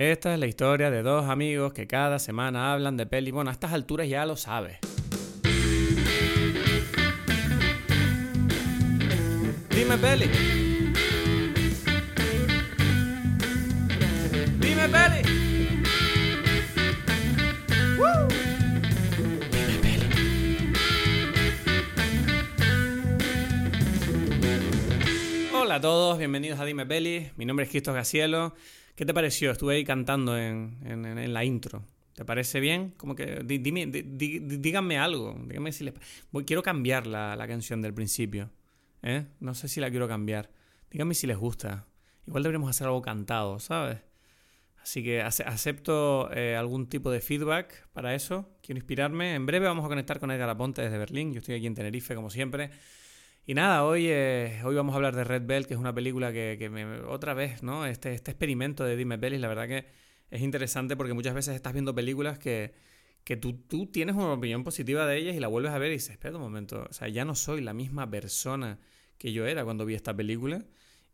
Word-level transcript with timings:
Esta 0.00 0.32
es 0.32 0.40
la 0.40 0.46
historia 0.46 0.90
de 0.90 1.02
dos 1.02 1.28
amigos 1.28 1.74
que 1.74 1.86
cada 1.86 2.18
semana 2.18 2.72
hablan 2.72 2.96
de 2.96 3.04
peli. 3.04 3.32
Bueno, 3.32 3.50
a 3.50 3.52
estas 3.52 3.74
alturas 3.74 4.08
ya 4.08 4.24
lo 4.24 4.34
sabes. 4.34 4.78
Dime 9.68 9.98
peli. 9.98 10.24
Dime 14.58 14.88
peli. 14.88 15.20
¡Woo! 17.98 18.28
Dime 19.50 19.76
peli. 19.82 20.06
Hola 25.52 25.74
a 25.74 25.80
todos, 25.82 26.16
bienvenidos 26.16 26.58
a 26.58 26.64
Dime 26.64 26.86
Peli. 26.86 27.32
Mi 27.36 27.44
nombre 27.44 27.64
es 27.64 27.70
Cristo 27.70 27.92
Gacielo. 27.92 28.54
¿Qué 28.94 29.06
te 29.06 29.14
pareció? 29.14 29.50
Estuve 29.50 29.76
ahí 29.76 29.84
cantando 29.84 30.36
en, 30.38 30.78
en- 30.84 31.04
en 31.18 31.32
la 31.32 31.44
intro. 31.44 31.84
¿Te 32.14 32.24
parece 32.24 32.60
bien? 32.60 32.90
Como 32.96 33.14
que 33.14 33.42
di- 33.44 33.58
dime- 33.58 33.86
di- 33.86 34.02
di- 34.02 34.38
díganme 34.58 34.98
algo. 34.98 35.34
Díganme 35.46 35.72
si 35.72 35.84
les... 35.84 35.94
voy- 36.30 36.44
quiero 36.44 36.62
cambiar 36.62 37.06
la, 37.06 37.34
la 37.36 37.46
canción 37.48 37.80
del 37.80 37.94
principio. 37.94 38.50
¿eh? 39.02 39.26
No 39.40 39.54
sé 39.54 39.68
si 39.68 39.80
la 39.80 39.90
quiero 39.90 40.06
cambiar. 40.08 40.50
Díganme 40.90 41.14
si 41.14 41.26
les 41.26 41.38
gusta. 41.38 41.86
Igual 42.26 42.42
deberíamos 42.42 42.68
hacer 42.70 42.86
algo 42.88 43.00
cantado, 43.00 43.58
¿sabes? 43.58 43.98
Así 44.82 45.02
que 45.02 45.22
ace- 45.22 45.44
acepto 45.44 46.30
eh, 46.32 46.56
algún 46.56 46.88
tipo 46.88 47.10
de 47.10 47.20
feedback 47.20 47.86
para 47.92 48.14
eso. 48.14 48.50
Quiero 48.62 48.78
inspirarme. 48.78 49.34
En 49.34 49.46
breve 49.46 49.66
vamos 49.66 49.84
a 49.84 49.88
conectar 49.88 50.18
con 50.20 50.30
Edgar 50.30 50.48
Aponte 50.50 50.82
desde 50.82 50.98
Berlín. 50.98 51.32
Yo 51.32 51.38
estoy 51.40 51.54
aquí 51.54 51.66
en 51.66 51.74
Tenerife, 51.74 52.14
como 52.14 52.28
siempre. 52.28 52.70
Y 53.50 53.54
nada, 53.54 53.84
hoy, 53.84 54.06
eh, 54.06 54.60
hoy 54.64 54.76
vamos 54.76 54.92
a 54.92 54.96
hablar 54.96 55.16
de 55.16 55.24
Red 55.24 55.42
Bell, 55.44 55.66
que 55.66 55.74
es 55.74 55.80
una 55.80 55.92
película 55.92 56.32
que, 56.32 57.02
otra 57.08 57.34
vez, 57.34 57.64
¿no? 57.64 57.84
Este, 57.84 58.14
este 58.14 58.30
experimento 58.30 58.84
de 58.84 58.96
Dime 58.96 59.18
Pelis, 59.18 59.40
la 59.40 59.48
verdad 59.48 59.66
que 59.66 59.86
es 60.30 60.40
interesante 60.40 60.96
porque 60.96 61.14
muchas 61.14 61.34
veces 61.34 61.56
estás 61.56 61.72
viendo 61.72 61.92
películas 61.92 62.38
que, 62.38 62.74
que 63.24 63.36
tú, 63.36 63.54
tú 63.54 63.86
tienes 63.88 64.14
una 64.14 64.34
opinión 64.34 64.62
positiva 64.62 65.04
de 65.04 65.16
ellas 65.18 65.34
y 65.34 65.40
la 65.40 65.48
vuelves 65.48 65.72
a 65.72 65.78
ver 65.78 65.90
y 65.90 65.94
dices, 65.94 66.10
espera 66.10 66.36
un 66.36 66.42
momento, 66.42 66.86
o 66.88 66.92
sea, 66.92 67.08
ya 67.08 67.24
no 67.24 67.34
soy 67.34 67.60
la 67.60 67.74
misma 67.74 68.08
persona 68.08 68.78
que 69.18 69.32
yo 69.32 69.44
era 69.46 69.64
cuando 69.64 69.84
vi 69.84 69.96
esta 69.96 70.14
película 70.14 70.64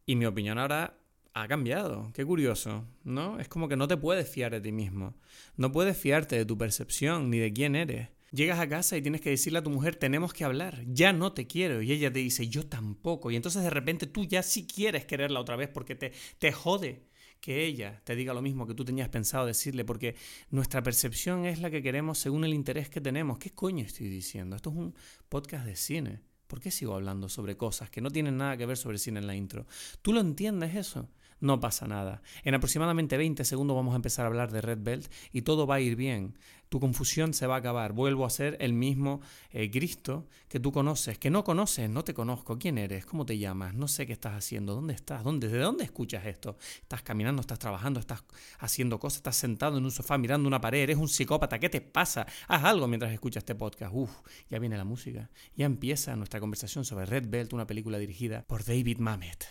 y 0.05 0.17
mi 0.17 0.27
opinión 0.27 0.59
ahora 0.59 0.99
ha 1.33 1.49
cambiado. 1.49 2.13
Qué 2.13 2.27
curioso, 2.27 2.85
¿no? 3.03 3.41
Es 3.41 3.49
como 3.49 3.67
que 3.67 3.77
no 3.77 3.89
te 3.89 3.97
puedes 3.97 4.29
fiar 4.29 4.53
de 4.53 4.61
ti 4.61 4.73
mismo. 4.73 5.15
No 5.57 5.73
puedes 5.73 5.97
fiarte 5.97 6.37
de 6.37 6.45
tu 6.45 6.59
percepción 6.59 7.31
ni 7.31 7.39
de 7.39 7.55
quién 7.55 7.75
eres. 7.75 8.11
Llegas 8.33 8.59
a 8.59 8.69
casa 8.69 8.97
y 8.97 9.03
tienes 9.03 9.21
que 9.21 9.31
decirle 9.31 9.61
a 9.61 9.63
tu 9.63 9.71
mujer, 9.71 9.97
tenemos 9.97 10.33
que 10.33 10.45
hablar, 10.45 10.85
ya 10.87 11.13
no 11.13 11.33
te 11.33 11.47
quiero. 11.47 11.81
Y 11.83 11.93
ella 11.93 12.13
te 12.13 12.19
dice, 12.19 12.49
yo 12.49 12.67
tampoco. 12.67 13.31
Y 13.31 13.37
entonces 13.37 13.63
de 13.63 13.71
repente 13.71 14.07
tú 14.07 14.25
ya 14.25 14.43
sí 14.43 14.67
quieres 14.67 15.05
quererla 15.05 15.41
otra 15.41 15.57
vez 15.57 15.69
porque 15.69 15.95
te, 15.95 16.13
te 16.39 16.53
jode 16.53 17.07
que 17.41 17.65
ella 17.65 18.01
te 18.05 18.17
diga 18.17 18.35
lo 18.35 18.43
mismo 18.43 18.67
que 18.67 18.75
tú 18.75 18.85
tenías 18.85 19.09
pensado 19.09 19.47
decirle, 19.47 19.85
porque 19.85 20.17
nuestra 20.51 20.83
percepción 20.83 21.45
es 21.45 21.61
la 21.61 21.71
que 21.71 21.83
queremos 21.83 22.19
según 22.19 22.45
el 22.45 22.55
interés 22.55 22.89
que 22.89 23.01
tenemos. 23.01 23.39
¿Qué 23.39 23.51
coño 23.51 23.85
estoy 23.85 24.09
diciendo? 24.09 24.57
Esto 24.57 24.71
es 24.71 24.77
un 24.77 24.95
podcast 25.29 25.65
de 25.65 25.77
cine. 25.77 26.21
¿Por 26.47 26.61
qué 26.61 26.71
sigo 26.71 26.95
hablando 26.95 27.29
sobre 27.29 27.57
cosas 27.57 27.91
que 27.91 28.01
no 28.01 28.11
tienen 28.11 28.37
nada 28.37 28.57
que 28.57 28.67
ver 28.67 28.77
sobre 28.77 28.99
cine 28.99 29.21
en 29.21 29.27
la 29.27 29.35
intro? 29.35 29.67
¿Tú 30.03 30.13
lo 30.13 30.21
entiendes 30.21 30.75
eso? 30.75 31.09
No 31.39 31.61
pasa 31.61 31.87
nada. 31.87 32.23
En 32.45 32.55
aproximadamente 32.55 33.17
20 33.17 33.45
segundos 33.45 33.77
vamos 33.77 33.93
a 33.93 33.97
empezar 33.97 34.25
a 34.25 34.29
hablar 34.29 34.51
de 34.51 34.63
Red 34.63 34.79
Belt 34.81 35.13
y 35.33 35.43
todo 35.43 35.67
va 35.67 35.77
a 35.77 35.81
ir 35.81 35.95
bien. 35.95 36.39
Tu 36.69 36.81
confusión 36.81 37.35
se 37.35 37.47
va 37.47 37.57
a 37.57 37.59
acabar. 37.59 37.93
Vuelvo 37.93 38.25
a 38.25 38.31
ser 38.31 38.57
el 38.61 38.73
mismo 38.73 39.21
eh, 39.51 39.71
Cristo 39.71 40.27
que 40.49 40.61
tú 40.61 40.73
conoces, 40.73 41.19
que 41.19 41.31
no 41.31 41.45
conoces, 41.45 41.89
no 41.89 42.05
te 42.05 42.15
conozco. 42.15 42.59
¿Quién 42.59 42.79
eres? 42.79 43.07
¿Cómo 43.07 43.25
te 43.25 43.39
llamas? 43.39 43.75
No 43.75 43.89
sé 43.89 44.07
qué 44.07 44.13
estás 44.13 44.35
haciendo. 44.35 44.75
¿Dónde 44.75 44.95
estás? 44.95 45.23
¿Dónde, 45.25 45.49
¿De 45.49 45.59
dónde 45.59 45.85
escuchas 45.85 46.27
esto? 46.27 46.57
¿Estás 46.83 47.03
caminando? 47.03 47.41
¿Estás 47.41 47.59
trabajando? 47.59 48.01
¿Estás 48.01 48.25
haciendo 48.59 48.99
cosas? 48.99 49.19
¿Estás 49.19 49.37
sentado 49.37 49.79
en 49.79 49.85
un 49.85 49.91
sofá 49.91 50.19
mirando 50.19 50.49
una 50.49 50.61
pared? 50.61 50.81
¿Eres 50.81 50.97
un 50.97 51.09
psicópata? 51.09 51.59
¿Qué 51.59 51.69
te 51.69 51.81
pasa? 51.81 52.27
Haz 52.49 52.65
algo 52.65 52.89
mientras 52.89 53.13
escuchas 53.13 53.43
este 53.43 53.55
podcast. 53.55 53.93
Uf, 53.95 54.11
ya 54.49 54.59
viene 54.59 54.77
la 54.77 54.85
música. 54.85 55.31
Ya 55.57 55.67
empieza 55.67 56.17
nuestra 56.17 56.41
conversación 56.41 56.85
sobre 56.85 57.07
Red 57.07 57.29
Belt, 57.29 57.53
una 57.53 57.67
película 57.67 57.99
dirigida 57.99 58.45
por 58.47 58.65
David 58.65 58.99
Mamet. 58.99 59.47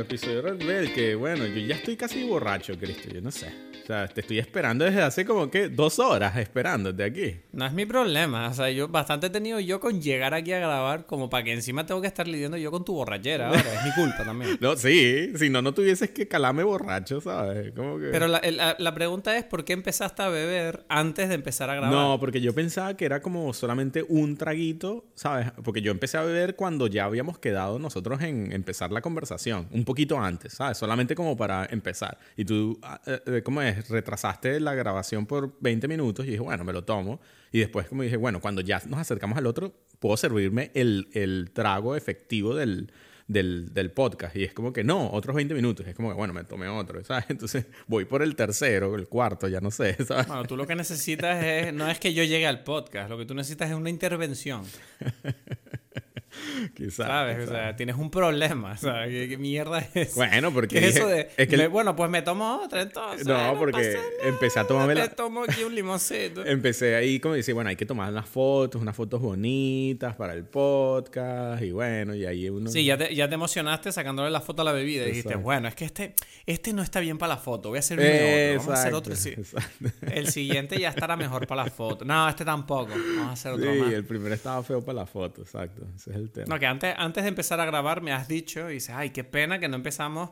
El 0.00 0.06
episodio 0.06 0.40
Red 0.40 0.64
Bell, 0.66 0.94
que 0.94 1.14
bueno, 1.14 1.46
yo 1.46 1.60
ya 1.60 1.74
estoy 1.74 1.94
casi 1.94 2.24
borracho, 2.24 2.72
Cristo, 2.78 3.10
yo 3.12 3.20
no 3.20 3.30
sé. 3.30 3.52
O 3.82 3.86
sea, 3.86 4.06
te 4.08 4.20
estoy 4.20 4.38
esperando 4.38 4.84
desde 4.84 5.02
hace 5.02 5.24
como 5.26 5.50
que 5.50 5.68
dos 5.68 5.98
horas 5.98 6.36
esperándote 6.38 7.02
aquí. 7.02 7.36
No 7.52 7.66
es 7.66 7.72
mi 7.72 7.84
problema, 7.86 8.48
o 8.48 8.54
sea, 8.54 8.70
yo 8.70 8.86
bastante 8.88 9.26
he 9.26 9.30
tenido 9.30 9.58
yo 9.60 9.78
con 9.80 10.00
llegar 10.00 10.32
aquí 10.32 10.52
a 10.52 10.58
grabar 10.60 11.06
como 11.06 11.28
para 11.28 11.44
que 11.44 11.52
encima 11.52 11.84
tengo 11.86 12.00
que 12.00 12.06
estar 12.06 12.26
lidiando 12.28 12.56
yo 12.56 12.70
con 12.70 12.84
tu 12.84 12.94
borrachera 12.94 13.48
ahora, 13.48 13.60
es 13.60 13.84
mi 13.84 13.92
culpa 13.92 14.24
también. 14.24 14.56
No, 14.60 14.76
sí, 14.76 15.32
si 15.36 15.50
no, 15.50 15.60
no 15.60 15.74
tuvieses 15.74 16.10
que 16.10 16.28
calarme 16.28 16.62
borracho, 16.62 17.20
¿sabes? 17.20 17.72
Como 17.74 17.98
que... 17.98 18.06
Pero 18.06 18.26
la, 18.28 18.40
la- 18.52 18.76
la 18.78 18.94
pregunta 18.94 19.36
es, 19.36 19.44
¿por 19.44 19.64
qué 19.64 19.72
empezaste 19.74 20.22
a 20.22 20.28
beber 20.28 20.84
antes 20.88 21.28
de 21.28 21.34
empezar 21.34 21.68
a 21.68 21.74
grabar? 21.74 21.92
No, 21.92 22.18
porque 22.20 22.40
yo 22.40 22.54
pensaba 22.54 22.96
que 22.96 23.04
era 23.06 23.20
como 23.20 23.52
solamente 23.52 24.04
un 24.08 24.36
traguito, 24.36 25.04
¿sabes? 25.14 25.48
Porque 25.64 25.82
yo 25.82 25.90
empecé 25.90 26.16
a 26.16 26.22
beber 26.22 26.54
cuando 26.56 26.86
ya 26.86 27.04
habíamos 27.06 27.38
quedado 27.38 27.78
nosotros 27.78 28.22
en 28.22 28.52
empezar 28.52 28.92
la 28.92 29.00
conversación, 29.00 29.66
un 29.72 29.84
poquito 29.90 30.20
antes, 30.20 30.52
¿sabes? 30.52 30.78
Solamente 30.78 31.16
como 31.16 31.36
para 31.36 31.66
empezar. 31.68 32.16
Y 32.36 32.44
tú, 32.44 32.78
ah, 32.82 33.00
eh, 33.06 33.20
eh, 33.26 33.42
¿cómo 33.42 33.60
es? 33.60 33.88
Retrasaste 33.88 34.60
la 34.60 34.72
grabación 34.72 35.26
por 35.26 35.56
20 35.58 35.88
minutos 35.88 36.24
y 36.26 36.30
dije, 36.30 36.40
bueno, 36.40 36.62
me 36.62 36.72
lo 36.72 36.84
tomo. 36.84 37.20
Y 37.50 37.58
después 37.58 37.88
como 37.88 38.04
dije, 38.04 38.16
bueno, 38.16 38.40
cuando 38.40 38.60
ya 38.60 38.80
nos 38.86 39.00
acercamos 39.00 39.36
al 39.36 39.46
otro, 39.46 39.74
puedo 39.98 40.16
servirme 40.16 40.70
el, 40.74 41.08
el 41.12 41.50
trago 41.52 41.96
efectivo 41.96 42.54
del, 42.54 42.92
del, 43.26 43.74
del 43.74 43.90
podcast. 43.90 44.36
Y 44.36 44.44
es 44.44 44.52
como 44.52 44.72
que 44.72 44.84
no, 44.84 45.10
otros 45.10 45.34
20 45.34 45.54
minutos. 45.54 45.84
Es 45.88 45.96
como 45.96 46.10
que, 46.10 46.14
bueno, 46.14 46.32
me 46.34 46.44
tomé 46.44 46.68
otro, 46.68 47.02
¿sabes? 47.02 47.24
Entonces 47.28 47.66
voy 47.88 48.04
por 48.04 48.22
el 48.22 48.36
tercero, 48.36 48.94
el 48.94 49.08
cuarto, 49.08 49.48
ya 49.48 49.60
no 49.60 49.72
sé, 49.72 49.94
¿sabes? 50.04 50.28
Bueno, 50.28 50.44
tú 50.44 50.56
lo 50.56 50.68
que 50.68 50.76
necesitas 50.76 51.44
es, 51.44 51.74
no 51.74 51.88
es 51.88 51.98
que 51.98 52.14
yo 52.14 52.22
llegue 52.22 52.46
al 52.46 52.62
podcast, 52.62 53.10
lo 53.10 53.18
que 53.18 53.24
tú 53.24 53.34
necesitas 53.34 53.70
es 53.70 53.74
una 53.74 53.90
intervención, 53.90 54.62
Quizás. 56.74 57.06
¿sabes? 57.06 57.48
O 57.48 57.50
sea, 57.50 57.76
tienes 57.76 57.96
un 57.96 58.10
problema, 58.10 58.76
¿sabes? 58.76 59.08
¿Qué, 59.10 59.28
qué 59.28 59.38
mierda 59.38 59.86
es? 59.94 60.14
Bueno, 60.14 60.52
porque 60.52 60.78
¿Qué 60.80 60.88
es 60.88 60.96
eso 60.96 61.06
de, 61.08 61.28
es 61.36 61.48
que 61.48 61.56
me- 61.56 61.64
el- 61.64 61.68
bueno, 61.68 61.96
pues 61.96 62.10
me 62.10 62.22
tomo 62.22 62.60
otra 62.64 62.82
entonces? 62.82 63.26
No, 63.26 63.56
porque 63.58 63.96
empecé 64.22 64.60
a 64.60 64.66
tomarme 64.66 64.94
Me 64.94 65.00
la- 65.00 65.08
tomo 65.10 65.44
aquí 65.44 65.62
un 65.64 65.74
limoncito. 65.74 66.44
empecé 66.46 66.94
ahí 66.96 67.20
como 67.20 67.34
decir, 67.34 67.54
bueno, 67.54 67.70
hay 67.70 67.76
que 67.76 67.86
tomar 67.86 68.10
unas 68.12 68.28
fotos, 68.28 68.80
unas 68.80 68.94
fotos 68.96 69.20
bonitas 69.20 70.14
para 70.16 70.34
el 70.34 70.44
podcast 70.44 71.62
y 71.62 71.72
bueno, 71.72 72.14
y 72.14 72.24
ahí 72.26 72.48
uno... 72.48 72.70
Sí, 72.70 72.84
ya 72.84 72.96
te, 72.96 73.14
ya 73.14 73.28
te 73.28 73.34
emocionaste 73.34 73.92
sacándole 73.92 74.30
la 74.30 74.40
foto 74.40 74.62
a 74.62 74.64
la 74.64 74.72
bebida. 74.72 75.04
Y 75.04 75.08
dijiste, 75.08 75.36
bueno, 75.36 75.68
es 75.68 75.74
que 75.74 75.84
este, 75.84 76.14
este 76.46 76.72
no 76.72 76.82
está 76.82 77.00
bien 77.00 77.18
para 77.18 77.34
la 77.34 77.40
foto. 77.40 77.70
Voy 77.70 77.76
a 77.76 77.80
hacerme 77.80 78.54
otro. 78.54 78.58
Vamos 78.66 78.68
a 78.78 78.80
hacer 78.82 78.94
otro. 78.94 79.16
sí. 79.16 79.34
El 80.02 80.28
siguiente 80.28 80.78
ya 80.78 80.88
estará 80.90 81.16
mejor 81.16 81.46
para 81.46 81.64
la 81.64 81.70
foto. 81.70 82.04
No, 82.04 82.28
este 82.28 82.44
tampoco. 82.44 82.90
Vamos 82.90 83.26
a 83.28 83.32
hacer 83.32 83.52
otro 83.52 83.72
Sí, 83.72 83.78
más. 83.78 83.92
el 83.92 84.04
primero 84.04 84.34
estaba 84.34 84.62
feo 84.62 84.80
para 84.84 85.00
la 85.00 85.06
foto, 85.06 85.42
exacto. 85.42 85.86
Ese 85.96 86.10
es 86.10 86.16
No, 86.46 86.58
que 86.58 86.66
antes, 86.66 86.94
antes 86.96 87.22
de 87.24 87.28
empezar 87.28 87.60
a 87.60 87.64
grabar 87.64 88.02
me 88.02 88.12
has 88.12 88.28
dicho 88.28 88.70
y 88.70 88.74
dices, 88.74 88.94
ay, 88.94 89.10
qué 89.10 89.24
pena 89.24 89.58
que 89.58 89.68
no 89.68 89.76
empezamos 89.76 90.30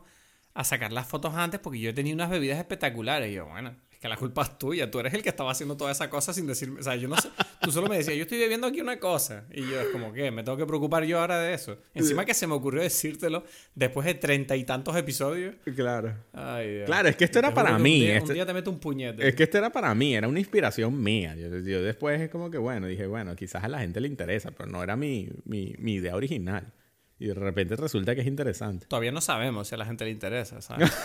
a 0.54 0.65
sacar 0.65 0.93
las 0.93 1.06
fotos 1.06 1.34
antes 1.34 1.60
porque 1.60 1.81
yo 1.81 1.94
tenía 1.94 2.15
unas 2.15 2.31
bebidas 2.31 2.59
espectaculares. 2.59 3.31
Y 3.31 3.34
yo, 3.34 3.47
bueno, 3.47 3.76
es 3.98 4.03
que 4.03 4.09
la 4.09 4.16
culpa 4.16 4.42
es 4.42 4.56
tuya. 4.59 4.88
Tú 4.88 5.00
eres 5.00 5.12
el 5.12 5.22
que 5.25 5.28
estaba 5.28 5.50
haciendo 5.50 5.76
toda 5.76 5.91
esa 5.91 6.09
cosa 6.09 6.32
sin 6.32 6.47
decirme. 6.47 6.78
O 6.78 6.82
sea, 6.84 6.94
yo 6.94 7.09
no 7.09 7.16
sé. 7.16 7.31
Tú 7.60 7.72
solo 7.72 7.88
me 7.88 7.97
decías, 7.97 8.16
yo 8.16 8.22
estoy 8.22 8.38
bebiendo 8.38 8.69
aquí 8.69 8.81
una 8.81 9.00
cosa. 9.00 9.44
Y 9.53 9.62
yo, 9.62 9.81
es 9.81 9.88
como, 9.88 10.12
¿qué? 10.12 10.31
¿Me 10.31 10.44
tengo 10.44 10.56
que 10.56 10.66
preocupar 10.66 11.03
yo 11.03 11.19
ahora 11.19 11.41
de 11.41 11.53
eso? 11.53 11.78
Encima 11.94 12.25
que 12.25 12.32
se 12.32 12.47
me 12.47 12.54
ocurrió 12.54 12.81
decírtelo 12.81 13.42
después 13.75 14.06
de 14.06 14.14
treinta 14.14 14.54
y 14.54 14.62
tantos 14.62 14.94
episodios. 14.97 15.56
Claro. 15.75 16.14
Ay, 16.32 16.75
Dios. 16.75 16.87
Claro, 16.87 17.08
es 17.08 17.16
que 17.16 17.25
esto 17.25 17.41
era 17.41 17.53
para 17.53 17.76
mí, 17.76 17.94
Un 17.94 18.06
día, 18.06 18.16
este- 18.19 18.28
un 18.31 18.34
día 18.34 18.47
te 18.47 18.54
meto 18.54 18.70
un 18.70 18.78
puñete. 18.78 19.26
Es 19.28 19.34
que 19.34 19.42
esto 19.42 19.58
era 19.58 19.70
para 19.72 19.92
mí, 19.97 20.14
era 20.14 20.28
una 20.28 20.38
inspiración 20.38 21.03
mía. 21.03 21.34
Yo, 21.34 21.48
yo 21.58 21.82
después 21.82 22.20
es 22.20 22.31
como 22.31 22.53
que, 22.53 22.58
bueno, 22.58 22.87
dije, 22.87 23.06
bueno, 23.08 23.34
quizás 23.34 23.64
a 23.64 23.69
la 23.69 23.81
gente 23.81 24.00
le 24.00 24.06
interesa, 24.06 24.53
pero 24.53 24.70
no 24.70 24.81
era 24.81 24.94
mi, 24.97 25.28
mi, 25.44 25.75
mi 25.78 25.94
idea 25.94 26.14
original. 26.14 26.72
Y 27.19 27.26
de 27.26 27.34
repente 27.34 27.75
resulta 27.75 28.14
que 28.14 28.20
es 28.20 28.28
interesante. 28.28 28.87
Todavía 28.87 29.11
no 29.11 29.20
sabemos 29.20 29.67
si 29.67 29.75
a 29.75 29.78
la 29.78 29.87
gente 29.87 30.05
le 30.05 30.12
interesa, 30.12 30.61
¿sabes? 30.62 30.88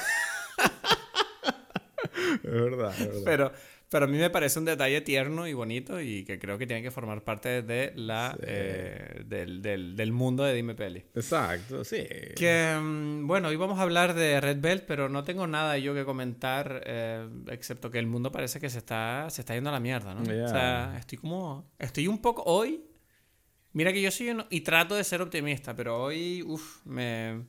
Es 2.43 2.51
verdad, 2.51 2.91
es 2.99 3.07
verdad. 3.07 3.21
Pero, 3.25 3.51
pero 3.89 4.05
a 4.05 4.07
mí 4.07 4.17
me 4.17 4.29
parece 4.31 4.57
un 4.57 4.65
detalle 4.65 5.01
tierno 5.01 5.47
y 5.47 5.53
bonito 5.53 6.01
y 6.01 6.23
que 6.25 6.39
creo 6.39 6.57
que 6.57 6.65
tiene 6.65 6.81
que 6.81 6.89
formar 6.89 7.23
parte 7.23 7.61
de 7.61 7.93
la, 7.95 8.35
eh, 8.41 9.21
del, 9.25 9.61
del- 9.61 9.95
del 9.95 10.11
mundo 10.11 10.43
de 10.43 10.53
Dime 10.55 10.73
Peli. 10.73 11.05
Exacto, 11.13 11.83
sí. 11.83 11.97
Que, 12.35 12.75
mm, 12.81 13.27
bueno, 13.27 13.49
hoy 13.49 13.55
vamos 13.55 13.77
a 13.77 13.83
hablar 13.83 14.15
de 14.15 14.41
Red 14.41 14.59
Belt, 14.61 14.83
pero 14.87 15.09
no 15.09 15.23
tengo 15.23 15.45
nada 15.45 15.77
yo 15.77 15.93
que 15.93 16.05
comentar, 16.05 16.81
eh, 16.87 17.27
excepto 17.49 17.91
que 17.91 17.99
el 17.99 18.07
mundo 18.07 18.31
parece 18.31 18.59
que 18.59 18.69
se 18.69 18.79
está, 18.79 19.27
se 19.29 19.41
está 19.41 19.53
yendo 19.53 19.69
a 19.69 19.73
la 19.73 19.79
mierda, 19.79 20.15
¿no? 20.15 20.21
O 20.45 20.47
sea, 20.49 20.95
estoy 20.97 21.19
como... 21.19 21.71
Estoy 21.77 22.07
un 22.07 22.19
poco... 22.21 22.41
Hoy... 22.45 22.83
Mira 23.75 23.91
que 23.91 24.01
yo 24.01 24.11
soy 24.11 24.29
un- 24.29 24.45
y 24.51 24.61
trato 24.61 24.93
de 24.95 25.03
ser 25.03 25.21
optimista, 25.21 25.75
pero 25.75 26.01
hoy, 26.03 26.43
uff, 26.45 26.85
me, 26.85 27.43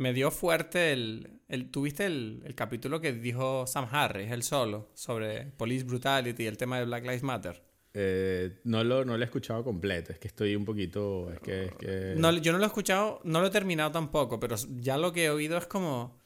me 0.00 0.12
dio 0.14 0.30
fuerte 0.30 0.92
el... 0.92 1.40
el 1.48 1.70
¿Tuviste 1.70 2.06
el, 2.06 2.42
el 2.46 2.54
capítulo 2.54 3.00
que 3.00 3.12
dijo 3.12 3.66
Sam 3.66 3.86
Harris, 3.90 4.30
él 4.30 4.42
solo, 4.42 4.88
sobre 4.94 5.44
police 5.56 5.84
brutality 5.84 6.44
y 6.44 6.46
el 6.46 6.56
tema 6.56 6.78
de 6.78 6.86
Black 6.86 7.02
Lives 7.04 7.22
Matter? 7.22 7.62
Eh, 7.92 8.60
no, 8.64 8.82
lo, 8.84 9.04
no 9.04 9.16
lo 9.16 9.22
he 9.22 9.26
escuchado 9.26 9.62
completo, 9.62 10.12
es 10.12 10.18
que 10.18 10.28
estoy 10.28 10.56
un 10.56 10.64
poquito... 10.64 11.30
Es 11.32 11.40
que, 11.40 11.64
es 11.66 11.74
que... 11.74 12.14
No, 12.16 12.32
yo 12.32 12.52
no 12.52 12.58
lo 12.58 12.64
he 12.64 12.68
escuchado, 12.68 13.20
no 13.24 13.40
lo 13.40 13.48
he 13.48 13.50
terminado 13.50 13.90
tampoco, 13.90 14.40
pero 14.40 14.56
ya 14.78 14.96
lo 14.96 15.12
que 15.12 15.24
he 15.24 15.30
oído 15.30 15.58
es 15.58 15.66
como... 15.66 16.16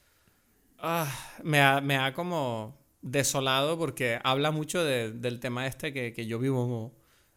ah, 0.78 1.10
me, 1.42 1.60
ha, 1.60 1.80
me 1.80 1.96
ha 1.96 2.12
como 2.14 2.78
desolado 3.02 3.76
porque 3.76 4.18
habla 4.22 4.50
mucho 4.50 4.84
de- 4.84 5.10
del 5.12 5.40
tema 5.40 5.66
este 5.66 5.92
que, 5.92 6.12
que 6.12 6.26
yo 6.26 6.38
vivo 6.38 6.94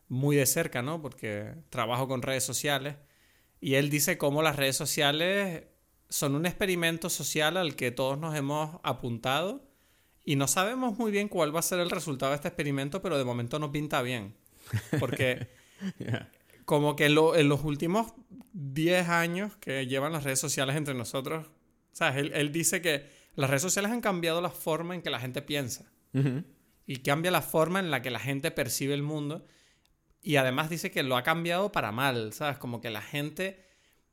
muy 0.08 0.36
de 0.36 0.46
cerca, 0.46 0.82
¿no? 0.82 1.02
Porque 1.02 1.54
trabajo 1.70 2.08
con 2.08 2.22
redes 2.22 2.44
sociales 2.44 2.96
y 3.60 3.74
él 3.76 3.90
dice 3.90 4.18
cómo 4.18 4.42
las 4.44 4.56
redes 4.56 4.76
sociales 4.78 5.64
son 6.10 6.36
un 6.36 6.46
experimento 6.46 7.10
social 7.10 7.58
al 7.58 7.76
que 7.76 7.92
todos 7.92 8.18
nos 8.18 8.36
hemos 8.36 8.80
apuntado 8.84 9.68
y 10.24 10.36
no 10.36 10.48
sabemos 10.48 10.98
muy 10.98 11.12
bien 11.12 11.28
cuál 11.30 11.56
va 11.56 11.60
a 11.60 11.64
ser 11.64 11.80
el 11.80 11.90
resultado 11.90 12.32
de 12.32 12.36
este 12.38 12.48
experimento, 12.50 13.02
pero 13.02 13.18
de 13.18 13.24
momento 13.26 13.60
no 13.60 13.72
pinta 13.72 14.02
bien. 14.02 14.36
Porque 15.00 15.48
como 16.66 16.96
que 16.96 17.10
lo- 17.10 17.36
en 17.36 17.48
los 17.50 17.64
últimos 17.64 18.14
10 18.54 19.08
años 19.10 19.56
que 19.58 19.88
llevan 19.88 20.12
las 20.12 20.24
redes 20.24 20.40
sociales 20.40 20.76
entre 20.76 20.94
nosotros, 20.94 21.48
¿sabes? 21.92 22.18
Él, 22.18 22.32
él 22.34 22.52
dice 22.52 22.82
que 22.82 23.06
las 23.36 23.50
redes 23.50 23.62
sociales 23.62 23.92
han 23.92 24.02
cambiado 24.02 24.42
la 24.42 24.50
forma 24.50 24.96
en 24.96 25.02
que 25.02 25.10
la 25.10 25.20
gente 25.20 25.42
piensa 25.42 25.92
y 26.88 26.98
cambia 26.98 27.30
la 27.32 27.42
forma 27.44 27.80
en 27.80 27.92
la 27.92 28.02
que 28.02 28.10
la 28.10 28.20
gente 28.20 28.50
percibe 28.50 28.94
el 28.96 29.04
mundo. 29.04 29.46
Y 30.22 30.38
además 30.38 30.70
dice 30.70 30.90
que 30.90 31.04
lo 31.04 31.16
ha 31.16 31.22
cambiado 31.24 31.72
para 31.72 31.92
mal, 31.92 32.34
¿sabes? 32.34 32.58
Como 32.58 32.82
que 32.82 32.90
la 32.90 33.02
gente 33.04 33.64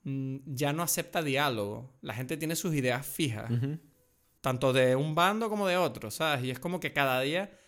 ya 0.05 0.73
no 0.73 0.83
acepta 0.83 1.23
diálogo. 1.23 1.97
La 2.03 2.15
gente 2.15 2.37
tiene 2.37 2.57
sus 2.57 2.75
ideas 2.75 3.07
fijas, 3.07 3.51
tanto 4.41 4.73
de 4.73 4.95
un 4.97 5.15
bando 5.15 5.49
como 5.49 5.67
de 5.67 5.77
otro, 5.77 6.11
¿sabes? 6.11 6.45
Y 6.45 6.51
es 6.51 6.59
como 6.59 6.79
que 6.79 6.93
cada 6.93 7.21
día, 7.21 7.59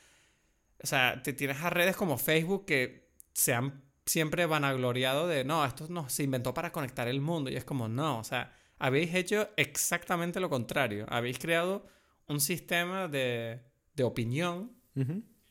o 0.83 0.87
sea, 0.87 1.23
te 1.23 1.33
tienes 1.33 1.63
a 1.63 1.71
redes 1.71 1.97
como 1.97 2.19
Facebook 2.19 2.67
que 2.67 3.09
se 3.33 3.55
han 3.55 3.83
siempre 4.05 4.47
vanagloriado 4.47 5.27
de, 5.27 5.45
no, 5.45 5.65
esto 5.65 5.87
no, 5.89 6.09
se 6.09 6.23
inventó 6.23 6.55
para 6.55 6.73
conectar 6.73 7.09
el 7.09 7.21
mundo. 7.21 7.51
Y 7.51 7.57
es 7.57 7.65
como, 7.65 7.89
no, 7.89 8.19
o 8.19 8.25
sea, 8.25 8.55
habéis 8.79 9.15
hecho 9.15 9.49
exactamente 9.57 10.39
lo 10.39 10.51
contrario. 10.51 11.07
Habéis 11.09 11.39
creado 11.39 11.87
un 12.29 12.41
sistema 12.41 13.09
de, 13.09 13.61
de 13.95 14.05
opinión 14.05 14.73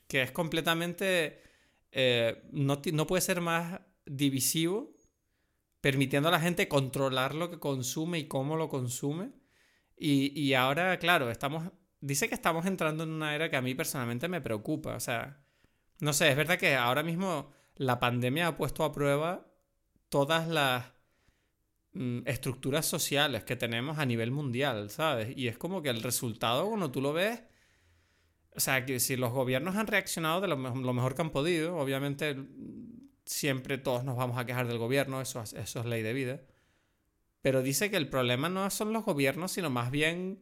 que 0.07 0.21
es 0.21 0.31
completamente... 0.31 1.41
eh, 1.91 2.43
no, 2.51 2.81
no 2.93 3.07
puede 3.07 3.21
ser 3.21 3.41
más 3.41 3.79
divisivo, 4.05 4.94
permitiendo 5.85 6.29
a 6.29 6.31
la 6.31 6.39
gente 6.39 6.67
controlar 6.67 7.35
lo 7.35 7.51
que 7.51 7.59
consume 7.59 8.17
y 8.17 8.27
cómo 8.27 8.55
lo 8.55 8.69
consume. 8.69 9.33
Y, 9.95 10.33
y 10.33 10.55
ahora, 10.55 10.97
claro, 10.97 11.29
estamos... 11.29 11.71
Dice 12.01 12.27
que 12.27 12.33
estamos 12.33 12.65
entrando 12.65 13.03
en 13.03 13.11
una 13.11 13.35
era 13.35 13.51
que 13.51 13.55
a 13.55 13.61
mí 13.61 13.75
personalmente 13.75 14.27
me 14.27 14.41
preocupa. 14.41 14.95
O 14.95 14.99
sea, 14.99 15.45
no 15.99 16.11
sé, 16.11 16.31
es 16.31 16.35
verdad 16.35 16.57
que 16.57 16.73
ahora 16.73 17.03
mismo 17.03 17.51
la 17.75 17.99
pandemia 17.99 18.47
ha 18.47 18.57
puesto 18.57 18.83
a 18.83 18.91
prueba 18.91 19.45
todas 20.09 20.47
las 20.47 20.85
mm, 21.93 22.21
estructuras 22.25 22.87
sociales 22.87 23.43
que 23.43 23.55
tenemos 23.55 23.99
a 23.99 24.07
nivel 24.07 24.31
mundial, 24.31 24.89
¿sabes? 24.89 25.37
Y 25.37 25.49
es 25.49 25.59
como 25.59 25.83
que 25.83 25.89
el 25.89 26.01
resultado, 26.01 26.67
cuando 26.67 26.89
tú 26.89 26.99
lo 26.99 27.13
ves, 27.13 27.43
o 28.55 28.59
sea, 28.59 28.87
que 28.87 28.99
si 28.99 29.17
los 29.17 29.31
gobiernos 29.31 29.75
han 29.75 29.85
reaccionado 29.85 30.41
de 30.41 30.47
lo, 30.47 30.55
lo 30.55 30.93
mejor 30.93 31.13
que 31.13 31.21
han 31.21 31.29
podido, 31.29 31.77
obviamente 31.77 32.35
siempre 33.25 33.77
todos 33.77 34.03
nos 34.03 34.15
vamos 34.17 34.37
a 34.37 34.45
quejar 34.45 34.67
del 34.67 34.77
gobierno, 34.77 35.21
eso, 35.21 35.41
es- 35.41 35.53
eso 35.53 35.79
es 35.79 35.85
ley 35.85 36.01
de 36.03 36.13
vida. 36.13 36.41
Pero 37.41 37.61
dice 37.61 37.89
que 37.91 37.97
el 37.97 38.09
problema 38.09 38.49
no 38.49 38.69
son 38.69 38.93
los 38.93 39.05
gobiernos, 39.05 39.51
sino 39.51 39.69
más 39.69 39.91
bien 39.91 40.39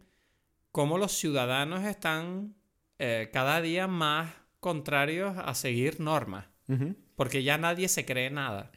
cómo 0.71 0.97
los 0.97 1.11
ciudadanos 1.13 1.83
están 1.83 2.55
eh, 2.99 3.29
cada 3.33 3.59
día 3.61 3.87
más 3.87 4.33
contrarios 4.59 5.35
a 5.37 5.53
seguir 5.55 5.99
normas. 5.99 6.45
Porque 7.15 7.43
ya 7.43 7.57
nadie 7.57 7.89
se 7.89 8.05
cree 8.05 8.29
nada. 8.29 8.71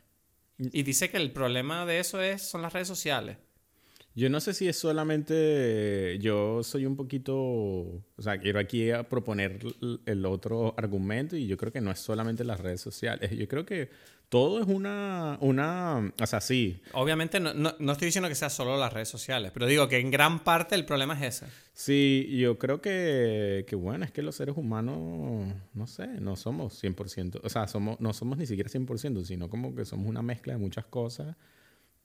Y 0.58 0.82
dice 0.82 1.10
que 1.10 1.18
el 1.18 1.32
problema 1.32 1.86
de 1.86 2.00
eso 2.00 2.20
es, 2.20 2.42
son 2.42 2.62
las 2.62 2.72
redes 2.72 2.88
sociales. 2.88 3.36
Yo 4.16 4.30
no 4.30 4.40
sé 4.40 4.54
si 4.54 4.66
es 4.66 4.76
solamente. 4.78 6.18
Yo 6.20 6.62
soy 6.62 6.86
un 6.86 6.96
poquito. 6.96 7.34
O 7.36 8.02
sea, 8.22 8.38
quiero 8.38 8.58
aquí 8.58 8.90
a 8.90 9.08
proponer 9.08 9.58
el 10.06 10.24
otro 10.26 10.74
argumento 10.78 11.36
y 11.36 11.46
yo 11.46 11.56
creo 11.56 11.70
que 11.72 11.80
no 11.82 11.90
es 11.90 11.98
solamente 12.00 12.42
las 12.42 12.58
redes 12.60 12.80
sociales. 12.80 13.30
Yo 13.36 13.46
creo 13.46 13.66
que 13.66 13.90
todo 14.30 14.58
es 14.60 14.66
una. 14.66 15.36
una 15.42 16.12
o 16.20 16.26
sea, 16.26 16.40
sí. 16.40 16.80
Obviamente 16.94 17.40
no, 17.40 17.52
no- 17.52 17.74
no 17.78 17.92
estoy 17.92 18.06
diciendo 18.06 18.28
que 18.30 18.34
sea 18.34 18.48
solo 18.48 18.78
las 18.78 18.92
redes 18.92 19.08
sociales, 19.08 19.50
pero 19.52 19.66
digo 19.66 19.86
que 19.86 19.98
en 19.98 20.10
gran 20.10 20.42
parte 20.42 20.74
el 20.74 20.86
problema 20.86 21.14
es 21.22 21.42
ese. 21.42 21.52
Sí, 21.74 22.26
yo 22.38 22.58
creo 22.58 22.80
que, 22.80 23.66
que 23.68 23.76
bueno, 23.76 24.06
es 24.06 24.12
que 24.12 24.22
los 24.22 24.34
seres 24.34 24.56
humanos, 24.56 25.52
no 25.74 25.86
sé, 25.86 26.06
no 26.20 26.36
somos 26.36 26.82
100%. 26.82 27.40
O 27.44 27.48
sea, 27.50 27.68
somos, 27.68 28.00
no 28.00 28.14
somos 28.14 28.38
ni 28.38 28.46
siquiera 28.46 28.70
100%, 28.70 29.24
sino 29.24 29.50
como 29.50 29.74
que 29.74 29.84
somos 29.84 30.08
una 30.08 30.22
mezcla 30.22 30.54
de 30.54 30.58
muchas 30.58 30.86
cosas 30.86 31.36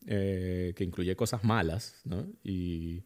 eh, 0.08 0.74
que 0.76 0.84
incluye 0.84 1.16
cosas 1.16 1.44
malas, 1.44 2.02
¿no? 2.06 2.28
Y. 2.44 3.04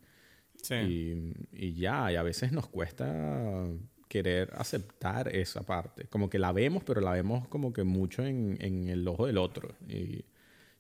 Sí. 0.62 0.76
Y, 0.76 1.68
y 1.68 1.74
ya, 1.76 2.12
y 2.12 2.16
a 2.16 2.24
veces 2.24 2.52
nos 2.52 2.68
cuesta 2.68 3.68
querer 4.08 4.52
aceptar 4.56 5.28
esa 5.36 5.64
parte. 5.64 6.06
Como 6.06 6.30
que 6.30 6.40
la 6.40 6.52
vemos, 6.52 6.84
pero 6.84 7.02
la 7.02 7.12
vemos 7.12 7.48
como 7.48 7.74
que 7.74 7.84
mucho 7.84 8.26
en, 8.26 8.58
en 8.62 8.90
el 8.90 9.08
ojo 9.08 9.28
del 9.28 9.38
otro. 9.38 9.76
Y, 9.88 10.26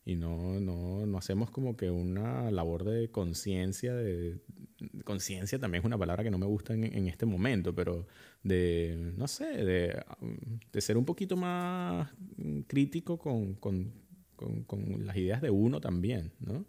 y 0.05 0.15
no, 0.15 0.59
no, 0.59 1.05
no 1.05 1.17
hacemos 1.17 1.49
como 1.49 1.75
que 1.75 1.89
una 1.89 2.51
labor 2.51 2.83
de 2.83 3.09
conciencia. 3.09 3.93
De, 3.95 4.39
conciencia 5.03 5.59
también 5.59 5.81
es 5.81 5.85
una 5.85 5.97
palabra 5.97 6.23
que 6.23 6.29
no 6.29 6.37
me 6.37 6.45
gusta 6.45 6.73
en, 6.73 6.83
en 6.83 7.07
este 7.07 7.25
momento, 7.25 7.73
pero 7.73 8.07
de, 8.43 9.13
no 9.17 9.27
sé, 9.27 9.45
de, 9.45 10.03
de 10.71 10.81
ser 10.81 10.97
un 10.97 11.05
poquito 11.05 11.35
más 11.35 12.09
crítico 12.67 13.17
con, 13.17 13.55
con, 13.55 13.91
con, 14.35 15.05
las 15.05 15.15
ideas 15.17 15.41
de 15.41 15.49
uno 15.49 15.81
también, 15.81 16.33
¿no? 16.39 16.65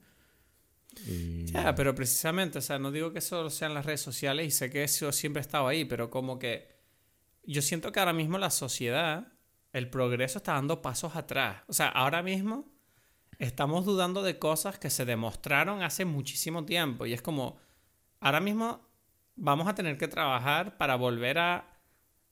Ya, 1.53 1.75
pero 1.75 1.95
precisamente, 1.95 2.59
o 2.59 2.63
sea, 2.63 2.79
no 2.79 2.91
digo 2.91 3.13
que 3.13 3.21
solo 3.21 3.51
sean 3.51 3.75
las 3.75 3.85
redes 3.85 4.01
sociales 4.01 4.47
y 4.47 4.51
sé 4.51 4.71
que 4.71 4.83
eso 4.83 5.13
siempre 5.13 5.41
ha 5.41 5.43
estado 5.43 5.69
ahí, 5.69 5.85
pero 5.85 6.09
como 6.09 6.39
que 6.39 6.75
yo 7.45 7.63
siento 7.63 7.93
que 7.93 8.01
ahora 8.01 8.13
mismo 8.13 8.39
la 8.39 8.51
sociedad, 8.51 9.29
el 9.73 9.91
progreso 9.91 10.39
está 10.39 10.55
dando 10.55 10.81
pasos 10.81 11.15
atrás. 11.15 11.63
O 11.69 11.73
sea, 11.73 11.89
ahora 11.89 12.23
mismo 12.23 12.73
estamos 13.39 13.85
dudando 13.85 14.23
de 14.23 14.39
cosas 14.39 14.79
que 14.79 14.91
se 14.91 15.05
demostraron 15.05 15.83
hace 15.83 16.05
muchísimo 16.05 16.65
tiempo 16.65 17.05
y 17.07 17.13
es 17.13 17.21
como, 17.21 17.59
ahora 18.21 18.41
mismo 18.41 18.89
vamos 19.37 19.69
a 19.69 19.75
tener 19.75 19.99
que 19.99 20.09
trabajar 20.09 20.79
para 20.79 20.97
volver 20.97 21.39
a, 21.39 21.79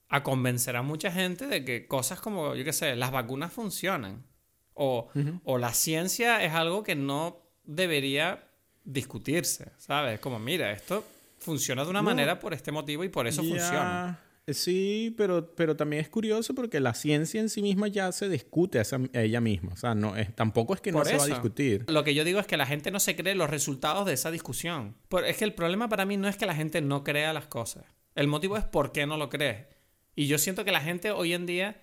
a 0.08 0.22
convencer 0.22 0.76
a 0.76 0.82
mucha 0.82 1.12
gente 1.12 1.46
de 1.46 1.64
que 1.64 1.86
cosas 1.86 2.20
como, 2.20 2.54
yo 2.54 2.64
qué 2.64 2.72
sé, 2.72 2.96
las 2.96 3.10
vacunas 3.10 3.52
funcionan. 3.52 4.24
O, 4.74 5.08
o 5.44 5.58
la 5.58 5.72
ciencia 5.72 6.42
es 6.44 6.52
algo 6.52 6.82
que 6.82 6.94
no 6.96 7.40
debería 7.64 8.44
discutirse, 8.84 9.72
¿sabes? 9.78 10.18
Como, 10.20 10.38
mira, 10.38 10.72
esto 10.72 11.04
funciona 11.38 11.84
de 11.84 11.90
una 11.90 12.00
No. 12.00 12.06
manera 12.06 12.38
por 12.40 12.52
este 12.54 12.72
motivo 12.72 13.04
y 13.04 13.08
por 13.08 13.26
eso 13.26 13.42
funciona. 13.42 14.20
Sí, 14.48 15.14
pero, 15.16 15.54
pero 15.54 15.74
también 15.74 16.02
es 16.02 16.10
curioso 16.10 16.54
porque 16.54 16.78
la 16.78 16.92
ciencia 16.92 17.40
en 17.40 17.48
sí 17.48 17.62
misma 17.62 17.88
ya 17.88 18.12
se 18.12 18.28
discute 18.28 18.78
a, 18.78 18.82
esa- 18.82 19.00
a 19.14 19.20
ella 19.22 19.40
misma. 19.40 19.72
O 19.72 19.76
sea, 19.76 19.94
no 19.94 20.16
es, 20.16 20.34
tampoco 20.36 20.74
es 20.74 20.82
que 20.82 20.92
no 20.92 21.02
se 21.04 21.16
va 21.16 21.24
a 21.24 21.26
discutir. 21.28 21.84
Lo 21.88 22.04
que 22.04 22.14
yo 22.14 22.24
digo 22.24 22.40
es 22.40 22.46
que 22.46 22.58
la 22.58 22.66
gente 22.66 22.90
no 22.90 23.00
se 23.00 23.16
cree 23.16 23.34
los 23.34 23.48
resultados 23.48 24.04
de 24.04 24.12
esa 24.12 24.30
discusión. 24.30 24.96
Es 25.26 25.38
que 25.38 25.44
el 25.44 25.54
problema 25.54 25.88
para 25.88 26.04
mí 26.04 26.18
no 26.18 26.28
es 26.28 26.36
que 26.36 26.44
la 26.44 26.54
gente 26.54 26.82
no 26.82 27.04
crea 27.04 27.32
las 27.32 27.46
cosas. 27.46 27.84
El 28.14 28.26
motivo 28.26 28.58
es 28.58 28.64
por 28.64 28.92
qué 28.92 29.06
no 29.06 29.16
lo 29.16 29.30
cree. 29.30 29.68
Y 30.14 30.26
yo 30.26 30.36
siento 30.36 30.62
que 30.66 30.72
la 30.72 30.82
gente 30.82 31.10
hoy 31.10 31.32
en 31.32 31.46
día 31.46 31.80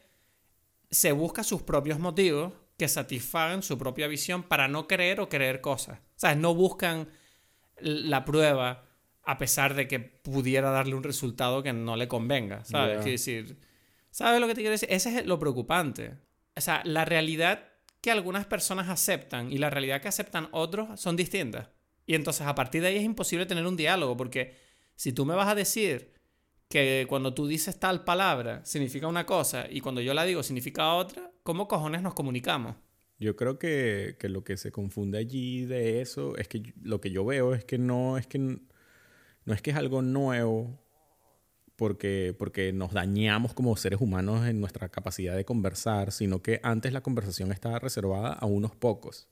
se 0.91 1.13
busca 1.13 1.43
sus 1.43 1.63
propios 1.63 1.98
motivos 2.00 2.53
que 2.81 2.88
satisfagan 2.88 3.61
su 3.61 3.77
propia 3.77 4.07
visión 4.07 4.41
para 4.41 4.67
no 4.67 4.88
creer 4.88 5.19
o 5.19 5.29
creer 5.29 5.61
cosas. 5.61 6.00
O 6.00 6.19
sea, 6.19 6.33
no 6.33 6.55
buscan 6.55 7.09
la 7.79 8.25
prueba 8.25 8.89
a 9.21 9.38
pesar 9.38 9.75
de 9.75 9.88
que 9.88 10.00
pudiera 10.00 10.71
darle 10.71 10.95
un 10.95 11.03
resultado 11.03 11.61
que 11.61 11.73
no 11.73 11.95
le 11.95 12.07
convenga, 12.07 12.65
¿sabes? 12.65 12.95
Quiero 12.95 13.11
decir, 13.11 13.59
¿sabes 14.09 14.41
lo 14.41 14.47
que 14.47 14.55
te 14.55 14.61
quiero 14.61 14.71
decir? 14.71 14.89
Ese 14.91 15.15
es 15.15 15.27
lo 15.27 15.38
preocupante. 15.38 16.17
O 16.55 16.61
sea, 16.61 16.81
la 16.83 17.05
realidad 17.05 17.69
que 18.01 18.09
algunas 18.09 18.47
personas 18.47 18.89
aceptan 18.89 19.51
y 19.51 19.59
la 19.59 19.69
realidad 19.69 20.01
que 20.01 20.07
aceptan 20.07 20.50
otros 20.51 21.00
son 21.00 21.15
distintas. 21.15 21.69
Y 22.07 22.15
entonces 22.15 22.47
a 22.47 22.55
partir 22.55 22.81
de 22.81 22.88
ahí 22.88 22.97
es 22.97 23.03
imposible 23.03 23.45
tener 23.45 23.67
un 23.67 23.77
diálogo 23.77 24.17
porque 24.17 24.57
si 24.95 25.13
tú 25.13 25.23
me 25.23 25.35
vas 25.35 25.50
a 25.50 25.53
decir 25.53 26.15
que 26.67 27.05
cuando 27.07 27.35
tú 27.35 27.45
dices 27.45 27.79
tal 27.79 28.03
palabra 28.03 28.65
significa 28.65 29.05
una 29.05 29.27
cosa 29.27 29.67
y 29.69 29.81
cuando 29.81 30.01
yo 30.01 30.15
la 30.15 30.25
digo 30.25 30.41
significa 30.41 30.95
otra, 30.95 31.30
¿cómo 31.43 31.67
cojones 31.67 32.01
nos 32.01 32.13
comunicamos? 32.13 32.75
Yo 33.19 33.36
creo 33.36 33.60
que, 33.60 34.15
que 34.19 34.29
lo 34.29 34.43
que 34.43 34.57
se 34.57 34.71
confunde 34.71 35.17
allí 35.19 35.65
de 35.65 36.01
eso 36.01 36.36
es 36.38 36.48
que 36.48 36.74
lo 36.81 37.00
que 37.01 37.12
yo 37.12 37.24
veo 37.24 37.53
es 37.53 37.63
que 37.65 37.77
no 37.77 38.17
es 38.17 38.25
que 38.27 38.39
no 38.39 39.53
es 39.53 39.62
que 39.62 39.71
es 39.71 39.77
algo 39.77 40.01
nuevo 40.01 40.79
porque, 41.75 42.36
porque 42.38 42.74
nos 42.74 42.93
dañamos 42.93 43.53
como 43.53 43.75
seres 43.75 44.01
humanos 44.01 44.48
en 44.48 44.60
nuestra 44.60 44.89
capacidad 44.89 45.36
de 45.36 45.45
conversar, 45.45 46.12
sino 46.12 46.41
que 46.41 46.60
antes 46.63 46.93
la 46.93 47.01
conversación 47.01 47.51
estaba 47.51 47.79
reservada 47.79 48.33
a 48.33 48.45
unos 48.45 48.75
pocos. 48.75 49.27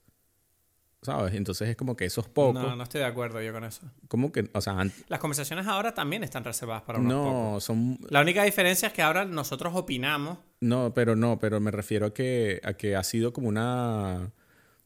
¿Sabes? 1.02 1.34
Entonces 1.36 1.70
es 1.70 1.78
como 1.78 1.96
que 1.96 2.06
esos 2.06 2.28
pocos, 2.28 2.62
No, 2.62 2.76
no 2.76 2.84
estoy 2.84 3.00
de 3.00 3.06
acuerdo 3.08 3.42
yo 3.42 3.54
con 3.54 3.64
eso. 3.64 3.90
como 4.08 4.32
que, 4.32 4.50
o 4.54 4.62
sea, 4.62 4.84
Las 5.08 5.20
conversaciones 5.20 5.66
ahora 5.68 5.94
también 5.94 6.24
están 6.24 6.44
reservadas 6.44 6.82
para 6.84 7.00
unos 7.00 7.14
pocos. 7.14 7.34
no, 7.54 7.60
son 7.60 8.00
La 8.10 8.20
única 8.22 8.44
diferencia 8.44 8.88
es 8.88 8.94
que 8.94 9.02
ahora 9.02 9.26
nosotros 9.26 9.74
opinamos 9.76 10.40
No, 10.62 10.94
pero 10.94 11.16
no, 11.16 11.40
pero 11.40 11.60
me 11.60 11.72
refiero 11.72 12.08
a 12.08 12.14
que, 12.14 12.60
a 12.64 12.74
que 12.74 12.96
ha 12.96 13.04
sido 13.04 13.32
como 13.32 13.48
una, 13.48 14.32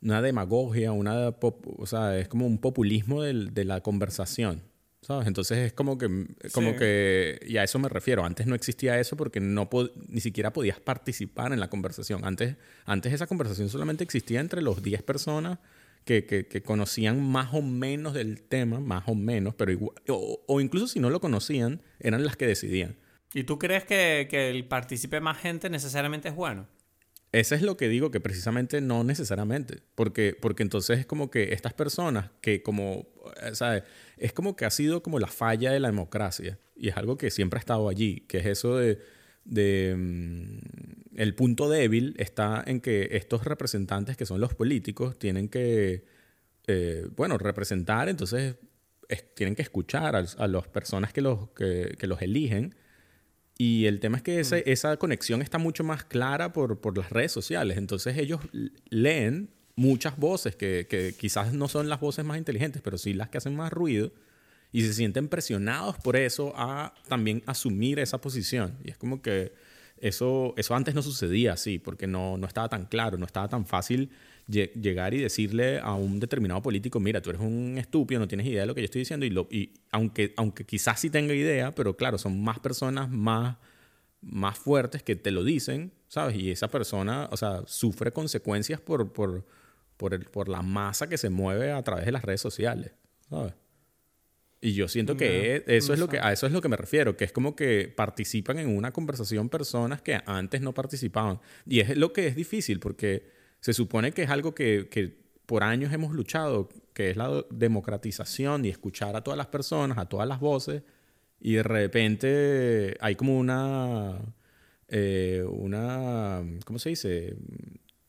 una 0.01 0.21
demagogia, 0.21 0.91
una, 0.91 1.29
o 1.29 1.85
sea, 1.85 2.17
es 2.17 2.27
como 2.27 2.45
un 2.45 2.59
populismo 2.59 3.23
del, 3.23 3.53
de 3.53 3.65
la 3.65 3.81
conversación. 3.81 4.61
¿Sabes? 5.01 5.27
Entonces 5.27 5.57
es 5.57 5.73
como 5.73 5.97
que, 5.97 6.27
como 6.53 6.77
que, 6.77 7.37
y 7.45 7.57
a 7.57 7.63
eso 7.65 7.77
me 7.77 7.89
refiero, 7.89 8.23
antes 8.23 8.47
no 8.47 8.55
existía 8.55 8.97
eso 9.01 9.17
porque 9.17 9.41
no 9.41 9.69
ni 10.07 10.21
siquiera 10.21 10.53
podías 10.53 10.79
participar 10.79 11.51
en 11.51 11.59
la 11.59 11.69
conversación. 11.69 12.23
Antes, 12.23 12.55
antes 12.85 13.11
esa 13.11 13.27
conversación 13.27 13.67
solamente 13.67 14.05
existía 14.05 14.39
entre 14.39 14.61
los 14.61 14.81
10 14.81 15.03
personas 15.03 15.59
que, 16.05 16.25
que, 16.25 16.63
conocían 16.63 17.21
más 17.21 17.53
o 17.53 17.61
menos 17.61 18.13
del 18.13 18.41
tema, 18.41 18.79
más 18.79 19.03
o 19.07 19.15
menos, 19.15 19.55
pero 19.55 19.71
igual, 19.71 19.95
o, 20.07 20.61
incluso 20.61 20.87
si 20.87 20.99
no 20.99 21.09
lo 21.09 21.19
conocían, 21.19 21.81
eran 21.99 22.25
las 22.25 22.37
que 22.37 22.47
decidían. 22.47 22.95
¿Y 23.33 23.43
tú 23.43 23.57
crees 23.57 23.83
que, 23.83 24.27
que 24.29 24.49
el 24.49 24.65
participe 24.65 25.19
más 25.19 25.37
gente 25.37 25.69
necesariamente 25.69 26.29
es 26.29 26.35
bueno? 26.35 26.67
Eso 27.33 27.55
es 27.55 27.63
lo 27.63 27.77
que 27.77 27.89
digo, 27.89 28.11
que 28.11 28.19
precisamente 28.19 28.79
no 28.79 29.03
necesariamente, 29.03 29.81
porque, 29.95 30.37
porque 30.39 30.61
entonces 30.61 30.99
es 30.99 31.07
como 31.07 31.31
que 31.31 31.51
estas 31.51 31.73
personas 31.73 32.29
que 32.41 32.61
como, 32.61 33.07
eh, 33.41 33.55
¿sabes? 33.55 33.83
Es 34.17 34.33
como 34.33 34.55
que 34.55 34.65
ha 34.65 34.69
sido 34.69 35.01
como 35.01 35.17
la 35.17 35.27
falla 35.27 35.71
de 35.71 35.79
la 35.79 35.87
democracia 35.87 36.59
y 36.75 36.89
es 36.89 36.97
algo 36.97 37.17
que 37.17 37.31
siempre 37.31 37.57
ha 37.57 37.61
estado 37.61 37.89
allí, 37.89 38.19
que 38.27 38.37
es 38.37 38.45
eso 38.45 38.77
de, 38.77 38.99
de 39.45 39.95
mm, 39.97 41.17
el 41.19 41.33
punto 41.33 41.69
débil 41.69 42.13
está 42.19 42.63
en 42.67 42.81
que 42.81 43.09
estos 43.13 43.45
representantes 43.45 44.15
que 44.15 44.27
son 44.27 44.39
los 44.39 44.53
políticos 44.53 45.17
tienen 45.17 45.49
que, 45.49 46.05
eh, 46.67 47.07
bueno, 47.15 47.39
representar, 47.39 48.09
entonces 48.09 48.57
tienen 49.33 49.55
que 49.55 49.63
escuchar 49.63 50.15
a, 50.15 50.47
las 50.47 50.67
personas 50.67 51.13
que 51.13 51.21
los, 51.21 51.49
que, 51.49 51.95
que 51.97 52.05
los 52.05 52.21
eligen 52.21 52.75
y 53.57 53.85
el 53.85 53.99
tema 53.99 54.17
es 54.17 54.23
que 54.23 54.39
esa, 54.39 54.57
mm. 54.57 54.63
esa 54.65 54.97
conexión 54.97 55.41
está 55.41 55.57
mucho 55.57 55.83
más 55.83 56.03
clara 56.03 56.53
por, 56.53 56.79
por, 56.79 56.97
las 56.97 57.09
redes 57.09 57.31
sociales. 57.31 57.77
Entonces 57.77 58.17
ellos 58.17 58.41
leen 58.89 59.49
muchas 59.75 60.17
voces 60.17 60.55
que, 60.55 60.87
que, 60.89 61.13
quizás 61.13 61.53
no 61.53 61.67
son 61.67 61.89
las 61.89 61.99
voces 61.99 62.25
más 62.25 62.37
inteligentes, 62.37 62.81
pero 62.81 62.97
sí 62.97 63.13
las 63.13 63.29
que 63.29 63.37
hacen 63.37 63.55
más 63.55 63.71
ruido. 63.71 64.11
Y 64.71 64.81
se 64.81 64.93
sienten 64.93 65.27
presionados 65.27 65.97
por 65.97 66.15
eso 66.15 66.51
a 66.55 66.95
también 67.07 67.43
asumir 67.45 67.99
esa 67.99 68.19
posición. 68.19 68.75
Y 68.83 68.89
es 68.89 68.97
como 68.97 69.21
que 69.21 69.53
eso, 69.99 70.55
eso 70.57 70.75
antes 70.75 70.95
no 70.95 71.03
sucedía 71.03 71.53
así, 71.53 71.77
porque 71.77 72.07
no, 72.07 72.37
no 72.37 72.47
estaba 72.47 72.69
tan 72.69 72.85
claro, 72.85 73.19
no 73.19 73.25
estaba 73.25 73.47
tan 73.47 73.67
fácil 73.67 74.09
llegar 74.47 75.13
y 75.13 75.19
decirle 75.19 75.79
a 75.79 75.93
un 75.93 76.19
determinado 76.19 76.61
político, 76.61 76.99
mira, 76.99 77.21
tú 77.21 77.29
eres 77.29 77.41
un 77.41 77.77
estúpido, 77.77 78.19
no 78.19 78.27
tienes 78.27 78.47
idea 78.47 78.61
de 78.61 78.67
lo 78.67 78.75
que 78.75 78.81
yo 78.81 78.85
estoy 78.85 78.99
diciendo, 78.99 79.25
y, 79.25 79.29
lo, 79.29 79.47
y 79.49 79.73
aunque, 79.91 80.33
aunque 80.37 80.65
quizás 80.65 80.99
sí 80.99 81.09
tenga 81.09 81.33
idea, 81.33 81.73
pero 81.73 81.95
claro, 81.95 82.17
son 82.17 82.43
más 82.43 82.59
personas 82.59 83.09
más, 83.09 83.57
más 84.21 84.57
fuertes 84.57 85.03
que 85.03 85.15
te 85.15 85.31
lo 85.31 85.43
dicen, 85.43 85.93
¿sabes? 86.07 86.35
Y 86.35 86.51
esa 86.51 86.69
persona, 86.69 87.29
o 87.31 87.37
sea, 87.37 87.63
sufre 87.65 88.11
consecuencias 88.11 88.81
por, 88.81 89.13
por, 89.13 89.45
por, 89.97 90.13
el, 90.13 90.25
por 90.25 90.49
la 90.49 90.61
masa 90.61 91.07
que 91.07 91.17
se 91.17 91.29
mueve 91.29 91.71
a 91.71 91.81
través 91.83 92.05
de 92.05 92.11
las 92.11 92.23
redes 92.23 92.41
sociales, 92.41 92.91
¿sabes? 93.29 93.53
Y 94.63 94.73
yo 94.75 94.87
siento 94.87 95.17
que 95.17 95.61
eso 95.67 95.91
es 95.91 95.99
lo 95.99 96.07
que 96.07 96.19
a 96.19 96.31
eso 96.31 96.47
es 96.47 96.53
lo 96.53 96.61
que 96.61 96.69
me 96.69 96.77
refiero, 96.77 97.17
que 97.17 97.25
es 97.25 97.33
como 97.33 97.53
que 97.53 97.91
participan 97.93 98.59
en 98.59 98.69
una 98.69 98.93
conversación 98.93 99.49
personas 99.49 100.01
que 100.01 100.21
antes 100.25 100.61
no 100.61 100.73
participaban. 100.73 101.41
Y 101.67 101.81
es 101.81 101.97
lo 101.97 102.13
que 102.13 102.27
es 102.27 102.35
difícil 102.37 102.79
porque 102.79 103.32
se 103.63 103.71
supone 103.71 104.11
que 104.11 104.23
es 104.23 104.29
algo 104.29 104.53
que, 104.53 104.89
que 104.91 105.15
por 105.45 105.63
años 105.63 105.93
hemos 105.93 106.13
luchado, 106.13 106.67
que 106.93 107.11
es 107.11 107.15
la 107.15 107.45
democratización 107.49 108.65
y 108.65 108.69
escuchar 108.69 109.15
a 109.15 109.23
todas 109.23 109.37
las 109.37 109.47
personas, 109.47 109.97
a 109.97 110.05
todas 110.05 110.27
las 110.27 110.41
voces, 110.41 110.83
y 111.39 111.53
de 111.53 111.63
repente 111.63 112.97
hay 112.99 113.15
como 113.15 113.39
una, 113.39 114.19
eh, 114.89 115.45
una 115.47 116.43
¿cómo 116.65 116.77
se 116.77 116.89
dice? 116.89 117.37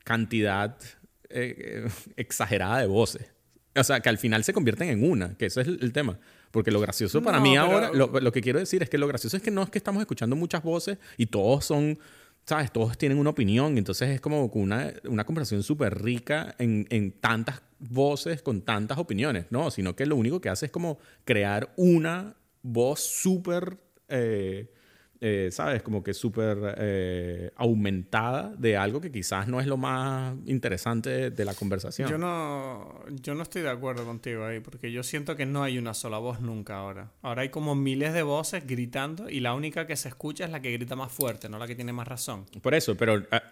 Cantidad 0.03 0.77
eh, 1.31 1.87
exagerada 2.17 2.81
de 2.81 2.87
voces. 2.87 3.31
O 3.77 3.85
sea, 3.85 4.01
que 4.01 4.09
al 4.09 4.19
final 4.19 4.43
se 4.43 4.53
convierten 4.53 4.89
en 4.89 5.09
una, 5.09 5.37
que 5.37 5.47
eso 5.47 5.61
es 5.61 5.69
el, 5.69 5.93
tema. 5.93 6.19
Porque 6.51 6.73
lo 6.73 6.81
gracioso 6.81 7.23
para 7.23 7.39
mí 7.39 7.57
ahora, 7.57 7.93
lo, 7.93 8.09
lo, 8.09 8.33
que 8.33 8.41
quiero 8.41 8.59
decir 8.59 8.83
es 8.83 8.91
que 8.91 8.99
lo 8.99 9.07
gracioso 9.07 9.37
es 9.37 9.43
que 9.43 9.53
no 9.53 9.63
es 9.63 9.71
que 9.71 9.79
estamos 9.79 10.01
escuchando 10.01 10.35
muchas 10.35 10.65
voces 10.65 10.99
y 11.17 11.27
todos 11.27 11.65
son 11.65 11.97
¿sabes? 12.47 12.73
Todos 12.73 12.99
tienen 12.99 13.19
una 13.19 13.31
opinión, 13.31 13.79
entonces 13.79 14.11
es 14.11 14.21
como 14.21 14.47
una, 14.47 14.93
una 15.05 15.25
conversación 15.25 15.63
súper 15.63 16.03
rica 16.03 16.55
en, 16.59 16.87
en, 16.91 17.13
tantas 17.13 17.63
voces 17.79 18.43
con 18.43 18.63
tantas 18.63 18.99
opiniones, 18.99 19.47
¿no? 19.51 19.71
Sino 19.71 19.97
que 19.97 20.07
lo 20.07 20.17
único 20.17 20.41
que 20.41 20.49
hace 20.49 20.67
es 20.67 20.73
como 20.73 20.99
crear 21.25 21.73
una 21.77 22.37
voz 22.63 23.01
súper 23.01 23.79
eh, 24.09 24.71
eh, 25.27 25.49
¿sabes? 25.51 25.83
Como 25.83 26.05
que 26.05 26.13
súper 26.13 26.75
eh, 26.77 27.51
aumentada 27.57 28.53
de 28.59 28.77
algo 28.77 29.01
que 29.01 29.11
quizás 29.11 29.49
no 29.49 29.59
es 29.59 29.67
lo 29.67 29.79
más 29.79 30.37
interesante 30.45 31.31
de 31.31 31.45
la 31.47 31.55
conversación. 31.55 32.11
Yo 32.11 32.19
no, 32.19 33.03
yo 33.23 33.35
no 33.35 33.43
estoy 33.43 33.63
de 33.63 33.71
acuerdo 33.71 34.05
contigo 34.05 34.45
ahí, 34.45 34.61
porque 34.61 34.93
yo 34.93 35.03
siento 35.03 35.35
que 35.35 35.47
no 35.47 35.63
hay 35.63 35.79
una 35.79 35.95
sola 35.95 36.19
voz 36.19 36.43
nunca 36.43 36.77
ahora. 36.77 37.11
Ahora 37.23 37.41
hay 37.41 37.49
como 37.49 37.75
miles 37.75 38.13
de 38.13 38.23
voces 38.23 38.67
gritando 38.67 39.31
y 39.31 39.41
la 39.41 39.55
única 39.55 39.87
que 39.87 39.97
se 39.97 40.11
escucha 40.11 40.45
es 40.45 40.51
la 40.51 40.61
que 40.61 40.71
grita 40.73 40.95
más 40.95 41.11
fuerte, 41.11 41.49
no 41.49 41.59
la 41.59 41.67
que 41.67 41.75
tiene 41.75 41.95
más 41.95 42.07
razón. 42.07 42.45
Por 42.61 42.75
eso, 42.75 42.95
pero 42.95 43.23
ah, 43.31 43.43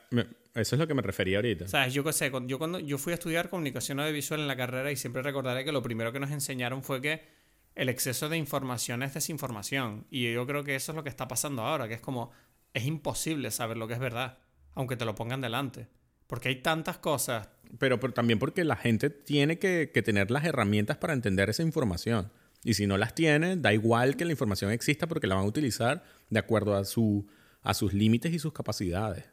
eso 0.55 0.77
es 0.77 0.79
lo 0.79 0.87
que 0.87 0.93
me 0.93 1.01
refería 1.01 1.39
ahorita. 1.39 1.69
¿Sabes? 1.69 1.95
Yo 1.95 2.05
qué 2.05 2.13
sé, 2.13 2.31
yo 2.49 2.59
cuando 2.59 2.81
yo 2.81 2.99
fui 2.99 3.13
a 3.13 3.15
estudiar 3.15 3.49
comunicación 3.49 3.99
audiovisual 3.99 4.41
en 4.41 4.47
la 4.47 4.57
carrera 4.59 4.93
y 4.93 4.97
siempre 4.97 5.23
recordaré 5.23 5.65
que 5.65 5.73
lo 5.73 5.81
primero 5.83 6.13
que 6.13 6.21
nos 6.21 6.33
enseñaron 6.33 6.83
fue 6.83 7.01
que 7.01 7.41
el 7.75 7.89
exceso 7.89 8.29
de 8.29 8.37
información 8.37 9.03
es 9.03 9.15
desinformación. 9.15 10.07
Y 10.11 10.33
yo 10.33 10.47
creo 10.47 10.65
que 10.65 10.75
eso 10.75 10.93
es 10.93 10.97
lo 10.97 11.03
que 11.03 11.09
está 11.09 11.29
pasando 11.29 11.63
ahora, 11.63 11.89
que 11.89 11.95
es 11.95 12.01
como, 12.01 12.31
es 12.75 12.85
imposible 12.85 13.51
saber 13.51 13.77
lo 13.77 13.89
que 13.89 13.95
es 13.95 14.01
verdad, 14.01 14.39
aunque 14.75 14.97
te 14.97 15.05
lo 15.05 15.15
pongan 15.15 15.41
delante. 15.41 15.89
Porque 16.27 16.49
hay 16.49 16.57
tantas 16.57 16.99
cosas. 16.99 17.49
Pero, 17.79 17.99
también 17.99 18.39
porque 18.39 18.65
la 18.65 18.77
gente 18.77 19.11
tiene 19.11 19.59
que, 19.59 19.87
tener 20.05 20.31
las 20.31 20.45
herramientas 20.45 20.97
para 20.97 21.13
entender 21.13 21.51
esa 21.51 21.63
información. 21.63 22.31
Y 22.65 22.75
si 22.75 22.87
no 22.87 22.97
las 22.97 23.15
tiene, 23.15 23.57
da 23.57 23.73
igual 23.73 24.17
que 24.17 24.25
la 24.25 24.33
información 24.33 24.71
exista 24.71 25.07
porque 25.07 25.27
la 25.27 25.35
van 25.35 25.45
a 25.45 25.49
utilizar 25.49 26.05
de 26.31 26.39
acuerdo 26.39 26.77
a, 26.77 26.85
su, 26.85 27.27
a 27.63 27.75
sus 27.75 27.93
límites 27.93 28.33
y 28.33 28.39
sus 28.39 28.53
capacidades. 28.53 29.32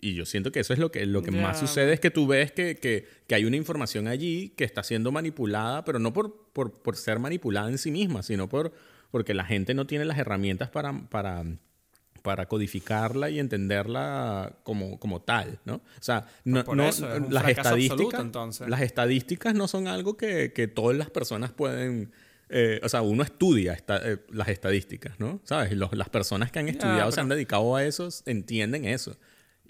Y 0.00 0.14
yo 0.14 0.26
siento 0.26 0.50
que 0.50 0.60
eso 0.60 0.72
es 0.72 0.80
lo 0.80 0.90
que, 0.90 1.06
lo 1.06 1.22
que 1.22 1.30
más 1.30 1.60
sucede, 1.60 1.92
es 1.92 2.00
que 2.00 2.10
tú 2.10 2.26
ves 2.26 2.50
que, 2.50 2.76
que, 2.76 3.06
que, 3.28 3.34
hay 3.36 3.44
una 3.44 3.56
información 3.56 4.08
allí 4.08 4.48
que 4.56 4.64
está 4.64 4.82
siendo 4.82 5.12
manipulada, 5.12 5.84
pero 5.84 6.00
no 6.00 6.12
por, 6.12 6.48
por, 6.52 6.72
por, 6.72 6.96
ser 6.96 7.20
manipulada 7.20 7.68
en 7.68 7.78
sí 7.78 7.92
misma, 7.92 8.24
sino 8.24 8.48
por, 8.48 8.72
porque 9.12 9.32
la 9.32 9.44
gente 9.44 9.74
no 9.74 9.86
tiene 9.86 10.04
las 10.04 10.18
herramientas 10.18 10.70
para, 10.70 10.92
para, 11.08 11.44
para 12.22 12.46
codificarla 12.46 13.30
y 13.30 13.38
entenderla 13.38 14.56
como, 14.62 14.98
como 14.98 15.20
tal, 15.20 15.60
¿no? 15.64 15.74
O 15.74 15.82
sea, 16.00 16.26
no, 16.44 16.62
no 16.62 16.90
las 17.30 17.48
estadísticas, 17.48 18.60
las 18.66 18.80
estadísticas 18.80 19.54
no 19.54 19.68
son 19.68 19.86
algo 19.86 20.16
que, 20.16 20.52
que 20.52 20.68
todas 20.68 20.96
las 20.96 21.10
personas 21.10 21.52
pueden... 21.52 22.12
Eh, 22.54 22.80
o 22.82 22.88
sea, 22.88 23.00
uno 23.00 23.22
estudia 23.22 23.78
eh, 23.88 24.18
las 24.30 24.48
estadísticas, 24.48 25.18
¿no? 25.18 25.40
¿Sabes? 25.44 25.74
las 25.74 26.08
personas 26.10 26.52
que 26.52 26.58
han 26.58 26.68
estudiado, 26.68 27.10
se 27.10 27.20
han 27.20 27.28
dedicado 27.28 27.76
a 27.76 27.84
eso, 27.84 28.08
entienden 28.26 28.84
eso. 28.84 29.16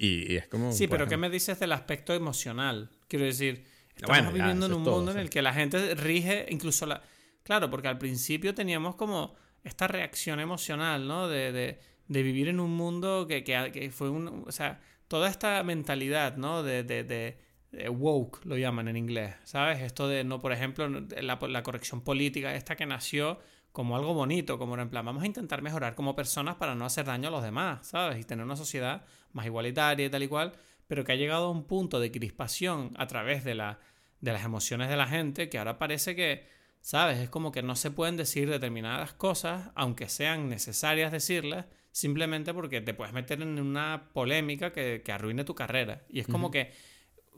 Y, 0.03 0.35
es 0.35 0.49
como... 0.49 0.73
Sí, 0.73 0.89
pero 0.89 1.07
¿qué 1.07 1.17
me 1.17 1.31
dices 1.31 1.61
del 1.61 1.71
aspecto 1.71 2.13
emocional? 2.13 2.91
Quiero 3.07 3.25
decir, 3.25 3.65
estamos 3.95 4.35
viviendo 4.35 4.67
en 4.67 4.73
un 4.73 4.83
mundo 4.83 5.13
en 5.13 5.19
el 5.19 5.31
que 5.31 5.43
la 5.43 5.55
gente 5.55 5.95
rige 5.95 6.47
incluso 6.49 6.87
la... 6.87 7.03
Claro, 7.45 7.71
porque 7.71 7.87
al 7.87 7.99
principio 7.99 8.53
teníamos 8.53 8.97
como 8.97 9.37
esta 9.63 9.87
reacción 9.87 10.41
emocional, 10.41 11.07
¿no? 11.07 11.29
De, 11.29 11.53
de, 11.53 11.79
de 12.09 12.23
vivir 12.25 12.49
en 12.49 12.59
un 12.59 12.73
mundo 12.73 13.27
que, 13.29 13.45
que, 13.45 13.71
que, 13.73 13.91
fue 13.93 14.11
un... 14.11 14.43
O 14.45 14.51
sea, 14.51 14.81
toda 15.07 15.31
esta 15.31 15.63
mentalidad, 15.63 16.37
¿no? 16.37 16.65
De, 16.65 16.83
de, 16.83 17.05
de, 17.05 17.89
woke, 17.89 18.45
lo 18.45 18.59
llaman 18.59 18.89
en 18.89 18.97
inglés, 18.97 19.37
¿sabes? 19.45 19.83
Esto 19.83 20.09
de, 20.09 20.25
no, 20.25 20.41
por 20.41 20.51
ejemplo, 20.51 20.89
la, 20.89 21.39
la 21.41 21.63
corrección 21.63 22.01
política, 22.01 22.57
esta 22.57 22.75
que 22.75 22.87
nació 22.87 23.39
como 23.71 23.97
algo 23.97 24.15
bonito, 24.15 24.59
como 24.59 24.77
en 24.77 24.91
plan, 24.91 25.07
vamos 25.07 25.23
a 25.23 25.27
intentar 25.27 25.63
mejorar 25.63 25.95
como 25.95 26.17
personas 26.17 26.57
para 26.57 26.75
no 26.75 26.85
hacer 26.85 27.07
daño 27.07 27.29
a 27.29 27.31
los 27.31 27.43
demás, 27.43 27.87
¿sabes? 27.87 28.21
Y 28.21 28.25
tener 28.25 28.45
una 28.45 28.57
sociedad 28.57 29.05
más 29.33 29.47
igualitaria 29.47 30.07
y 30.07 30.11
tal 30.11 30.23
y 30.23 30.29
cual, 30.29 30.53
pero 30.87 31.05
que 31.05 31.13
ha 31.13 31.17
llegado 31.17 31.47
a 31.47 31.51
un 31.51 31.65
punto 31.65 32.01
de 32.01 32.11
crispación 32.11 32.93
a 32.97 33.07
través 33.07 33.45
de, 33.45 33.55
la, 33.55 33.79
de 34.21 34.33
las 34.33 34.45
emociones 34.45 34.89
de 34.89 34.97
la 34.97 35.07
gente 35.07 35.49
que 35.49 35.59
ahora 35.59 35.79
parece 35.79 36.15
que, 36.15 36.47
¿sabes? 36.81 37.19
Es 37.19 37.31
como 37.31 37.53
que 37.53 37.63
no 37.63 37.77
se 37.77 37.91
pueden 37.91 38.17
decir 38.17 38.51
determinadas 38.51 39.13
cosas, 39.13 39.71
aunque 39.75 40.09
sean 40.09 40.49
necesarias 40.49 41.13
decirlas, 41.13 41.67
simplemente 41.93 42.53
porque 42.55 42.81
te 42.81 42.95
puedes 42.95 43.13
meter 43.13 43.43
en 43.43 43.59
una 43.59 44.11
polémica 44.13 44.73
que, 44.73 45.03
que 45.05 45.13
arruine 45.13 45.45
tu 45.45 45.55
carrera. 45.55 46.05
Y 46.09 46.21
es 46.21 46.27
como 46.27 46.51
que 46.51 46.73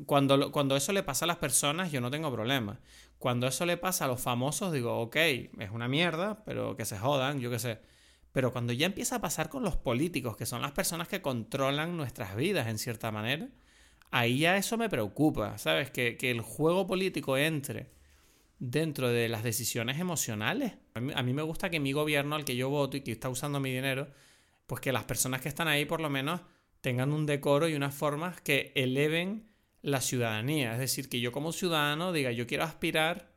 cuando, 0.06 0.50
cuando 0.50 0.76
eso 0.76 0.92
le 0.92 1.02
pasa 1.02 1.24
a 1.24 1.28
las 1.28 1.36
personas, 1.36 1.92
yo 1.92 2.00
no 2.00 2.10
tengo 2.10 2.32
problema. 2.32 2.80
Cuando 3.18 3.46
eso 3.46 3.64
le 3.64 3.76
pasa 3.76 4.04
a 4.04 4.08
los 4.08 4.20
famosos, 4.20 4.72
digo, 4.72 5.00
ok, 5.00 5.16
es 5.16 5.70
una 5.72 5.88
mierda, 5.88 6.44
pero 6.44 6.76
que 6.76 6.84
se 6.84 6.98
jodan, 6.98 7.40
yo 7.40 7.50
qué 7.50 7.58
sé. 7.58 7.80
Pero 8.34 8.52
cuando 8.52 8.72
ya 8.72 8.86
empieza 8.86 9.14
a 9.14 9.20
pasar 9.20 9.48
con 9.48 9.62
los 9.62 9.76
políticos, 9.76 10.36
que 10.36 10.44
son 10.44 10.60
las 10.60 10.72
personas 10.72 11.06
que 11.06 11.22
controlan 11.22 11.96
nuestras 11.96 12.34
vidas 12.34 12.66
en 12.66 12.78
cierta 12.78 13.12
manera, 13.12 13.48
ahí 14.10 14.40
ya 14.40 14.56
eso 14.56 14.76
me 14.76 14.88
preocupa, 14.88 15.56
¿sabes? 15.56 15.92
Que, 15.92 16.18
el 16.20 16.40
juego 16.40 16.84
político 16.84 17.36
entre 17.36 17.92
dentro 18.58 19.08
de 19.08 19.28
las 19.28 19.44
decisiones 19.44 20.00
emocionales. 20.00 20.72
A 20.94 21.00
mí, 21.00 21.12
a 21.14 21.22
mí, 21.22 21.32
me 21.32 21.42
gusta 21.42 21.70
que 21.70 21.78
mi 21.78 21.92
gobierno 21.92 22.34
al 22.34 22.44
que 22.44 22.56
yo 22.56 22.70
voto 22.70 22.96
y 22.96 23.02
que 23.02 23.12
está 23.12 23.28
usando 23.28 23.60
mi 23.60 23.72
dinero, 23.72 24.08
pues 24.66 24.80
que 24.80 24.90
las 24.90 25.04
personas 25.04 25.40
que 25.40 25.48
están 25.48 25.68
ahí 25.68 25.84
por 25.84 26.00
lo 26.00 26.10
menos 26.10 26.40
tengan 26.80 27.12
un 27.12 27.26
decoro 27.26 27.68
y 27.68 27.76
unas 27.76 27.94
formas 27.94 28.40
que 28.40 28.72
eleven 28.74 29.48
la 29.80 30.00
ciudadanía. 30.00 30.72
Es 30.72 30.80
decir, 30.80 31.08
que 31.08 31.20
yo 31.20 31.30
como 31.30 31.52
ciudadano 31.52 32.12
diga, 32.12 32.32
yo 32.32 32.48
quiero 32.48 32.64
aspirar 32.64 33.32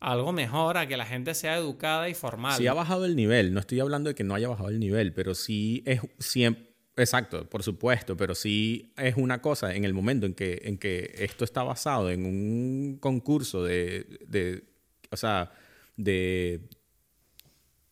algo 0.00 0.32
mejor, 0.32 0.78
a 0.78 0.88
que 0.88 0.96
la 0.96 1.06
gente 1.06 1.34
sea 1.34 1.56
educada 1.56 2.08
y 2.08 2.14
formal. 2.14 2.56
Sí 2.56 2.66
ha 2.66 2.72
bajado 2.72 3.04
el 3.04 3.14
nivel, 3.14 3.52
no 3.52 3.60
estoy 3.60 3.80
hablando 3.80 4.08
de 4.08 4.14
que 4.14 4.24
no 4.24 4.34
haya 4.34 4.48
bajado 4.48 4.70
el 4.70 4.80
nivel, 4.80 5.12
pero 5.12 5.34
sí 5.34 5.82
es 5.86 6.00
siempre... 6.18 6.68
Exacto, 6.96 7.48
por 7.48 7.62
supuesto, 7.62 8.16
pero 8.16 8.34
sí 8.34 8.92
es 8.96 9.16
una 9.16 9.40
cosa 9.40 9.74
en 9.74 9.84
el 9.84 9.94
momento 9.94 10.26
en 10.26 10.34
que, 10.34 10.60
en 10.64 10.76
que 10.76 11.14
esto 11.18 11.44
está 11.44 11.62
basado 11.62 12.10
en 12.10 12.26
un 12.26 12.98
concurso 13.00 13.62
de, 13.62 14.18
de 14.26 14.64
o 15.10 15.16
sea, 15.16 15.52
de 15.96 16.68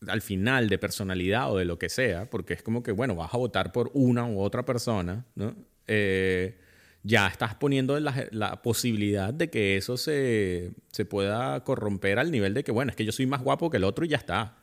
al 0.06 0.20
final 0.20 0.68
de 0.68 0.78
personalidad 0.78 1.52
o 1.52 1.56
de 1.56 1.64
lo 1.64 1.78
que 1.78 1.88
sea, 1.88 2.28
porque 2.30 2.54
es 2.54 2.62
como 2.62 2.82
que, 2.82 2.92
bueno, 2.92 3.14
vas 3.14 3.32
a 3.34 3.38
votar 3.38 3.72
por 3.72 3.90
una 3.94 4.26
u 4.26 4.40
otra 4.40 4.64
persona, 4.64 5.26
¿no? 5.34 5.54
Eh, 5.86 6.58
ya 7.02 7.28
estás 7.28 7.54
poniendo 7.54 7.98
la, 8.00 8.62
posibilidad 8.62 9.32
de 9.32 9.50
que 9.50 9.76
eso 9.76 9.96
se, 9.96 10.72
se, 10.90 11.04
pueda 11.04 11.62
corromper 11.64 12.18
al 12.18 12.30
nivel 12.30 12.54
de 12.54 12.64
que, 12.64 12.72
bueno, 12.72 12.90
es 12.90 12.96
que 12.96 13.04
yo 13.04 13.12
soy 13.12 13.26
más 13.26 13.42
guapo 13.42 13.70
que 13.70 13.76
el 13.76 13.84
otro 13.84 14.04
y 14.04 14.08
ya 14.08 14.16
está. 14.16 14.56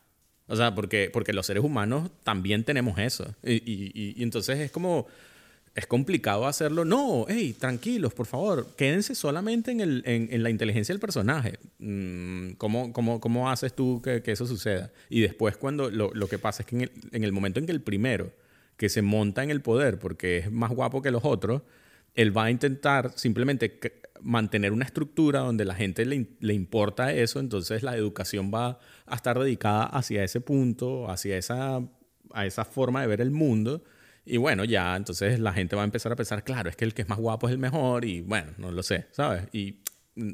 O 0.48 0.56
sea, 0.56 0.76
porque, 0.76 1.10
porque 1.12 1.34
los 1.34 1.46
seres 1.46 1.64
humanos 1.64 2.12
también 2.24 2.64
tenemos 2.64 3.00
eso. 3.00 3.34
Y, 3.44 3.62
y, 3.66 4.22
entonces 4.22 4.60
es 4.60 4.72
como, 4.72 5.08
es 5.74 5.88
complicado 5.88 6.46
hacerlo. 6.46 6.86
No, 6.86 7.26
hey, 7.28 7.56
tranquilos, 7.58 8.14
por 8.14 8.28
favor, 8.28 8.68
quédense 8.76 9.16
solamente 9.16 9.72
en, 9.72 9.82
el, 9.82 10.04
en 10.06 10.44
la 10.44 10.50
inteligencia 10.52 10.94
del 10.94 11.00
personaje. 11.00 11.58
Mm, 11.80 12.52
¿Cómo, 12.58 12.94
cómo, 12.94 13.20
cómo 13.20 13.50
haces 13.50 13.74
tú 13.74 14.02
que, 14.04 14.22
que, 14.22 14.34
eso 14.34 14.46
suceda? 14.46 14.92
Y 15.10 15.22
después 15.22 15.58
cuando 15.58 15.90
lo, 15.90 16.14
lo 16.14 16.28
que 16.28 16.38
pasa 16.38 16.62
es 16.62 16.68
que 16.68 16.76
en 16.76 16.82
el, 16.84 16.92
en 17.12 17.24
el 17.24 17.32
momento 17.32 17.60
en 17.60 17.66
que 17.66 17.72
el 17.72 17.82
primero 17.82 18.32
que 18.78 18.90
se 18.90 19.02
monta 19.02 19.44
en 19.44 19.50
el 19.50 19.62
poder 19.62 20.00
porque 20.00 20.40
es 20.40 20.52
más 20.52 20.70
guapo 20.70 21.02
que 21.02 21.10
los 21.10 21.26
otros, 21.26 21.64
él 22.16 22.36
va 22.36 22.46
a 22.46 22.52
intentar 22.52 23.12
simplemente 23.16 23.80
mantener 24.22 24.72
una 24.72 24.86
estructura 24.86 25.42
donde 25.42 25.66
la 25.66 25.76
gente 25.76 26.06
le, 26.06 26.28
le, 26.40 26.54
importa 26.54 27.14
eso, 27.14 27.40
entonces 27.40 27.84
la 27.84 27.96
educación 27.96 28.52
va 28.54 28.80
a 29.06 29.16
estar 29.16 29.38
dedicada 29.38 29.84
hacia 29.86 30.24
ese 30.24 30.42
punto, 30.42 31.10
hacia 31.12 31.38
esa, 31.38 31.82
a 32.32 32.46
esa 32.46 32.66
forma 32.66 33.02
de 33.02 33.08
ver 33.08 33.22
el 33.22 33.32
mundo. 33.32 33.84
Y 34.26 34.38
bueno, 34.38 34.64
ya, 34.64 34.96
entonces 34.96 35.40
la 35.40 35.54
gente 35.54 35.76
va 35.76 35.84
a 35.84 35.86
empezar 35.86 36.12
a 36.12 36.16
pensar, 36.16 36.44
claro, 36.44 36.70
es 36.70 36.76
que 36.76 36.86
el 36.86 36.96
que 36.96 37.04
es 37.04 37.10
más 37.10 37.20
guapo 37.20 37.48
es 37.48 37.54
el 37.54 37.60
mejor 37.60 38.06
y 38.06 38.22
bueno, 38.22 38.54
no 38.58 38.72
lo 38.72 38.82
sé, 38.82 39.06
¿sabes? 39.12 39.44
Y 39.52 39.84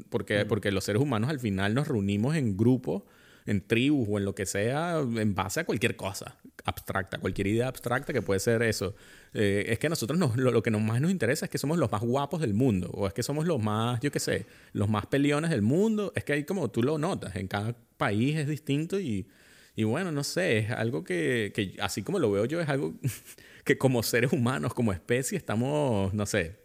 porque, 0.08 0.44
mm. 0.44 0.48
porque 0.48 0.70
los 0.70 0.84
seres 0.84 1.02
humanos 1.02 1.28
al 1.28 1.40
final 1.40 1.74
nos 1.74 1.88
reunimos 1.88 2.36
en 2.36 2.56
grupos 2.56 3.02
en 3.46 3.66
tribus 3.66 4.08
o 4.10 4.18
en 4.18 4.24
lo 4.24 4.34
que 4.34 4.46
sea, 4.46 4.98
en 4.98 5.34
base 5.34 5.60
a 5.60 5.64
cualquier 5.64 5.96
cosa 5.96 6.36
abstracta, 6.64 7.18
cualquier 7.18 7.48
idea 7.48 7.68
abstracta 7.68 8.12
que 8.12 8.22
puede 8.22 8.40
ser 8.40 8.62
eso. 8.62 8.94
Eh, 9.34 9.64
es 9.68 9.78
que 9.78 9.86
a 9.86 9.90
nosotros 9.90 10.18
nos, 10.18 10.36
lo, 10.36 10.50
lo, 10.50 10.62
que 10.62 10.70
más 10.70 11.00
nos 11.00 11.10
interesa 11.10 11.46
es 11.46 11.50
que 11.50 11.58
somos 11.58 11.78
los 11.78 11.90
más 11.90 12.02
guapos 12.02 12.40
del 12.40 12.54
mundo, 12.54 12.90
o 12.92 13.06
es 13.06 13.12
que 13.12 13.22
somos 13.22 13.46
los 13.46 13.62
más, 13.62 14.00
yo 14.00 14.10
qué 14.10 14.20
sé, 14.20 14.46
los 14.72 14.88
más 14.88 15.06
peleones 15.06 15.50
del 15.50 15.62
mundo. 15.62 16.12
Es 16.14 16.24
que 16.24 16.34
ahí 16.34 16.44
como 16.44 16.70
tú 16.70 16.82
lo 16.82 16.98
notas, 16.98 17.36
en 17.36 17.48
cada 17.48 17.74
país 17.96 18.36
es 18.36 18.48
distinto 18.48 19.00
y, 19.00 19.26
y 19.74 19.84
bueno, 19.84 20.12
no 20.12 20.24
sé, 20.24 20.58
es 20.58 20.70
algo 20.70 21.04
que, 21.04 21.52
que 21.54 21.76
así 21.80 22.02
como 22.02 22.18
lo 22.18 22.30
veo 22.30 22.44
yo, 22.44 22.60
es 22.60 22.68
algo 22.68 22.94
que 23.64 23.78
como 23.78 24.02
seres 24.02 24.32
humanos, 24.32 24.74
como 24.74 24.92
especie, 24.92 25.38
estamos, 25.38 26.12
no 26.14 26.26
sé, 26.26 26.62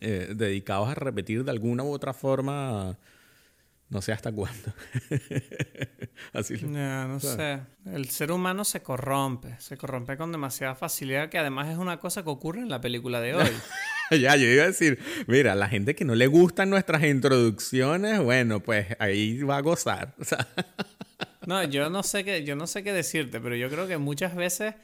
eh, 0.00 0.32
dedicados 0.34 0.88
a 0.88 0.94
repetir 0.94 1.44
de 1.44 1.50
alguna 1.50 1.84
u 1.84 1.92
otra 1.92 2.12
forma 2.12 2.98
no 3.92 4.00
sé 4.00 4.10
hasta 4.12 4.32
cuándo. 4.32 4.72
Así 6.32 6.54
no 6.64 7.20
sé. 7.20 7.60
El 7.84 8.08
ser 8.08 8.32
humano 8.32 8.64
se 8.64 8.82
corrompe. 8.82 9.54
Se 9.58 9.76
corrompe 9.76 10.16
con 10.16 10.32
demasiada 10.32 10.74
facilidad, 10.74 11.28
que 11.28 11.36
además 11.36 11.68
es 11.68 11.76
una 11.76 11.98
cosa 11.98 12.22
que 12.22 12.30
ocurre 12.30 12.62
en 12.62 12.70
la 12.70 12.80
película 12.80 13.20
de 13.20 13.34
hoy. 13.34 13.50
ya, 14.18 14.34
yo 14.36 14.46
iba 14.46 14.64
a 14.64 14.68
decir, 14.68 14.98
mira, 15.26 15.54
la 15.54 15.68
gente 15.68 15.94
que 15.94 16.06
no 16.06 16.14
le 16.14 16.26
gustan 16.26 16.70
nuestras 16.70 17.04
introducciones, 17.04 18.18
bueno, 18.22 18.60
pues 18.60 18.86
ahí 18.98 19.42
va 19.42 19.58
a 19.58 19.60
gozar. 19.60 20.14
no, 21.46 21.62
yo 21.64 21.90
no 21.90 22.02
sé 22.02 22.24
qué, 22.24 22.44
yo 22.44 22.56
no 22.56 22.66
sé 22.66 22.82
qué 22.82 22.94
decirte, 22.94 23.42
pero 23.42 23.56
yo 23.56 23.68
creo 23.68 23.86
que 23.86 23.98
muchas 23.98 24.34
veces, 24.34 24.74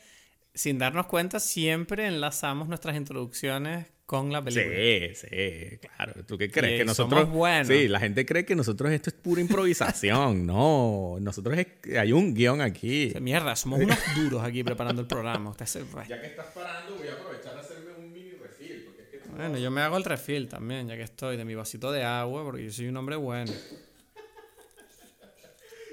sin 0.53 0.77
darnos 0.77 1.07
cuenta, 1.07 1.41
siempre 1.41 2.07
enlazamos 2.07 2.69
nuestras 2.69 2.95
introducciones 2.95 3.87
con 4.09 4.33
la 4.33 4.43
película. 4.43 4.75
Sí, 4.75 5.15
sí, 5.15 5.77
claro. 5.77 6.15
¿Tú 6.27 6.39
qué 6.39 6.51
crees? 6.51 6.81
que 6.81 6.87
nosotros. 6.87 7.21
Somos 7.21 7.35
buenos. 7.35 7.69
Sí, 7.69 7.89
la 7.89 8.01
gente 8.01 8.25
cree 8.25 8.47
que 8.47 8.57
nosotros 8.57 8.91
esto 8.91 9.11
es 9.11 9.17
pura 9.17 9.43
improvisación. 9.43 10.47
no, 10.47 11.19
nosotros 11.21 11.59
hay 11.95 12.13
un 12.13 12.33
guion 12.33 12.63
aquí. 12.63 13.13
Mierda, 13.21 13.55
somos 13.55 13.81
unos 13.81 13.99
duros 14.17 14.43
aquí 14.43 14.65
preparando 14.65 15.03
el 15.03 15.09
programa. 15.09 15.51
Usted 15.51 15.67
se... 15.67 15.85
Ya 16.09 16.19
que 16.23 16.29
estás 16.29 16.47
parando, 16.55 16.97
voy 16.97 17.07
a 17.07 17.13
aprovechar 17.13 17.55
a 17.59 17.61
hacerme 17.61 17.93
un 17.99 18.11
mini 18.11 18.31
refil. 18.31 18.85
Porque 18.87 19.03
es 19.03 19.09
que 19.11 19.29
bueno, 19.29 19.59
yo 19.59 19.71
me 19.71 19.83
hago 19.83 19.99
el 19.99 20.05
refil 20.05 20.49
también, 20.49 20.89
ya 20.89 20.97
que 20.97 21.03
estoy, 21.03 21.37
de 21.37 21.45
mi 21.45 21.55
vasito 21.55 21.93
de 21.93 22.03
agua, 22.03 22.45
porque 22.45 22.65
yo 22.65 22.73
soy 22.73 22.89
un 22.89 22.97
hombre 22.97 23.17
bueno. 23.17 23.53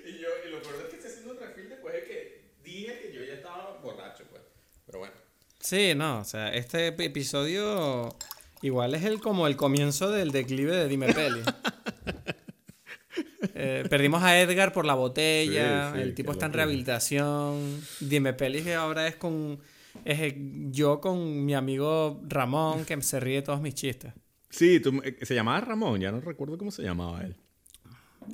y, 0.06 0.12
yo, 0.14 0.30
y 0.48 0.52
lo 0.52 0.62
peor 0.62 0.76
es 0.86 0.90
que 0.90 0.96
estoy 0.96 1.12
haciendo 1.12 1.34
el 1.34 1.40
refil 1.40 1.68
después 1.68 1.94
de 1.94 2.04
que 2.06 2.46
dije 2.64 2.98
que 3.02 3.14
yo 3.14 3.26
ya 3.26 3.34
estaba 3.34 3.78
borracho, 3.84 4.24
pues. 4.32 4.42
Pero 4.86 5.00
bueno. 5.00 5.26
Sí, 5.66 5.96
no, 5.96 6.20
o 6.20 6.24
sea, 6.24 6.50
este 6.50 6.90
episodio 6.90 8.16
igual 8.62 8.94
es 8.94 9.04
el 9.04 9.20
como 9.20 9.48
el 9.48 9.56
comienzo 9.56 10.12
del 10.12 10.30
declive 10.30 10.76
de 10.76 10.88
Dime 10.88 11.12
Peli. 11.12 11.42
eh, 13.56 13.84
perdimos 13.90 14.22
a 14.22 14.40
Edgar 14.40 14.74
por 14.74 14.86
la 14.86 14.94
botella, 14.94 15.90
sí, 15.90 15.98
sí, 15.98 16.04
el 16.04 16.14
tipo 16.14 16.34
está 16.34 16.46
en 16.46 16.54
rehabilitación. 16.54 17.82
Dime 18.00 18.34
Peli 18.34 18.62
que 18.62 18.76
ahora 18.76 19.08
es 19.08 19.16
con 19.16 19.60
es 20.04 20.36
yo 20.70 21.02
con 21.02 21.46
mi 21.46 21.56
amigo 21.56 22.22
Ramón 22.28 22.86
que 22.86 23.02
se 23.02 23.20
ríe 23.20 23.38
de 23.38 23.42
todos 23.42 23.60
mis 23.60 23.74
chistes. 23.74 24.14
Sí, 24.52 24.80
tú, 24.80 25.02
eh, 25.04 25.18
se 25.24 25.34
llamaba 25.34 25.62
Ramón, 25.62 26.00
ya 26.00 26.12
no 26.12 26.22
recuerdo 26.22 26.60
cómo 26.60 26.70
se 26.70 26.84
llamaba 26.84 27.24
él. 27.24 27.38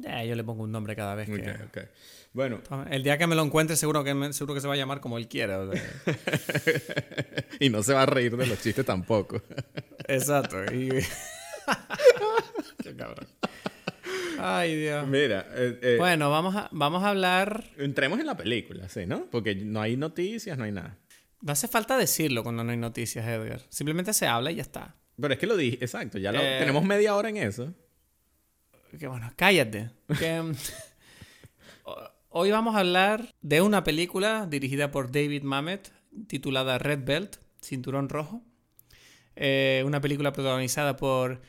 Eh, 0.06 0.28
yo 0.28 0.36
le 0.36 0.44
pongo 0.44 0.64
un 0.64 0.72
nombre 0.74 0.98
cada 0.98 1.16
vez 1.16 1.30
que. 1.30 1.36
Okay, 1.36 1.54
okay. 1.66 1.84
Bueno. 2.34 2.62
El 2.90 3.04
día 3.04 3.18
que 3.18 3.28
me 3.28 3.36
lo 3.36 3.44
encuentre, 3.44 3.76
seguro 3.76 4.04
que, 4.04 4.14
me, 4.14 4.32
seguro 4.32 4.54
que 4.54 4.62
se 4.62 4.68
va 4.68 4.76
a 4.76 4.78
llamar 4.78 5.02
como 5.02 5.18
él 5.18 5.28
quiera. 5.28 5.60
O 5.60 5.72
sea. 5.72 5.84
y 7.60 7.70
no 7.70 7.84
se 7.84 7.94
va 7.94 8.04
a 8.04 8.06
reír 8.06 8.38
de 8.38 8.48
los 8.48 8.62
chistes 8.62 8.86
tampoco. 8.86 9.42
Exacto. 10.08 10.64
Y... 10.74 10.90
Qué 12.84 12.96
cabrón. 12.96 13.28
Ay, 14.40 14.76
Dios. 14.78 15.08
Mira. 15.08 15.46
Eh, 15.54 15.80
eh, 15.82 15.96
bueno, 16.00 16.32
vamos 16.32 16.56
a, 16.56 16.70
vamos 16.72 17.04
a 17.04 17.10
hablar. 17.10 17.66
Entremos 17.78 18.20
en 18.20 18.26
la 18.26 18.38
película, 18.38 18.88
sí, 18.88 19.06
¿no? 19.06 19.28
Porque 19.30 19.56
no 19.56 19.82
hay 19.82 19.98
noticias, 19.98 20.58
no 20.58 20.64
hay 20.64 20.72
nada. 20.72 20.98
No 21.42 21.52
hace 21.52 21.68
falta 21.68 21.98
decirlo 21.98 22.44
cuando 22.44 22.64
no 22.64 22.72
hay 22.72 22.78
noticias, 22.78 23.28
Edgar. 23.28 23.62
Simplemente 23.70 24.14
se 24.14 24.28
habla 24.28 24.52
y 24.52 24.56
ya 24.56 24.62
está. 24.62 24.96
Pero 25.20 25.34
es 25.34 25.40
que 25.40 25.48
lo 25.48 25.58
dije, 25.58 25.78
exacto. 25.82 26.18
Ya 26.18 26.32
lo, 26.32 26.40
eh... 26.40 26.58
tenemos 26.60 26.84
media 26.84 27.16
hora 27.16 27.30
en 27.30 27.38
eso. 27.38 27.74
Que 28.98 29.08
bueno, 29.08 29.32
cállate. 29.36 29.92
Que, 30.20 30.54
hoy 32.32 32.52
vamos 32.52 32.76
a 32.76 32.80
hablar 32.80 33.34
de 33.42 33.62
una 33.62 33.84
película 33.84 34.48
dirigida 34.50 34.92
por 34.92 35.12
David 35.12 35.44
Mamet 35.44 35.92
titulada 36.28 36.78
Red 36.78 37.04
Belt, 37.06 37.38
Cinturón 37.62 38.10
Rojo. 38.10 38.42
Eh, 39.36 39.84
una 39.86 40.02
película 40.02 40.34
protagonizada 40.34 40.98
por 40.98 41.42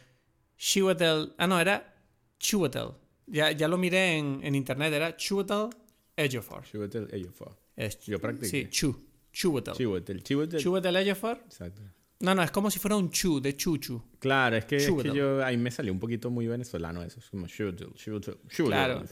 Chiwetel. 0.56 1.34
Ah, 1.38 1.46
no, 1.46 1.58
era 1.58 1.94
Chiwetel. 2.38 2.90
Ya, 3.26 3.52
ya 3.52 3.68
lo 3.68 3.78
miré 3.78 4.18
en, 4.18 4.40
en 4.42 4.54
internet, 4.54 4.92
era 4.92 5.16
Chiwetel 5.16 5.70
Ejiofor. 6.16 6.64
Chiwetel 6.64 7.08
Ejiofor. 7.12 7.56
Es, 7.76 7.98
Yo 8.00 8.20
practiqué. 8.20 8.46
Sí, 8.46 8.68
Chu. 8.68 9.08
Chiwetel. 9.32 9.74
Chiwetel. 9.74 10.22
Chiwetel. 10.22 10.60
Chiwetel 10.60 10.96
Ejiofor. 10.96 11.42
Exacto. 11.46 11.82
No, 12.20 12.34
no, 12.36 12.42
es 12.42 12.52
como 12.52 12.70
si 12.70 12.78
fuera 12.78 12.96
un 12.96 13.10
chu, 13.10 13.40
de 13.40 13.56
chuchu. 13.56 14.00
Claro, 14.20 14.56
es 14.56 14.64
que, 14.64 14.76
es 14.76 14.88
que 14.88 15.12
yo 15.12 15.44
ahí 15.44 15.56
me 15.56 15.72
salió 15.72 15.92
un 15.92 15.98
poquito 15.98 16.30
muy 16.30 16.46
venezolano 16.46 17.02
eso. 17.02 17.18
Es 17.18 17.28
como 17.30 17.48
Chuwetel, 17.48 17.94
Chuwetel, 17.94 18.36
Chuwetel. 18.48 18.66
Claro. 18.66 19.04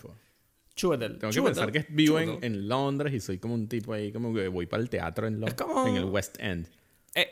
Chuwetel. 0.74 1.18
Tengo 1.18 1.32
que 1.32 1.42
pensar 1.42 1.72
que 1.72 1.86
vivo 1.88 2.18
en, 2.18 2.38
en, 2.42 2.68
Londres 2.68 3.12
y 3.12 3.20
soy 3.20 3.38
como 3.38 3.54
un 3.54 3.68
tipo 3.68 3.92
ahí, 3.92 4.12
como 4.12 4.32
que 4.34 4.48
voy 4.48 4.66
para 4.66 4.82
el 4.82 4.88
teatro 4.88 5.26
en, 5.26 5.40
Londres, 5.40 5.54
como... 5.54 5.86
en 5.86 5.96
el 5.96 6.04
West 6.04 6.36
End. 6.40 6.68
Eh, 7.14 7.28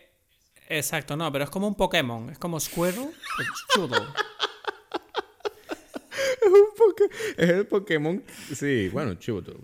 exacto, 0.68 1.16
no, 1.16 1.31
pero 1.33 1.44
es 1.44 1.51
como 1.51 1.66
un 1.68 1.74
Pokémon. 1.74 2.31
Es 2.31 2.38
como 2.38 2.61
Squirtle, 2.61 3.11
Chuwetel. 3.74 4.03
es 6.42 6.46
un. 6.46 6.64
Es 7.37 7.48
el 7.51 7.66
Pokémon. 7.66 8.22
Sí, 8.55 8.88
bueno. 8.90 9.14
Chuwetel. 9.14 9.57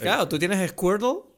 Claro, 0.00 0.28
tú 0.28 0.38
tienes 0.38 0.70
Squirtle. 0.70 1.30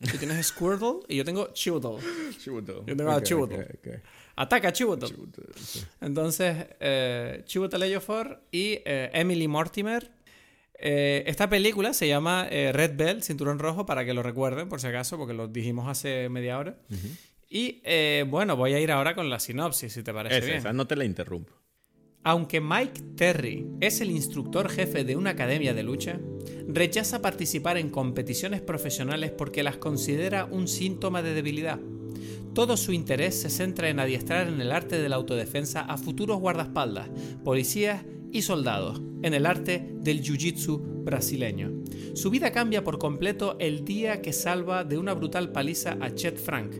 Tú 0.00 0.16
tienes 0.18 0.46
Squirtle 0.46 1.00
y 1.08 1.16
yo 1.16 1.24
tengo 1.24 1.52
Chiwetel. 1.52 1.98
Chiwetel. 2.38 2.86
Yo 2.86 2.96
tengo 2.96 3.10
a. 3.10 3.16
Okay, 3.16 3.34
okay. 3.34 4.00
Ataca 4.40 4.74
sí. 4.74 4.86
Entonces, 6.00 6.66
eh, 6.80 7.44
Ejiofor 7.46 8.40
y 8.50 8.80
eh, 8.86 9.10
Emily 9.12 9.46
Mortimer. 9.46 10.10
Eh, 10.82 11.24
esta 11.26 11.48
película 11.50 11.92
se 11.92 12.08
llama 12.08 12.48
eh, 12.50 12.72
Red 12.72 12.96
Bell, 12.96 13.22
Cinturón 13.22 13.58
Rojo, 13.58 13.84
para 13.84 14.04
que 14.04 14.14
lo 14.14 14.22
recuerden, 14.22 14.68
por 14.68 14.80
si 14.80 14.86
acaso, 14.86 15.18
porque 15.18 15.34
lo 15.34 15.46
dijimos 15.46 15.86
hace 15.88 16.28
media 16.30 16.58
hora. 16.58 16.78
Uh 16.90 16.94
-huh. 16.94 17.16
Y 17.50 17.82
eh, 17.84 18.24
bueno, 18.26 18.56
voy 18.56 18.72
a 18.74 18.80
ir 18.80 18.90
ahora 18.90 19.14
con 19.14 19.28
la 19.28 19.40
sinopsis, 19.40 19.92
si 19.92 20.02
te 20.02 20.14
parece 20.14 20.38
esa, 20.38 20.46
bien. 20.46 20.58
Esa, 20.58 20.72
no 20.72 20.86
te 20.86 20.96
la 20.96 21.04
interrumpo. 21.04 21.52
Aunque 22.22 22.60
Mike 22.60 23.02
Terry 23.16 23.66
es 23.80 24.00
el 24.00 24.10
instructor 24.10 24.70
jefe 24.70 25.04
de 25.04 25.16
una 25.16 25.30
academia 25.30 25.74
de 25.74 25.82
lucha, 25.82 26.18
rechaza 26.68 27.20
participar 27.20 27.76
en 27.76 27.90
competiciones 27.90 28.60
profesionales 28.60 29.32
porque 29.32 29.62
las 29.62 29.78
considera 29.78 30.44
un 30.44 30.68
síntoma 30.68 31.22
de 31.22 31.34
debilidad. 31.34 31.80
Todo 32.54 32.76
su 32.76 32.92
interés 32.92 33.40
se 33.40 33.50
centra 33.50 33.88
en 33.88 34.00
adiestrar 34.00 34.48
en 34.48 34.60
el 34.60 34.70
arte 34.70 34.98
de 34.98 35.08
la 35.08 35.16
autodefensa 35.16 35.80
a 35.80 35.96
futuros 35.96 36.38
guardaespaldas, 36.40 37.08
policías 37.44 38.04
y 38.32 38.42
soldados, 38.42 39.00
en 39.22 39.34
el 39.34 39.46
arte 39.46 39.90
del 40.00 40.22
jiu-jitsu 40.22 41.04
brasileño. 41.04 41.72
Su 42.14 42.30
vida 42.30 42.52
cambia 42.52 42.84
por 42.84 42.98
completo 42.98 43.56
el 43.58 43.84
día 43.84 44.22
que 44.22 44.32
salva 44.32 44.84
de 44.84 44.98
una 44.98 45.14
brutal 45.14 45.52
paliza 45.52 45.96
a 46.00 46.14
Chet 46.14 46.38
Frank, 46.38 46.74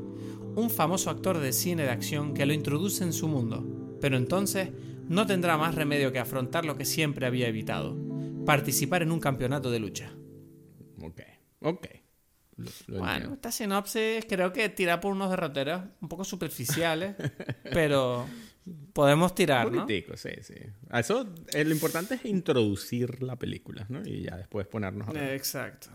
un 0.54 0.70
famoso 0.70 1.10
actor 1.10 1.38
de 1.38 1.52
cine 1.52 1.84
de 1.84 1.90
acción 1.90 2.34
que 2.34 2.46
lo 2.46 2.52
introduce 2.52 3.04
en 3.04 3.12
su 3.12 3.28
mundo. 3.28 3.98
Pero 4.00 4.16
entonces 4.16 4.70
no 5.08 5.26
tendrá 5.26 5.56
más 5.56 5.74
remedio 5.74 6.12
que 6.12 6.18
afrontar 6.18 6.64
lo 6.64 6.76
que 6.76 6.84
siempre 6.84 7.26
había 7.26 7.48
evitado, 7.48 7.96
participar 8.44 9.02
en 9.02 9.12
un 9.12 9.20
campeonato 9.20 9.70
de 9.70 9.80
lucha. 9.80 10.12
Ok, 11.02 11.20
ok. 11.60 11.86
bueno, 12.88 13.34
esta 13.34 13.50
sinopsis 13.50 14.24
creo 14.28 14.52
que 14.52 14.68
tira 14.68 15.00
por 15.00 15.12
unos 15.12 15.30
derroteros 15.30 15.82
un 16.00 16.08
poco 16.08 16.24
superficiales, 16.24 17.16
pero 17.72 18.26
podemos 18.92 19.34
tirar, 19.34 19.70
¿no? 19.70 19.86
sí, 19.86 20.04
sí. 20.42 20.54
eso, 20.92 21.26
eh, 21.52 21.64
lo 21.64 21.72
importante 21.72 22.14
es 22.14 22.24
introducir 22.24 23.22
la 23.22 23.36
película, 23.36 23.86
¿no? 23.88 24.02
Y 24.04 24.22
ya 24.22 24.36
después 24.36 24.66
ponernos 24.66 25.08
a 25.08 25.12
ver. 25.12 25.34
Exacto. 25.34 25.88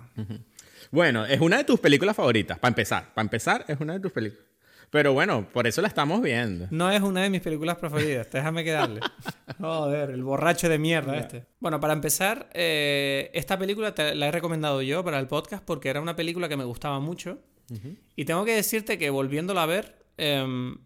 Bueno, 0.92 1.26
es 1.26 1.40
una 1.40 1.58
de 1.58 1.64
tus 1.64 1.80
películas 1.80 2.16
favoritas, 2.16 2.60
para 2.60 2.70
empezar. 2.70 3.14
Para 3.14 3.24
empezar, 3.24 3.66
es 3.68 3.80
una 3.80 3.94
de 3.94 4.00
tus 4.00 4.12
películas. 4.12 4.46
Pero 4.90 5.14
bueno, 5.14 5.48
por 5.52 5.68
eso 5.68 5.82
la 5.82 5.88
estamos 5.88 6.22
viendo. 6.22 6.68
No 6.72 6.90
es 6.92 7.02
una 7.02 7.24
de 7.24 7.30
mis 7.30 7.42
películas 7.42 7.78
preferidas, 7.78 8.30
déjame 8.32 8.64
quedarle. 8.64 9.02
Joder, 9.60 10.12
el 10.12 10.24
borracho 10.24 10.70
de 10.70 10.78
mierda 10.80 11.18
este. 11.18 11.46
Bueno, 11.60 11.80
para 11.80 11.94
empezar, 11.94 12.50
eh, 12.54 13.32
esta 13.34 13.58
película 13.58 13.94
la 14.14 14.28
he 14.28 14.32
recomendado 14.32 14.82
yo 14.82 15.04
para 15.04 15.20
el 15.20 15.28
podcast 15.28 15.64
porque 15.64 15.90
era 15.90 16.02
una 16.02 16.16
película 16.16 16.48
que 16.48 16.58
me 16.58 16.64
gustaba 16.64 17.00
mucho. 17.00 17.40
Y 18.16 18.26
tengo 18.26 18.46
que 18.46 18.56
decirte 18.56 19.00
que 19.00 19.10
volviéndola 19.10 19.64
a 19.64 19.66
ver, 19.66 19.98
em, 20.18 20.78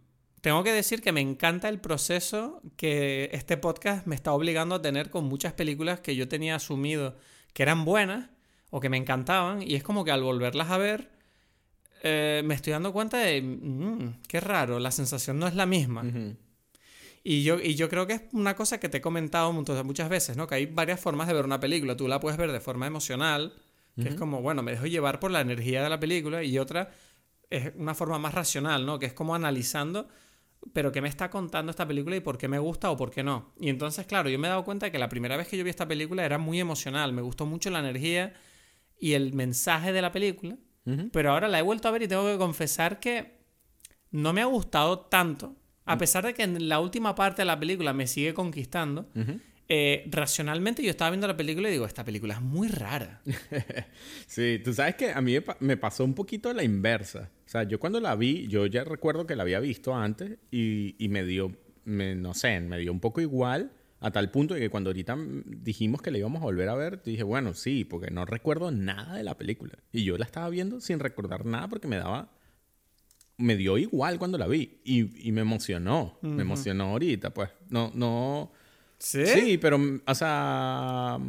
tengo 0.42 0.64
que 0.64 0.72
decir 0.72 1.02
que 1.02 1.12
me 1.12 1.22
encanta 1.22 1.70
el 1.70 1.80
proceso 1.80 2.62
que 2.78 3.30
este 3.34 3.58
podcast 3.58 4.08
me 4.08 4.16
está 4.16 4.32
obligando 4.32 4.76
a 4.76 4.82
tener 4.82 5.10
con 5.10 5.26
muchas 5.26 5.54
películas 5.54 6.00
que 6.00 6.16
yo 6.16 6.28
tenía 6.28 6.56
asumido 6.56 7.18
que 7.54 7.64
eran 7.64 7.86
buenas 7.86 8.30
o 8.70 8.80
que 8.80 8.90
me 8.90 8.98
encantaban. 8.98 9.62
Y 9.62 9.76
es 9.76 9.84
como 9.84 10.06
que 10.06 10.12
al 10.12 10.24
volverlas 10.24 10.70
a 10.70 10.78
ver 10.78 11.10
eh, 12.04 12.42
me 12.46 12.54
estoy 12.54 12.72
dando 12.72 12.94
cuenta 12.94 13.18
de, 13.18 13.42
mm, 13.42 14.22
qué 14.28 14.40
raro, 14.40 14.80
la 14.80 14.92
sensación 14.92 15.40
no 15.40 15.48
es 15.48 15.56
la 15.56 15.66
misma. 15.66 16.04
y, 17.24 17.44
yo, 17.44 17.60
y 17.60 17.76
yo 17.76 17.90
creo 17.90 18.08
que 18.08 18.14
es 18.14 18.22
una 18.32 18.56
cosa 18.56 18.80
que 18.80 18.90
te 18.90 18.98
he 18.98 19.02
comentado 19.02 19.52
muchas 19.52 20.10
veces, 20.10 20.38
¿no? 20.38 20.48
Que 20.48 20.56
hay 20.56 20.66
varias 20.66 21.00
formas 21.00 21.28
de 21.28 21.34
ver 21.34 21.46
una 21.46 21.60
película. 21.60 21.98
Tú 21.98 22.08
la 22.08 22.20
puedes 22.20 22.38
ver 22.38 22.52
de 22.52 22.60
forma 22.60 22.88
emocional, 22.88 23.54
que 24.02 24.08
es 24.08 24.16
como, 24.16 24.42
bueno, 24.42 24.64
me 24.64 24.72
dejo 24.72 24.86
llevar 24.86 25.20
por 25.20 25.30
la 25.30 25.42
energía 25.42 25.84
de 25.84 25.90
la 25.90 26.00
película, 26.00 26.42
y 26.42 26.58
otra 26.58 26.90
es 27.50 27.74
una 27.76 27.94
forma 27.94 28.18
más 28.18 28.34
racional, 28.34 28.86
¿no? 28.86 28.98
Que 28.98 29.08
es 29.08 29.14
como 29.14 29.36
analizando, 29.36 30.08
pero 30.74 30.92
qué 30.92 31.02
me 31.02 31.10
está 31.10 31.30
contando 31.30 31.70
esta 31.70 31.88
película 31.88 32.16
y 32.16 32.20
por 32.20 32.38
qué 32.38 32.48
me 32.48 32.60
gusta 32.60 32.92
o 32.92 32.98
por 32.98 33.12
qué 33.12 33.24
no. 33.24 33.54
Y 33.60 33.70
entonces, 33.70 34.06
claro, 34.06 34.30
yo 34.30 34.38
me 34.40 34.48
he 34.48 34.52
dado 34.52 34.64
cuenta 34.64 34.86
de 34.86 34.92
que 34.92 35.00
la 35.00 35.10
primera 35.10 35.38
vez 35.38 35.48
que 35.48 35.58
yo 35.58 35.64
vi 35.64 35.70
esta 35.70 35.88
película 35.88 36.26
era 36.26 36.38
muy 36.38 36.60
emocional, 36.60 37.14
me 37.14 37.22
gustó 37.22 37.46
mucho 37.46 37.70
la 37.70 37.80
energía 37.80 38.34
y 39.00 39.14
el 39.14 39.34
mensaje 39.34 39.94
de 39.94 40.02
la 40.02 40.12
película. 40.12 40.58
Pero 41.12 41.32
ahora 41.32 41.48
la 41.48 41.60
he 41.60 41.62
vuelto 41.62 41.88
a 41.88 41.92
ver 41.92 42.02
y 42.02 42.08
tengo 42.08 42.26
que 42.26 42.38
confesar 42.40 43.00
que 43.00 43.38
no 44.10 44.34
me 44.34 44.42
ha 44.42 44.46
gustado 44.46 45.02
tanto. 45.02 45.56
A 45.86 46.00
pesar 46.00 46.26
de 46.26 46.34
que 46.34 46.42
en 46.42 46.68
la 46.68 46.80
última 46.80 47.14
parte 47.14 47.44
de 47.44 47.46
la 47.46 47.60
película 47.60 47.94
me 47.94 48.08
sigue 48.08 48.34
conquistando, 48.34 49.08
eh, 49.72 50.04
racionalmente 50.10 50.82
yo 50.82 50.90
estaba 50.90 51.12
viendo 51.12 51.28
la 51.28 51.38
película 51.38 51.70
y 51.70 51.74
digo, 51.74 51.86
esta 51.86 52.04
película 52.04 52.34
es 52.34 52.42
muy 52.42 52.68
rara. 52.68 53.22
sí, 54.26 54.60
tú 54.64 54.74
sabes 54.74 54.96
que 54.96 55.12
a 55.12 55.22
mí 55.22 55.36
me 55.60 55.78
pasó 55.78 56.04
un 56.04 56.16
poquito 56.16 56.52
la 56.54 56.64
inversa. 56.64 57.30
O 57.46 57.50
sea, 57.50 57.64
yo 57.64 57.80
cuando 57.80 58.00
la 58.00 58.16
vi, 58.16 58.48
yo 58.48 58.66
ya 58.66 58.84
recuerdo 58.84 59.28
que 59.28 59.36
la 59.36 59.44
había 59.44 59.60
visto 59.60 59.96
antes 59.96 60.40
y, 60.50 60.96
y 60.98 61.10
me 61.10 61.24
dio, 61.24 61.56
me, 61.86 62.16
no 62.16 62.34
sé, 62.34 62.60
me 62.62 62.80
dio 62.80 62.92
un 62.92 63.00
poco 63.00 63.22
igual. 63.22 63.72
A 64.02 64.12
tal 64.12 64.32
punto 64.32 64.54
de 64.54 64.62
que 64.62 64.70
cuando 64.70 64.90
ahorita 64.90 65.18
dijimos 65.46 66.02
que 66.02 66.10
la 66.10 66.18
íbamos 66.18 66.42
a 66.42 66.46
volver 66.46 66.70
a 66.70 66.74
ver, 66.74 67.04
dije, 67.04 67.24
bueno, 67.24 67.54
sí, 67.54 67.84
porque 67.84 68.10
no 68.10 68.26
recuerdo 68.26 68.72
nada 68.72 69.18
de 69.18 69.24
la 69.24 69.38
película. 69.38 69.74
Y 69.92 70.04
yo 70.04 70.18
la 70.18 70.26
estaba 70.26 70.50
viendo 70.50 70.80
sin 70.80 71.00
recordar 71.00 71.46
nada 71.46 71.68
porque 71.68 71.88
me 71.88 71.98
daba... 71.98 72.32
Me 73.38 73.56
dio 73.56 73.78
igual 73.78 74.18
cuando 74.18 74.38
la 74.38 74.48
vi. 74.48 74.80
Y, 74.84 75.32
me 75.32 75.42
emocionó. 75.42 76.18
Me 76.22 76.42
emocionó 76.42 76.86
ahorita, 76.86 77.34
pues. 77.34 77.50
No, 77.70 77.92
no... 77.94 78.52
¿Sí? 79.00 79.26
Sí, 79.26 79.58
pero, 79.58 79.80
o 80.06 80.16
sea... 80.16 81.20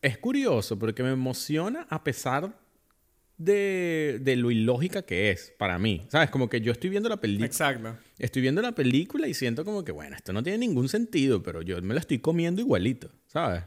Es 0.00 0.16
curioso 0.18 0.78
porque 0.78 1.02
me 1.02 1.10
emociona 1.10 1.86
a 1.90 2.04
pesar 2.04 2.56
de, 3.36 4.18
de, 4.20 4.36
lo 4.36 4.50
ilógica 4.50 5.02
que 5.02 5.30
es 5.30 5.52
para 5.58 5.78
mí. 5.78 6.06
¿Sabes? 6.08 6.30
Como 6.30 6.48
que 6.48 6.60
yo 6.60 6.70
estoy 6.70 6.90
viendo 6.90 7.08
la 7.08 7.16
película. 7.16 7.46
Exacto. 7.46 7.96
Estoy 8.18 8.42
viendo 8.42 8.62
la 8.62 8.72
película 8.72 9.26
y 9.26 9.34
siento 9.34 9.64
como 9.64 9.84
que, 9.84 9.92
bueno, 9.92 10.14
esto 10.14 10.32
no 10.32 10.42
tiene 10.42 10.58
ningún 10.58 10.88
sentido, 10.88 11.42
pero 11.42 11.62
yo 11.62 11.80
me 11.82 11.94
lo 11.94 12.00
estoy 12.00 12.18
comiendo 12.18 12.60
igualito, 12.60 13.10
¿sabes? 13.26 13.64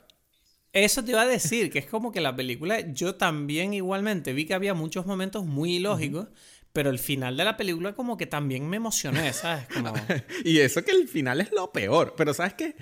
Eso 0.74 1.04
te 1.04 1.12
iba 1.12 1.22
a 1.22 1.28
decir, 1.28 1.70
que 1.70 1.80
es 1.80 1.86
como 1.86 2.14
que 2.14 2.22
la 2.22 2.34
película, 2.34 2.80
yo 2.94 3.16
también 3.16 3.74
igualmente 3.74 4.32
vi 4.32 4.46
que 4.46 4.54
había 4.54 4.74
muchos 4.74 5.06
momentos 5.06 5.46
muy 5.46 5.76
ilógicos, 5.76 6.28
pero 6.74 6.90
el 6.90 7.00
final 7.00 7.38
de 7.38 7.44
la 7.44 7.58
película 7.58 7.94
como 7.94 8.18
que 8.18 8.28
también 8.28 8.68
me 8.70 8.78
emocioné, 8.78 9.34
¿sabes? 9.34 9.68
Como... 9.68 9.94
y 10.46 10.60
eso 10.60 10.84
que 10.84 10.92
el 10.92 11.08
final 11.08 11.42
es 11.42 11.52
lo 11.52 11.72
peor, 11.72 12.14
pero 12.18 12.34
¿sabes 12.34 12.54
qué? 12.54 12.76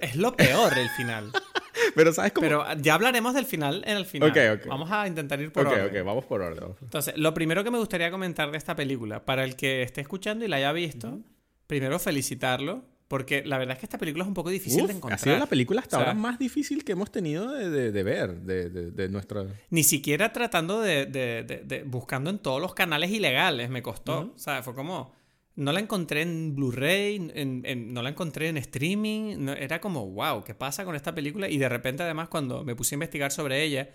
Es 0.00 0.16
lo 0.16 0.36
peor 0.36 0.76
el 0.76 0.88
final. 0.90 1.32
pero 1.94 2.12
¿sabes 2.12 2.32
cómo? 2.32 2.46
Pero 2.46 2.64
ya 2.80 2.94
hablaremos 2.94 3.34
del 3.34 3.46
final 3.46 3.82
en 3.86 3.96
el 3.96 4.06
final. 4.06 4.30
Ok, 4.30 4.66
Vamos 4.66 4.90
a 4.90 5.06
intentar 5.06 5.40
ir 5.40 5.52
por 5.52 5.66
orden. 5.66 5.86
Ok, 5.86 5.92
ok, 5.92 6.04
vamos 6.04 6.24
por 6.24 6.42
orden. 6.42 6.74
Entonces, 6.82 7.16
lo 7.16 7.32
primero 7.34 7.64
que 7.64 7.70
me 7.70 7.78
gustaría 7.78 8.10
comentar 8.10 8.50
de 8.50 8.58
esta 8.58 8.76
película, 8.76 9.24
para 9.24 9.44
el 9.44 9.56
que 9.56 9.82
esté 9.82 10.00
escuchando 10.00 10.44
y 10.44 10.48
la 10.48 10.56
haya 10.56 10.72
visto, 10.72 11.20
primero 11.66 11.98
felicitarlo 11.98 12.91
porque 13.12 13.42
la 13.44 13.58
verdad 13.58 13.74
es 13.74 13.80
que 13.80 13.84
esta 13.84 13.98
película 13.98 14.24
es 14.24 14.28
un 14.28 14.32
poco 14.32 14.48
difícil 14.48 14.86
de 14.86 14.94
encontrar. 14.94 15.20
Ha 15.20 15.22
sido 15.22 15.36
la 15.36 15.44
película 15.44 15.82
hasta 15.82 15.98
ahora 15.98 16.14
más 16.14 16.38
difícil 16.38 16.82
que 16.82 16.92
hemos 16.92 17.12
tenido 17.12 17.52
de, 17.52 17.92
de, 17.92 18.02
ver, 18.02 18.40
de, 18.40 18.70
de, 18.70 19.08
nuestra... 19.10 19.44
Ni 19.68 19.82
siquiera 19.84 20.32
tratando 20.32 20.80
de, 20.80 21.84
buscando 21.86 22.30
en 22.30 22.38
todos 22.38 22.58
los 22.58 22.72
canales 22.72 23.10
ilegales, 23.10 23.68
me 23.68 23.82
costó. 23.82 24.32
O 24.34 24.38
sea, 24.38 24.62
fue 24.62 24.74
como... 24.74 25.12
No 25.56 25.72
la 25.72 25.80
encontré 25.80 26.22
en 26.22 26.54
Blu-ray, 26.54 27.18
no 27.18 28.02
la 28.02 28.08
encontré 28.08 28.48
en 28.48 28.56
streaming. 28.56 29.46
era 29.58 29.78
como, 29.78 30.08
wow, 30.08 30.42
¿qué 30.42 30.54
pasa 30.54 30.86
con 30.86 30.96
esta 30.96 31.14
película? 31.14 31.50
Y 31.50 31.58
de 31.58 31.68
repente, 31.68 32.04
además, 32.04 32.30
cuando 32.30 32.64
me 32.64 32.74
puse 32.74 32.94
a 32.94 32.96
investigar 32.96 33.30
sobre 33.30 33.62
ella, 33.62 33.90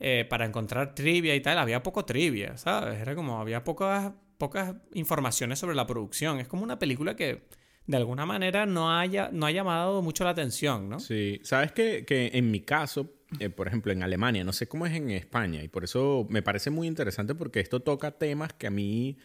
eh, 0.00 0.24
para 0.30 0.46
encontrar 0.46 0.94
trivia 0.94 1.34
y 1.34 1.42
tal, 1.42 1.58
había 1.58 1.82
poco 1.82 2.06
trivia, 2.06 2.56
¿sabes? 2.56 2.98
Era 3.02 3.14
como, 3.14 3.38
había 3.38 3.64
pocas, 3.64 4.14
pocas 4.38 4.76
informaciones 4.94 5.58
sobre 5.58 5.76
la 5.76 5.86
producción. 5.86 6.40
Es 6.40 6.48
como 6.48 6.62
una 6.62 6.78
película 6.78 7.16
que 7.16 7.42
de 7.86 7.96
alguna 7.96 8.26
manera 8.26 8.66
no, 8.66 8.96
haya, 8.96 9.30
no 9.32 9.46
ha 9.46 9.50
llamado 9.50 10.02
mucho 10.02 10.24
la 10.24 10.30
atención, 10.30 10.88
¿no? 10.88 11.00
Sí, 11.00 11.40
sabes 11.42 11.72
que, 11.72 12.04
que 12.04 12.30
en 12.34 12.50
mi 12.50 12.60
caso, 12.60 13.12
eh, 13.40 13.50
por 13.50 13.66
ejemplo, 13.66 13.92
en 13.92 14.02
Alemania, 14.02 14.44
no 14.44 14.52
sé 14.52 14.68
cómo 14.68 14.86
es 14.86 14.94
en 14.94 15.10
España, 15.10 15.62
y 15.62 15.68
por 15.68 15.84
eso 15.84 16.26
me 16.30 16.42
parece 16.42 16.70
muy 16.70 16.86
interesante 16.86 17.34
porque 17.34 17.60
esto 17.60 17.80
toca 17.80 18.12
temas 18.12 18.52
que 18.52 18.66
a 18.66 18.70
mí 18.70 19.18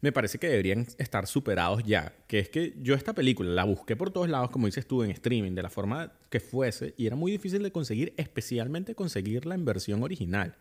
me 0.00 0.12
parece 0.12 0.38
que 0.38 0.48
deberían 0.48 0.86
estar 0.98 1.26
superados 1.26 1.82
ya. 1.84 2.14
Que 2.26 2.38
es 2.38 2.48
que 2.48 2.74
yo 2.78 2.94
esta 2.94 3.14
película 3.14 3.50
la 3.50 3.64
busqué 3.64 3.96
por 3.96 4.10
todos 4.10 4.28
lados, 4.28 4.50
como 4.50 4.66
dices 4.66 4.86
tú, 4.86 5.02
en 5.02 5.10
streaming, 5.10 5.52
de 5.52 5.62
la 5.62 5.70
forma 5.70 6.12
que 6.30 6.40
fuese, 6.40 6.94
y 6.96 7.06
era 7.06 7.16
muy 7.16 7.32
difícil 7.32 7.62
de 7.62 7.72
conseguir, 7.72 8.14
especialmente 8.16 8.94
conseguirla 8.94 9.54
en 9.54 9.64
versión 9.64 10.02
original. 10.02 10.56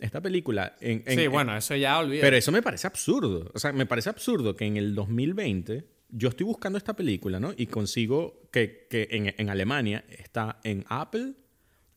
Esta 0.00 0.20
película... 0.20 0.76
En, 0.80 1.04
sí, 1.06 1.26
bueno, 1.26 1.56
eso 1.56 1.76
ya 1.76 1.98
olvidé. 1.98 2.22
Pero 2.22 2.36
eso 2.36 2.50
me 2.52 2.62
parece 2.62 2.86
absurdo. 2.86 3.50
O 3.54 3.58
sea, 3.58 3.72
me 3.72 3.86
parece 3.86 4.08
absurdo 4.08 4.56
que 4.56 4.64
en 4.64 4.76
el 4.76 4.94
2020 4.94 5.84
yo 6.12 6.28
estoy 6.28 6.46
buscando 6.46 6.78
esta 6.78 6.94
película, 6.94 7.40
¿no? 7.40 7.52
Y 7.56 7.66
consigo 7.66 8.48
que, 8.52 8.86
en, 8.90 9.50
Alemania 9.50 10.04
está 10.08 10.60
en 10.64 10.84
Apple, 10.88 11.34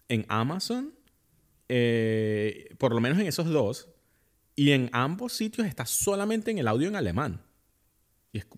en 0.09 0.25
Amazon, 0.27 0.93
eh, 1.69 2.73
por 2.77 2.93
lo 2.93 3.01
menos 3.01 3.19
en 3.19 3.27
esos 3.27 3.47
dos, 3.47 3.89
y 4.55 4.71
en 4.71 4.89
ambos 4.91 5.33
sitios 5.33 5.67
está 5.67 5.85
solamente 5.85 6.51
en 6.51 6.59
el 6.59 6.67
audio 6.67 6.87
en 6.87 6.95
alemán. 6.95 7.41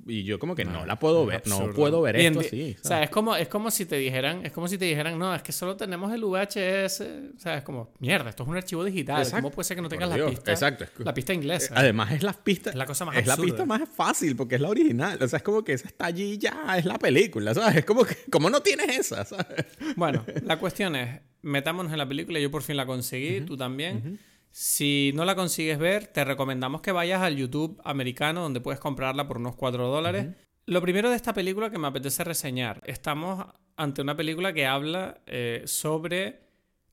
Y, 0.07 0.23
yo 0.23 0.39
como 0.39 0.55
que 0.55 0.63
no, 0.63 0.85
la 0.85 0.97
puedo 0.97 1.25
ver, 1.25 1.45
no 1.47 1.73
puedo 1.73 2.01
ver 2.01 2.15
esto 2.15 2.39
así. 2.39 2.77
O 2.81 2.87
sea, 2.87 3.03
es 3.03 3.09
como, 3.09 3.35
es 3.35 3.49
como 3.49 3.69
si 3.69 3.85
te 3.85 3.97
dijeran, 3.97 4.45
es 4.45 4.53
como 4.53 4.69
si 4.69 4.77
te 4.77 4.85
dijeran, 4.85 5.19
no, 5.19 5.35
es 5.35 5.41
que 5.41 5.51
solo 5.51 5.75
tenemos 5.75 6.13
el 6.13 6.23
VHS. 6.23 7.01
O 7.35 7.39
sea, 7.39 7.57
es 7.57 7.63
como, 7.63 7.91
mierda, 7.99 8.29
esto 8.29 8.43
es 8.43 8.49
un 8.49 8.55
archivo 8.55 8.85
digital. 8.85 9.29
¿Cómo 9.29 9.51
puede 9.51 9.65
ser 9.65 9.75
que 9.75 9.81
no 9.81 9.89
tengas 9.89 10.07
la 10.07 10.27
pista? 10.27 10.51
Exacto. 10.51 10.85
La 10.99 11.13
pista 11.13 11.33
inglesa. 11.33 11.73
Eh, 11.73 11.77
además 11.79 12.13
es 12.13 12.23
la 12.23 12.31
pista. 12.31 12.69
Es 12.69 12.77
la 12.77 12.85
cosa 12.85 13.03
más 13.03 13.17
Es 13.17 13.27
la 13.27 13.35
pista 13.35 13.65
más 13.65 13.81
fácil 13.89 14.37
porque 14.37 14.55
es 14.55 14.61
la 14.61 14.69
original. 14.69 15.21
O 15.21 15.27
sea, 15.27 15.37
es 15.37 15.43
como 15.43 15.61
que 15.61 15.73
esa 15.73 15.87
está 15.89 16.05
allí 16.05 16.37
ya, 16.37 16.77
es 16.77 16.85
la 16.85 16.97
película, 16.97 17.53
¿sabes? 17.53 17.75
Es 17.75 17.85
como 17.85 18.05
que, 18.05 18.15
¿cómo 18.31 18.49
no 18.49 18.61
tienes 18.61 18.97
esa? 18.97 19.25
¿sabes? 19.25 19.65
Bueno, 19.97 20.23
la 20.43 20.57
cuestión 20.57 20.95
es, 20.95 21.19
metámonos 21.41 21.91
en 21.91 21.97
la 21.97 22.07
película, 22.07 22.39
yo 22.39 22.49
por 22.49 22.63
fin 22.63 22.77
la 22.77 22.85
conseguí, 22.85 23.41
tú 23.41 23.57
también. 23.57 24.19
Si 24.57 25.11
no 25.15 25.25
la 25.25 25.35
consigues 25.35 25.77
ver, 25.77 26.07
te 26.07 26.23
recomendamos 26.23 26.79
que 26.79 26.93
vayas 26.93 27.21
al 27.21 27.35
YouTube 27.35 27.77
americano 27.83 28.41
donde 28.41 28.61
puedes 28.61 28.79
comprarla 28.79 29.27
por 29.27 29.37
unos 29.37 29.57
4 29.57 29.89
dólares. 29.89 30.27
Lo 30.65 30.81
primero 30.81 31.09
de 31.09 31.17
esta 31.17 31.33
película 31.33 31.69
que 31.69 31.77
me 31.77 31.87
apetece 31.87 32.23
reseñar, 32.23 32.81
estamos 32.85 33.45
ante 33.75 34.01
una 34.01 34.15
película 34.15 34.53
que 34.53 34.65
habla 34.65 35.19
eh, 35.25 35.63
sobre 35.65 36.39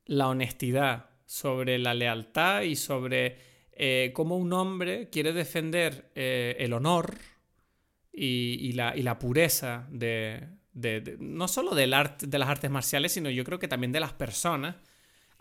la 0.07 0.27
honestidad, 0.27 1.11
sobre 1.25 1.79
la 1.79 1.95
lealtad 1.95 2.63
y 2.63 2.75
sobre 2.75 3.37
eh, 3.71 4.11
cómo 4.13 4.39
un 4.39 4.53
hombre 4.55 5.09
quiere 5.09 5.33
defender 5.33 6.11
eh, 6.17 6.57
el 6.59 6.73
honor 6.73 7.17
y, 8.13 8.73
la, 8.73 8.97
y, 8.97 9.03
la, 9.03 9.21
pureza 9.21 9.87
de, 9.89 10.49
de, 10.73 11.17
no 11.21 11.47
solo 11.47 11.77
del 11.77 11.95
arte, 11.95 12.27
de 12.27 12.39
las 12.41 12.49
artes 12.49 12.73
marciales, 12.73 13.13
sino 13.13 13.31
yo 13.31 13.45
creo 13.45 13.61
que 13.61 13.69
también 13.69 13.93
de 13.93 14.01
las 14.01 14.15
personas 14.15 14.75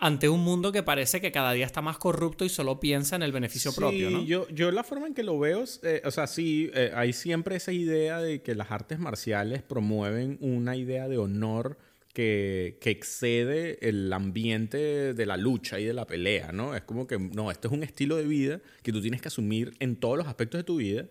ante 0.01 0.29
un 0.29 0.43
mundo 0.43 0.71
que 0.71 0.81
parece 0.81 1.21
que 1.21 1.31
cada 1.31 1.53
día 1.53 1.65
está 1.65 1.83
más 1.83 1.99
corrupto 1.99 2.43
y 2.43 2.49
solo 2.49 2.79
piensa 2.79 3.15
en 3.15 3.21
el 3.21 3.31
beneficio 3.31 3.71
propio, 3.71 4.09
¿no? 4.09 4.23
Yo, 4.23 4.49
yo 4.49 4.71
la 4.71 4.83
forma 4.83 5.05
en 5.05 5.13
que 5.13 5.21
lo 5.21 5.37
veo, 5.37 5.63
eh, 5.83 6.01
o 6.03 6.09
sea, 6.09 6.25
sí, 6.25 6.71
eh, 6.73 6.91
hay 6.95 7.13
siempre 7.13 7.55
esa 7.55 7.71
idea 7.71 8.19
de 8.19 8.41
que 8.41 8.55
las 8.55 8.71
artes 8.71 8.97
marciales 8.97 9.61
promueven 9.61 10.39
una 10.41 10.75
idea 10.75 11.07
de 11.07 11.19
honor 11.19 11.77
que, 12.13 12.79
que, 12.81 12.89
excede 12.89 13.87
el 13.87 14.11
ambiente 14.11 15.13
de 15.13 15.25
la 15.27 15.37
lucha 15.37 15.79
y 15.79 15.85
de 15.85 15.93
la 15.93 16.07
pelea, 16.07 16.51
¿no? 16.51 16.75
Es 16.75 16.81
como 16.81 17.05
que, 17.05 17.19
no, 17.19 17.51
esto 17.51 17.67
es 17.67 17.73
un 17.73 17.83
estilo 17.83 18.15
de 18.17 18.25
vida 18.25 18.59
que 18.81 18.91
tú 18.91 19.01
tienes 19.01 19.21
que 19.21 19.27
asumir 19.27 19.75
en 19.79 19.95
todos 19.95 20.17
los 20.17 20.27
aspectos 20.27 20.59
de 20.59 20.63
tu 20.63 20.77
vida. 20.77 21.05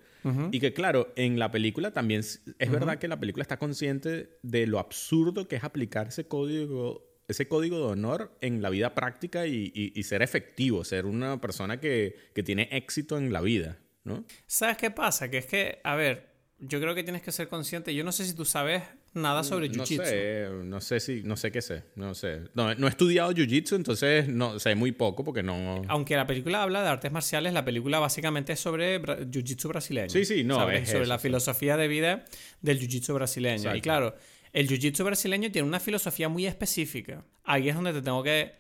Y 0.53 0.61
que, 0.61 0.75
claro, 0.75 1.15
en 1.17 1.39
la 1.39 1.51
película 1.51 1.93
también 1.93 2.21
es 2.21 2.71
verdad 2.71 2.99
que 2.99 3.09
la 3.09 3.19
película 3.19 3.41
está 3.41 3.59
consciente 3.59 4.37
de 4.43 4.67
lo 4.67 4.79
absurdo 4.79 5.49
que 5.49 5.57
es 5.57 5.65
aplicar 5.65 6.09
ese 6.09 6.27
código 6.27 7.10
ese 7.31 7.49
código 7.49 7.79
de 7.79 7.85
honor 7.85 8.37
en 8.41 8.63
la 8.63 8.71
vida 8.71 8.95
práctica 8.95 9.47
y, 9.47 10.03
ser 10.03 10.23
efectivo, 10.23 10.85
ser 10.85 11.07
una 11.07 11.41
persona 11.41 11.81
que, 11.81 12.31
tiene 12.45 12.69
éxito 12.73 13.19
en 13.19 13.33
la 13.33 13.41
vida, 13.41 13.79
¿no? 14.05 14.25
¿Sabes 14.47 14.77
qué 14.79 14.91
pasa? 14.91 15.31
Que 15.31 15.39
es 15.39 15.47
que, 15.47 15.81
a 15.85 15.95
ver, 15.95 16.31
yo 16.59 16.81
creo 16.81 16.95
que 16.95 17.03
tienes 17.03 17.23
que 17.23 17.33
ser 17.33 17.49
consciente. 17.49 17.95
Yo 17.95 18.03
no 18.03 18.13
sé 18.13 18.25
si 18.25 18.35
tú 18.35 18.45
sabes 18.45 18.83
nada 19.13 19.43
sobre 19.43 19.69
no 19.69 19.85
Jiu-Jitsu. 19.85 19.99
No 19.99 20.05
sé, 20.05 20.65
no 20.65 20.81
sé 20.81 21.01
si, 21.01 21.23
no 21.23 21.37
sé 21.37 21.53
qué 21.53 21.63
sé, 21.63 21.85
no 21.97 22.15
sé. 22.15 22.43
No, 22.55 22.71
he 22.71 22.89
estudiado 22.89 23.33
Jiu-Jitsu, 23.33 23.77
entonces 23.77 24.29
no 24.29 24.59
sé 24.59 24.75
muy 24.75 24.93
poco 24.93 25.25
porque 25.25 25.43
no... 25.43 25.83
Aunque 25.89 26.17
la 26.17 26.27
película 26.27 26.63
habla 26.63 26.83
de 26.83 26.89
artes 26.89 27.13
marciales, 27.13 27.53
la 27.53 27.65
película 27.65 27.99
básicamente 27.99 28.53
es 28.53 28.61
sobre 28.61 29.01
Jiu-Jitsu 29.01 29.69
brasileño. 29.69 30.11
Sí, 30.11 30.25
sí, 30.25 30.45
no, 30.45 30.71
es 30.71 30.91
Sobre 30.91 31.07
la 31.07 31.19
filosofía 31.19 31.77
de 31.77 31.89
vida 31.89 32.25
del 32.61 32.81
Jiu-Jitsu 32.81 33.15
brasileño. 33.15 33.75
Y 33.75 33.81
claro, 33.81 34.15
el 34.53 34.69
jiu-jitsu 34.69 35.05
brasileño 35.05 35.51
tiene 35.51 35.69
una 35.69 35.81
filosofía 35.81 36.29
muy 36.29 36.47
específica. 36.47 37.25
Ahí 37.45 37.69
es 37.69 37.75
donde 37.75 37.93
te 37.93 38.03
tengo 38.03 38.23
que 38.23 38.53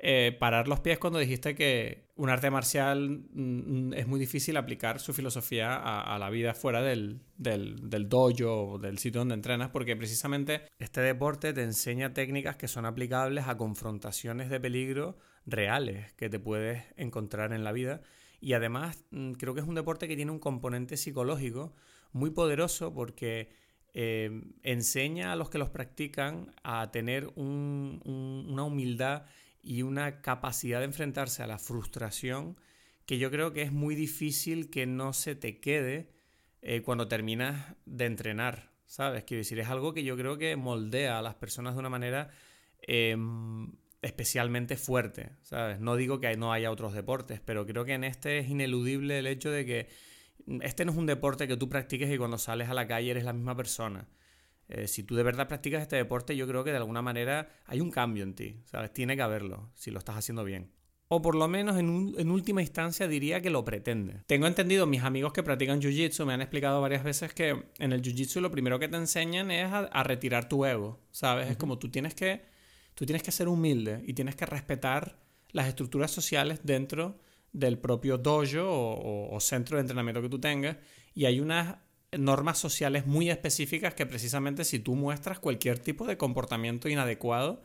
eh, 0.00 0.36
parar 0.38 0.68
los 0.68 0.78
pies 0.78 0.98
cuando 0.98 1.18
dijiste 1.18 1.56
que 1.56 2.06
un 2.14 2.30
arte 2.30 2.50
marcial 2.50 3.24
mm, 3.32 3.94
es 3.94 4.06
muy 4.06 4.20
difícil 4.20 4.56
aplicar 4.56 5.00
su 5.00 5.12
filosofía 5.12 5.74
a, 5.74 6.16
la 6.20 6.30
vida 6.30 6.54
fuera 6.54 6.82
del, 6.82 7.20
del, 7.36 7.90
del 7.90 8.08
dojo 8.08 8.72
o 8.72 8.78
del 8.78 8.98
sitio 8.98 9.20
donde 9.20 9.34
entrenas, 9.34 9.70
porque 9.70 9.96
precisamente 9.96 10.62
este 10.78 11.00
deporte 11.00 11.52
te 11.52 11.62
enseña 11.62 12.14
técnicas 12.14 12.56
que 12.56 12.68
son 12.68 12.86
aplicables 12.86 13.48
a 13.48 13.56
confrontaciones 13.56 14.50
de 14.50 14.60
peligro 14.60 15.18
reales 15.46 16.12
que 16.12 16.28
te 16.28 16.38
puedes 16.38 16.84
encontrar 16.96 17.52
en 17.52 17.64
la 17.64 17.72
vida. 17.72 18.00
Y 18.40 18.52
además 18.52 19.04
mm, 19.10 19.32
creo 19.32 19.54
que 19.54 19.60
es 19.60 19.66
un 19.66 19.74
deporte 19.74 20.06
que 20.06 20.14
tiene 20.14 20.30
un 20.30 20.38
componente 20.38 20.96
psicológico 20.96 21.74
muy 22.12 22.30
poderoso 22.30 22.94
porque 22.94 23.50
eh, 24.00 24.30
enseña 24.62 25.32
a 25.32 25.36
los 25.36 25.50
que 25.50 25.58
los 25.58 25.70
practican 25.70 26.54
a 26.62 26.92
tener 26.92 27.26
una 27.34 28.62
humildad 28.62 29.24
y 29.60 29.82
una 29.82 30.22
capacidad 30.22 30.78
de 30.78 30.84
enfrentarse 30.84 31.42
a 31.42 31.48
la 31.48 31.58
frustración 31.58 32.56
que 33.06 33.18
yo 33.18 33.32
creo 33.32 33.52
que 33.52 33.62
es 33.62 33.72
muy 33.72 33.96
difícil 33.96 34.70
que 34.70 34.86
no 34.86 35.12
se 35.12 35.34
te 35.34 35.58
quede 35.58 36.12
eh, 36.62 36.80
cuando 36.82 37.08
terminas 37.08 37.74
de 37.86 38.04
entrenar, 38.04 38.70
¿sabes? 38.86 39.24
Quiero 39.24 39.40
decir, 39.40 39.58
es 39.58 39.66
algo 39.66 39.92
que 39.92 40.04
yo 40.04 40.16
creo 40.16 40.38
que 40.38 40.54
moldea 40.54 41.18
a 41.18 41.22
las 41.22 41.34
personas 41.34 41.74
de 41.74 41.80
una 41.80 41.90
manera 41.90 42.30
em, 42.82 43.72
especialmente 44.00 44.76
fuerte, 44.76 45.32
¿sabes? 45.42 45.80
No 45.80 45.96
digo 45.96 46.20
que 46.20 46.36
no 46.36 46.52
haya 46.52 46.70
otros 46.70 46.92
deportes, 46.92 47.40
pero 47.40 47.66
creo 47.66 47.84
que 47.84 47.94
en 47.94 48.04
este 48.04 48.38
es 48.38 48.48
ineludible 48.48 49.18
el 49.18 49.26
hecho 49.26 49.50
de 49.50 49.66
que 49.66 49.88
este 50.62 50.84
no 50.84 50.92
es 50.92 50.98
un 50.98 51.06
deporte 51.06 51.48
que 51.48 51.56
tú 51.56 51.68
practiques 51.68 52.10
y 52.10 52.18
cuando 52.18 52.38
sales 52.38 52.68
a 52.68 52.74
la 52.74 52.86
calle 52.86 53.10
eres 53.10 53.24
la 53.24 53.32
misma 53.32 53.56
persona. 53.56 54.08
Eh, 54.68 54.86
si 54.86 55.02
tú 55.02 55.16
de 55.16 55.22
verdad 55.22 55.48
practicas 55.48 55.82
este 55.82 55.96
deporte, 55.96 56.36
yo 56.36 56.46
creo 56.46 56.62
que 56.62 56.70
de 56.70 56.76
alguna 56.76 57.00
manera 57.00 57.48
hay 57.66 57.80
un 57.80 57.90
cambio 57.90 58.22
en 58.22 58.34
ti, 58.34 58.60
¿sabes? 58.64 58.92
Tiene 58.92 59.16
que 59.16 59.22
haberlo, 59.22 59.70
si 59.74 59.90
lo 59.90 59.98
estás 59.98 60.16
haciendo 60.16 60.44
bien. 60.44 60.72
O 61.10 61.22
por 61.22 61.34
lo 61.34 61.48
menos 61.48 61.78
en, 61.78 62.30
última 62.30 62.60
instancia 62.60 63.08
diría 63.08 63.40
que 63.40 63.48
lo 63.48 63.64
pretende. 63.64 64.24
Tengo 64.26 64.46
entendido, 64.46 64.86
mis 64.86 65.02
amigos 65.02 65.32
que 65.32 65.42
practican 65.42 65.80
Jiu-Jitsu 65.80 66.26
me 66.26 66.34
han 66.34 66.42
explicado 66.42 66.82
varias 66.82 67.02
veces 67.02 67.32
que 67.32 67.64
en 67.78 67.92
el 67.92 68.02
Jiu-Jitsu 68.02 68.42
lo 68.42 68.50
primero 68.50 68.78
que 68.78 68.88
te 68.88 68.98
enseñan 68.98 69.50
es 69.50 69.72
a, 69.72 70.02
retirar 70.02 70.50
tu 70.50 70.66
ego, 70.66 71.00
¿sabes? 71.10 71.50
Es 71.50 71.56
como 71.56 71.78
tú 71.78 71.90
tienes, 71.90 72.14
que, 72.14 72.42
tú 72.94 73.06
tienes 73.06 73.22
que 73.22 73.32
ser 73.32 73.48
humilde 73.48 74.02
y 74.06 74.12
tienes 74.12 74.36
que 74.36 74.44
respetar 74.44 75.18
las 75.50 75.66
estructuras 75.66 76.10
sociales 76.10 76.60
dentro 76.62 77.18
del 77.52 77.78
propio 77.78 78.18
dojo 78.18 78.62
o, 78.64 79.40
centro 79.40 79.76
de 79.76 79.82
entrenamiento 79.82 80.22
que 80.22 80.28
tú 80.28 80.40
tengas 80.40 80.76
y 81.14 81.24
hay 81.24 81.40
unas 81.40 81.76
normas 82.12 82.58
sociales 82.58 83.06
muy 83.06 83.30
específicas 83.30 83.94
que 83.94 84.06
precisamente 84.06 84.64
si 84.64 84.78
tú 84.78 84.94
muestras 84.94 85.38
cualquier 85.38 85.78
tipo 85.78 86.06
de 86.06 86.16
comportamiento 86.16 86.88
inadecuado, 86.88 87.62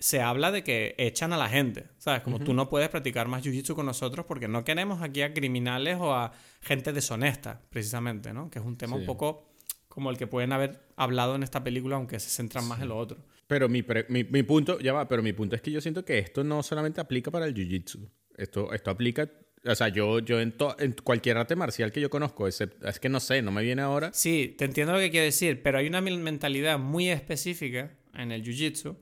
se 0.00 0.20
habla 0.20 0.52
de 0.52 0.62
que 0.62 0.94
echan 0.98 1.32
a 1.32 1.36
la 1.36 1.48
gente, 1.48 1.88
¿sabes? 1.98 2.22
Como 2.22 2.38
tú 2.38 2.54
no 2.54 2.68
puedes 2.68 2.88
practicar 2.88 3.26
más 3.26 3.44
jiu-jitsu 3.44 3.74
con 3.74 3.86
nosotros 3.86 4.26
porque 4.26 4.46
no 4.46 4.64
queremos 4.64 5.02
aquí 5.02 5.22
a 5.22 5.34
criminales 5.34 5.96
o 6.00 6.14
a 6.14 6.32
gente 6.60 6.92
deshonesta, 6.92 7.62
precisamente, 7.68 8.32
¿no? 8.32 8.48
Que 8.48 8.60
es 8.60 8.64
un 8.64 8.76
tema 8.76 8.96
un 8.96 9.04
poco 9.04 9.48
como 9.88 10.10
el 10.10 10.16
que 10.16 10.28
pueden 10.28 10.52
haber 10.52 10.80
hablado 10.94 11.34
en 11.34 11.42
esta 11.42 11.64
película, 11.64 11.96
aunque 11.96 12.20
se 12.20 12.30
centran 12.30 12.66
más 12.68 12.80
en 12.80 12.88
lo 12.88 12.96
otro. 12.96 13.18
Pero 13.48 13.68
mi, 13.68 13.84
mi, 14.08 14.42
punto, 14.44 14.78
ya 14.78 14.92
va, 14.92 15.08
pero 15.08 15.22
mi 15.22 15.32
punto 15.32 15.56
es 15.56 15.62
que 15.62 15.72
yo 15.72 15.80
siento 15.80 16.04
que 16.04 16.18
esto 16.18 16.44
no 16.44 16.62
solamente 16.62 17.00
aplica 17.00 17.32
para 17.32 17.46
el 17.46 17.54
jiu-jitsu. 17.54 18.08
Esto, 18.38 18.72
esto 18.72 18.90
aplica 18.90 19.28
o 19.64 19.74
sea, 19.74 19.88
yo, 19.88 20.20
yo 20.20 20.40
en, 20.40 20.54
en, 20.78 20.92
cualquier 20.92 21.36
arte 21.36 21.56
marcial 21.56 21.92
que 21.92 22.00
yo 22.00 22.10
conozco, 22.10 22.46
es 22.46 22.60
que 23.00 23.08
no 23.08 23.20
sé, 23.20 23.42
no 23.42 23.50
me 23.50 23.62
viene 23.62 23.82
ahora. 23.82 24.10
Sí, 24.12 24.54
te 24.56 24.64
entiendo 24.64 24.92
lo 24.92 24.98
que 24.98 25.10
quiero 25.10 25.24
decir, 25.24 25.62
pero 25.62 25.78
hay 25.78 25.86
una 25.86 26.00
mentalidad 26.00 26.78
muy 26.78 27.10
específica 27.10 27.90
en 28.14 28.32
el 28.32 28.42
jiu-jitsu 28.42 28.96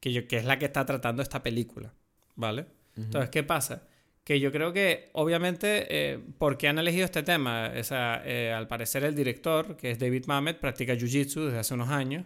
que, 0.00 0.26
que 0.26 0.36
es 0.36 0.44
la 0.44 0.58
que 0.58 0.66
está 0.66 0.86
tratando 0.86 1.22
esta 1.22 1.42
película, 1.42 1.94
¿vale? 2.36 2.66
Entonces, 2.96 3.30
¿qué 3.30 3.42
pasa? 3.42 3.86
Que 4.24 4.40
yo 4.40 4.50
creo 4.50 4.72
que, 4.72 5.10
obviamente, 5.12 5.86
eh, 5.88 6.18
¿por 6.38 6.58
qué 6.58 6.68
han 6.68 6.78
elegido 6.78 7.04
este 7.04 7.22
tema? 7.22 7.72
O 7.78 7.84
sea, 7.84 8.22
eh, 8.24 8.52
al 8.52 8.66
parecer 8.66 9.04
el 9.04 9.14
director, 9.14 9.76
que 9.76 9.92
es 9.92 9.98
David 9.98 10.24
Mamet, 10.26 10.58
practica 10.58 10.94
jiu-jitsu 10.94 11.46
desde 11.46 11.58
hace 11.58 11.74
unos 11.74 11.90
años 11.90 12.24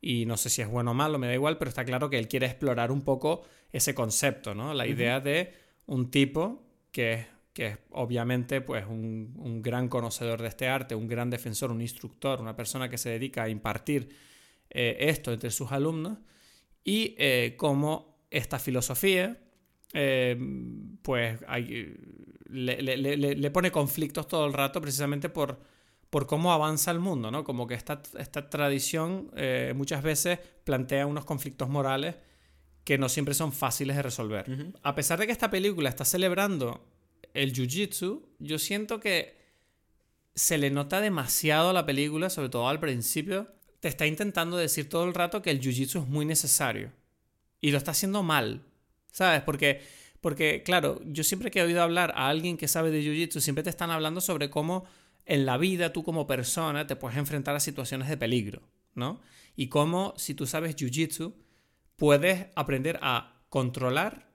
y 0.00 0.26
no 0.26 0.36
sé 0.36 0.50
si 0.50 0.62
es 0.62 0.68
bueno 0.68 0.92
o 0.92 0.94
malo, 0.94 1.18
me 1.18 1.26
da 1.26 1.34
igual, 1.34 1.58
pero 1.58 1.68
está 1.68 1.84
claro 1.84 2.10
que 2.10 2.18
él 2.18 2.26
quiere 2.26 2.46
explorar 2.46 2.90
un 2.90 3.02
poco 3.02 3.42
ese 3.72 3.94
concepto, 3.94 4.54
¿no? 4.54 4.74
La 4.74 4.86
idea 4.86 5.20
de 5.20 5.54
un 5.90 6.08
tipo 6.08 6.62
que 6.92 7.12
es, 7.14 7.26
que 7.52 7.66
es 7.66 7.78
obviamente 7.90 8.60
pues, 8.60 8.86
un, 8.86 9.60
gran 9.60 9.88
conocedor 9.88 10.40
de 10.40 10.48
este 10.48 10.68
arte, 10.68 10.94
un 10.94 11.08
gran 11.08 11.30
defensor, 11.30 11.72
un 11.72 11.80
instructor, 11.80 12.40
una 12.40 12.54
persona 12.54 12.88
que 12.88 12.96
se 12.96 13.10
dedica 13.10 13.42
a 13.42 13.48
impartir 13.48 14.08
eh, 14.70 14.96
esto 15.00 15.32
entre 15.32 15.50
sus 15.50 15.72
alumnos, 15.72 16.18
y 16.84 17.16
eh, 17.18 17.54
cómo 17.56 18.24
esta 18.30 18.60
filosofía 18.60 19.36
eh, 19.92 20.38
pues 21.02 21.40
le, 22.48 23.50
pone 23.50 23.72
conflictos 23.72 24.28
todo 24.28 24.46
el 24.46 24.52
rato 24.52 24.80
precisamente 24.80 25.28
por, 25.28 25.58
por 26.08 26.28
cómo 26.28 26.52
avanza 26.52 26.92
el 26.92 27.00
mundo, 27.00 27.32
¿no? 27.32 27.42
Como 27.42 27.66
que 27.66 27.74
esta, 27.74 28.00
esta 28.16 28.48
tradición 28.48 29.32
muchas 29.74 30.04
veces 30.04 30.38
plantea 30.62 31.06
unos 31.06 31.24
conflictos 31.24 31.68
morales 31.68 32.14
que 32.84 32.98
no 32.98 33.08
siempre 33.08 33.34
son 33.34 33.52
fáciles 33.52 33.96
de 33.96 34.02
resolver. 34.02 34.72
A 34.82 34.94
pesar 34.94 35.18
de 35.18 35.26
que 35.26 35.32
esta 35.32 35.50
película 35.50 35.88
está 35.88 36.04
celebrando 36.04 36.84
el 37.34 37.52
jiu-jitsu, 37.52 38.22
yo 38.38 38.58
siento 38.58 39.00
que 39.00 39.38
se 40.34 40.58
le 40.58 40.70
nota 40.70 41.00
demasiado 41.00 41.70
a 41.70 41.72
la 41.72 41.86
película, 41.86 42.30
sobre 42.30 42.48
todo 42.48 42.68
al 42.68 42.80
principio. 42.80 43.48
Te 43.80 43.88
está 43.88 44.06
intentando 44.06 44.56
decir 44.56 44.88
todo 44.88 45.04
el 45.04 45.14
rato 45.14 45.42
que 45.42 45.50
el 45.50 45.60
jiu-jitsu 45.60 46.02
es 46.02 46.08
muy 46.08 46.24
necesario. 46.24 46.92
Y 47.60 47.70
lo 47.70 47.78
está 47.78 47.90
haciendo 47.90 48.22
mal. 48.22 48.62
¿Sabes? 49.12 49.42
Porque, 49.42 49.82
porque, 50.20 50.62
claro, 50.62 51.00
yo 51.04 51.24
siempre 51.24 51.50
que 51.50 51.60
he 51.60 51.64
oído 51.64 51.82
hablar 51.82 52.12
a 52.16 52.28
alguien 52.28 52.56
que 52.56 52.68
sabe 52.68 52.90
de 52.90 53.02
jiu-jitsu, 53.02 53.40
siempre 53.40 53.64
te 53.64 53.70
están 53.70 53.90
hablando 53.90 54.20
sobre 54.20 54.50
cómo 54.50 54.84
en 55.26 55.46
la 55.46 55.58
vida 55.58 55.92
tú 55.92 56.02
como 56.02 56.26
persona 56.26 56.86
te 56.86 56.96
puedes 56.96 57.18
enfrentar 57.18 57.54
a 57.54 57.60
situaciones 57.60 58.08
de 58.08 58.16
peligro, 58.16 58.62
¿no? 58.94 59.20
Y 59.56 59.68
cómo 59.68 60.14
si 60.16 60.34
tú 60.34 60.46
sabes 60.46 60.76
jiu-jitsu, 60.76 61.34
puedes 62.00 62.46
aprender 62.54 62.98
a 63.02 63.34
controlar, 63.50 64.26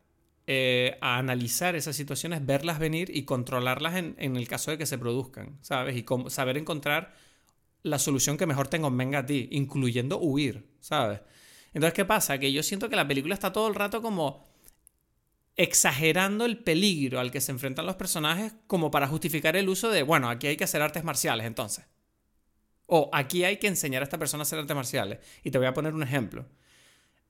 eh, 0.46 1.00
a 1.02 1.18
analizar 1.18 1.76
esas 1.76 1.96
situaciones, 1.96 2.46
verlas 2.46 2.78
venir 2.78 3.10
y 3.12 3.24
controlarlas 3.24 3.96
en, 3.96 4.36
el 4.36 4.48
caso 4.48 4.70
de 4.70 4.78
que 4.78 4.86
se 4.86 5.00
produzcan, 5.00 5.58
¿sabes? 5.64 5.96
Y 5.96 6.06
saber 6.30 6.60
encontrar 6.60 7.16
la 7.82 7.98
solución 7.98 8.38
que 8.38 8.46
mejor 8.46 8.68
te 8.68 8.80
convenga 8.80 9.20
a 9.20 9.26
ti, 9.26 9.50
incluyendo 9.52 10.20
huir, 10.20 10.70
¿sabes? 10.80 11.22
Entonces, 11.74 11.96
¿qué 11.96 12.06
pasa? 12.06 12.38
Que 12.38 12.54
yo 12.54 12.62
siento 12.62 12.88
que 12.88 12.96
la 12.96 13.08
película 13.08 13.34
está 13.34 13.52
todo 13.52 13.68
el 13.68 13.74
rato 13.74 14.00
como 14.04 14.48
exagerando 15.56 16.46
el 16.46 16.60
peligro 16.60 17.20
al 17.20 17.32
que 17.32 17.42
se 17.42 17.52
enfrentan 17.52 17.88
los 17.88 17.96
personajes 17.96 18.54
como 18.68 18.92
para 18.92 19.08
justificar 19.08 19.56
el 19.56 19.70
uso 19.70 19.90
de, 19.90 20.04
bueno, 20.04 20.30
aquí 20.30 20.46
hay 20.46 20.56
que 20.56 20.66
hacer 20.66 20.84
artes 20.84 21.04
marciales 21.04 21.48
entonces. 21.48 21.86
O 22.86 23.10
aquí 23.12 23.44
hay 23.44 23.58
que 23.58 23.66
enseñar 23.66 24.04
a 24.04 24.06
esta 24.06 24.20
persona 24.20 24.42
a 24.42 24.44
hacer 24.44 24.60
artes 24.60 24.76
marciales. 24.76 25.18
Y 25.44 25.50
te 25.50 25.58
voy 25.58 25.66
a 25.66 25.74
poner 25.74 25.96
un 25.96 26.04
ejemplo 26.04 26.46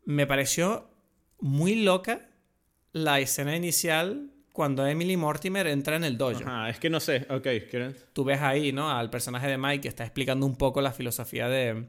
me 0.05 0.25
pareció 0.27 0.89
muy 1.39 1.75
loca 1.83 2.29
la 2.91 3.19
escena 3.19 3.55
inicial 3.55 4.31
cuando 4.53 4.87
Emily 4.87 5.17
Mortimer 5.17 5.67
entra 5.67 5.97
en 5.97 6.05
el 6.05 6.17
dojo. 6.17 6.41
Ah, 6.45 6.69
es 6.69 6.79
que 6.79 6.89
no 6.89 6.99
sé. 7.01 7.25
Ok, 7.29 7.47
¿quieren? 7.69 7.93
Tú 8.13 8.23
ves 8.23 8.39
ahí, 8.41 8.71
¿no? 8.71 8.89
Al 8.89 9.09
personaje 9.09 9.47
de 9.47 9.57
Mike 9.57 9.81
que 9.81 9.87
está 9.89 10.03
explicando 10.05 10.45
un 10.45 10.55
poco 10.55 10.79
la 10.81 10.93
filosofía 10.93 11.49
de, 11.49 11.87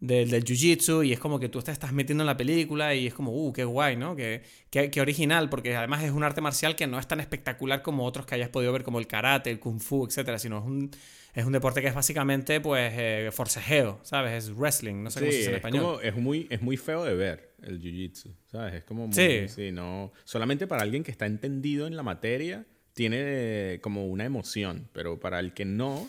de- 0.00 0.26
del 0.26 0.44
jiu-jitsu 0.44 1.06
y 1.06 1.12
es 1.12 1.20
como 1.20 1.38
que 1.38 1.48
tú 1.48 1.62
te 1.62 1.70
estás 1.70 1.92
metiendo 1.92 2.22
en 2.22 2.26
la 2.26 2.36
película 2.36 2.96
y 2.96 3.06
es 3.06 3.14
como, 3.14 3.30
uh, 3.32 3.52
qué 3.52 3.62
guay, 3.62 3.96
¿no? 3.96 4.16
Qué, 4.16 4.42
qué- 4.70 4.90
qué 4.90 5.00
original, 5.00 5.48
porque 5.48 5.76
además 5.76 6.02
es 6.02 6.10
un 6.10 6.24
arte 6.24 6.40
marcial 6.40 6.74
que 6.74 6.88
no 6.88 6.98
es 6.98 7.06
tan 7.06 7.20
espectacular 7.20 7.82
como 7.82 8.04
otros 8.04 8.26
que 8.26 8.34
hayas 8.34 8.48
podido 8.48 8.72
ver, 8.72 8.82
como 8.82 8.98
el 8.98 9.06
karate, 9.06 9.50
el 9.50 9.60
kung 9.60 9.78
fu, 9.78 10.04
etcétera, 10.04 10.40
sino 10.40 10.58
es 10.58 10.64
un, 10.64 10.90
es 11.32 11.44
un 11.44 11.52
deporte 11.52 11.80
que 11.80 11.86
es 11.86 11.94
básicamente, 11.94 12.60
pues, 12.60 12.92
eh, 12.96 13.28
forcejeo, 13.32 14.00
¿sabes? 14.02 14.32
Es 14.46 14.52
wrestling, 14.56 15.00
no 15.04 15.10
sé 15.10 15.20
cómo 15.20 15.30
se 15.30 15.36
Sí, 15.36 15.38
dice 15.38 15.50
en 15.50 15.54
es, 15.54 15.58
español. 15.58 15.82
como- 15.84 16.00
es, 16.00 16.16
muy, 16.16 16.48
es 16.50 16.60
muy 16.60 16.76
feo 16.76 17.04
de 17.04 17.14
ver 17.14 17.49
el 17.64 17.80
jiu-jitsu, 17.80 18.34
¿sabes? 18.46 18.74
Es 18.74 18.84
como 18.84 19.06
muy, 19.06 19.14
Sí. 19.14 19.48
sí, 19.48 19.72
no, 19.72 20.12
solamente 20.24 20.66
para 20.66 20.82
alguien 20.82 21.02
que 21.02 21.10
está 21.10 21.26
entendido 21.26 21.86
en 21.86 21.96
la 21.96 22.02
materia 22.02 22.66
tiene 22.92 23.78
como 23.82 24.06
una 24.06 24.24
emoción, 24.24 24.88
pero 24.92 25.20
para 25.20 25.38
el 25.40 25.52
que 25.54 25.64
no, 25.64 26.08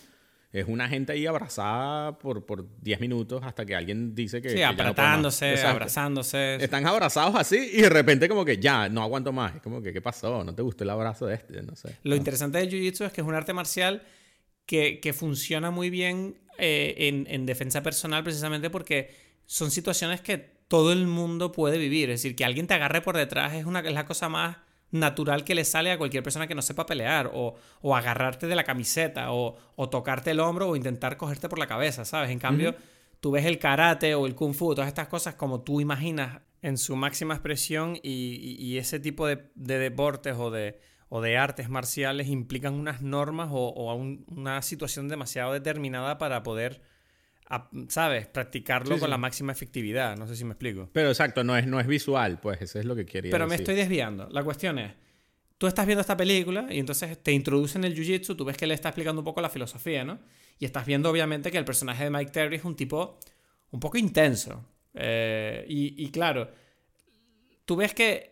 es 0.51 0.65
una 0.67 0.89
gente 0.89 1.13
ahí 1.13 1.25
abrazada 1.25 2.17
por, 2.19 2.45
por 2.45 2.67
10 2.81 2.99
minutos 2.99 3.41
hasta 3.45 3.65
que 3.65 3.73
alguien 3.73 4.13
dice 4.13 4.41
que... 4.41 4.49
Sí, 4.49 4.55
que 4.55 4.61
no 4.61 4.69
apretándose, 4.69 5.61
abrazándose. 5.63 6.55
Están 6.55 6.85
abrazados 6.85 7.35
así 7.35 7.69
y 7.73 7.81
de 7.81 7.89
repente 7.89 8.27
como 8.27 8.43
que 8.43 8.57
ya, 8.57 8.89
no 8.89 9.01
aguanto 9.01 9.31
más. 9.31 9.55
Es 9.55 9.61
como 9.61 9.81
que, 9.81 9.93
¿qué 9.93 10.01
pasó? 10.01 10.43
¿No 10.43 10.53
te 10.53 10.61
gustó 10.61 10.83
el 10.83 10.89
abrazo 10.89 11.25
de 11.27 11.35
este? 11.35 11.61
No 11.63 11.75
sé. 11.75 11.95
Lo 12.03 12.15
interesante 12.15 12.57
del 12.57 12.69
Jiu-Jitsu 12.69 13.05
es 13.05 13.13
que 13.13 13.21
es 13.21 13.27
un 13.27 13.33
arte 13.33 13.53
marcial 13.53 14.03
que, 14.65 14.99
que 14.99 15.13
funciona 15.13 15.71
muy 15.71 15.89
bien 15.89 16.35
eh, 16.57 16.95
en, 16.97 17.27
en 17.29 17.45
defensa 17.45 17.81
personal 17.81 18.23
precisamente 18.23 18.69
porque 18.69 19.15
son 19.45 19.71
situaciones 19.71 20.19
que 20.19 20.60
todo 20.71 20.91
el 20.93 21.05
mundo 21.05 21.51
puede 21.51 21.77
vivir. 21.77 22.09
Es 22.09 22.21
decir, 22.23 22.35
que 22.35 22.45
alguien 22.45 22.65
te 22.65 22.73
agarre 22.73 23.01
por 23.01 23.17
detrás 23.17 23.53
es, 23.53 23.65
una, 23.65 23.81
es 23.81 23.93
la 23.93 24.05
cosa 24.05 24.29
más 24.29 24.57
natural 24.89 25.43
que 25.43 25.53
le 25.55 25.63
sale 25.65 25.91
a 25.91 25.97
cualquier 25.97 26.23
persona 26.23 26.47
que 26.47 26.55
no 26.55 26.61
sepa 26.61 26.85
pelear 26.85 27.29
o, 27.33 27.55
o 27.81 27.95
agarrarte 27.95 28.47
de 28.47 28.55
la 28.55 28.63
camiseta 28.63 29.31
o, 29.31 29.57
o 29.75 29.89
tocarte 29.89 30.31
el 30.31 30.39
hombro 30.39 30.69
o 30.69 30.75
intentar 30.75 31.17
cogerte 31.17 31.47
por 31.49 31.59
la 31.59 31.67
cabeza, 31.67 32.03
¿sabes? 32.05 32.29
En 32.31 32.39
cambio, 32.39 32.71
tú 33.19 33.31
ves 33.31 33.45
el 33.45 33.59
karate 33.59 34.15
o 34.15 34.25
el 34.25 34.33
kung 34.35 34.53
fu, 34.53 34.73
todas 34.73 34.87
estas 34.87 35.07
cosas 35.09 35.35
como 35.35 35.61
tú 35.61 35.79
imaginas 35.81 36.39
en 36.61 36.77
su 36.77 36.95
máxima 36.95 37.33
expresión 37.35 37.97
y, 38.01 38.09
y- 38.41 38.55
y 38.65 38.77
ese 38.77 38.99
tipo 38.99 39.27
de, 39.27 39.49
de 39.55 39.77
deportes 39.79 40.35
o 40.37 40.51
de, 40.51 40.79
o 41.09 41.19
de 41.21 41.37
artes 41.37 41.69
marciales 41.69 42.27
implican 42.27 42.73
unas 42.75 43.01
normas 43.01 43.49
o, 43.51 43.67
o 43.69 43.93
un- 43.95 44.25
una 44.29 44.61
situación 44.61 45.07
demasiado 45.09 45.53
determinada 45.53 46.17
para 46.17 46.43
poder, 46.43 46.81
a- 47.55 47.69
¿sabes?, 47.89 48.27
practicarlo 48.27 48.95
Sí, 48.95 48.99
con 48.99 49.07
sí. 49.07 49.11
la 49.11 49.17
máxima 49.17 49.51
efectividad. 49.51 50.17
No 50.17 50.27
sé 50.27 50.35
si 50.35 50.43
me 50.45 50.51
explico. 50.51 50.89
Pero 50.93 51.09
exacto, 51.09 51.43
no 51.43 51.55
es, 51.57 51.67
no 51.67 51.79
es 51.79 51.87
visual, 51.87 52.39
pues 52.39 52.61
eso 52.61 52.79
es 52.79 52.85
lo 52.85 52.95
que 52.95 53.05
quería 53.05 53.31
Pero 53.31 53.47
me 53.47 53.55
estoy 53.55 53.75
desviando. 53.75 54.27
La 54.31 54.43
cuestión 54.43 54.79
es, 54.79 54.93
tú 55.57 55.67
estás 55.67 55.85
viendo 55.85 56.01
esta 56.01 56.15
película 56.17 56.67
y 56.69 56.79
entonces 56.79 57.21
te 57.21 57.31
introducen 57.31 57.83
el 57.83 57.95
jiu-jitsu, 57.95 58.35
tú 58.35 58.45
ves 58.45 58.57
que 58.57 58.65
le 58.67 58.73
está 58.73 58.89
explicando 58.89 59.21
un 59.21 59.25
poco 59.25 59.41
la 59.41 59.49
filosofía, 59.49 60.03
¿no? 60.03 60.19
Y 60.59 60.65
estás 60.65 60.85
viendo 60.85 61.09
obviamente 61.09 61.51
que 61.51 61.57
el 61.57 61.65
personaje 61.65 62.03
de 62.05 62.09
Mike 62.09 62.31
Terry 62.31 62.55
es 62.57 62.63
un 62.63 62.75
tipo 62.75 63.19
un 63.71 63.79
poco 63.79 63.97
intenso. 63.97 64.63
Eh, 64.93 65.65
y, 65.67 66.05
y 66.05 66.09
claro, 66.11 66.49
tú 67.65 67.75
ves 67.75 67.93
que 67.93 68.31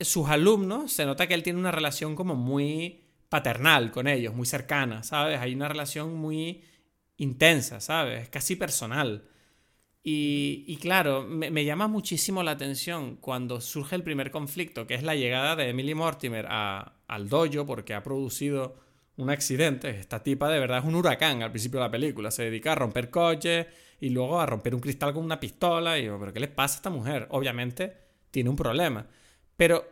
sus 0.00 0.28
alumnos, 0.28 0.92
se 0.92 1.06
nota 1.06 1.26
que 1.26 1.34
él 1.34 1.42
tiene 1.42 1.58
una 1.58 1.70
relación 1.72 2.14
como 2.14 2.34
muy 2.34 3.02
paternal 3.28 3.90
con 3.90 4.06
ellos, 4.06 4.34
muy 4.34 4.46
cercana, 4.46 5.02
¿sabes? 5.02 5.38
Hay 5.40 5.54
una 5.54 5.68
relación 5.68 6.14
muy 6.14 6.62
intensa, 7.16 7.80
¿sabes? 7.80 8.28
Casi 8.28 8.56
personal. 8.56 9.28
Y, 10.08 10.76
claro, 10.80 11.24
me, 11.24 11.50
me 11.50 11.64
llama 11.64 11.88
muchísimo 11.88 12.42
la 12.44 12.52
atención 12.52 13.16
cuando 13.16 13.60
surge 13.60 13.96
el 13.96 14.04
primer 14.04 14.30
conflicto, 14.30 14.86
que 14.86 14.94
es 14.94 15.02
la 15.02 15.16
llegada 15.16 15.56
de 15.56 15.68
Emily 15.70 15.94
Mortimer 15.96 16.46
a- 16.48 16.94
al 17.08 17.28
dojo 17.28 17.66
porque 17.66 17.92
ha 17.94 18.04
producido 18.04 18.76
un 19.16 19.30
accidente. 19.30 19.90
Esta 19.90 20.22
tipa 20.22 20.48
de 20.48 20.60
verdad 20.60 20.78
es 20.78 20.84
un 20.84 20.94
huracán 20.94 21.42
al 21.42 21.50
principio 21.50 21.80
de 21.80 21.86
la 21.86 21.90
película. 21.90 22.30
Se 22.30 22.44
dedica 22.44 22.72
a 22.72 22.74
romper 22.76 23.10
coches 23.10 23.66
y 24.00 24.10
luego 24.10 24.40
a 24.40 24.46
romper 24.46 24.74
un 24.76 24.80
cristal 24.80 25.12
con 25.12 25.24
una 25.24 25.40
pistola. 25.40 25.98
Y 25.98 26.04
yo, 26.06 26.18
¿pero 26.20 26.32
qué 26.32 26.40
le 26.40 26.48
pasa 26.48 26.74
a 26.74 26.78
esta 26.78 26.90
mujer? 26.90 27.26
Obviamente 27.30 27.96
tiene 28.30 28.50
un 28.50 28.56
problema. 28.56 29.06
Pero 29.56 29.84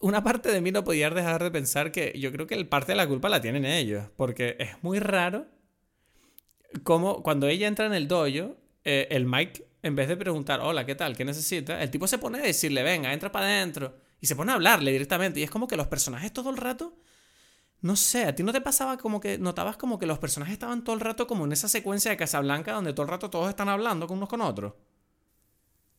una 0.00 0.22
parte 0.22 0.50
de 0.52 0.60
mí 0.60 0.70
no 0.70 0.84
podía 0.84 1.10
dejar 1.10 1.42
de 1.42 1.50
pensar 1.50 1.90
que 1.92 2.12
yo 2.18 2.30
creo 2.32 2.46
que 2.46 2.54
el 2.54 2.68
parte 2.68 2.92
de 2.92 2.96
la 2.96 3.06
culpa 3.08 3.28
la 3.28 3.40
tienen 3.40 3.64
ellos. 3.64 4.04
Porque 4.16 4.56
es 4.58 4.82
muy 4.82 4.98
raro 5.00 5.46
como 6.82 7.22
cuando 7.22 7.48
ella 7.48 7.66
entra 7.66 7.86
en 7.86 7.94
el 7.94 8.08
dojo, 8.08 8.56
eh, 8.84 9.08
el 9.10 9.26
Mike, 9.26 9.66
en 9.82 9.96
vez 9.96 10.08
de 10.08 10.16
preguntar, 10.16 10.60
hola, 10.60 10.84
¿qué 10.84 10.94
tal? 10.94 11.16
¿Qué 11.16 11.24
necesita? 11.24 11.82
El 11.82 11.90
tipo 11.90 12.06
se 12.06 12.18
pone 12.18 12.38
a 12.38 12.42
decirle, 12.42 12.82
venga, 12.82 13.12
entra 13.12 13.32
para 13.32 13.46
adentro. 13.46 13.96
Y 14.20 14.26
se 14.26 14.34
pone 14.34 14.52
a 14.52 14.56
hablarle 14.56 14.92
directamente. 14.92 15.40
Y 15.40 15.44
es 15.44 15.50
como 15.50 15.68
que 15.68 15.76
los 15.76 15.86
personajes 15.86 16.32
todo 16.32 16.50
el 16.50 16.56
rato. 16.56 16.96
No 17.80 17.94
sé, 17.94 18.24
a 18.24 18.34
ti 18.34 18.42
no 18.42 18.52
te 18.52 18.60
pasaba 18.60 18.96
como 18.98 19.20
que 19.20 19.38
notabas 19.38 19.76
como 19.76 19.98
que 20.00 20.06
los 20.06 20.18
personajes 20.18 20.54
estaban 20.54 20.82
todo 20.82 20.94
el 20.96 21.00
rato 21.00 21.28
como 21.28 21.44
en 21.44 21.52
esa 21.52 21.68
secuencia 21.68 22.10
de 22.10 22.16
Casablanca 22.16 22.72
donde 22.72 22.92
todo 22.92 23.04
el 23.04 23.10
rato 23.10 23.30
todos 23.30 23.48
están 23.48 23.68
hablando 23.68 24.08
con 24.08 24.16
unos 24.16 24.28
con 24.28 24.40
otros. 24.40 24.74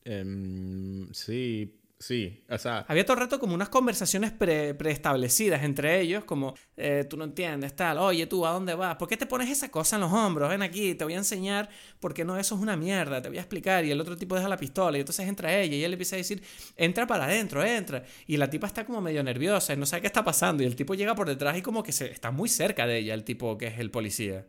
Em, 0.04 1.10
sí, 1.12 1.79
sí. 2.00 2.42
O 2.48 2.56
Había 2.88 3.04
todo 3.04 3.14
el 3.14 3.20
rato 3.20 3.38
como 3.38 3.54
unas 3.54 3.68
conversaciones 3.68 4.32
pre- 4.32 4.74
preestablecidas 4.74 5.62
entre 5.62 6.00
ellos, 6.00 6.24
como 6.24 6.54
eh, 6.76 7.04
tú 7.08 7.16
no 7.16 7.24
entiendes, 7.24 7.76
tal, 7.76 7.98
oye 7.98 8.26
tú, 8.26 8.44
¿a 8.46 8.50
dónde 8.50 8.74
vas? 8.74 8.96
¿Por 8.96 9.06
qué 9.06 9.16
te 9.16 9.26
pones 9.26 9.48
esa 9.50 9.70
cosa 9.70 9.96
en 9.96 10.00
los 10.02 10.12
hombros? 10.12 10.48
Ven 10.48 10.62
aquí, 10.62 10.94
te 10.94 11.04
voy 11.04 11.12
a 11.14 11.18
enseñar 11.18 11.68
por 12.00 12.12
qué 12.14 12.24
no, 12.24 12.36
eso 12.38 12.56
es 12.56 12.60
una 12.60 12.76
mierda, 12.76 13.20
te 13.22 13.28
voy 13.28 13.38
a 13.38 13.42
explicar. 13.42 13.84
Y 13.84 13.90
el 13.90 14.00
otro 14.00 14.16
tipo 14.16 14.34
deja 14.34 14.48
la 14.48 14.56
pistola 14.56 14.96
y 14.96 15.00
entonces 15.00 15.28
entra 15.28 15.54
ella 15.56 15.76
y 15.76 15.84
él 15.84 15.90
le 15.90 15.94
empieza 15.94 16.16
a 16.16 16.18
decir, 16.18 16.42
entra 16.76 17.06
para 17.06 17.26
adentro, 17.26 17.62
entra. 17.62 18.02
Y 18.26 18.38
la 18.38 18.48
tipa 18.50 18.66
está 18.66 18.84
como 18.84 19.00
medio 19.00 19.22
nerviosa 19.22 19.74
y 19.74 19.76
no 19.76 19.84
sabe 19.86 20.00
qué 20.00 20.06
está 20.08 20.24
pasando. 20.24 20.62
Y 20.62 20.66
el 20.66 20.74
tipo 20.74 20.94
llega 20.94 21.14
por 21.14 21.28
detrás 21.28 21.56
y 21.58 21.62
como 21.62 21.82
que 21.82 21.92
se, 21.92 22.10
está 22.10 22.30
muy 22.30 22.48
cerca 22.48 22.86
de 22.86 22.98
ella, 22.98 23.14
el 23.14 23.24
tipo 23.24 23.56
que 23.58 23.66
es 23.66 23.78
el 23.78 23.90
policía. 23.90 24.46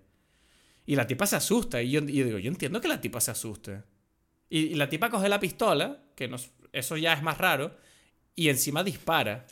Y 0.85 0.95
la 0.95 1.05
tipa 1.05 1.25
se 1.25 1.35
asusta. 1.35 1.81
Y 1.81 1.91
yo, 1.91 2.01
digo, 2.01 2.39
yo 2.39 2.49
entiendo 2.49 2.81
que 2.81 2.87
la 2.87 2.99
tipa 2.99 3.19
se 3.21 3.31
asuste. 3.31 3.83
Y 4.49 4.75
la 4.75 4.89
tipa 4.89 5.09
coge 5.09 5.29
la 5.29 5.39
pistola, 5.39 6.03
que 6.15 6.27
nos, 6.27 6.51
eso 6.73 6.97
ya 6.97 7.13
es 7.13 7.23
más 7.23 7.37
raro, 7.37 7.75
y 8.35 8.49
encima 8.49 8.83
dispara. 8.83 9.45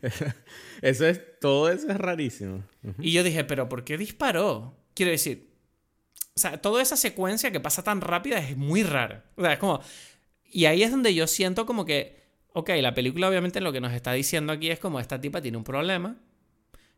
eso 0.82 1.06
es, 1.06 1.20
todo 1.40 1.70
eso 1.70 1.88
es 1.90 1.96
rarísimo. 1.96 2.62
Y 2.98 3.12
yo 3.12 3.22
dije, 3.22 3.44
pero 3.44 3.68
¿por 3.68 3.84
qué 3.84 3.98
disparó? 3.98 4.76
Quiero 4.94 5.10
decir, 5.10 5.50
o 6.36 6.40
sea, 6.40 6.60
toda 6.60 6.82
esa 6.82 6.96
secuencia 6.96 7.52
que 7.52 7.60
pasa 7.60 7.82
tan 7.82 8.00
rápida 8.00 8.38
es 8.38 8.56
muy 8.56 8.82
rara. 8.82 9.24
O 9.36 9.42
sea, 9.42 9.52
es 9.52 9.58
como... 9.58 9.80
Y 10.50 10.66
ahí 10.66 10.82
es 10.82 10.90
donde 10.90 11.14
yo 11.14 11.26
siento 11.26 11.66
como 11.66 11.84
que, 11.84 12.22
ok, 12.52 12.70
la 12.80 12.94
película 12.94 13.28
obviamente 13.28 13.60
lo 13.60 13.72
que 13.72 13.80
nos 13.80 13.92
está 13.92 14.12
diciendo 14.12 14.52
aquí 14.52 14.70
es 14.70 14.78
como 14.78 15.00
esta 15.00 15.20
tipa 15.20 15.42
tiene 15.42 15.58
un 15.58 15.64
problema, 15.64 16.16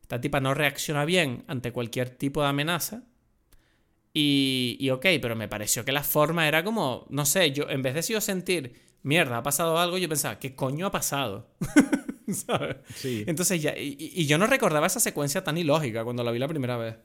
esta 0.03 0.21
tipa 0.21 0.41
no 0.41 0.53
reacciona 0.53 1.07
bien 1.07 1.45
ante 1.47 1.73
cualquier 1.73 2.11
tipo 2.11 2.43
de 2.43 2.49
amenaza. 2.49 3.05
Y, 4.13 4.77
y 4.79 4.91
ok, 4.91 5.07
pero 5.21 5.37
me 5.37 5.49
pareció 5.49 5.85
que 5.85 5.93
la 5.93 6.03
forma 6.03 6.49
era 6.49 6.65
como, 6.65 7.07
no 7.11 7.27
sé, 7.27 7.53
yo 7.53 7.69
en 7.69 7.83
vez 7.83 7.95
de 7.95 8.03
yo 8.03 8.21
sentir, 8.21 8.86
mierda, 9.07 9.39
ha 9.39 9.43
pasado 9.43 9.79
algo, 9.79 9.99
yo 9.99 10.09
pensaba, 10.09 10.39
¿qué 10.39 10.55
coño 10.55 10.87
ha 10.87 10.91
pasado? 10.91 11.49
¿Sabes? 12.33 12.77
Sí. 12.95 13.25
Entonces 13.27 13.63
ya, 13.63 13.75
y, 13.79 14.27
yo 14.27 14.37
no 14.37 14.47
recordaba 14.47 14.87
esa 14.87 15.01
secuencia 15.01 15.45
tan 15.45 15.57
ilógica 15.57 16.05
cuando 16.05 16.25
la 16.25 16.33
vi 16.33 16.39
la 16.39 16.49
primera 16.49 16.77
vez. 16.77 16.97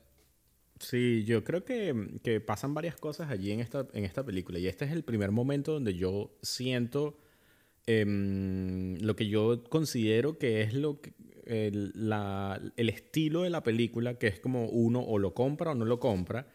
Sí, 0.79 1.23
yo 1.25 1.43
creo 1.43 1.63
que, 1.63 2.17
que 2.23 2.41
pasan 2.41 2.73
varias 2.73 2.95
cosas 2.95 3.29
allí 3.29 3.51
en 3.51 3.59
esta, 3.59 3.87
en 3.93 4.03
esta 4.03 4.25
película. 4.25 4.57
Y 4.57 4.67
este 4.67 4.85
es 4.85 4.91
el 4.91 5.03
primer 5.03 5.29
momento 5.31 5.73
donde 5.73 5.93
yo 5.93 6.35
siento 6.41 7.19
em, 7.85 8.97
lo 9.01 9.15
que 9.15 9.27
yo 9.27 9.63
considero 9.69 10.37
que 10.37 10.61
es 10.61 10.73
lo 10.73 11.01
que- 11.01 11.13
el, 11.45 11.91
la- 11.95 12.61
el 12.77 12.89
estilo 12.89 13.41
de 13.43 13.49
la 13.49 13.63
película, 13.63 14.15
que 14.17 14.27
es 14.27 14.39
como 14.39 14.65
uno 14.67 15.01
o 15.01 15.19
lo 15.19 15.33
compra 15.33 15.71
o 15.71 15.75
no 15.75 15.85
lo 15.85 15.99
compra, 15.99 16.47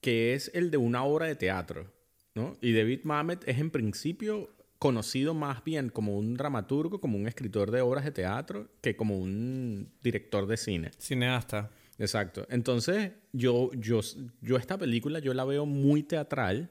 que 0.00 0.34
es 0.34 0.50
el 0.54 0.70
de 0.70 0.76
una 0.76 1.02
obra 1.04 1.26
de 1.26 1.34
teatro. 1.36 1.90
¿no? 2.34 2.56
Y 2.60 2.72
David 2.72 3.00
Mamet 3.04 3.48
es 3.48 3.58
en 3.58 3.70
principio 3.70 4.50
conocido 4.78 5.34
más 5.34 5.64
bien 5.64 5.88
como 5.90 6.16
un 6.16 6.34
dramaturgo, 6.34 7.00
como 7.00 7.18
un 7.18 7.26
escritor 7.26 7.70
de 7.70 7.80
obras 7.80 8.04
de 8.04 8.12
teatro, 8.12 8.70
que 8.80 8.96
como 8.96 9.18
un 9.18 9.92
director 10.02 10.46
de 10.46 10.56
cine. 10.56 10.90
Cineasta. 10.98 11.70
Exacto. 11.98 12.46
Entonces, 12.48 13.10
yo, 13.32 13.70
yo, 13.74 14.00
yo 14.40 14.56
esta 14.56 14.78
película 14.78 15.18
yo 15.18 15.34
la 15.34 15.44
veo 15.44 15.66
muy 15.66 16.04
teatral 16.04 16.70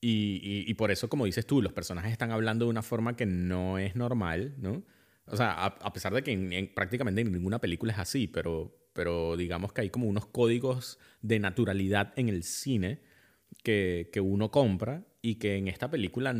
y, 0.00 0.40
y- 0.42 0.70
y 0.70 0.74
por 0.74 0.90
eso, 0.90 1.08
como 1.08 1.24
dices 1.24 1.46
tú, 1.46 1.62
los 1.62 1.72
personajes 1.72 2.12
están 2.12 2.30
hablando 2.30 2.66
de 2.66 2.70
una 2.70 2.82
forma 2.82 3.16
que 3.16 3.26
no 3.26 3.78
es 3.78 3.96
normal, 3.96 4.54
¿no? 4.58 4.82
O 5.26 5.36
sea, 5.36 5.52
a, 5.52 5.66
a 5.66 5.92
pesar 5.92 6.12
de 6.14 6.22
que 6.22 6.32
en- 6.32 6.52
en- 6.52 6.74
prácticamente 6.74 7.22
en 7.22 7.32
ninguna 7.32 7.58
película 7.58 7.92
es 7.92 7.98
así, 7.98 8.28
pero, 8.28 8.90
pero 8.92 9.36
digamos 9.36 9.72
que 9.72 9.80
hay 9.80 9.90
como 9.90 10.06
unos 10.06 10.26
códigos 10.26 10.98
de 11.22 11.38
naturalidad 11.40 12.12
en 12.16 12.28
el 12.28 12.42
cine 12.44 13.00
que, 13.64 14.10
que 14.12 14.20
uno 14.20 14.50
compra 14.50 15.04
y 15.26 15.34
que 15.34 15.56
en 15.56 15.66
esta 15.66 15.90
película 15.90 16.32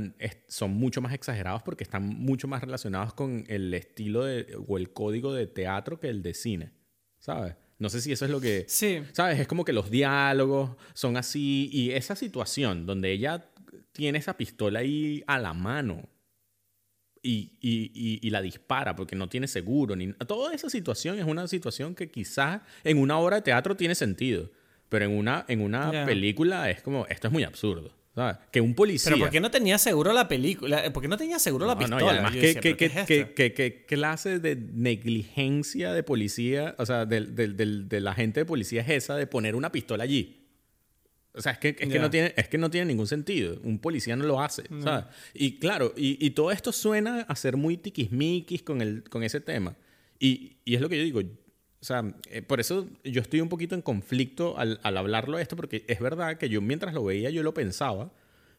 son 0.47 0.70
mucho 0.70 1.01
más 1.01 1.12
exagerados 1.12 1.61
porque 1.64 1.82
están 1.82 2.07
mucho 2.07 2.47
más 2.47 2.61
relacionados 2.61 3.14
con 3.14 3.45
el 3.49 3.74
estilo 3.74 4.24
de, 4.24 4.57
o 4.68 4.78
el 4.78 4.93
código 4.93 5.34
de 5.34 5.49
teatro 5.49 5.99
que 5.99 6.09
el 6.09 6.22
de 6.22 6.34
cine, 6.34 6.70
¿sabes? 7.18 7.57
No 7.80 7.89
sé 7.89 8.01
si 8.01 8.12
eso 8.12 8.26
es 8.26 8.30
lo 8.30 8.41
que... 8.41 8.64
Sí. 8.68 9.03
¿Sabes? 9.12 9.41
Es 9.41 9.49
como 9.49 9.64
que 9.64 9.72
los 9.72 9.91
diálogos 9.91 10.76
son 10.95 11.16
así 11.16 11.68
y 11.72 11.91
esa 11.91 12.14
situación 12.14 12.87
donde 12.87 13.11
ella 13.11 13.51
tiene 13.91 14.18
esa 14.18 14.37
pistola 14.37 14.78
ahí 14.78 15.24
a 15.26 15.41
la 15.41 15.53
mano 15.53 16.09
y, 17.20 17.59
y, 17.61 18.20
y, 18.22 18.30
la 18.30 18.41
dispara 18.41 18.95
porque 18.95 19.16
no 19.16 19.28
tiene 19.28 19.49
seguro. 19.49 19.97
Ni, 19.97 20.12
toda 20.12 20.55
esa 20.55 20.70
situación 20.70 21.18
es 21.18 21.24
una 21.24 21.49
situación 21.49 21.97
que 21.97 22.09
quizás 22.09 22.62
en 22.84 22.99
una 22.99 23.18
obra 23.18 23.37
de 23.37 23.43
teatro 23.43 23.76
tiene 23.76 23.97
sentido, 23.97 24.53
pero 24.89 25.07
en 25.07 25.11
una, 25.11 25.45
en 25.49 25.61
una 25.61 26.07
película 26.07 26.70
es 26.70 26.82
como, 26.82 27.05
esto 27.09 27.26
es 27.26 27.32
muy 27.32 27.43
absurdo. 27.43 28.05
¿Sabes? 28.16 28.38
Que 28.50 28.60
un 28.60 28.74
policía... 28.74 29.12
Pero 29.12 29.24
¿por 29.24 29.30
qué 29.30 29.40
no 29.40 29.50
tenía 29.50 29.78
seguro 29.78 30.12
la 30.12 30.26
película? 30.26 30.90
¿Por 30.92 31.02
qué 31.02 31.08
no 31.08 31.18
tenía 31.18 31.38
seguro 31.38 31.66
la 31.66 31.78
pistola? 31.78 32.00
No, 32.00 32.06
y 32.06 32.08
además, 32.08 32.32
¿qué, 32.32 33.84
clase 33.86 34.40
de 34.40 34.56
negligencia 34.56 35.92
de 35.92 36.02
policía, 36.02 36.74
o 36.78 36.86
sea, 36.86 37.04
del, 37.04 37.34
del, 37.34 37.56
del, 37.56 37.88
del 37.88 38.08
agente 38.08 38.40
de 38.40 38.46
policía 38.46 38.80
es 38.80 38.88
esa 38.88 39.16
de 39.16 39.26
poner 39.26 39.54
una 39.54 39.70
pistola 39.70 40.02
allí? 40.04 40.42
O 41.34 41.42
sea, 41.42 41.52
es 41.52 41.58
que, 41.58 41.76
es, 41.78 41.88
que 41.88 41.98
no 41.98 42.08
tiene, 42.08 42.32
es 42.34 42.48
que 42.48 42.56
no 42.56 42.70
tiene 42.70 42.86
ningún 42.86 43.06
sentido. 43.06 43.60
Un 43.62 43.78
policía 43.78 44.16
no 44.16 44.24
lo 44.24 44.40
hace, 44.40 44.62
¿sabes? 44.82 45.04
Y 45.34 45.58
claro, 45.58 45.92
y, 45.94 46.24
y, 46.24 46.30
todo 46.30 46.50
esto 46.50 46.72
suena 46.72 47.20
a 47.28 47.36
ser 47.36 47.58
muy 47.58 47.76
tiquismiquis 47.76 48.62
con, 48.62 48.80
el, 48.80 49.04
con 49.04 49.22
ese 49.22 49.40
tema. 49.40 49.76
Y, 50.18 50.56
y 50.64 50.74
es 50.74 50.80
lo 50.80 50.88
que 50.88 50.96
yo 50.96 51.04
digo. 51.04 51.20
O 51.87 51.89
sea, 51.89 52.03
eh, 52.30 52.43
por 52.43 52.59
eso 52.59 52.89
yo 53.05 53.20
estoy 53.20 53.41
un 53.41 53.49
poquito 53.49 53.76
en 53.76 53.80
conflicto 53.80 54.59
al, 54.59 54.80
al 54.82 54.97
hablarlo 54.97 55.39
esto, 55.39 55.55
porque 55.55 55.84
es 55.87 56.01
verdad 56.01 56.37
que 56.37 56.49
yo 56.49 56.61
mientras 56.61 56.93
lo 56.93 57.05
veía 57.05 57.30
yo 57.30 57.45
lo 57.45 57.55
pensaba, 57.55 58.11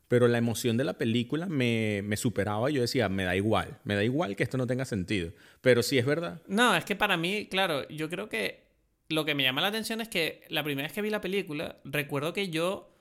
pero 0.07 0.29
la 0.29 0.37
emoción 0.37 0.77
de 0.77 0.85
la 0.85 0.93
película 0.93 1.45
me, 1.47 2.03
me, 2.05 2.15
superaba. 2.15 2.69
Yo 2.69 2.79
decía, 2.79 3.09
me 3.09 3.25
da 3.25 3.35
igual, 3.35 3.79
me 3.83 3.95
da 3.95 4.05
igual 4.05 4.37
que 4.37 4.43
esto 4.43 4.57
no 4.57 4.65
tenga 4.65 4.85
sentido. 4.85 5.33
Pero 5.59 5.83
sí 5.83 5.97
es 5.97 6.05
verdad. 6.05 6.41
No, 6.47 6.73
es 6.73 6.85
que 6.85 6.95
para 6.95 7.17
mí, 7.17 7.47
claro, 7.51 7.85
yo 7.89 8.09
creo 8.09 8.29
que 8.29 8.63
lo 9.09 9.25
que 9.25 9.35
me 9.35 9.43
llama 9.43 9.59
la 9.59 9.67
atención 9.67 9.99
es 9.99 10.07
que 10.07 10.45
la 10.47 10.63
primera 10.63 10.87
vez 10.87 10.93
que 10.93 11.01
vi 11.01 11.09
la 11.09 11.19
película, 11.19 11.81
recuerdo 11.83 12.31
que 12.31 12.47
yo. 12.47 12.93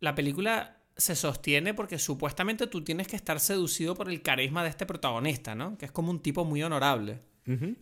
La 0.00 0.14
película 0.14 0.82
se 0.98 1.16
sostiene 1.16 1.72
porque 1.72 1.98
supuestamente 1.98 2.66
tú 2.66 2.84
tienes 2.84 3.08
que 3.08 3.16
estar 3.16 3.40
seducido 3.40 3.94
por 3.94 4.10
el 4.10 4.20
carisma 4.20 4.62
de 4.62 4.68
este 4.68 4.84
protagonista, 4.84 5.54
¿no? 5.54 5.78
Que 5.78 5.86
es 5.86 5.92
como 5.92 6.10
un 6.10 6.20
tipo 6.20 6.44
muy 6.44 6.62
honorable 6.62 7.20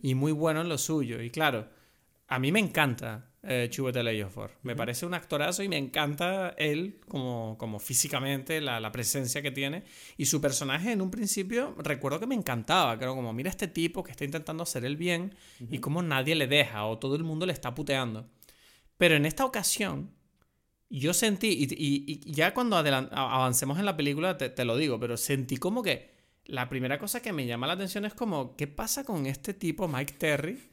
y 0.01 0.15
muy 0.15 0.31
bueno 0.31 0.61
en 0.61 0.69
lo 0.69 0.77
suyo. 0.77 1.21
Y 1.21 1.29
claro, 1.29 1.67
a 2.27 2.39
mí 2.39 2.51
me 2.51 2.59
encanta 2.59 3.31
eh, 3.47 3.67
Chiwetel 3.69 4.07
Ejiofor. 4.07 4.51
Me 4.63 4.75
parece 4.75 5.05
un 5.05 5.13
actorazo 5.13 5.61
y 5.61 5.69
me 5.69 5.77
encanta 5.77 6.55
él 6.57 6.99
como, 7.07 7.55
como 7.59 7.79
físicamente, 7.79 8.59
la, 8.59 8.79
la, 8.79 8.91
presencia 8.91 9.41
que 9.43 9.51
tiene. 9.51 9.83
Y 10.17 10.25
su 10.25 10.41
personaje 10.41 10.91
en 10.91 11.01
un 11.01 11.11
principio 11.11 11.75
recuerdo 11.77 12.19
que 12.19 12.27
me 12.27 12.35
encantaba. 12.35 12.97
Creo 12.97 13.15
como, 13.15 13.33
mira 13.33 13.49
este 13.49 13.67
tipo 13.67 14.03
que 14.03 14.11
está 14.11 14.25
intentando 14.25 14.63
hacer 14.63 14.83
el 14.85 14.97
bien 14.97 15.35
y 15.69 15.77
como 15.77 16.01
nadie 16.01 16.33
le 16.33 16.47
deja 16.47 16.85
o 16.85 16.97
todo 16.97 17.15
el 17.15 17.23
mundo 17.23 17.45
le 17.45 17.53
está 17.53 17.75
puteando. 17.75 18.27
Pero 18.97 19.15
en 19.15 19.25
esta 19.25 19.45
ocasión, 19.45 20.11
yo 20.89 21.13
sentí, 21.13 21.49
y, 21.49 21.67
y, 21.77 22.31
ya 22.31 22.53
cuando 22.53 22.77
avancemos 22.77 23.77
en 23.77 23.85
la 23.85 23.97
película 23.97 24.37
te, 24.37 24.49
te 24.49 24.65
lo 24.65 24.77
digo, 24.77 24.99
pero 24.99 25.17
sentí 25.17 25.57
como 25.57 25.83
que 25.83 26.14
la 26.47 26.69
primera 26.69 26.99
cosa 26.99 27.21
que 27.21 27.33
me 27.33 27.45
llama 27.45 27.67
la 27.67 27.73
atención 27.73 28.05
es 28.05 28.13
como, 28.13 28.55
¿qué 28.55 28.67
pasa 28.67 29.03
con 29.03 29.25
este 29.25 29.53
tipo, 29.53 29.87
Mike 29.87 30.13
Terry? 30.17 30.69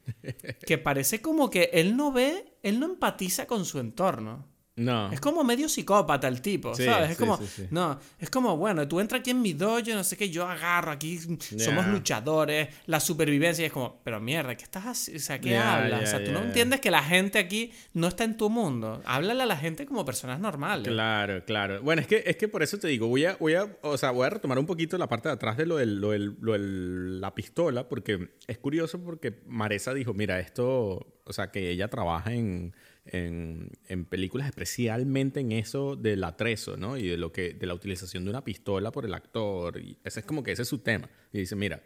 Que 0.65 0.77
parece 0.77 1.21
como 1.21 1.49
que 1.49 1.69
él 1.73 1.97
no 1.97 2.11
ve, 2.11 2.57
él 2.63 2.79
no 2.79 2.85
empatiza 2.85 3.47
con 3.47 3.65
su 3.65 3.79
entorno. 3.79 4.52
No. 4.75 5.11
Es 5.11 5.19
como 5.19 5.43
medio 5.43 5.69
psicópata 5.69 6.27
el 6.27 6.41
tipo, 6.41 6.73
¿sabes? 6.73 7.11
Es 7.11 7.17
como, 7.17 7.39
no, 7.69 7.99
es 8.17 8.29
como, 8.31 8.57
bueno, 8.57 8.87
tú 8.87 8.99
entras 8.99 9.19
aquí 9.19 9.29
en 9.29 9.41
mi 9.41 9.53
dojo, 9.53 9.81
no 9.93 10.03
sé 10.03 10.17
qué, 10.17 10.31
yo 10.31 10.47
agarro 10.47 10.91
aquí, 10.91 11.19
somos 11.57 11.85
luchadores, 11.87 12.69
la 12.87 12.99
supervivencia, 12.99 13.61
y 13.61 13.65
es 13.67 13.71
como, 13.71 14.01
pero 14.03 14.19
mierda, 14.19 14.55
¿qué 14.55 14.63
estás 14.63 14.85
haciendo? 14.85 15.21
O 15.21 15.23
sea, 15.23 15.39
¿qué 15.39 15.57
hablas? 15.57 16.03
o 16.03 16.07
sea, 16.07 16.23
tú 16.23 16.31
no 16.31 16.39
entiendes 16.39 16.79
que 16.79 16.89
la 16.89 17.03
gente 17.03 17.37
aquí 17.37 17.71
no 17.93 18.07
está 18.07 18.23
en 18.23 18.35
tu 18.35 18.49
mundo. 18.49 19.01
Háblale 19.05 19.43
a 19.43 19.45
la 19.45 19.57
gente 19.57 19.85
como 19.85 20.03
personas 20.05 20.39
normales. 20.39 20.87
Claro, 20.87 21.45
claro. 21.45 21.81
Bueno, 21.83 22.01
es 22.01 22.07
que, 22.07 22.23
es 22.25 22.37
que 22.37 22.47
por 22.47 22.63
eso 22.63 22.79
te 22.79 22.87
digo, 22.87 23.07
voy 23.07 23.25
a, 23.25 23.37
voy 23.39 23.53
a, 23.53 23.77
o 23.83 23.97
sea, 23.97 24.09
voy 24.09 24.25
a 24.25 24.31
retomar 24.31 24.57
un 24.57 24.65
poquito 24.65 24.97
la 24.97 25.07
parte 25.07 25.29
de 25.29 25.35
atrás 25.35 25.55
de 25.55 25.67
lo 25.67 25.77
de 25.77 25.85
lo 25.85 26.17
lo 26.17 26.57
la 26.57 27.35
pistola, 27.35 27.87
porque 27.87 28.29
es 28.47 28.57
curioso 28.57 28.99
porque 29.03 29.41
Maresa 29.45 29.93
dijo, 29.93 30.13
mira, 30.13 30.39
esto, 30.39 31.19
o 31.23 31.33
sea, 31.33 31.51
que 31.51 31.69
ella 31.69 31.89
trabaja 31.89 32.33
en 32.33 32.73
en, 33.05 33.71
en, 33.87 34.05
películas, 34.05 34.47
especialmente 34.47 35.39
en 35.39 35.51
eso 35.51 35.95
del 35.95 36.23
atrezo, 36.23 36.77
¿no? 36.77 36.97
Y 36.97 37.07
de, 37.07 37.17
lo 37.17 37.31
que, 37.31 37.53
de 37.53 37.65
la 37.65 37.73
utilización 37.73 38.23
de 38.23 38.29
una 38.29 38.43
pistola 38.43 38.91
por 38.91 39.05
el 39.05 39.13
actor. 39.13 39.77
Y 39.79 39.97
ese 40.03 40.21
es 40.21 40.25
como 40.25 40.43
que 40.43 40.51
ese 40.51 40.61
es 40.61 40.67
su 40.67 40.79
tema. 40.79 41.09
Y 41.31 41.39
dice, 41.39 41.55
mira, 41.55 41.81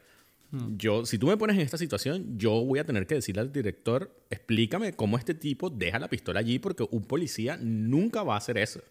hmm. 0.51 0.77
yo, 0.77 1.05
si 1.05 1.17
tú 1.17 1.27
me 1.27 1.37
pones 1.37 1.55
en 1.55 1.63
esta 1.63 1.77
situación, 1.77 2.37
yo 2.37 2.51
voy 2.63 2.79
a 2.79 2.85
tener 2.85 3.07
que 3.07 3.15
decirle 3.15 3.41
al 3.41 3.51
director, 3.51 4.25
explícame 4.29 4.93
cómo 4.93 5.17
este 5.17 5.33
tipo 5.33 5.69
deja 5.69 5.97
la 5.99 6.07
pistola 6.07 6.39
allí, 6.39 6.59
porque 6.59 6.87
un 6.91 7.03
policía 7.03 7.57
nunca 7.59 8.23
va 8.23 8.35
a 8.35 8.37
hacer 8.37 8.57
eso. 8.57 8.81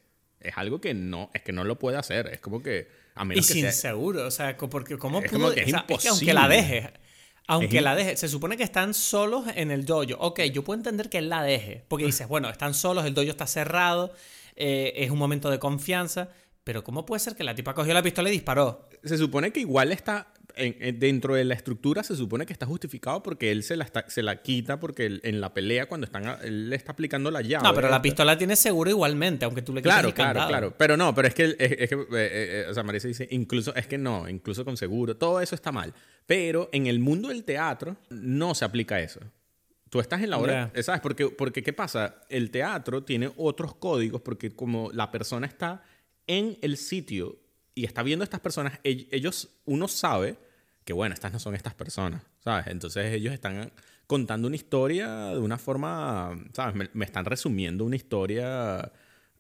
Es 0.41 0.57
algo 0.57 0.81
que 0.81 0.95
no, 0.95 1.31
es 1.33 1.43
que 1.43 1.53
no 1.53 1.65
lo 1.65 1.79
puede 1.79 1.97
hacer. 1.97 2.27
Es 2.29 2.41
como 2.41 2.63
que... 2.63 2.89
A 3.15 3.25
menos 3.25 3.49
y 3.49 3.53
sin 3.55 3.73
seguro, 3.73 4.27
o 4.27 4.31
sea, 4.31 4.57
porque 4.57 4.99
¿cómo 4.99 5.21
es 5.21 5.31
Como 5.31 5.51
que 5.51 5.63
es 5.63 5.69
imposible. 5.69 6.11
aunque 6.11 6.35
la 6.35 6.49
deje 6.49 6.93
aunque 7.47 7.81
la 7.81 7.95
deje, 7.95 8.17
se 8.17 8.29
supone 8.29 8.57
que 8.57 8.65
están 8.65 8.95
solos 8.95 9.45
en 9.55 9.71
el 9.71 9.85
dojo. 9.85 10.17
Ok, 10.19 10.41
yo 10.53 10.65
puedo 10.65 10.79
entender 10.79 11.09
que 11.09 11.19
él 11.19 11.29
la 11.29 11.43
deje, 11.43 11.85
porque 11.89 12.07
dices, 12.07 12.27
bueno, 12.27 12.49
están 12.51 12.75
solos, 12.75 13.05
el 13.05 13.15
dojo 13.15 13.29
está 13.29 13.47
cerrado, 13.47 14.13
eh, 14.57 14.93
es 14.97 15.11
un 15.11 15.19
momento 15.19 15.51
de 15.51 15.59
confianza, 15.59 16.31
pero 16.65 16.83
¿cómo 16.83 17.07
puede 17.07 17.21
ser 17.21 17.37
que 17.37 17.45
la 17.45 17.55
tipa 17.55 17.75
cogió 17.75 17.95
la 17.95 18.03
pistola 18.03 18.29
y 18.29 18.33
disparó? 18.33 18.89
Se 19.05 19.17
supone 19.17 19.53
que 19.53 19.61
igual 19.61 19.93
está 19.93 20.33
dentro 20.57 21.35
de 21.35 21.45
la 21.45 21.55
estructura 21.55 22.03
se 22.03 22.17
supone 22.17 22.47
que 22.47 22.53
está 22.53 22.65
justificado 22.65 23.23
porque 23.23 23.51
él 23.51 23.63
se 23.63 23.77
la, 23.77 23.91
se 24.07 24.23
la 24.23 24.41
quita 24.43 24.81
porque 24.81 25.21
en 25.23 25.41
la 25.41 25.53
pelea 25.53 25.87
cuando 25.87 26.07
están 26.07 26.39
él 26.43 26.71
le 26.71 26.77
está 26.77 26.93
aplicando 26.93 27.31
la 27.31 27.43
llave. 27.43 27.63
No, 27.63 27.75
pero 27.75 27.91
la 27.91 28.01
pistola 28.01 28.39
tiene 28.39 28.57
seguro 28.57 28.91
igualmente, 28.91 29.45
aunque 29.45 29.63
tú 29.63 29.75
le 29.75 29.83
claro, 29.83 30.09
el 30.09 30.15
Claro, 30.15 30.33
claro, 30.33 30.49
claro. 30.49 30.75
Pero 30.79 30.97
no, 30.97 31.15
pero 31.15 31.29
es 31.29 31.35
que, 31.35 31.57
es, 31.59 31.89
que 31.89 31.95
eh, 31.95 32.07
eh, 32.13 32.67
o 32.71 32.75
sea, 32.75 32.83
Marisa 32.83 33.09
dice, 33.09 33.29
incluso, 33.31 33.75
es 33.75 33.87
que 33.87 33.99
no, 33.99 34.29
incluso 34.29 34.65
con 34.65 34.77
seguro, 34.77 35.17
todo 35.17 35.41
eso 35.41 35.55
está 35.55 35.73
mal. 35.73 35.93
Pero 36.25 36.71
en 36.73 36.87
el 36.87 36.99
mundo 36.99 37.29
del 37.29 37.45
teatro 37.45 37.97
no 38.11 38.55
se 38.55 38.65
aplica 38.65 39.01
eso. 39.01 39.21
Tú 39.91 40.01
estás 40.01 40.23
en 40.23 40.31
la 40.31 40.39
hora, 40.39 40.73
¿sabes? 40.83 41.01
Porque, 41.01 41.29
porque, 41.29 41.63
¿qué 41.63 41.73
pasa? 41.73 42.23
El 42.29 42.51
teatro 42.51 43.05
tiene 43.05 43.31
otros 43.37 43.75
códigos 43.77 44.21
porque 44.21 44.51
como 44.51 44.91
la 44.93 45.13
persona 45.13 45.47
está 45.47 45.85
en 46.27 46.59
el 46.63 46.77
sitio 46.77 47.39
y 47.75 47.85
está 47.85 48.03
viendo 48.03 48.23
a 48.23 48.27
estas 48.27 48.41
personas, 48.41 48.81
ellos, 48.83 49.51
uno 49.67 49.87
sabe 49.87 50.37
que 50.87 50.93
bueno, 50.93 51.15
estas 51.15 51.33
no 51.33 51.41
son 51.41 51.57
estas 51.57 51.75
personas, 51.75 52.23
¿sabes? 52.39 52.69
Entonces 52.69 53.13
ellos 53.13 53.35
están 53.35 53.73
contando 54.07 54.47
una 54.47 54.55
historia 54.55 55.31
de 55.31 55.39
una 55.41 55.59
forma, 55.59 56.39
¿sabes? 56.53 56.89
Me, 56.95 57.05
están 57.05 57.25
resumiendo 57.25 57.85
una 57.85 57.97
historia 57.97 58.93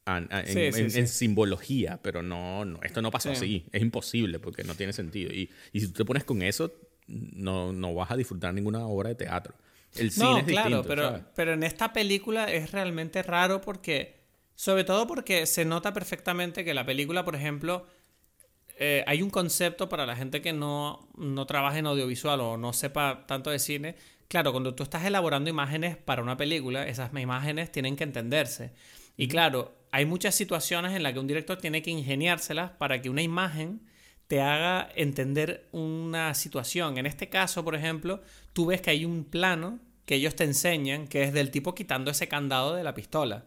en, 0.07 1.07
simbología, 1.07 2.01
pero 2.03 2.21
no, 2.21 2.65
no, 2.65 2.81
esto 2.83 3.01
no 3.01 3.13
pasó 3.13 3.31
así, 3.31 3.65
es 3.71 3.81
imposible 3.81 4.41
porque 4.41 4.65
no 4.65 4.75
tiene 4.75 4.93
sentido. 4.93 5.33
Y, 5.33 5.49
y, 5.73 5.81
si 5.81 5.87
tú 5.87 5.93
te 5.93 6.05
pones 6.05 6.25
con 6.25 6.43
eso, 6.43 6.73
no, 7.07 7.73
no 7.73 7.95
vas 7.95 8.11
a 8.11 8.17
disfrutar 8.17 8.53
ninguna 8.53 8.85
obra 8.85 9.11
de 9.11 9.15
teatro. 9.15 9.55
El 9.95 10.11
cine 10.11 10.27
no, 10.27 10.39
es 10.39 10.45
claro, 10.47 10.83
pero, 10.83 11.21
pero 11.37 11.53
en 11.53 11.63
esta 11.63 11.93
película 11.93 12.53
es 12.53 12.73
realmente 12.73 13.23
raro 13.23 13.61
porque, 13.61 14.17
sobre 14.57 14.83
todo 14.83 15.07
porque 15.07 15.47
se 15.47 15.65
nota 15.65 15.93
perfectamente 15.93 16.65
que 16.65 16.75
la 16.75 16.85
película, 16.85 17.25
por 17.25 17.37
ejemplo, 17.37 17.87
eh, 18.79 19.05
hay 19.07 19.23
un 19.23 19.31
concepto 19.31 19.89
para 19.89 20.07
la 20.07 20.17
gente 20.17 20.43
que 20.43 20.53
no, 20.53 21.09
no 21.17 21.47
trabaja 21.47 21.79
en 21.79 21.87
audiovisual 21.87 22.41
o 22.41 22.57
no 22.57 22.73
sepa 22.73 23.27
tanto 23.27 23.51
de 23.51 23.59
cine. 23.59 23.97
Claro, 24.29 24.53
cuando 24.53 24.75
tú 24.75 24.83
estás 24.83 25.05
elaborando 25.05 25.49
imágenes 25.49 25.97
para 25.97 26.23
una 26.23 26.37
película, 26.37 26.87
esas 26.87 27.13
imágenes 27.15 27.73
tienen 27.73 27.97
que 27.97 28.05
entenderse. 28.05 28.73
Y 29.17 29.29
claro, 29.29 29.75
hay 29.93 30.05
muchas 30.05 30.35
situaciones 30.35 30.95
en 30.95 31.03
las 31.03 31.15
que 31.15 31.21
un 31.21 31.27
director 31.27 31.57
tiene 31.59 31.83
que 31.83 31.91
ingeniárselas 31.91 32.73
para 32.73 33.01
que 33.01 33.09
una 33.09 33.23
imagen 33.23 33.81
te 34.27 34.43
haga 34.43 34.89
entender 34.95 35.69
una 35.73 36.35
situación. 36.35 36.99
En 36.99 37.07
este 37.07 37.29
caso, 37.29 37.65
por 37.65 37.75
ejemplo, 37.75 38.21
tú 38.53 38.67
ves 38.67 38.81
que 38.81 38.91
hay 38.91 39.05
un 39.05 39.25
plano 39.25 39.79
que 40.05 40.17
ellos 40.17 40.35
te 40.37 40.45
enseñan 40.45 41.09
que 41.09 41.23
es 41.23 41.33
del 41.33 41.51
tipo 41.51 41.75
quitando 41.75 42.11
ese 42.11 42.29
candado 42.29 42.75
de 42.75 42.85
la 42.85 42.95
pistola. 42.95 43.47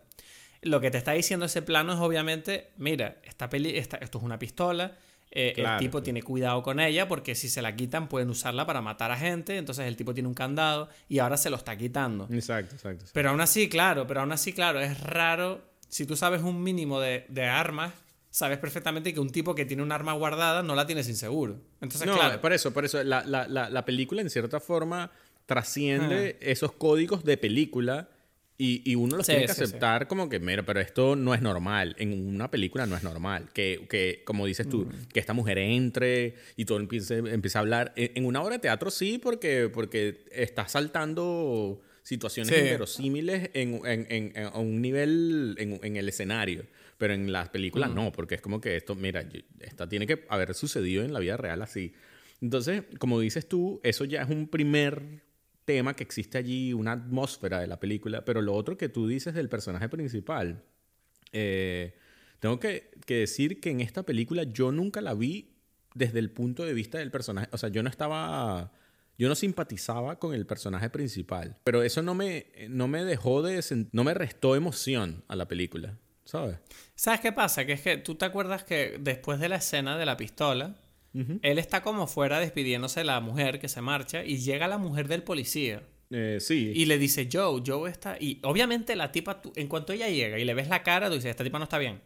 Lo 0.61 0.81
que 0.81 0.91
te 0.91 0.97
está 0.97 1.11
diciendo 1.13 1.45
ese 1.45 1.61
plano 1.61 1.93
es 1.93 1.99
obviamente, 1.99 2.71
mira, 2.77 3.17
esta 3.23 3.49
peli 3.49 3.77
esto 3.77 3.97
es 3.99 4.23
una 4.23 4.39
pistola, 4.39 4.97
eh, 5.31 5.53
el 5.57 5.77
tipo 5.77 6.01
tiene 6.01 6.23
cuidado 6.23 6.63
con 6.63 6.79
ella 6.79 7.07
porque 7.07 7.35
si 7.35 7.49
se 7.49 7.61
la 7.61 7.75
quitan 7.75 8.09
pueden 8.09 8.29
usarla 8.29 8.65
para 8.65 8.81
matar 8.81 9.11
a 9.11 9.17
gente, 9.17 9.57
entonces 9.57 9.85
el 9.85 9.95
tipo 9.95 10.13
tiene 10.13 10.27
un 10.27 10.33
candado 10.33 10.89
y 11.07 11.19
ahora 11.19 11.37
se 11.37 11.49
lo 11.49 11.57
está 11.57 11.77
quitando. 11.77 12.27
Exacto, 12.31 12.75
exacto. 12.75 13.05
Pero 13.13 13.29
aún 13.29 13.41
así, 13.41 13.69
claro, 13.69 14.07
pero 14.07 14.21
aún 14.21 14.31
así, 14.31 14.53
claro, 14.53 14.79
es 14.79 14.99
raro, 15.01 15.61
si 15.87 16.05
tú 16.05 16.15
sabes 16.15 16.41
un 16.41 16.63
mínimo 16.63 16.99
de, 16.99 17.25
armas, 17.43 17.93
sabes 18.31 18.57
perfectamente 18.57 19.13
que 19.13 19.19
un 19.19 19.29
tipo 19.29 19.53
que 19.53 19.65
tiene 19.65 19.83
un 19.83 19.91
arma 19.91 20.13
guardada 20.13 20.63
no 20.63 20.73
la 20.73 20.87
tiene 20.87 21.03
sin 21.03 21.15
seguro. 21.15 21.61
Entonces, 21.79 22.07
no, 22.07 22.15
claro. 22.15 22.41
por 22.41 22.51
eso, 22.51 22.73
por 22.73 22.85
eso, 22.85 23.03
la, 23.03 23.23
la, 23.23 23.47
la, 23.47 23.85
película 23.85 24.21
en 24.21 24.31
cierta 24.31 24.59
forma 24.59 25.11
trasciende 25.45 26.37
esos 26.41 26.71
códigos 26.71 27.23
de 27.23 27.37
película 27.37 28.09
y, 28.61 28.81
y 28.83 28.95
uno 28.95 29.15
los 29.15 29.25
tiene 29.25 29.45
que 29.45 29.53
aceptar 29.53 30.09
como 30.09 30.27
que, 30.27 30.41
mira, 30.41 30.63
pero 30.63 30.81
esto 30.81 31.15
no 31.15 31.33
es 31.33 31.41
normal. 31.41 31.95
En 31.97 32.27
una 32.27 32.51
película 32.51 32.85
no 32.85 32.97
es 32.97 33.03
normal. 33.03 33.47
Que, 33.53 33.87
que 33.89 34.21
como 34.25 34.45
dices 34.45 34.67
tú, 34.67 34.79
mm. 34.79 35.07
que 35.13 35.21
esta 35.21 35.31
mujer 35.31 35.57
entre 35.59 36.35
y 36.57 36.65
todo 36.65 36.77
empiece, 36.81 37.19
empiece 37.19 37.57
a 37.57 37.61
hablar. 37.61 37.93
En, 37.95 38.25
una 38.25 38.41
obra 38.41 38.55
de 38.55 38.59
teatro 38.59 38.91
sí, 38.91 39.17
porque, 39.17 39.69
porque 39.73 40.25
está 40.33 40.67
saltando 40.67 41.79
situaciones 42.03 42.51
inverosímiles 42.51 43.49
en, 43.53 43.79
en, 43.85 44.31
en, 44.35 44.45
a 44.47 44.59
un 44.59 44.81
nivel 44.81 45.55
en, 45.57 45.95
el 45.95 46.09
escenario. 46.09 46.65
Pero 46.97 47.13
en 47.13 47.31
las 47.31 47.47
películas 47.47 47.91
mm. 47.91 47.95
no, 47.95 48.11
porque 48.11 48.35
es 48.35 48.41
como 48.41 48.59
que 48.59 48.75
esto, 48.75 48.93
mira, 48.93 49.23
esta 49.61 49.87
tiene 49.87 50.05
que 50.05 50.25
haber 50.27 50.53
sucedido 50.53 51.05
en 51.05 51.13
la 51.13 51.19
vida 51.19 51.37
real 51.37 51.61
así. 51.61 51.93
Entonces, 52.41 52.83
como 52.97 53.21
dices 53.21 53.47
tú, 53.47 53.79
eso 53.83 54.03
ya 54.03 54.21
es 54.21 54.29
un 54.29 54.49
primer 54.49 55.21
tema 55.69 55.95
que 55.95 56.01
existe 56.01 56.39
allí, 56.39 56.73
una 56.73 56.93
atmósfera 56.93 57.59
de 57.59 57.67
la 57.67 57.79
película, 57.79 58.25
pero 58.25 58.41
lo 58.41 58.55
otro 58.55 58.75
que 58.75 58.89
tú 58.89 59.07
dices 59.07 59.35
del 59.35 59.49
personaje 59.49 59.87
principal, 59.87 60.63
eh, 61.31 61.93
tengo 62.39 62.59
que, 62.59 62.89
que 63.05 63.17
decir 63.17 63.61
que 63.61 63.69
en 63.69 63.79
esta 63.79 64.01
película 64.01 64.41
yo 64.41 64.71
nunca 64.71 64.99
la 64.99 65.13
vi 65.13 65.53
desde 65.93 66.17
el 66.17 66.31
punto 66.31 66.65
de 66.65 66.73
vista 66.73 66.97
del 66.97 67.11
personaje, 67.11 67.49
o 67.51 67.57
sea, 67.59 67.69
yo 67.69 67.83
no 67.83 67.89
estaba 67.89 68.71
yo 69.19 69.29
no 69.29 69.35
simpatizaba 69.35 70.17
con 70.17 70.33
el 70.33 70.47
personaje 70.47 70.89
principal, 70.89 71.57
pero 71.63 71.83
eso 71.83 72.01
no 72.01 72.15
me, 72.15 72.47
no 72.67 72.87
me 72.87 73.03
dejó 73.03 73.43
de... 73.43 73.61
no 73.91 74.03
me 74.03 74.15
restó 74.15 74.55
emoción 74.55 75.23
a 75.27 75.35
la 75.35 75.47
película, 75.47 75.99
¿sabes? 76.23 76.57
¿Sabes 76.95 77.19
qué 77.19 77.31
pasa? 77.31 77.63
Que 77.65 77.73
es 77.73 77.81
que 77.81 77.97
tú 77.97 78.15
te 78.15 78.25
acuerdas 78.25 78.63
que 78.63 78.97
después 78.99 79.39
de 79.39 79.49
la 79.49 79.57
escena 79.57 79.99
de 79.99 80.05
la 80.07 80.17
pistola, 80.17 80.77
él 81.41 81.59
está 81.59 81.81
como 81.81 82.07
fuera 82.07 82.39
despidiéndose 82.39 83.01
de 83.01 83.05
la 83.05 83.19
mujer 83.19 83.59
que 83.59 83.67
se 83.67 83.81
marcha 83.81 84.23
y 84.23 84.37
llega 84.37 84.67
la 84.67 84.77
mujer 84.77 85.07
del 85.07 85.23
policía. 85.23 85.83
Eh, 86.11 86.37
sí. 86.39 86.71
Y 86.75 86.85
le 86.85 86.97
dice, 86.97 87.29
Joe, 87.31 87.61
Joe 87.65 87.89
está... 87.89 88.17
Y 88.19 88.39
obviamente 88.43 88.95
la 88.95 89.11
tipa, 89.11 89.41
en 89.55 89.67
cuanto 89.67 89.93
ella 89.93 90.09
llega 90.09 90.39
y 90.39 90.45
le 90.45 90.53
ves 90.53 90.67
la 90.67 90.81
cara, 90.81 91.07
tú 91.07 91.15
dices, 91.15 91.29
esta 91.29 91.43
tipa 91.43 91.59
no 91.59 91.65
está 91.65 91.77
bien. 91.77 92.01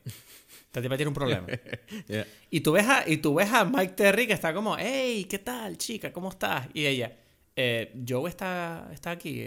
Esta 0.66 0.82
tipa 0.82 0.98
tiene 0.98 1.10
un 1.10 1.14
problema. 1.14 1.48
y, 2.50 2.60
tú 2.62 2.72
ves 2.72 2.88
a, 2.88 3.08
y 3.08 3.18
tú 3.18 3.36
ves 3.36 3.52
a 3.52 3.64
Mike 3.64 3.94
Terry 3.94 4.28
que 4.28 4.34
está 4.34 4.54
como, 4.54 4.76
hey, 4.78 5.26
¿qué 5.30 5.40
tal, 5.40 5.78
chica? 5.78 6.12
¿Cómo 6.12 6.30
estás? 6.30 6.68
Y 6.74 6.86
ella, 6.86 7.16
eh, 7.56 7.94
Joe 8.08 8.30
está, 8.30 8.90
está 8.92 9.12
aquí. 9.12 9.44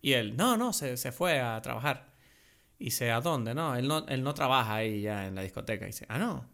y 0.00 0.12
él, 0.12 0.36
no, 0.36 0.56
no, 0.56 0.72
se, 0.72 0.96
se, 0.96 1.12
fue 1.12 1.40
a 1.40 1.60
trabajar. 1.60 2.12
Y 2.78 2.86
dice, 2.86 3.10
¿a 3.10 3.20
dónde? 3.20 3.54
No 3.54 3.76
él, 3.76 3.86
no, 3.86 4.06
él 4.06 4.22
no 4.22 4.34
trabaja 4.34 4.76
ahí 4.76 5.02
ya 5.02 5.26
en 5.26 5.34
la 5.34 5.42
discoteca. 5.42 5.84
Y 5.84 5.88
dice, 5.88 6.06
ah, 6.08 6.18
no. 6.18 6.48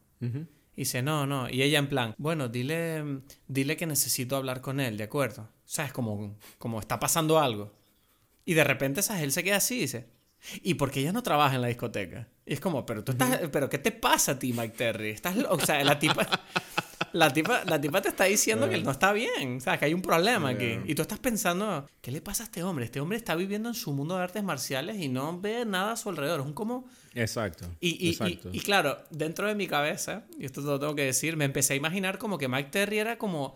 Y 0.78 0.82
dice, 0.82 1.02
no, 1.02 1.26
no. 1.26 1.50
Y 1.50 1.62
ella 1.62 1.80
en 1.80 1.88
plan, 1.88 2.14
bueno, 2.18 2.48
dile, 2.48 3.02
dile 3.48 3.76
que 3.76 3.84
necesito 3.84 4.36
hablar 4.36 4.60
con 4.60 4.78
él, 4.78 4.96
¿de 4.96 5.02
acuerdo? 5.02 5.42
O 5.42 5.48
sea, 5.64 5.86
es 5.86 5.92
como, 5.92 6.38
como 6.56 6.78
está 6.78 7.00
pasando 7.00 7.40
algo. 7.40 7.74
Y 8.44 8.54
de 8.54 8.62
repente, 8.62 9.02
¿sabes? 9.02 9.24
Él 9.24 9.32
se 9.32 9.42
queda 9.42 9.56
así 9.56 9.74
y 9.74 9.80
dice, 9.80 10.08
¿y 10.62 10.74
por 10.74 10.92
qué 10.92 11.00
ella 11.00 11.10
no 11.10 11.24
trabaja 11.24 11.56
en 11.56 11.62
la 11.62 11.66
discoteca? 11.66 12.28
Y 12.46 12.52
es 12.52 12.60
como, 12.60 12.86
pero 12.86 13.02
tú 13.02 13.10
estás, 13.10 13.40
pero 13.50 13.68
¿qué 13.68 13.78
te 13.78 13.90
pasa 13.90 14.32
a 14.32 14.38
ti, 14.38 14.52
Mike 14.52 14.76
Terry? 14.76 15.10
Estás, 15.10 15.36
o 15.48 15.58
sea, 15.58 15.82
la 15.82 15.98
tipa, 15.98 16.28
la 17.12 17.32
tipa, 17.32 17.64
la 17.64 17.80
tipa 17.80 18.00
te 18.02 18.08
está 18.08 18.24
diciendo 18.24 18.68
que 18.68 18.74
él 18.74 18.84
no 18.84 18.90
está 18.90 19.12
bien, 19.12 19.56
o 19.56 19.60
sea, 19.60 19.78
que 19.78 19.84
hay 19.84 19.94
un 19.94 20.02
problema 20.02 20.50
aquí. 20.50 20.78
Y 20.86 20.94
tú 20.94 21.02
estás 21.02 21.18
pensando, 21.18 21.88
¿qué 22.00 22.10
le 22.10 22.20
pasa 22.20 22.44
a 22.44 22.46
este 22.46 22.62
hombre? 22.62 22.84
Este 22.84 23.00
hombre 23.00 23.16
está 23.16 23.34
viviendo 23.34 23.68
en 23.68 23.74
su 23.74 23.92
mundo 23.92 24.16
de 24.16 24.22
artes 24.22 24.42
marciales 24.42 24.98
y 24.98 25.08
no 25.08 25.40
ve 25.40 25.64
nada 25.64 25.92
a 25.92 25.96
su 25.96 26.08
alrededor. 26.08 26.40
Es 26.40 26.46
un 26.46 26.52
como... 26.52 26.86
Exacto. 27.14 27.66
Y, 27.80 28.16
y, 28.52 28.60
claro, 28.60 28.98
dentro 29.10 29.46
de 29.48 29.54
mi 29.54 29.66
cabeza, 29.66 30.24
y 30.38 30.44
esto 30.44 30.60
te 30.60 30.66
lo 30.68 30.78
tengo 30.78 30.94
que 30.94 31.04
decir, 31.04 31.36
me 31.36 31.44
empecé 31.44 31.74
a 31.74 31.76
imaginar 31.76 32.18
como 32.18 32.38
que 32.38 32.48
Mike 32.48 32.70
Terry 32.70 32.98
era 32.98 33.18
como... 33.18 33.54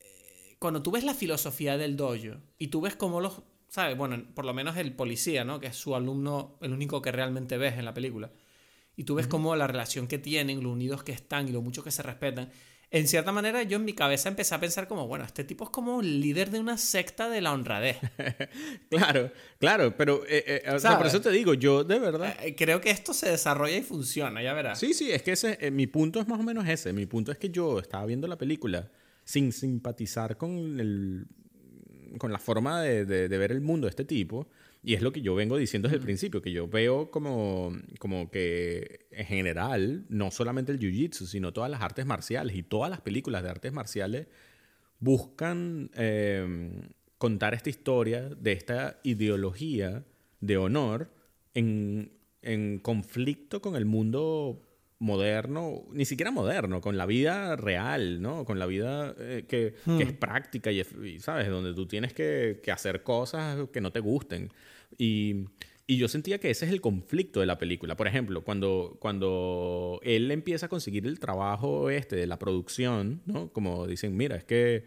Eh, 0.00 0.56
cuando 0.58 0.82
tú 0.82 0.90
ves 0.90 1.04
la 1.04 1.14
filosofía 1.14 1.76
del 1.76 1.96
dojo 1.96 2.38
y 2.58 2.68
tú 2.68 2.80
ves 2.80 2.96
cómo 2.96 3.20
los 3.20 3.42
¿sabes? 3.68 3.96
Bueno, 3.96 4.24
por 4.34 4.44
lo 4.44 4.54
menos 4.54 4.76
el 4.76 4.94
policía, 4.94 5.44
¿no? 5.44 5.60
Que 5.60 5.68
es 5.68 5.76
su 5.76 5.94
alumno, 5.94 6.56
el 6.60 6.72
único 6.72 7.02
que 7.02 7.12
realmente 7.12 7.58
ves 7.58 7.78
en 7.78 7.84
la 7.84 7.94
película. 7.94 8.30
Y 8.98 9.04
tú 9.04 9.14
ves 9.14 9.28
cómo 9.28 9.54
la 9.54 9.68
relación 9.68 10.08
que 10.08 10.18
tienen, 10.18 10.60
lo 10.60 10.72
unidos 10.72 11.04
que 11.04 11.12
están 11.12 11.46
y 11.46 11.52
lo 11.52 11.62
mucho 11.62 11.84
que 11.84 11.92
se 11.92 12.02
respetan. 12.02 12.50
En 12.90 13.06
cierta 13.06 13.30
manera, 13.30 13.62
yo 13.62 13.76
en 13.76 13.84
mi 13.84 13.92
cabeza 13.92 14.28
empecé 14.28 14.56
a 14.56 14.60
pensar 14.60 14.88
como, 14.88 15.06
bueno, 15.06 15.24
este 15.24 15.44
tipo 15.44 15.62
es 15.62 15.70
como 15.70 15.98
un 15.98 16.20
líder 16.20 16.50
de 16.50 16.58
una 16.58 16.76
secta 16.76 17.28
de 17.28 17.40
la 17.40 17.52
honradez. 17.52 17.98
claro, 18.90 19.30
claro, 19.60 19.96
pero 19.96 20.24
eh, 20.26 20.64
eh, 20.64 20.80
por 20.96 21.06
eso 21.06 21.20
te 21.20 21.30
digo, 21.30 21.54
yo 21.54 21.84
de 21.84 22.00
verdad... 22.00 22.34
Eh, 22.42 22.56
creo 22.56 22.80
que 22.80 22.90
esto 22.90 23.14
se 23.14 23.30
desarrolla 23.30 23.76
y 23.76 23.82
funciona, 23.82 24.42
ya 24.42 24.52
verás. 24.52 24.80
Sí, 24.80 24.92
sí, 24.94 25.12
es 25.12 25.22
que 25.22 25.30
ese, 25.30 25.70
mi 25.70 25.86
punto 25.86 26.18
es 26.18 26.26
más 26.26 26.40
o 26.40 26.42
menos 26.42 26.66
ese. 26.66 26.92
Mi 26.92 27.06
punto 27.06 27.30
es 27.30 27.38
que 27.38 27.50
yo 27.50 27.78
estaba 27.78 28.04
viendo 28.04 28.26
la 28.26 28.36
película 28.36 28.90
sin 29.22 29.52
simpatizar 29.52 30.36
con 30.36 30.80
el 30.80 31.28
con 32.18 32.32
la 32.32 32.38
forma 32.40 32.82
de, 32.82 33.04
de, 33.04 33.38
ver 33.38 33.52
el 33.52 33.60
mundo 33.60 33.86
de 33.86 33.90
este 33.90 34.04
tipo. 34.04 34.48
Y 34.88 34.94
es 34.94 35.02
lo 35.02 35.12
que 35.12 35.20
yo 35.20 35.34
vengo 35.34 35.58
diciendo 35.58 35.86
desde 35.86 35.98
el 35.98 36.02
principio, 36.02 36.40
que 36.40 36.50
yo 36.50 36.66
veo 36.66 37.10
como, 37.10 37.76
como 37.98 38.30
que 38.30 39.06
en 39.10 39.26
general, 39.26 40.06
no 40.08 40.30
solamente 40.30 40.72
el 40.72 40.78
jiu-jitsu, 40.78 41.26
sino 41.26 41.52
todas 41.52 41.70
las 41.70 41.82
artes 41.82 42.06
marciales 42.06 42.56
y 42.56 42.62
todas 42.62 42.88
las 42.88 43.02
películas 43.02 43.42
de 43.42 43.50
artes 43.50 43.70
marciales 43.70 44.28
buscan 44.98 45.90
em, 45.92 46.88
contar 47.18 47.52
esta 47.52 47.68
historia 47.68 48.30
de 48.30 48.52
esta 48.52 48.98
ideología 49.02 50.06
de 50.40 50.56
honor 50.56 51.12
en, 51.52 52.12
en 52.40 52.78
conflicto 52.78 53.60
con 53.60 53.76
el 53.76 53.84
mundo 53.84 54.68
moderno, 55.00 55.84
ni 55.92 56.04
siquiera 56.04 56.30
moderno, 56.30 56.80
con 56.80 56.96
la 56.96 57.06
vida 57.06 57.56
real, 57.56 58.20
¿no? 58.20 58.44
Con 58.44 58.58
la 58.58 58.66
vida 58.66 59.14
eh, 59.18 59.44
que, 59.46 59.66
es 59.68 59.74
hmm. 59.86 60.18
práctica 60.18 60.72
y, 60.72 60.82
¿sabes? 61.20 61.48
Donde 61.48 61.72
tú 61.74 61.86
tienes 61.86 62.12
que, 62.12 62.60
hacer 62.72 63.02
cosas 63.02 63.68
que 63.72 63.80
no 63.80 63.92
te 63.92 64.00
gusten. 64.00 64.50
Y, 64.98 65.46
yo 65.88 66.08
sentía 66.08 66.38
que 66.38 66.50
ese 66.50 66.66
es 66.66 66.72
el 66.72 66.82
conflicto 66.82 67.40
de 67.40 67.46
la 67.46 67.56
película. 67.56 67.96
Por 67.96 68.08
ejemplo, 68.08 68.44
cuando, 68.44 68.98
cuando 69.00 70.00
él 70.02 70.30
empieza 70.30 70.66
a 70.66 70.68
conseguir 70.68 71.06
el 71.06 71.18
trabajo 71.18 71.88
este 71.88 72.16
de 72.16 72.26
la 72.26 72.38
producción, 72.38 73.22
¿no? 73.24 73.50
Como 73.52 73.86
dicen, 73.86 74.14
mira, 74.14 74.36
es 74.36 74.44
que, 74.44 74.84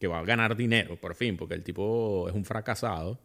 que 0.00 0.08
va 0.08 0.18
a 0.18 0.24
ganar 0.24 0.56
dinero, 0.56 1.00
por 1.00 1.14
fin, 1.14 1.36
porque 1.36 1.54
el 1.54 1.62
tipo 1.62 2.28
es 2.28 2.34
un 2.34 2.44
fracasado. 2.44 3.20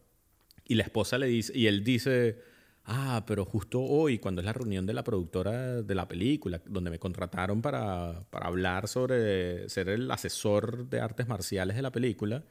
Y 0.64 0.76
la 0.76 0.84
esposa 0.84 1.18
le 1.18 1.26
dice, 1.26 1.52
y 1.56 1.66
él 1.66 1.82
dice 1.82 2.38
ah, 2.86 3.24
pero 3.26 3.44
justo 3.44 3.82
hoy, 3.82 4.18
cuando 4.18 4.40
es 4.40 4.46
la 4.46 4.52
reunión 4.52 4.86
de 4.86 4.94
la 4.94 5.04
productora 5.04 5.82
de 5.82 5.94
la 5.94 6.08
película, 6.08 6.60
donde 6.66 6.90
me 6.90 6.98
contrataron 6.98 7.62
para, 7.62 8.24
para 8.30 8.46
hablar 8.46 8.88
sobre 8.88 9.68
ser 9.68 9.88
el 9.88 10.10
asesor 10.10 10.88
de 10.88 11.00
artes 11.00 11.28
marciales 11.28 11.76
de 11.76 11.82
la 11.82 11.92
película, 11.92 12.44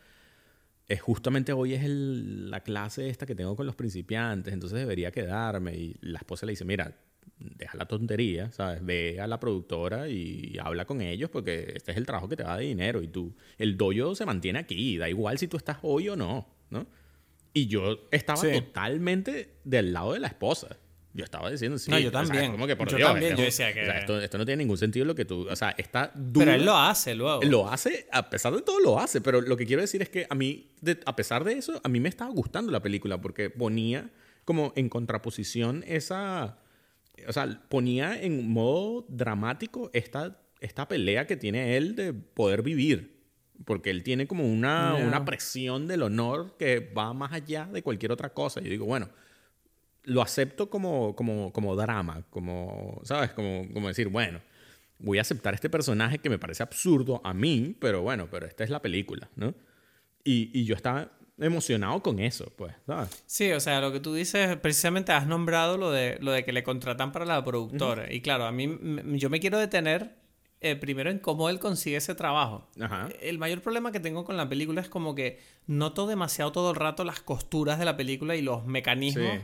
es 0.88 1.02
justamente 1.02 1.52
hoy 1.54 1.74
es 1.74 1.84
la 1.88 2.62
clase 2.62 3.10
esta 3.10 3.26
que 3.26 3.36
tengo 3.36 3.56
con 3.56 3.66
los 3.66 3.76
principiantes, 3.76 4.54
entonces 4.54 4.78
debería 4.78 5.12
quedarme. 5.12 5.76
Y 5.76 5.96
la 6.02 6.20
esposa 6.20 6.46
le 6.46 6.52
dice, 6.52 6.66
mira, 6.66 6.96
deja 7.38 7.78
la 7.78 7.86
tontería, 7.86 8.52
¿sabes? 8.52 8.86
Ve 8.86 9.20
a 9.20 9.28
la 9.28 9.40
productora 9.40 10.08
y 10.10 10.58
habla 10.62 10.86
con 10.86 11.02
ellos 11.02 11.30
porque 11.30 11.74
este 11.76 11.92
es 11.92 11.98
el 11.98 12.06
trabajo 12.06 12.30
que 12.30 12.38
te 12.38 12.44
da 12.44 12.58
de 12.58 12.66
dinero 12.66 13.02
y 13.02 13.08
tú, 13.08 13.36
el 13.58 13.78
doyo 13.78 14.16
se 14.16 14.26
mantiene 14.26 14.60
aquí, 14.60 14.98
da 14.98 15.10
igual 15.10 15.38
si 15.38 15.48
tú 15.48 15.58
estás 15.58 15.78
hoy 15.82 16.10
o 16.10 16.16
no, 16.16 16.48
¿no? 16.70 16.86
Y 17.54 17.68
yo 17.68 18.08
estaba 18.12 18.42
totalmente 18.42 19.56
del 19.64 19.94
lado 19.94 20.14
de 20.14 20.20
la 20.20 20.28
esposa. 20.28 20.78
Yo 21.16 21.24
estaba 21.24 21.49
diciendo, 21.49 21.78
sí. 21.78 21.89
No, 21.89 21.97
yo 21.97 22.11
también. 22.11 22.51
como 22.51 22.68
que 22.68 22.76
por 22.76 22.89
yo 22.89 22.97
Dios, 22.97 23.09
también. 23.09 23.38
Yo 23.38 23.43
decía 23.45 23.74
que. 23.74 23.88
esto, 23.88 24.20
esto, 24.20 24.38
no 24.38 24.45
tiene 24.45 24.63
ningún 24.63 24.78
sentido 24.78 25.05
lo 25.05 25.16
que 25.16 25.24
tú. 25.24 25.47
O 25.49 25.55
sea, 25.55 25.74
está 25.78 26.11
duro. 26.13 26.45
Pero 26.45 26.57
él 26.57 26.66
lo 26.66 26.76
hace 26.76 27.16
luego. 27.16 27.41
Lo 27.43 27.70
hace, 27.70 28.05
a 28.11 28.30
pesar 28.30 28.53
de 28.53 28.61
todo, 28.61 28.82
lo 28.82 28.99
hace. 28.99 29.22
Pero 29.22 29.39
lo 29.39 29.55
que 29.55 29.66
quiero 29.66 29.82
decir 29.82 30.01
es 30.01 30.09
que 30.09 30.28
a 30.30 30.36
mí, 30.36 30.72
a 31.05 31.16
pesar 31.16 31.45
de 31.45 31.53
eso, 31.53 31.80
a 31.82 31.88
mí 31.88 32.01
me 32.01 32.09
estaba 32.09 32.30
gustando 32.32 32.70
la 32.70 32.82
película 32.82 33.22
porque 33.22 33.49
ponía 33.49 34.09
como 34.43 34.74
en 34.76 34.89
contraposición 34.89 35.86
esa. 35.88 36.57
O 37.30 37.32
sea, 37.32 37.61
ponía 37.70 38.22
en 38.22 38.49
modo 38.51 39.05
dramático 39.07 39.89
esta, 39.93 40.38
esta 40.59 40.89
pelea 40.89 41.26
que 41.26 41.38
tiene 41.38 41.78
él 41.78 41.95
de 41.95 42.11
poder 42.11 42.61
vivir. 42.61 43.16
Porque 43.63 43.89
él 43.89 44.03
tiene 44.03 44.28
como 44.28 44.45
una, 44.45 44.95
una 44.95 45.24
presión 45.24 45.88
del 45.88 46.03
honor 46.03 46.57
que 46.59 46.82
va 46.82 47.13
más 47.13 47.32
allá 47.32 47.70
de 47.72 47.82
cualquier 47.82 48.11
otra 48.11 48.34
cosa. 48.34 48.59
Yo 48.59 48.70
digo, 48.70 48.86
bueno, 48.86 49.09
lo 50.06 50.22
acepto 50.22 50.70
como, 50.70 51.16
como, 51.16 51.51
como 51.51 51.76
drama, 51.76 52.24
como, 52.30 53.01
¿sabes? 53.03 53.32
Como, 53.32 53.68
como 53.74 53.88
decir, 53.88 54.08
bueno, 54.08 54.39
voy 54.99 55.18
a 55.18 55.22
aceptar 55.22 55.53
este 55.53 55.70
personaje 55.70 56.20
que 56.20 56.30
me 56.30 56.39
parece 56.39 56.64
absurdo 56.64 57.22
a 57.24 57.34
mí, 57.34 57.76
pero 57.80 58.01
bueno, 58.01 58.28
pero 58.30 58.45
esta 58.45 58.64
es 58.64 58.70
la 58.70 58.82
película, 58.82 59.30
¿no? 59.36 59.53
Y, 60.24 60.51
y 60.53 60.66
yo 60.66 60.76
estaba 60.76 61.12
emocionado 61.38 62.01
con 62.01 62.20
eso, 62.20 62.51
pues, 62.56 62.74
¿sabes? 62.86 63.24
Sí, 63.26 63.51
o 63.51 63.60
sea, 63.60 63.82
lo 63.82 63.91
que 63.91 63.99
tú 63.99 64.14
dices, 64.14 64.56
precisamente 64.58 65.12
has 65.12 65.28
nombrado 65.28 65.78
lo 65.78 65.91
de, 65.91 66.18
lo 66.22 66.32
de 66.32 66.45
que 66.45 66.53
le 66.53 66.64
contratan 66.64 67.12
para 67.12 67.26
la 67.26 67.43
productora. 67.43 68.12
Y 68.12 68.22
claro, 68.22 68.45
a 68.45 68.51
mí, 68.51 68.78
yo 69.18 69.30
me 69.30 69.39
quiero 69.39 69.58
detener 69.58 70.16
eh, 70.62 70.76
primero 70.76 71.10
en 71.10 71.20
cómo 71.20 71.49
él 71.49 71.60
consigue 71.60 71.97
ese 71.97 72.16
trabajo. 72.16 72.70
El 73.22 73.38
mayor 73.38 73.62
problema 73.62 73.91
que 73.91 73.99
tengo 73.99 74.24
con 74.24 74.38
la 74.38 74.47
película 74.47 74.82
es 74.82 74.89
como 74.89 75.14
que 75.14 75.39
noto 75.68 76.08
demasiado 76.08 76.51
todo 76.51 76.72
el 76.72 76.76
rato 76.76 77.03
las 77.03 77.22
costuras 77.22 77.80
de 77.80 77.86
la 77.86 77.97
película 77.97 78.36
y 78.36 78.41
los 78.41 78.66
mecanismos 78.66 79.39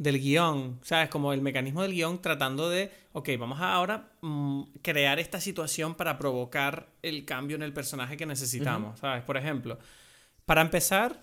del 0.00 0.18
guion. 0.18 0.80
¿Sabes? 0.82 1.10
Como 1.10 1.34
el 1.34 1.42
mecanismo 1.42 1.82
del 1.82 1.92
guion 1.92 2.22
tratando 2.22 2.70
de, 2.70 2.90
ok, 3.12 3.28
vamos 3.38 3.60
a 3.60 3.74
ahora 3.74 4.08
mm, 4.22 4.62
crear 4.80 5.18
esta 5.18 5.40
situación 5.40 5.94
para 5.94 6.18
provocar 6.18 6.88
el 7.02 7.26
cambio 7.26 7.56
en 7.56 7.62
el 7.62 7.74
personaje 7.74 8.16
que 8.16 8.24
necesitamos. 8.24 8.98
¿Sabes? 8.98 9.22
Por 9.24 9.36
ejemplo, 9.36 9.78
para 10.46 10.62
empezar, 10.62 11.22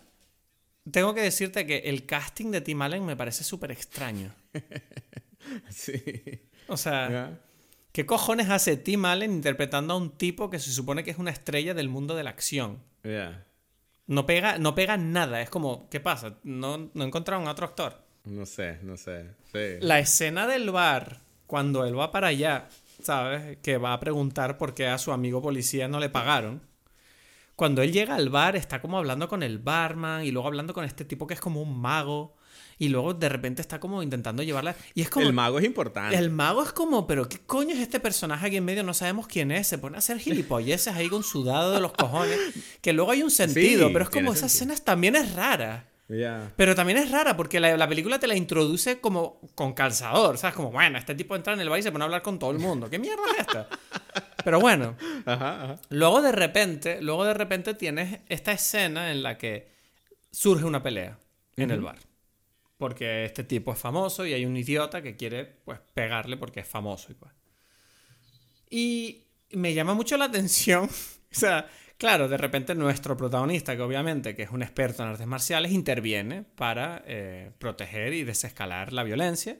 tengo 0.91 1.15
que 1.15 1.21
decirte 1.21 1.65
que 1.65 1.80
el 1.80 2.05
casting 2.05 2.51
de 2.51 2.61
Tim 2.61 2.80
Allen 2.84 3.03
me 3.03 3.15
parece 3.15 3.43
súper 3.43 3.71
extraño. 3.71 4.32
sí. 5.69 6.01
O 6.67 6.78
sea... 6.78 7.41
¿Qué 7.91 8.05
cojones 8.05 8.51
hace 8.51 8.78
Tim 8.78 9.05
Allen 9.05 9.32
interpretando 9.32 9.95
a 9.95 9.97
un 9.97 10.11
tipo 10.11 10.51
que 10.51 10.59
se 10.59 10.71
supone 10.71 11.03
que 11.03 11.09
es 11.09 11.17
una 11.17 11.32
estrella 11.32 11.73
del 11.73 11.89
mundo 11.89 12.15
de 12.15 12.23
la 12.23 12.30
acción? 12.30 12.78
No 14.05 14.28
pega, 14.28 14.59
no 14.59 14.75
pega 14.75 14.97
nada. 14.97 15.41
Es 15.41 15.49
como, 15.49 15.89
¿qué 15.89 15.99
pasa? 15.99 16.38
¿No, 16.43 16.91
no 16.93 17.03
encontraron 17.03 17.47
a 17.47 17.51
otro 17.51 17.65
actor? 17.65 18.07
No 18.28 18.45
sé, 18.45 18.78
no 18.84 18.97
sé. 18.97 19.25
La 19.82 19.99
escena 19.99 20.47
del 20.47 20.69
bar, 20.71 21.21
cuando 21.47 21.86
él 21.86 21.97
va 21.97 22.11
para 22.11 22.28
allá, 22.28 22.67
¿sabes? 23.01 23.57
Que 23.61 23.78
va 23.78 23.93
a 23.93 23.99
preguntar 23.99 24.57
por 24.57 24.73
qué 24.73 24.88
a 24.88 24.97
su 24.97 25.11
amigo 25.11 25.41
policía 25.41 25.88
no 25.88 25.99
le 25.99 26.09
pagaron. 26.09 26.61
cuando 27.55 27.82
él 27.82 27.91
llega 27.91 28.13
al 28.15 28.30
bar, 28.30 28.55
está 28.55 28.82
como 28.82 28.97
hablando 28.99 29.28
con 29.28 29.41
el 29.41 29.57
barman 29.57 30.23
y 30.25 30.32
luego 30.32 30.47
hablando 30.47 30.73
con 30.75 30.86
este 30.86 31.05
tipo 31.05 31.25
que 31.25 31.34
es 31.34 31.39
como 31.39 31.61
un 31.61 31.80
mago. 31.80 32.36
Y 32.80 32.89
luego 32.89 33.15
de 33.15 33.28
repente 33.30 33.63
está 33.63 33.80
como 33.80 34.03
intentando 34.03 34.43
llevarla. 34.43 34.75
Y 34.93 35.01
es 35.01 35.09
como. 35.09 35.25
El 35.25 35.34
mago 35.34 35.57
es 35.57 35.65
importante. 35.65 36.15
El 36.15 36.30
mago 36.30 36.61
es 36.61 36.71
como, 36.73 37.07
pero 37.07 37.28
¿qué 37.28 37.39
coño 37.39 37.73
es 37.73 37.80
este 37.80 37.99
personaje 37.99 38.45
aquí 38.45 38.57
en 38.57 38.65
medio? 38.65 38.84
No 38.84 38.93
sabemos 38.93 39.25
quién 39.25 39.49
es. 39.51 39.65
Se 39.67 39.80
pone 39.80 39.95
a 39.95 39.99
hacer 39.99 40.19
gilipolleces 40.19 40.93
ahí 40.93 41.09
con 41.09 41.23
sudado 41.23 41.71
de 41.71 41.80
los 41.80 41.93
cojones. 41.93 42.38
Que 42.82 42.93
luego 42.93 43.09
hay 43.09 43.23
un 43.23 43.32
sentido, 43.32 43.88
Sí, 43.88 43.93
pero 43.93 44.03
es 44.05 44.11
como 44.11 44.34
sentido. 44.34 44.45
escenas 44.45 44.84
también 44.86 45.15
es 45.15 45.34
rara. 45.34 45.88
Ya. 46.10 46.51
Pero 46.55 46.74
también 46.74 46.97
es 46.99 47.12
rara 47.12 47.36
porque 47.36 47.60
la, 47.60 47.76
la 47.76 47.88
película 47.88 48.18
te 48.18 48.28
la 48.28 48.36
introduce 48.36 49.01
como 49.01 49.41
con 49.55 49.74
calzador, 49.74 50.38
¿sabes? 50.38 50.55
Como, 50.55 50.72
bueno, 50.72 50.97
este 50.97 51.16
tipo 51.16 51.36
entra 51.36 51.53
en 51.53 51.60
el 51.60 51.70
bar 51.70 51.80
y 51.80 51.84
se 51.84 51.91
pone 51.91 52.03
a 52.03 52.05
hablar 52.05 52.22
con 52.22 52.39
todo 52.39 52.51
el 52.51 52.60
mundo. 52.60 52.89
¿Qué 52.89 52.97
mierda 52.97 53.24
es 53.34 53.39
esta? 53.41 53.68
Pero 54.43 54.60
bueno, 54.62 54.95
Ajá, 55.26 55.64
ajá. 55.64 55.82
luego 55.89 56.22
de 56.22 56.32
repente, 56.32 57.01
luego 57.01 57.26
de 57.26 57.34
repente 57.34 57.74
tienes 57.74 58.20
esta 58.30 58.53
escena 58.53 59.12
en 59.12 59.22
la 59.22 59.38
que 59.38 59.70
surge 60.32 60.64
una 60.64 60.82
pelea 60.82 61.18
en 61.58 61.72
el 61.72 61.82
bar. 61.82 61.97
Porque 62.78 63.26
este 63.26 63.43
tipo 63.43 63.74
es 63.74 63.80
famoso 63.80 64.26
y 64.26 64.34
hay 64.34 64.45
un 64.45 64.55
idiota 64.55 65.01
que 65.01 65.16
quiere 65.18 65.45
pues 65.66 65.80
pegarle 65.93 66.38
porque 66.38 66.60
es 66.62 66.68
famoso 66.68 67.12
y 67.12 67.16
pues. 67.16 67.34
Y 68.70 69.24
me 69.51 69.74
llama 69.74 69.93
mucho 69.93 70.16
la 70.18 70.26
atención, 70.26 70.86
o 70.89 70.89
sea, 71.32 71.68
claro, 71.98 72.28
de 72.28 72.38
repente 72.38 72.76
nuestro 72.76 73.18
protagonista, 73.18 73.76
que 73.76 73.82
obviamente 73.82 74.36
que 74.36 74.43
es 74.43 74.52
un 74.52 74.62
experto 74.62 75.04
en 75.04 75.10
artes 75.10 75.28
marciales, 75.28 75.72
interviene 75.72 76.43
para 76.43 77.04
eh, 77.06 77.52
proteger 77.58 78.14
y 78.14 78.24
desescalar 78.24 78.93
la 78.93 79.04
violencia. 79.04 79.58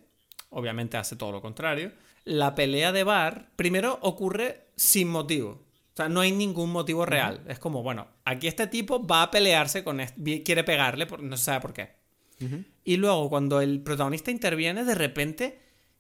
Obviamente 0.50 0.98
hace 0.98 1.16
todo 1.16 1.32
lo 1.32 1.42
contrario. 1.42 1.92
La 2.24 2.56
pelea 2.56 2.92
de 2.92 3.04
bar, 3.04 3.52
primero, 3.56 4.00
ocurre 4.02 4.68
sin 4.76 5.10
motivo. 5.10 5.68
O 5.94 5.98
sea, 5.98 6.10
no 6.10 6.22
hay 6.22 6.32
ningún 6.32 6.72
motivo 6.72 7.06
real. 7.06 7.42
Es 7.48 7.58
como, 7.58 7.82
bueno, 7.82 8.08
aquí 8.24 8.48
este 8.48 8.68
tipo 8.68 9.06
va 9.06 9.24
a 9.24 9.32
pelearse 9.32 9.84
con 9.84 10.00
este, 10.00 10.44
quiere 10.44 10.64
pegarle, 10.64 11.08
no 11.20 11.38
se 11.38 11.44
sabe 11.44 11.62
por 11.62 11.74
qué. 11.74 11.98
Y 12.84 12.98
luego, 12.98 13.30
cuando 13.32 13.62
el 13.62 13.82
protagonista 13.82 14.30
interviene, 14.30 14.84
de 14.84 14.94
repente 14.94 15.60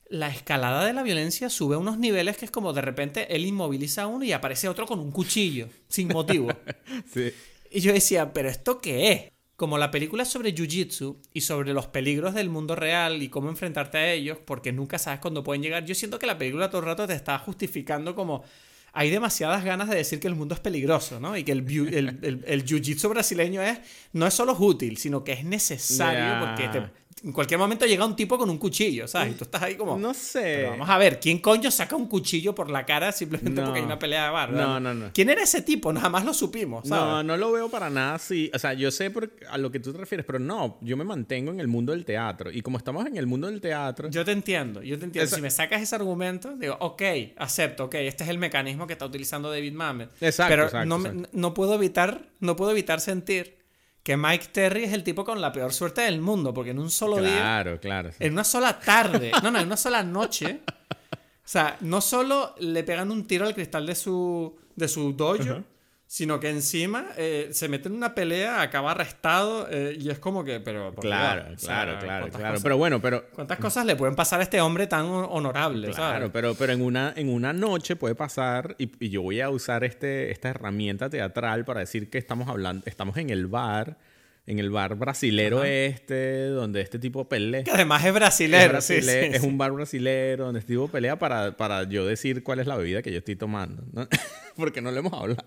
la 0.10 0.30
escalada 0.30 0.86
de 0.86 0.94
la 0.94 1.04
violencia 1.04 1.50
sube 1.50 1.76
a 1.76 1.80
unos 1.80 1.98
niveles 2.00 2.38
que 2.38 2.46
es 2.46 2.52
como 2.52 2.72
de 2.74 2.82
repente 2.82 3.36
él 3.36 3.46
inmoviliza 3.46 4.04
a 4.04 4.08
uno 4.08 4.24
y 4.24 4.32
aparece 4.32 4.70
otro 4.70 4.86
con 4.86 5.00
un 5.00 5.12
cuchillo, 5.12 5.68
sin 5.88 6.08
motivo. 6.10 6.50
Sí. 7.14 7.32
y 7.72 7.82
yo 7.82 7.92
decía, 7.94 8.32
¿pero 8.34 8.50
esto 8.50 8.80
qué 8.80 9.12
es? 9.12 9.22
Como 9.58 9.78
la 9.80 9.90
película 9.92 10.24
es 10.24 10.30
sobre 10.30 10.54
Jiu-Jitsu 10.54 11.18
y 11.34 11.42
sobre 11.42 11.74
los 11.74 11.88
peligros 11.88 12.36
del 12.36 12.50
mundo 12.50 12.76
real 12.76 13.22
y 13.24 13.30
cómo 13.30 13.50
enfrentarte 13.50 13.98
a 13.98 14.12
ellos, 14.14 14.38
porque 14.46 14.72
nunca 14.72 15.00
sabes 15.00 15.20
cuándo 15.20 15.44
pueden 15.44 15.64
llegar, 15.64 15.84
yo 15.84 15.96
siento 15.96 16.20
que 16.20 16.28
la 16.28 16.38
película 16.38 16.70
todo 16.70 16.82
el 16.82 16.86
rato 16.88 17.08
te 17.08 17.14
está 17.14 17.38
justificando 17.40 18.14
como 18.16 18.44
hay 18.94 19.10
demasiadas 19.10 19.64
ganas 19.66 19.90
de 19.90 19.96
decir 19.96 20.20
que 20.20 20.28
el 20.28 20.36
mundo 20.36 20.54
es 20.56 20.60
peligroso, 20.62 21.20
¿no? 21.20 21.36
Y 21.38 21.44
que 21.44 21.52
el, 21.52 21.66
biu- 21.66 21.88
el, 21.94 22.20
el- 22.24 22.44
el 22.48 22.66
jiu-jitsu 22.66 23.10
brasileño 23.10 23.62
es, 23.62 23.80
no 24.14 24.26
es 24.28 24.34
solo 24.34 24.56
útil, 24.58 24.98
sino 24.98 25.24
que 25.24 25.34
es 25.34 25.44
necesario 25.44 26.40
porque 26.48 26.68
te- 26.70 26.90
en 27.24 27.32
cualquier 27.32 27.60
momento 27.60 27.86
llega 27.86 28.06
un 28.06 28.16
tipo 28.16 28.38
con 28.38 28.50
un 28.50 28.58
cuchillo, 28.58 29.08
¿sabes? 29.08 29.32
Y 29.34 29.36
tú 29.36 29.44
estás 29.46 29.62
ahí 29.64 29.76
como... 29.76 29.98
No 29.98 30.14
sé. 30.14 30.66
Vamos 30.70 30.88
a 30.90 30.98
ver, 30.98 31.20
¿quién 31.20 31.40
coño 31.40 31.72
saca 31.72 31.96
un 31.96 32.08
cuchillo 32.08 32.54
por 32.54 32.70
la 32.70 32.86
cara 32.86 33.12
simplemente 33.12 33.60
No. 33.60 33.66
porque 33.68 33.80
hay 33.80 33.86
una 33.86 33.98
pelea 33.98 34.26
de 34.26 34.30
bar? 34.32 34.50
No, 34.52 34.58
¿verdad? 34.58 34.80
no, 34.82 34.94
no. 34.94 35.10
¿Quién 35.14 35.30
era 35.30 35.42
ese 35.42 35.62
tipo? 35.62 35.92
No, 35.92 36.00
jamás 36.00 36.26
lo 36.26 36.34
supimos, 36.34 36.88
¿sabes? 36.88 37.04
No, 37.04 37.24
no 37.24 37.38
lo 37.38 37.52
veo 37.52 37.70
para 37.70 37.90
nada 37.90 38.16
así. 38.16 38.52
O 38.54 38.60
sea, 38.60 38.74
yo 38.74 38.92
sé 38.92 39.10
por- 39.10 39.32
a 39.50 39.58
lo 39.58 39.72
que 39.72 39.80
tú 39.80 39.92
te 39.92 39.98
refieres, 39.98 40.26
pero 40.26 40.40
no, 40.40 40.78
yo 40.82 40.96
me 40.96 41.04
mantengo 41.04 41.52
en 41.52 41.60
el 41.60 41.68
mundo 41.68 41.92
del 41.92 42.06
teatro. 42.06 42.52
Y 42.52 42.62
como 42.62 42.78
estamos 42.78 43.06
en 43.08 43.18
el 43.18 43.26
mundo 43.26 43.48
del 43.48 43.62
teatro, 43.62 44.10
Yo 44.10 44.24
te 44.24 44.32
entiendo, 44.32 44.82
yo 44.84 44.98
te 45.00 45.06
entiendo. 45.06 45.26
Esa- 45.26 45.36
Si 45.38 45.42
me 45.42 45.50
sacas 45.52 45.82
ese 45.82 45.96
argumento, 45.96 46.56
digo, 46.56 46.78
ok, 46.80 47.02
acepto, 47.38 47.86
ok, 47.86 47.96
este 47.96 48.24
es 48.26 48.30
el 48.30 48.38
mecanismo 48.38 48.86
que 48.88 48.94
está 48.94 49.06
utilizando 49.06 49.50
David 49.50 49.74
Mamet. 49.74 50.10
Exacto, 50.22 50.52
Pero 50.52 50.64
exacto, 50.66 50.86
no, 50.88 50.98
exacto. 50.98 51.30
no 51.34 51.54
puedo 51.54 51.74
evitar, 51.76 52.30
no 52.40 52.56
puedo 52.56 52.72
evitar 52.72 53.00
sentir 53.02 53.58
que 54.08 54.16
Mike 54.16 54.48
Terry 54.54 54.86
es 54.86 54.94
el 54.94 55.04
tipo 55.04 55.26
con 55.26 55.42
la 55.42 55.52
peor 55.52 55.74
suerte 55.74 56.00
del 56.00 56.22
mundo, 56.22 56.54
porque 56.54 56.72
en 56.72 56.80
un 56.80 56.90
solo 56.90 57.18
día, 57.18 57.40
claro, 57.40 57.78
claro. 57.78 58.10
sí. 58.14 58.20
en 58.22 58.32
una 58.32 58.46
sola 58.46 58.80
tarde, 58.80 59.32
no, 59.44 59.52
no, 59.52 59.60
en 59.60 59.66
una 59.66 59.76
sola 59.76 60.02
noche, 60.02 60.62
o 60.66 61.44
sea, 61.44 61.76
no 61.82 62.00
solo 62.00 62.56
le 62.60 62.86
pegan 62.86 63.12
un 63.12 63.28
tiro 63.28 63.46
al 63.46 63.54
cristal 63.54 63.86
de 63.86 63.96
su, 63.96 64.56
de 64.78 64.88
su 64.88 65.12
dojo, 65.12 65.62
sino 66.10 66.40
que 66.40 66.50
encima 66.50 67.08
eh, 67.18 67.50
se 67.52 67.68
mete 67.68 67.90
en 67.90 67.96
una 67.96 68.16
pelea, 68.16 68.62
acaba 68.62 68.92
arrestado, 68.92 69.68
eh, 69.70 69.98
y 70.00 70.10
es 70.10 70.20
como 70.20 70.44
que, 70.46 70.60
pero... 70.62 70.96
Claro, 70.96 71.50
Dios, 71.50 71.64
o 71.64 71.66
claro, 71.68 71.92
sea, 71.92 72.00
claro, 72.00 72.22
¿cuántas 72.24 72.40
claro. 72.40 72.54
cosas- 72.54 72.64
Pero 72.64 72.78
bueno, 72.78 73.02
pero 73.02 73.26
¿Cuántas 73.34 73.60
cosas 73.60 73.86
le 73.86 73.96
pueden 73.98 74.16
pasar 74.16 74.40
a 74.40 74.44
este 74.44 74.62
hombre 74.62 74.88
tan 74.88 75.06
hon- 75.06 75.28
honorable? 75.30 75.90
Claro, 75.90 76.14
¿sabes? 76.18 76.30
pero, 76.32 76.56
pero 76.56 76.72
en, 76.74 76.82
una, 76.82 77.14
en 77.16 77.28
una 77.30 77.52
noche 77.52 77.96
puede 77.98 78.16
pasar, 78.16 78.76
y, 78.80 78.90
y 79.06 79.10
yo 79.10 79.22
voy 79.22 79.42
a 79.42 79.50
usar 79.50 79.84
este, 79.84 80.32
esta 80.32 80.48
herramienta 80.50 81.10
teatral 81.10 81.66
para 81.66 81.82
decir 81.82 82.10
que 82.10 82.18
estamos 82.18 82.48
hablando, 82.48 82.84
estamos 82.86 83.18
en 83.18 83.30
el 83.30 83.48
bar, 83.48 83.98
en 84.48 84.60
el 84.60 84.70
bar 84.72 84.96
brasilero 84.96 85.64
este, 85.64 86.46
donde 86.48 86.82
este 86.82 86.98
tipo 87.00 87.28
pelea. 87.30 87.64
Que 87.64 87.72
además 87.72 88.02
es 88.02 88.08
Es, 88.08 88.14
brasilero, 88.14 88.82
sí, 88.82 88.94
brasile- 88.96 89.02
sí, 89.30 89.36
es 89.36 89.42
sí. 89.42 89.48
un 89.48 89.58
bar 89.58 89.72
brasilero 89.74 90.46
donde 90.46 90.62
este 90.62 90.74
tipo 90.74 90.88
pelea 90.88 91.20
para, 91.20 91.56
para 91.58 91.84
yo 91.84 92.06
decir 92.08 92.44
cuál 92.44 92.60
es 92.60 92.66
la 92.68 92.76
bebida 92.78 93.02
que 93.02 93.12
yo 93.12 93.20
estoy 93.20 93.36
tomando. 93.36 93.84
¿no? 93.94 94.08
Porque 94.56 94.82
no 94.82 94.90
lo 94.90 94.98
hemos 95.00 95.14
hablado. 95.14 95.44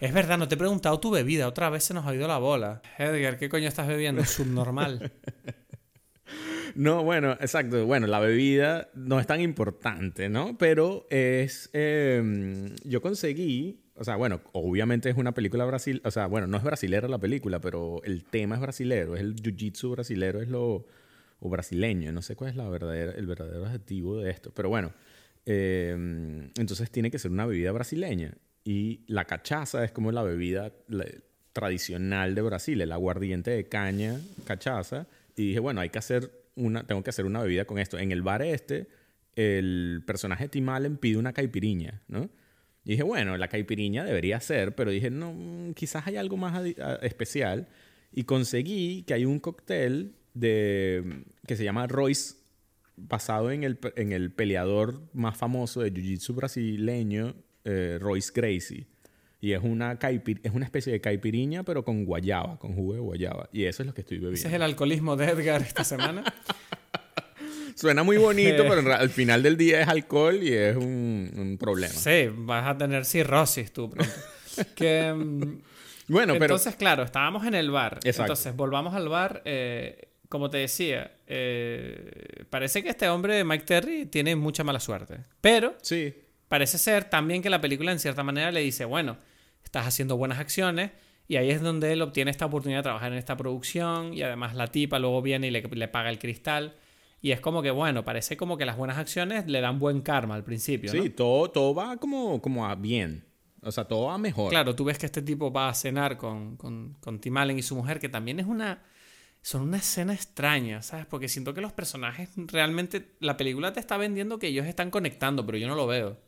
Es 0.00 0.12
verdad, 0.12 0.38
no 0.38 0.48
te 0.48 0.56
he 0.56 0.58
preguntado 0.58 0.98
tu 0.98 1.10
bebida. 1.10 1.46
Otra 1.46 1.70
vez 1.70 1.84
se 1.84 1.94
nos 1.94 2.06
ha 2.06 2.14
ido 2.14 2.26
la 2.26 2.38
bola. 2.38 2.82
Edgar, 2.98 3.38
¿qué 3.38 3.48
coño 3.48 3.68
estás 3.68 3.86
bebiendo? 3.86 4.24
Subnormal. 4.24 5.12
No, 6.74 7.04
bueno, 7.04 7.32
exacto. 7.32 7.84
Bueno, 7.84 8.06
la 8.06 8.18
bebida 8.18 8.88
no 8.94 9.20
es 9.20 9.26
tan 9.26 9.42
importante, 9.42 10.30
¿no? 10.30 10.56
Pero 10.56 11.06
es. 11.10 11.68
eh, 11.74 12.72
yo 12.84 13.02
conseguí. 13.02 13.81
O 14.02 14.04
sea, 14.04 14.16
bueno, 14.16 14.40
obviamente 14.50 15.08
es 15.08 15.16
una 15.16 15.32
película 15.32 15.64
brasil. 15.64 16.02
O 16.04 16.10
sea, 16.10 16.26
bueno, 16.26 16.48
no 16.48 16.56
es 16.56 16.64
brasilera 16.64 17.06
la 17.06 17.18
película, 17.18 17.60
pero 17.60 18.02
el 18.02 18.24
tema 18.24 18.56
es 18.56 18.60
brasilero. 18.60 19.14
Es 19.14 19.20
el 19.20 19.36
jiu-jitsu 19.36 19.92
brasilero, 19.92 20.42
es 20.42 20.48
lo. 20.48 20.84
O 21.38 21.48
brasileño. 21.48 22.10
No 22.10 22.20
sé 22.20 22.34
cuál 22.34 22.50
es 22.50 22.56
el 22.56 23.26
verdadero 23.26 23.64
adjetivo 23.64 24.18
de 24.18 24.30
esto. 24.30 24.50
Pero 24.52 24.70
bueno. 24.70 24.92
eh, 25.46 26.50
entonces 26.56 26.90
tiene 26.90 27.12
que 27.12 27.20
ser 27.20 27.30
una 27.30 27.46
bebida 27.46 27.70
brasileña. 27.70 28.34
Y 28.64 29.02
la 29.06 29.24
cachaza 29.24 29.84
es 29.84 29.92
como 29.92 30.10
la 30.10 30.24
bebida 30.24 30.72
tradicional 31.52 32.34
de 32.34 32.42
Brasil, 32.42 32.80
el 32.80 32.90
aguardiente 32.90 33.52
de 33.52 33.68
caña, 33.68 34.20
cachaza. 34.44 35.06
Y 35.36 35.46
dije, 35.48 35.60
bueno, 35.60 35.80
hay 35.80 35.90
que 35.90 35.98
hacer 35.98 36.28
una, 36.56 36.84
tengo 36.84 37.04
que 37.04 37.10
hacer 37.10 37.24
una 37.24 37.40
bebida 37.40 37.66
con 37.66 37.78
esto. 37.78 38.00
En 38.00 38.10
el 38.10 38.22
bar 38.22 38.42
este, 38.42 38.88
el 39.36 40.02
personaje 40.04 40.48
Tim 40.48 40.68
Allen 40.68 40.96
pide 40.96 41.18
una 41.18 41.32
caipiriña, 41.32 42.02
¿no? 42.08 42.28
Y 42.84 42.92
dije, 42.92 43.02
bueno, 43.04 43.36
la 43.36 43.48
caipiriña 43.48 44.04
debería 44.04 44.40
ser, 44.40 44.74
pero 44.74 44.90
dije, 44.90 45.10
no, 45.10 45.72
quizás 45.74 46.06
hay 46.06 46.16
algo 46.16 46.36
más 46.36 46.60
especial. 47.02 47.68
Y 48.12 48.24
conseguí 48.24 49.04
que 49.04 49.14
hay 49.14 49.24
un 49.24 49.38
cóctel 49.40 50.14
de, 50.34 51.22
que 51.46 51.56
se 51.56 51.64
llama 51.64 51.86
Royce, 51.86 52.34
basado 52.96 53.50
en 53.50 53.64
el, 53.64 53.78
en 53.96 54.12
el 54.12 54.32
peleador 54.32 55.00
más 55.14 55.36
famoso 55.36 55.80
de 55.80 55.92
Jiu-Jitsu 55.92 56.34
brasileño, 56.34 57.34
eh, 57.64 57.98
Royce 58.00 58.32
Gracie. 58.34 58.86
Y 59.40 59.52
es 59.52 59.60
una, 59.62 59.98
caipir- 59.98 60.40
es 60.42 60.52
una 60.52 60.64
especie 60.64 60.92
de 60.92 61.00
caipiriña, 61.00 61.62
pero 61.64 61.84
con 61.84 62.04
guayaba, 62.04 62.58
con 62.58 62.74
jugo 62.74 62.94
de 62.94 63.00
guayaba. 63.00 63.48
Y 63.52 63.64
eso 63.64 63.82
es 63.82 63.86
lo 63.86 63.94
que 63.94 64.02
estoy 64.02 64.18
bebiendo. 64.18 64.38
Ese 64.38 64.48
es 64.48 64.54
el 64.54 64.62
alcoholismo 64.62 65.16
de 65.16 65.26
Edgar 65.26 65.62
esta 65.62 65.84
semana. 65.84 66.22
Suena 67.74 68.02
muy 68.02 68.16
bonito, 68.16 68.64
pero 68.68 68.92
al 68.94 69.10
final 69.10 69.42
del 69.42 69.56
día 69.56 69.80
es 69.82 69.88
alcohol 69.88 70.42
y 70.42 70.52
es 70.52 70.76
un, 70.76 71.30
un 71.36 71.58
problema. 71.58 71.92
Sí, 71.94 72.28
vas 72.32 72.66
a 72.68 72.76
tener 72.76 73.04
cirrosis 73.04 73.72
tú 73.72 73.90
pronto. 73.90 74.12
Que, 74.76 75.12
mm, 75.14 75.62
Bueno, 76.08 76.34
pero 76.34 76.44
Entonces, 76.44 76.76
claro, 76.76 77.02
estábamos 77.04 77.46
en 77.46 77.54
el 77.54 77.70
bar. 77.70 77.94
Exacto. 78.04 78.22
Entonces, 78.32 78.54
volvamos 78.54 78.94
al 78.94 79.08
bar. 79.08 79.40
eh, 79.46 80.08
como 80.28 80.48
te 80.48 80.56
decía, 80.58 81.12
eh, 81.26 82.44
parece 82.48 82.82
que 82.82 82.88
este 82.88 83.06
hombre, 83.08 83.44
Mike 83.44 83.64
Terry, 83.66 84.06
tiene 84.06 84.34
mucha 84.34 84.64
mala 84.64 84.80
suerte. 84.80 85.18
Pero 85.42 85.74
sí, 85.82 86.14
parece 86.48 86.78
ser 86.78 87.04
también 87.04 87.42
que 87.42 87.50
la 87.50 87.60
película 87.60 87.92
en 87.92 87.98
cierta 87.98 88.22
manera 88.22 88.50
le 88.50 88.60
dice, 88.60 88.86
bueno, 88.86 89.18
estás 89.62 89.86
haciendo 89.86 90.16
buenas 90.16 90.38
acciones 90.38 90.90
y 91.28 91.36
ahí 91.36 91.50
es 91.50 91.60
donde 91.60 91.92
él 91.92 92.00
obtiene 92.00 92.30
esta 92.30 92.46
oportunidad 92.46 92.78
de 92.78 92.84
trabajar 92.84 93.12
en 93.12 93.18
esta 93.18 93.36
producción 93.36 94.14
y 94.14 94.22
además 94.22 94.54
la 94.54 94.68
tipa 94.68 94.98
luego 94.98 95.20
viene 95.20 95.48
y 95.48 95.50
le, 95.50 95.62
le 95.62 95.88
paga 95.88 96.08
el 96.08 96.18
cristal 96.18 96.76
y 97.22 97.30
es 97.30 97.40
como 97.40 97.62
que, 97.62 97.70
bueno, 97.70 98.04
parece 98.04 98.36
como 98.36 98.58
que 98.58 98.66
las 98.66 98.76
buenas 98.76 98.98
acciones 98.98 99.46
le 99.46 99.60
dan 99.60 99.78
buen 99.78 100.00
karma 100.00 100.34
al 100.34 100.42
principio, 100.42 100.90
sí, 100.90 100.98
¿no? 100.98 101.10
todo, 101.12 101.50
todo 101.50 101.74
va 101.74 101.96
como, 101.96 102.42
como 102.42 102.66
a 102.66 102.74
bien. 102.74 103.24
O 103.62 103.70
sea, 103.70 103.84
todo 103.84 104.06
va 104.06 104.18
mejor. 104.18 104.50
Claro, 104.50 104.74
tú 104.74 104.82
ves 104.82 104.98
que 104.98 105.06
este 105.06 105.22
tipo 105.22 105.52
va 105.52 105.68
a 105.68 105.74
cenar 105.74 106.18
con, 106.18 106.56
con, 106.56 106.96
con 106.98 107.20
Tim 107.20 107.36
Allen 107.36 107.56
y 107.56 107.62
su 107.62 107.76
mujer, 107.76 108.00
que 108.00 108.08
también 108.08 108.40
es 108.40 108.46
una... 108.46 108.82
Son 109.40 109.62
una 109.62 109.76
escena 109.76 110.14
extraña, 110.14 110.82
¿sabes? 110.82 111.06
Porque 111.06 111.28
siento 111.28 111.54
que 111.54 111.60
los 111.60 111.72
personajes 111.72 112.30
realmente... 112.36 113.14
La 113.20 113.36
película 113.36 113.72
te 113.72 113.78
está 113.78 113.96
vendiendo 113.96 114.40
que 114.40 114.48
ellos 114.48 114.66
están 114.66 114.90
conectando, 114.90 115.46
pero 115.46 115.58
yo 115.58 115.68
no 115.68 115.76
lo 115.76 115.86
veo. 115.86 116.18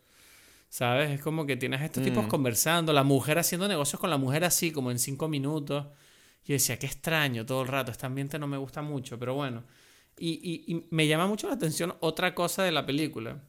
¿Sabes? 0.68 1.10
Es 1.10 1.20
como 1.20 1.44
que 1.44 1.56
tienes 1.56 1.80
a 1.80 1.86
estos 1.86 2.04
tipos 2.04 2.26
conversando, 2.28 2.92
la 2.92 3.02
mujer 3.02 3.38
haciendo 3.38 3.66
negocios 3.66 4.00
con 4.00 4.10
la 4.10 4.16
mujer 4.16 4.44
así, 4.44 4.70
como 4.70 4.92
en 4.92 5.00
cinco 5.00 5.26
minutos. 5.26 5.86
Yo 6.44 6.52
decía, 6.52 6.78
qué 6.78 6.86
extraño 6.86 7.44
todo 7.44 7.62
el 7.62 7.68
rato, 7.68 7.90
este 7.90 8.06
ambiente 8.06 8.38
no 8.38 8.46
me 8.46 8.56
gusta 8.56 8.80
mucho, 8.82 9.18
pero 9.18 9.34
bueno. 9.34 9.64
Y, 10.18 10.30
y- 10.68 10.72
y 10.72 10.86
me 10.90 11.06
llama 11.06 11.26
mucho 11.26 11.48
la 11.48 11.54
atención 11.54 11.94
otra 12.00 12.34
cosa 12.34 12.62
de 12.62 12.72
la 12.72 12.86
película, 12.86 13.42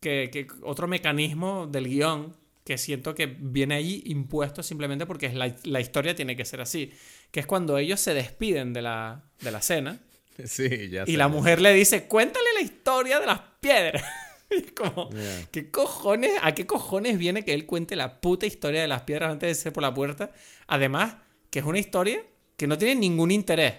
que, 0.00 0.30
que 0.32 0.46
otro 0.62 0.86
mecanismo 0.86 1.66
del 1.66 1.88
guion, 1.88 2.36
que 2.64 2.78
siento 2.78 3.14
que 3.14 3.26
viene 3.26 3.74
ahí 3.74 4.02
impuesto 4.06 4.62
simplemente 4.62 5.06
porque 5.06 5.26
es 5.26 5.34
la, 5.34 5.54
la 5.64 5.80
historia 5.80 6.14
tiene 6.14 6.36
que 6.36 6.44
ser 6.44 6.60
así. 6.60 6.92
Que 7.30 7.40
es 7.40 7.46
cuando 7.46 7.76
ellos 7.78 8.00
se 8.00 8.14
despiden 8.14 8.72
de 8.72 8.82
la, 8.82 9.24
de 9.40 9.50
la 9.50 9.60
cena. 9.62 9.98
Sí, 10.44 10.88
ya 10.90 11.04
Y 11.06 11.12
sé. 11.12 11.16
la 11.16 11.28
mujer 11.28 11.60
le 11.60 11.72
dice, 11.72 12.08
cuéntale 12.08 12.46
la 12.56 12.60
historia 12.62 13.20
de 13.20 13.26
las 13.26 13.40
piedras. 13.60 14.02
Y 14.50 14.54
es 14.56 14.72
como, 14.72 15.08
Yeah. 15.10 15.46
¿qué 15.52 15.70
cojones? 15.70 16.32
¿A 16.42 16.52
qué 16.54 16.66
cojones 16.66 17.18
viene 17.18 17.44
que 17.44 17.54
él 17.54 17.66
cuente 17.66 17.94
la 17.96 18.20
puta 18.20 18.44
historia 18.44 18.82
de 18.82 18.88
las 18.88 19.02
piedras 19.02 19.30
antes 19.32 19.48
de 19.48 19.54
ser 19.54 19.72
por 19.72 19.82
la 19.82 19.94
puerta? 19.94 20.32
Además, 20.66 21.16
que 21.50 21.60
es 21.60 21.64
una 21.64 21.78
historia 21.78 22.20
que 22.56 22.66
no 22.66 22.76
tiene 22.76 22.94
ningún 22.96 23.30
interés. 23.30 23.74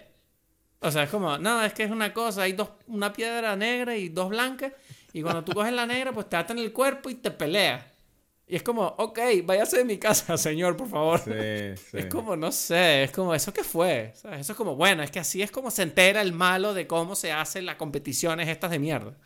O 0.87 0.91
sea, 0.91 1.03
es 1.03 1.09
como, 1.09 1.37
no, 1.37 1.63
es 1.63 1.73
que 1.73 1.83
es 1.83 1.91
una 1.91 2.13
cosa, 2.13 2.43
hay 2.43 2.53
dos, 2.53 2.69
una 2.87 3.11
piedra 3.11 3.55
negra 3.55 3.95
y 3.97 4.09
dos 4.09 4.29
blancas, 4.29 4.71
y 5.13 5.21
cuando 5.21 5.43
tú 5.43 5.53
coges 5.53 5.73
la 5.73 5.85
negra, 5.85 6.11
pues 6.11 6.29
te 6.29 6.35
atan 6.35 6.59
el 6.59 6.71
cuerpo 6.71 7.09
y 7.09 7.15
te 7.15 7.31
peleas. 7.31 7.83
Y 8.47 8.55
es 8.55 8.61
como, 8.63 8.85
ok, 8.99 9.19
váyase 9.43 9.77
de 9.77 9.85
mi 9.85 9.97
casa, 9.97 10.37
señor, 10.37 10.77
por 10.77 10.87
favor. 10.87 11.19
Sí, 11.19 11.81
sí. 11.89 11.97
Es 11.97 12.05
como, 12.05 12.35
no 12.35 12.51
sé, 12.51 13.03
es 13.05 13.11
como, 13.11 13.33
¿eso 13.33 13.51
qué 13.51 13.63
fue? 13.63 14.11
¿Sabes? 14.15 14.41
Eso 14.41 14.51
es 14.51 14.57
como, 14.57 14.75
bueno, 14.75 15.01
es 15.01 15.09
que 15.09 15.19
así 15.19 15.41
es 15.41 15.49
como 15.49 15.71
se 15.71 15.81
entera 15.81 16.21
el 16.21 16.31
malo 16.33 16.73
de 16.75 16.85
cómo 16.85 17.15
se 17.15 17.31
hacen 17.31 17.65
las 17.65 17.77
competiciones 17.77 18.47
estas 18.47 18.69
de 18.69 18.77
mierda. 18.79 19.17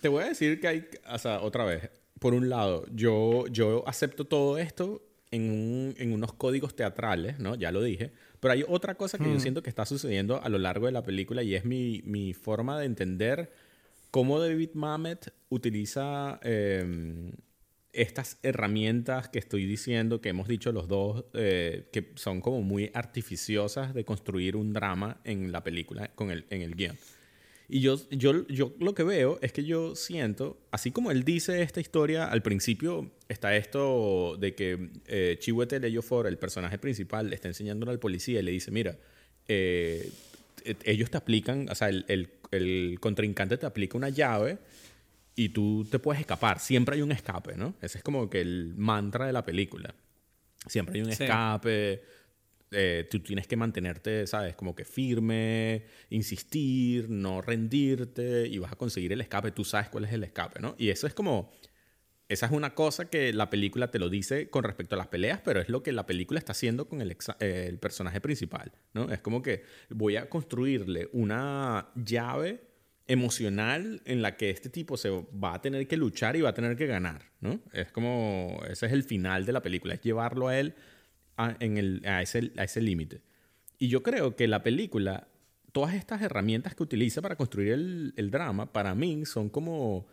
Te 0.00 0.08
voy 0.08 0.24
a 0.24 0.28
decir 0.28 0.58
que 0.58 0.68
hay, 0.68 0.88
o 1.12 1.18
sea, 1.18 1.42
otra 1.42 1.64
vez, 1.64 1.90
por 2.18 2.32
un 2.32 2.48
lado, 2.48 2.86
yo, 2.92 3.44
yo 3.48 3.84
acepto 3.86 4.24
todo 4.26 4.56
esto 4.56 5.02
en, 5.30 5.50
un- 5.50 5.94
en 5.98 6.12
unos 6.14 6.32
códigos 6.32 6.74
teatrales, 6.74 7.38
¿no? 7.38 7.54
Ya 7.56 7.72
lo 7.72 7.82
dije, 7.82 8.12
pero 8.42 8.54
hay 8.54 8.64
otra 8.66 8.96
cosa 8.96 9.18
que 9.18 9.32
yo 9.32 9.38
siento 9.38 9.62
que 9.62 9.70
está 9.70 9.86
sucediendo 9.86 10.42
a 10.42 10.48
lo 10.48 10.58
largo 10.58 10.86
de 10.86 10.92
la 10.92 11.04
película 11.04 11.44
y 11.44 11.54
es 11.54 11.64
mi, 11.64 12.02
mi 12.04 12.34
forma 12.34 12.76
de 12.76 12.86
entender 12.86 13.52
cómo 14.10 14.40
David 14.40 14.70
Mamet 14.74 15.32
utiliza 15.48 16.40
eh, 16.42 17.30
estas 17.92 18.40
herramientas 18.42 19.28
que 19.28 19.38
estoy 19.38 19.64
diciendo, 19.64 20.20
que 20.20 20.30
hemos 20.30 20.48
dicho 20.48 20.72
los 20.72 20.88
dos, 20.88 21.24
eh, 21.34 21.88
que 21.92 22.10
son 22.16 22.40
como 22.40 22.62
muy 22.62 22.90
artificiosas 22.94 23.94
de 23.94 24.04
construir 24.04 24.56
un 24.56 24.72
drama 24.72 25.20
en 25.22 25.52
la 25.52 25.62
película, 25.62 26.08
con 26.08 26.32
el, 26.32 26.44
en 26.50 26.62
el 26.62 26.74
guion. 26.74 26.96
Y 27.74 27.80
yo, 27.80 27.96
yo, 28.10 28.46
yo 28.48 28.74
lo 28.80 28.94
que 28.94 29.02
veo 29.02 29.38
es 29.40 29.54
que 29.54 29.64
yo 29.64 29.96
siento, 29.96 30.58
así 30.70 30.90
como 30.90 31.10
él 31.10 31.24
dice 31.24 31.62
esta 31.62 31.80
historia, 31.80 32.26
al 32.26 32.42
principio 32.42 33.10
está 33.30 33.56
esto 33.56 34.36
de 34.38 34.54
que 34.54 34.90
eh, 35.06 35.38
Chiwetel 35.40 35.82
Ejiofor, 35.82 36.26
el 36.26 36.36
personaje 36.36 36.76
principal, 36.76 37.30
le 37.30 37.34
está 37.34 37.48
enseñándole 37.48 37.92
al 37.92 37.98
policía 37.98 38.40
y 38.40 38.42
le 38.42 38.50
dice, 38.50 38.70
mira, 38.70 38.98
eh, 39.48 40.06
eh, 40.66 40.74
ellos 40.84 41.10
te 41.10 41.16
aplican, 41.16 41.66
o 41.70 41.74
sea, 41.74 41.88
el, 41.88 42.04
el, 42.08 42.28
el 42.50 42.98
contrincante 43.00 43.56
te 43.56 43.64
aplica 43.64 43.96
una 43.96 44.10
llave 44.10 44.58
y 45.34 45.48
tú 45.48 45.86
te 45.90 45.98
puedes 45.98 46.20
escapar. 46.20 46.60
Siempre 46.60 46.96
hay 46.96 47.00
un 47.00 47.10
escape, 47.10 47.56
¿no? 47.56 47.74
Ese 47.80 47.96
es 47.96 48.04
como 48.04 48.28
que 48.28 48.42
el 48.42 48.74
mantra 48.76 49.24
de 49.24 49.32
la 49.32 49.46
película. 49.46 49.94
Siempre 50.66 50.96
hay 50.96 51.06
un 51.06 51.12
Sí. 51.12 51.24
Eh, 52.72 53.06
tú 53.10 53.20
tienes 53.20 53.46
que 53.46 53.56
mantenerte, 53.56 54.26
¿sabes? 54.26 54.56
Como 54.56 54.74
que 54.74 54.84
firme, 54.84 55.84
insistir, 56.10 57.08
no 57.08 57.42
rendirte 57.42 58.46
y 58.48 58.58
vas 58.58 58.72
a 58.72 58.76
conseguir 58.76 59.12
el 59.12 59.20
escape. 59.20 59.52
Tú 59.52 59.64
sabes 59.64 59.88
cuál 59.88 60.04
es 60.04 60.12
el 60.12 60.24
escape, 60.24 60.60
¿no? 60.60 60.74
Y 60.78 60.88
eso 60.88 61.06
es 61.06 61.14
como... 61.14 61.50
Esa 62.28 62.46
es 62.46 62.52
una 62.52 62.74
cosa 62.74 63.10
que 63.10 63.30
la 63.34 63.50
película 63.50 63.90
te 63.90 63.98
lo 63.98 64.08
dice 64.08 64.48
con 64.48 64.64
respecto 64.64 64.94
a 64.94 64.98
las 64.98 65.08
peleas, 65.08 65.42
pero 65.44 65.60
es 65.60 65.68
lo 65.68 65.82
que 65.82 65.92
la 65.92 66.06
película 66.06 66.38
está 66.38 66.52
haciendo 66.52 66.88
con 66.88 67.02
el, 67.02 67.10
eh, 67.10 67.66
el 67.68 67.78
personaje 67.78 68.22
principal, 68.22 68.72
¿no? 68.94 69.12
Es 69.12 69.20
como 69.20 69.42
que 69.42 69.64
voy 69.90 70.16
a 70.16 70.30
construirle 70.30 71.10
una 71.12 71.90
llave 71.94 72.62
emocional 73.06 74.00
en 74.06 74.22
la 74.22 74.36
que 74.38 74.48
este 74.48 74.70
tipo 74.70 74.96
se 74.96 75.10
va 75.10 75.54
a 75.54 75.60
tener 75.60 75.86
que 75.86 75.98
luchar 75.98 76.36
y 76.36 76.40
va 76.40 76.50
a 76.50 76.54
tener 76.54 76.76
que 76.76 76.86
ganar, 76.86 77.30
¿no? 77.40 77.60
Es 77.72 77.92
como, 77.92 78.62
ese 78.66 78.86
es 78.86 78.92
el 78.92 79.02
final 79.02 79.44
de 79.44 79.52
la 79.52 79.60
película, 79.60 79.92
es 79.92 80.00
llevarlo 80.00 80.48
a 80.48 80.58
él 80.58 80.74
a, 81.36 81.56
en 81.60 81.76
el, 81.78 82.02
a 82.06 82.22
ese, 82.22 82.52
a 82.56 82.64
ese 82.64 82.80
límite. 82.80 83.22
Y 83.78 83.88
yo 83.88 84.02
creo 84.02 84.36
que 84.36 84.46
la 84.48 84.62
película, 84.62 85.28
todas 85.72 85.94
estas 85.94 86.22
herramientas 86.22 86.74
que 86.74 86.82
utiliza 86.82 87.22
para 87.22 87.36
construir 87.36 87.72
el, 87.72 88.14
el 88.16 88.30
drama, 88.30 88.72
para 88.72 88.94
mí 88.94 89.24
son 89.26 89.48
como, 89.48 90.06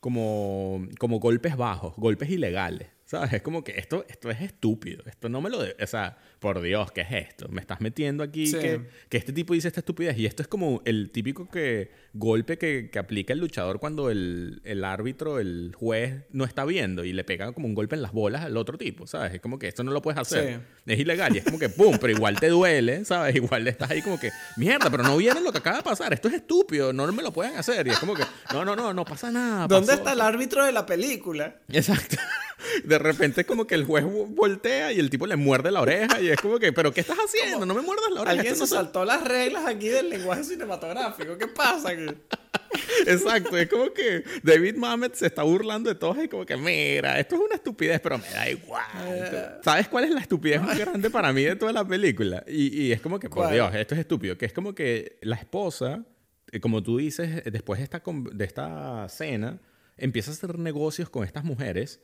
como, 0.00 0.86
como 0.98 1.20
golpes 1.20 1.56
bajos, 1.56 1.94
golpes 1.96 2.30
ilegales. 2.30 2.88
¿Sabes? 3.06 3.34
Es 3.34 3.42
como 3.42 3.62
que 3.62 3.72
esto, 3.78 4.04
esto 4.08 4.30
es 4.30 4.40
estúpido. 4.40 5.02
Esto 5.06 5.28
no 5.28 5.40
me 5.42 5.50
lo... 5.50 5.62
de- 5.62 5.76
o 5.78 5.86
sea, 5.86 6.16
por 6.40 6.62
Dios, 6.62 6.90
¿qué 6.90 7.02
es 7.02 7.12
esto? 7.12 7.48
Me 7.50 7.60
estás 7.60 7.80
metiendo 7.82 8.22
aquí 8.24 8.46
Sí. 8.46 8.58
que, 8.58 8.80
que 9.10 9.16
este 9.18 9.32
tipo 9.34 9.52
dice 9.52 9.68
esta 9.68 9.80
estupidez. 9.80 10.16
Y 10.18 10.24
esto 10.26 10.40
es 10.42 10.48
como 10.48 10.80
el 10.86 11.10
típico 11.10 11.48
que, 11.50 11.90
golpe 12.14 12.56
que, 12.56 12.88
que 12.90 12.98
aplica 12.98 13.34
el 13.34 13.40
luchador 13.40 13.78
cuando 13.78 14.10
el, 14.10 14.62
el 14.64 14.84
árbitro, 14.84 15.38
el 15.38 15.72
juez, 15.76 16.22
no 16.32 16.44
está 16.44 16.64
viendo 16.64 17.04
y 17.04 17.12
le 17.12 17.24
pega 17.24 17.52
como 17.52 17.66
un 17.68 17.74
golpe 17.74 17.94
en 17.94 18.00
las 18.02 18.12
bolas 18.12 18.42
al 18.42 18.56
otro 18.56 18.78
tipo, 18.78 19.06
¿sabes? 19.06 19.34
Es 19.34 19.40
como 19.40 19.58
que 19.58 19.68
esto 19.68 19.84
no 19.84 19.92
lo 19.92 20.00
puedes 20.00 20.18
hacer. 20.18 20.60
Es 20.86 20.98
ilegal 20.98 21.34
y 21.34 21.38
es 21.40 21.44
como 21.44 21.58
que, 21.58 21.68
¡pum! 21.68 21.98
Pero 22.00 22.12
igual 22.14 22.40
te 22.40 22.48
duele, 22.48 23.04
¿sabes? 23.04 23.34
Igual 23.36 23.68
estás 23.68 23.90
ahí 23.90 24.00
como 24.00 24.18
que, 24.18 24.30
mierda, 24.56 24.88
pero 24.90 25.02
no 25.02 25.16
vieron 25.18 25.44
lo 25.44 25.52
que 25.52 25.58
acaba 25.58 25.76
de 25.76 25.82
pasar. 25.82 26.12
Esto 26.14 26.28
es 26.28 26.34
estúpido, 26.34 26.92
no 26.94 27.10
me 27.12 27.22
lo 27.22 27.32
pueden 27.34 27.54
hacer. 27.56 27.86
Y 27.86 27.90
es 27.90 27.98
como 27.98 28.14
que, 28.14 28.22
no, 28.52 28.64
no, 28.64 28.74
no, 28.74 28.94
no 28.94 29.04
pasa 29.04 29.30
nada. 29.30 29.66
¿Dónde 29.66 29.88
pasó". 29.88 29.98
está 29.98 30.12
el 30.14 30.20
árbitro 30.22 30.64
de 30.64 30.72
la 30.72 30.86
película? 30.86 31.56
Exacto. 31.68 32.16
De 32.94 32.98
repente 32.98 33.40
es 33.40 33.46
como 33.48 33.66
que 33.66 33.74
el 33.74 33.84
juez 33.84 34.04
voltea 34.04 34.92
y 34.92 35.00
el 35.00 35.10
tipo 35.10 35.26
le 35.26 35.34
muerde 35.34 35.72
la 35.72 35.80
oreja 35.80 36.20
y 36.20 36.28
es 36.28 36.40
como 36.40 36.60
que, 36.60 36.72
¿pero 36.72 36.92
qué 36.92 37.00
estás 37.00 37.18
haciendo? 37.18 37.66
No 37.66 37.74
me 37.74 37.82
muerdas 37.82 38.08
la 38.12 38.20
oreja. 38.20 38.30
Alguien 38.30 38.54
se 38.54 38.60
no 38.60 38.66
saltó 38.68 39.04
las 39.04 39.24
reglas 39.24 39.66
aquí 39.66 39.88
del 39.88 40.10
lenguaje 40.10 40.44
cinematográfico. 40.44 41.36
¿Qué 41.36 41.48
pasa 41.48 41.88
aquí? 41.88 42.06
Exacto, 43.08 43.56
es 43.56 43.68
como 43.68 43.92
que 43.92 44.22
David 44.44 44.76
Mamet 44.76 45.14
se 45.14 45.26
está 45.26 45.42
burlando 45.42 45.90
de 45.90 45.96
todos 45.96 46.22
y 46.22 46.28
como 46.28 46.46
que, 46.46 46.56
mira, 46.56 47.18
esto 47.18 47.34
es 47.34 47.40
una 47.40 47.56
estupidez, 47.56 48.00
pero 48.00 48.16
me 48.16 48.30
da 48.30 48.48
igual. 48.48 49.58
¿Sabes 49.64 49.88
cuál 49.88 50.04
es 50.04 50.10
la 50.10 50.20
estupidez 50.20 50.62
más 50.62 50.78
grande 50.78 51.10
para 51.10 51.32
mí 51.32 51.42
de 51.42 51.56
toda 51.56 51.72
la 51.72 51.84
película? 51.84 52.44
Y, 52.46 52.80
y 52.80 52.92
es 52.92 53.00
como 53.00 53.18
que, 53.18 53.28
por 53.28 53.38
¿Cuál? 53.38 53.54
Dios, 53.54 53.74
esto 53.74 53.94
es 53.94 54.02
estúpido, 54.02 54.38
que 54.38 54.46
es 54.46 54.52
como 54.52 54.72
que 54.72 55.18
la 55.22 55.34
esposa, 55.34 56.04
eh, 56.52 56.60
como 56.60 56.80
tú 56.80 56.98
dices, 56.98 57.42
eh, 57.44 57.50
después 57.50 57.80
de 57.80 57.84
esta, 57.84 58.00
de 58.06 58.44
esta 58.44 59.08
cena, 59.08 59.58
empieza 59.96 60.30
a 60.30 60.34
hacer 60.34 60.60
negocios 60.60 61.10
con 61.10 61.24
estas 61.24 61.42
mujeres 61.42 62.00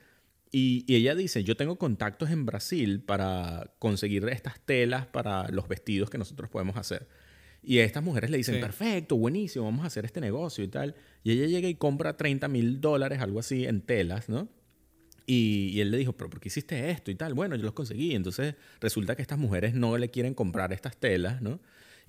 y, 0.52 0.84
y 0.86 0.96
ella 0.96 1.14
dice, 1.14 1.44
yo 1.44 1.56
tengo 1.56 1.76
contactos 1.78 2.30
en 2.30 2.44
Brasil 2.46 3.00
para 3.00 3.72
conseguir 3.78 4.24
estas 4.28 4.60
telas 4.60 5.06
para 5.06 5.48
los 5.50 5.68
vestidos 5.68 6.10
que 6.10 6.18
nosotros 6.18 6.50
podemos 6.50 6.76
hacer. 6.76 7.06
Y 7.62 7.78
a 7.78 7.84
estas 7.84 8.02
mujeres 8.02 8.30
le 8.30 8.38
dicen, 8.38 8.54
Sí. 8.56 8.60
perfecto, 8.60 9.16
buenísimo, 9.16 9.66
vamos 9.66 9.84
a 9.84 9.88
hacer 9.88 10.04
este 10.04 10.20
negocio 10.20 10.64
y 10.64 10.68
tal. 10.68 10.94
Y 11.22 11.32
ella 11.32 11.46
llega 11.46 11.68
y 11.68 11.74
compra 11.74 12.16
30 12.16 12.48
mil 12.48 12.80
dólares, 12.80 13.20
algo 13.20 13.38
así, 13.38 13.66
en 13.66 13.82
telas, 13.82 14.28
¿no? 14.28 14.48
Y, 15.26 15.68
y 15.74 15.80
él 15.80 15.90
le 15.90 15.98
dijo, 15.98 16.14
pero 16.14 16.30
¿por 16.30 16.40
qué 16.40 16.48
hiciste 16.48 16.90
esto 16.90 17.10
y 17.10 17.14
tal? 17.14 17.34
Bueno, 17.34 17.54
yo 17.54 17.62
los 17.62 17.74
conseguí. 17.74 18.14
Entonces 18.14 18.54
resulta 18.80 19.14
que 19.14 19.22
estas 19.22 19.38
mujeres 19.38 19.74
no 19.74 19.96
le 19.98 20.10
quieren 20.10 20.34
comprar 20.34 20.72
estas 20.72 20.96
telas, 20.96 21.40
¿no? 21.42 21.60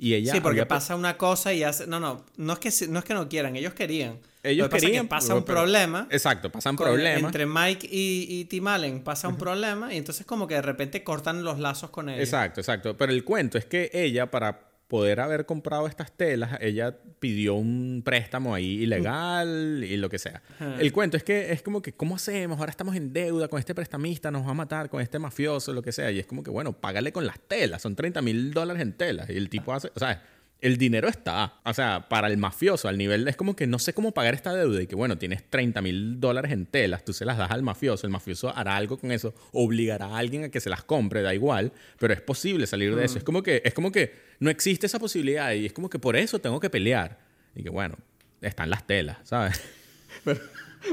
Y 0.04 0.16
ella... 0.16 0.34
sí, 0.34 0.42
porque 0.42 0.66
pasa 0.66 0.96
una 0.96 1.16
cosa 1.16 1.54
y 1.54 1.62
hace... 1.62 1.86
No, 1.86 2.00
no, 2.00 2.26
no 2.36 2.54
es 2.54 2.60
que, 2.60 2.88
no 2.88 2.98
es 2.98 3.06
que 3.06 3.14
no 3.14 3.30
quieran, 3.30 3.56
ellos 3.56 3.76
querían. 3.76 4.18
Ellos 4.42 4.68
pasa 4.68 4.88
querían, 4.88 5.06
que 5.06 5.10
pasa 5.10 5.28
pero- 5.28 5.38
un 5.38 5.46
problema. 5.46 6.08
Exacto, 6.10 6.52
pasan 6.52 6.76
problemas. 6.76 7.22
Entre 7.22 7.46
Mike 7.46 7.88
y, 7.92 8.26
y 8.28 8.46
Tim 8.46 8.66
Allen 8.68 9.04
pasa 9.04 9.28
un 9.28 9.38
problema 9.38 9.94
y 9.94 9.98
entonces 9.98 10.26
como 10.26 10.48
que 10.48 10.56
de 10.56 10.64
repente 10.64 11.04
cortan 11.04 11.44
los 11.44 11.60
lazos 11.60 11.92
con 11.92 12.10
ellos. 12.10 12.24
Exacto, 12.24 12.62
exacto. 12.62 12.98
Pero 12.98 13.12
el 13.12 13.24
cuento 13.24 13.60
es 13.60 13.66
que 13.66 13.92
ella, 13.94 14.32
para 14.32 14.71
poder 14.92 15.22
haber 15.22 15.46
comprado 15.46 15.88
estas 15.88 16.12
telas, 16.12 16.58
ella 16.60 16.98
pidió 17.22 17.56
un 17.56 18.02
préstamo 18.04 18.54
ahí 18.54 18.84
ilegal 18.84 19.86
y 19.88 19.96
lo 19.96 20.10
que 20.10 20.20
sea. 20.20 20.44
Ajá. 20.56 20.82
El 20.82 20.92
cuento 20.92 21.16
es 21.16 21.24
que 21.24 21.54
es 21.54 21.62
como 21.62 21.82
que, 21.82 21.94
¿cómo 21.94 22.16
hacemos? 22.16 22.60
Ahora 22.60 22.72
estamos 22.72 22.98
en 22.98 23.14
deuda 23.14 23.48
con 23.48 23.58
este 23.58 23.74
prestamista, 23.74 24.32
nos 24.32 24.46
va 24.46 24.52
a 24.52 24.54
matar 24.54 24.90
con 24.90 25.02
este 25.02 25.18
mafioso, 25.18 25.72
lo 25.72 25.82
que 25.82 25.94
sea. 25.94 26.12
Y 26.12 26.20
es 26.20 26.26
como 26.26 26.44
que, 26.44 26.52
bueno, 26.52 26.74
págale 26.74 27.14
con 27.14 27.26
las 27.26 27.40
telas, 27.40 27.82
son 27.82 27.96
30 27.96 28.22
mil 28.22 28.52
dólares 28.52 28.82
en 28.82 28.92
telas. 28.92 29.30
Y 29.30 29.38
el 29.38 29.48
tipo 29.48 29.74
hace, 29.74 29.94
o 29.96 30.00
sea, 30.00 30.22
el 30.62 30.78
dinero 30.78 31.10
está. 31.10 31.56
O 31.66 31.74
sea, 31.74 32.08
para 32.08 32.28
el 32.28 32.38
mafioso, 32.38 32.88
al 32.88 32.98
nivel 32.98 33.28
es 33.28 33.36
como 33.36 33.56
que 33.56 33.68
no 33.68 33.80
sé 33.80 33.94
cómo 33.94 34.14
pagar 34.14 34.36
esta 34.36 34.54
deuda 34.54 34.82
y 34.82 34.88
que, 34.88 34.96
bueno, 34.96 35.18
tienes 35.18 35.44
30 35.50 35.82
mil 35.82 36.20
dólares 36.20 36.52
en 36.52 36.68
telas, 36.68 37.04
tú 37.04 37.14
se 37.14 37.26
las 37.26 37.38
das 37.38 37.52
al 37.52 37.64
mafioso, 37.64 38.06
el 38.06 38.14
mafioso 38.14 38.56
hará 38.56 38.78
algo 38.78 38.98
con 38.98 39.12
eso, 39.12 39.34
obligará 39.52 40.06
a 40.06 40.18
alguien 40.18 40.46
a 40.46 40.50
que 40.50 40.60
se 40.60 40.70
las 40.70 40.84
compre, 40.84 41.22
da 41.22 41.34
igual, 41.34 41.74
pero 42.00 42.14
es 42.14 42.22
posible 42.22 42.68
salir 42.68 42.96
de 42.96 43.06
eso. 43.06 43.18
Es 43.18 43.24
como 43.24 43.44
que, 43.44 43.62
es 43.66 43.74
como 43.74 43.92
que 43.92 44.14
no 44.40 44.50
existe 44.50 44.86
esa 44.86 45.00
posibilidad 45.00 45.52
y 45.54 45.66
es 45.66 45.74
como 45.74 45.90
que 45.90 46.00
por 46.00 46.16
eso 46.16 46.40
tengo 46.40 46.60
que 46.60 46.70
pelear. 46.70 47.20
Y 47.56 47.64
que, 47.64 47.70
bueno, 47.70 47.98
están 48.42 48.70
las 48.70 48.86
telas, 48.86 49.18
¿sabes? 49.24 49.62
Pero, 50.24 50.40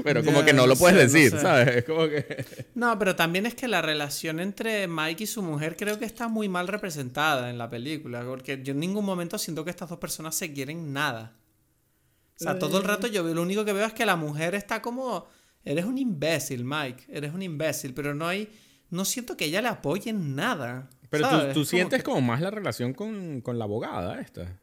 pero 0.04 0.24
como 0.24 0.44
que 0.44 0.52
no 0.52 0.66
lo 0.66 0.74
no 0.74 0.78
puedes 0.78 0.96
no 0.96 1.02
decir, 1.02 1.30
sé. 1.30 1.40
¿sabes? 1.40 1.76
Es 1.76 1.84
como 1.84 2.08
que... 2.08 2.44
No, 2.74 2.98
pero 2.98 3.16
también 3.16 3.46
es 3.46 3.54
que 3.54 3.68
la 3.68 3.82
relación 3.82 4.40
entre 4.40 4.86
Mike 4.88 5.24
y 5.24 5.26
su 5.26 5.42
mujer 5.42 5.76
creo 5.76 5.98
que 5.98 6.04
está 6.04 6.28
muy 6.28 6.48
mal 6.48 6.68
representada 6.68 7.50
en 7.50 7.58
la 7.58 7.68
película, 7.70 8.22
porque 8.24 8.62
yo 8.62 8.72
en 8.72 8.80
ningún 8.80 9.04
momento 9.04 9.38
siento 9.38 9.64
que 9.64 9.70
estas 9.70 9.88
dos 9.88 9.98
personas 9.98 10.34
se 10.34 10.52
quieren 10.52 10.92
nada. 10.92 11.34
O 12.40 12.44
sea, 12.44 12.58
todo 12.58 12.78
el 12.78 12.84
rato 12.84 13.06
yo 13.08 13.24
veo- 13.24 13.34
lo 13.34 13.42
único 13.42 13.64
que 13.64 13.72
veo 13.72 13.86
es 13.86 13.92
que 13.92 14.06
la 14.06 14.14
mujer 14.16 14.54
está 14.54 14.80
como, 14.80 15.26
eres 15.64 15.84
un 15.84 15.98
imbécil, 15.98 16.64
Mike, 16.64 17.04
eres 17.08 17.34
un 17.34 17.42
imbécil, 17.42 17.94
pero 17.94 18.14
no 18.14 18.28
hay, 18.28 18.48
no 18.90 19.04
siento 19.04 19.36
que 19.36 19.46
ella 19.46 19.60
le 19.60 19.68
apoye 19.68 20.10
en 20.10 20.36
nada. 20.36 20.88
Pero 21.10 21.24
¿sabes? 21.28 21.40
tú, 21.42 21.48
Es 21.48 21.54
tú 21.54 21.60
como 21.60 21.64
sientes 21.70 21.98
que- 21.98 22.04
como 22.04 22.20
más 22.20 22.40
la 22.40 22.50
relación 22.50 22.92
con, 22.94 23.40
con 23.40 23.58
la 23.58 23.64
abogada 23.64 24.20
esta. 24.20 24.60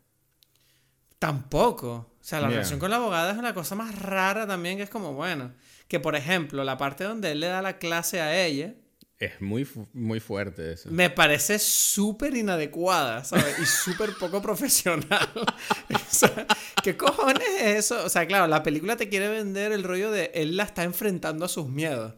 Tampoco. 1.26 1.92
O 1.92 2.24
sea, 2.28 2.40
la 2.40 2.48
Yeah. 2.48 2.58
relación 2.58 2.80
con 2.80 2.90
la 2.90 2.98
abogada 2.98 3.32
es 3.32 3.38
una 3.38 3.54
cosa 3.54 3.76
más 3.76 3.98
rara 4.00 4.48
también, 4.48 4.78
que 4.78 4.84
es 4.84 4.90
como, 4.90 5.14
bueno. 5.14 5.54
que, 5.88 6.00
por 6.00 6.16
ejemplo, 6.16 6.64
la 6.64 6.78
parte 6.78 7.04
donde 7.04 7.32
él 7.32 7.40
le 7.40 7.48
da 7.48 7.62
la 7.62 7.78
clase 7.78 8.20
a 8.20 8.44
ella, 8.46 8.74
Es 9.20 9.40
muy, 9.40 9.66
muy 9.94 10.20
fuerte 10.20 10.74
eso. 10.74 10.90
me 10.92 11.10
parece 11.10 11.58
súper 11.60 12.36
inadecuada, 12.36 13.24
¿sabes? 13.24 13.58
Y 13.60 13.66
súper 13.66 14.14
poco 14.20 14.42
profesional. 14.42 15.30
o 15.94 16.00
sea, 16.10 16.48
¿qué 16.84 16.98
cojones 16.98 17.48
es 17.62 17.78
eso? 17.86 18.04
O 18.04 18.10
sea, 18.10 18.26
claro, 18.28 18.48
la 18.48 18.62
película 18.64 18.98
te 18.98 19.08
quiere 19.10 19.30
vender 19.30 19.72
el 19.72 19.84
rollo 19.84 20.12
de 20.12 20.32
él 20.34 20.58
la 20.58 20.64
está 20.64 20.84
enfrentando 20.84 21.46
a 21.46 21.50
sus 21.50 21.70
miedos. 21.70 22.14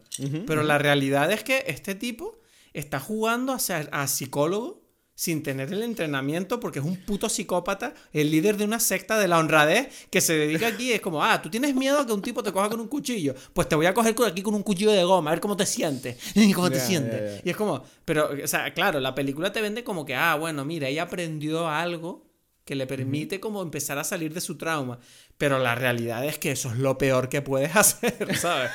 Pero 0.46 0.62
la 0.64 0.78
realidad 0.78 1.30
es 1.30 1.44
que 1.44 1.64
este 1.68 1.94
tipo 1.94 2.40
está 2.72 2.98
jugando 3.00 3.52
a, 3.52 3.58
ser, 3.58 3.88
a 3.92 4.06
psicólogo 4.08 4.77
sin 5.18 5.42
tener 5.42 5.72
el 5.72 5.82
entrenamiento 5.82 6.60
porque 6.60 6.78
es 6.78 6.84
un 6.84 6.94
puto 6.94 7.28
psicópata, 7.28 7.92
el 8.12 8.30
líder 8.30 8.56
de 8.56 8.64
una 8.64 8.78
secta 8.78 9.18
de 9.18 9.26
la 9.26 9.40
honradez 9.40 9.88
que 10.10 10.20
se 10.20 10.34
dedica 10.34 10.68
aquí. 10.68 10.92
Es 10.92 11.00
como, 11.00 11.24
ah, 11.24 11.42
tú 11.42 11.50
tienes 11.50 11.74
miedo 11.74 11.98
a 11.98 12.06
que 12.06 12.12
un 12.12 12.22
tipo 12.22 12.40
te 12.40 12.52
coja 12.52 12.68
con 12.68 12.78
un 12.78 12.86
cuchillo. 12.86 13.34
Pues 13.52 13.68
te 13.68 13.74
voy 13.74 13.86
a 13.86 13.94
coger 13.94 14.14
aquí 14.24 14.42
con 14.42 14.54
un 14.54 14.62
cuchillo 14.62 14.92
de 14.92 15.02
goma, 15.02 15.30
a 15.30 15.34
ver 15.34 15.40
cómo 15.40 15.56
te 15.56 15.66
sientes. 15.66 16.18
¿Cómo 16.54 16.70
te 16.70 16.78
sientes? 16.78 17.42
Y 17.44 17.50
es 17.50 17.56
como, 17.56 17.82
pero, 18.04 18.30
o 18.30 18.46
sea, 18.46 18.72
claro, 18.72 19.00
la 19.00 19.12
película 19.16 19.50
te 19.50 19.60
vende 19.60 19.82
como 19.82 20.04
que, 20.04 20.14
ah, 20.14 20.36
bueno, 20.36 20.64
mira, 20.64 20.86
ella 20.86 21.02
aprendió 21.02 21.66
algo 21.66 22.24
que 22.64 22.76
le 22.76 22.86
permite 22.86 23.40
como 23.40 23.60
empezar 23.62 23.98
a 23.98 24.04
salir 24.04 24.32
de 24.32 24.40
su 24.40 24.56
trauma. 24.56 25.00
Pero 25.38 25.58
la 25.60 25.74
realidad 25.76 26.24
es 26.24 26.38
que 26.38 26.50
eso 26.50 26.68
es 26.70 26.78
lo 26.78 26.98
peor 26.98 27.28
que 27.28 27.42
puedes 27.42 27.74
hacer, 27.76 28.36
¿sabes? 28.36 28.70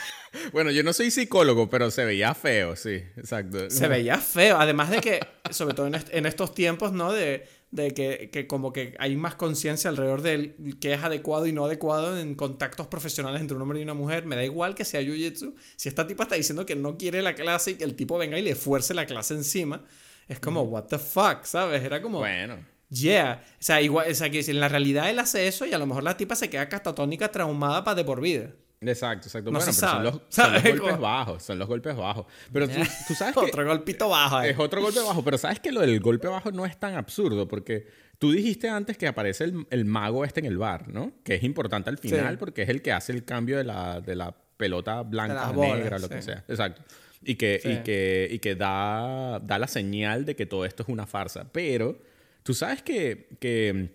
Bueno, 0.51 0.71
yo 0.71 0.81
no 0.81 0.93
soy 0.93 1.11
psicólogo, 1.11 1.69
pero 1.69 1.91
se 1.91 2.05
veía 2.05 2.33
feo, 2.33 2.75
sí, 2.75 3.03
exacto. 3.17 3.69
Se 3.69 3.87
veía 3.87 4.17
feo. 4.17 4.57
Además 4.57 4.89
de 4.89 4.99
que, 4.99 5.19
sobre 5.51 5.75
todo 5.75 5.85
en, 5.87 5.95
est- 5.95 6.09
en 6.11 6.25
estos 6.25 6.55
tiempos, 6.55 6.91
¿no? 6.91 7.11
De, 7.13 7.45
de 7.69 7.91
que, 7.93 8.29
que 8.31 8.47
como 8.47 8.73
que 8.73 8.95
hay 8.97 9.15
más 9.15 9.35
conciencia 9.35 9.89
alrededor 9.91 10.21
de 10.23 10.55
qué 10.81 10.93
es 10.93 11.03
adecuado 11.03 11.45
y 11.45 11.51
no 11.51 11.65
adecuado 11.65 12.17
en 12.17 12.33
contactos 12.33 12.87
profesionales 12.87 13.41
entre 13.41 13.55
un 13.57 13.61
hombre 13.61 13.79
y 13.79 13.83
una 13.83 13.93
mujer. 13.93 14.25
Me 14.25 14.35
da 14.35 14.43
igual 14.43 14.73
que 14.73 14.85
sea 14.85 15.01
jiu-jitsu. 15.01 15.53
Si 15.75 15.89
esta 15.89 16.07
tipa 16.07 16.23
está 16.23 16.35
diciendo 16.35 16.65
que 16.65 16.75
no 16.75 16.97
quiere 16.97 17.21
la 17.21 17.35
clase 17.35 17.71
y 17.71 17.75
que 17.75 17.83
el 17.83 17.95
tipo 17.95 18.17
venga 18.17 18.39
y 18.39 18.41
le 18.41 18.55
fuerce 18.55 18.93
la 18.95 19.05
clase 19.05 19.35
encima, 19.35 19.83
es 20.27 20.39
como, 20.39 20.63
what 20.63 20.85
the 20.85 20.97
fuck, 20.97 21.43
¿sabes? 21.43 21.83
Era 21.83 22.01
como... 22.01 22.19
Bueno, 22.19 22.57
Yeah. 22.93 23.41
O 23.43 23.55
sea, 23.59 23.81
igual, 23.81 24.11
o 24.11 24.13
sea, 24.15 24.29
que 24.29 24.39
en 24.39 24.59
la 24.59 24.67
realidad 24.69 25.09
él 25.09 25.19
hace 25.19 25.47
eso 25.47 25.65
y 25.65 25.73
a 25.73 25.77
lo 25.77 25.85
mejor 25.85 26.03
la 26.03 26.15
tipa 26.17 26.35
se 26.35 26.49
queda 26.49 26.69
catatónica 26.69 27.31
traumada 27.31 27.83
para 27.83 27.95
de 27.95 28.03
por 28.03 28.21
vida. 28.21 28.51
exacto, 28.81 29.27
exacto. 29.27 29.49
No 29.51 29.57
bueno, 29.59 29.71
se 29.73 29.79
pero 29.79 29.91
sabe. 29.91 30.11
son 30.11 30.21
los, 30.21 30.23
son 30.29 30.53
los 30.53 30.63
golpes 30.79 30.99
bajos, 30.99 31.43
son 31.43 31.59
los 31.59 31.67
golpes 31.67 31.95
bajos. 31.95 32.25
Pero 32.51 32.67
tú, 32.67 32.79
tú 33.07 33.13
sabes 33.15 33.33
que 33.39 33.39
Otro 33.39 33.65
golpito 33.65 34.09
bajo 34.09 34.37
ahí. 34.37 34.49
es 34.51 34.59
otro 34.59 34.81
golpe 34.81 34.99
bajo, 34.99 35.23
pero 35.23 35.37
sabes 35.37 35.59
que 35.59 35.71
lo 35.71 35.81
del 35.81 35.99
golpe 36.01 36.27
bajo 36.27 36.51
no 36.51 36.65
es 36.65 36.77
tan 36.77 36.95
absurdo, 36.95 37.47
porque 37.47 37.87
tú 38.19 38.31
dijiste 38.31 38.69
antes 38.69 38.97
que 38.97 39.07
aparece 39.07 39.45
el, 39.45 39.65
el 39.69 39.85
mago 39.85 40.23
este 40.25 40.41
en 40.41 40.45
el 40.45 40.57
bar, 40.57 40.87
¿no? 40.89 41.13
Que 41.23 41.35
es 41.35 41.43
importante 41.43 41.89
al 41.89 41.97
final 41.97 42.33
Sí. 42.33 42.37
porque 42.37 42.61
es 42.63 42.69
el 42.69 42.81
que 42.81 42.91
hace 42.91 43.11
el 43.11 43.23
cambio 43.25 43.57
de 43.57 43.63
la, 43.63 44.01
de 44.01 44.15
la 44.15 44.35
pelota 44.57 45.01
blanca 45.01 45.47
a 45.49 45.53
negra, 45.53 45.97
lo 45.99 46.09
que 46.09 46.17
sí. 46.21 46.27
sea. 46.27 46.43
Exacto. 46.47 46.81
Y 47.25 47.35
que, 47.35 47.59
Sí. 47.63 47.69
y 47.71 47.77
que, 47.83 48.27
y 48.29 48.39
que 48.39 48.55
da, 48.55 49.39
da 49.39 49.57
la 49.57 49.67
señal 49.67 50.25
de 50.25 50.35
que 50.35 50.45
todo 50.45 50.65
esto 50.65 50.83
es 50.83 50.89
una 50.89 51.07
farsa. 51.07 51.45
Pero 51.51 51.97
tú 52.43 52.53
sabes 52.53 52.81
que, 52.83 53.29
que, 53.39 53.89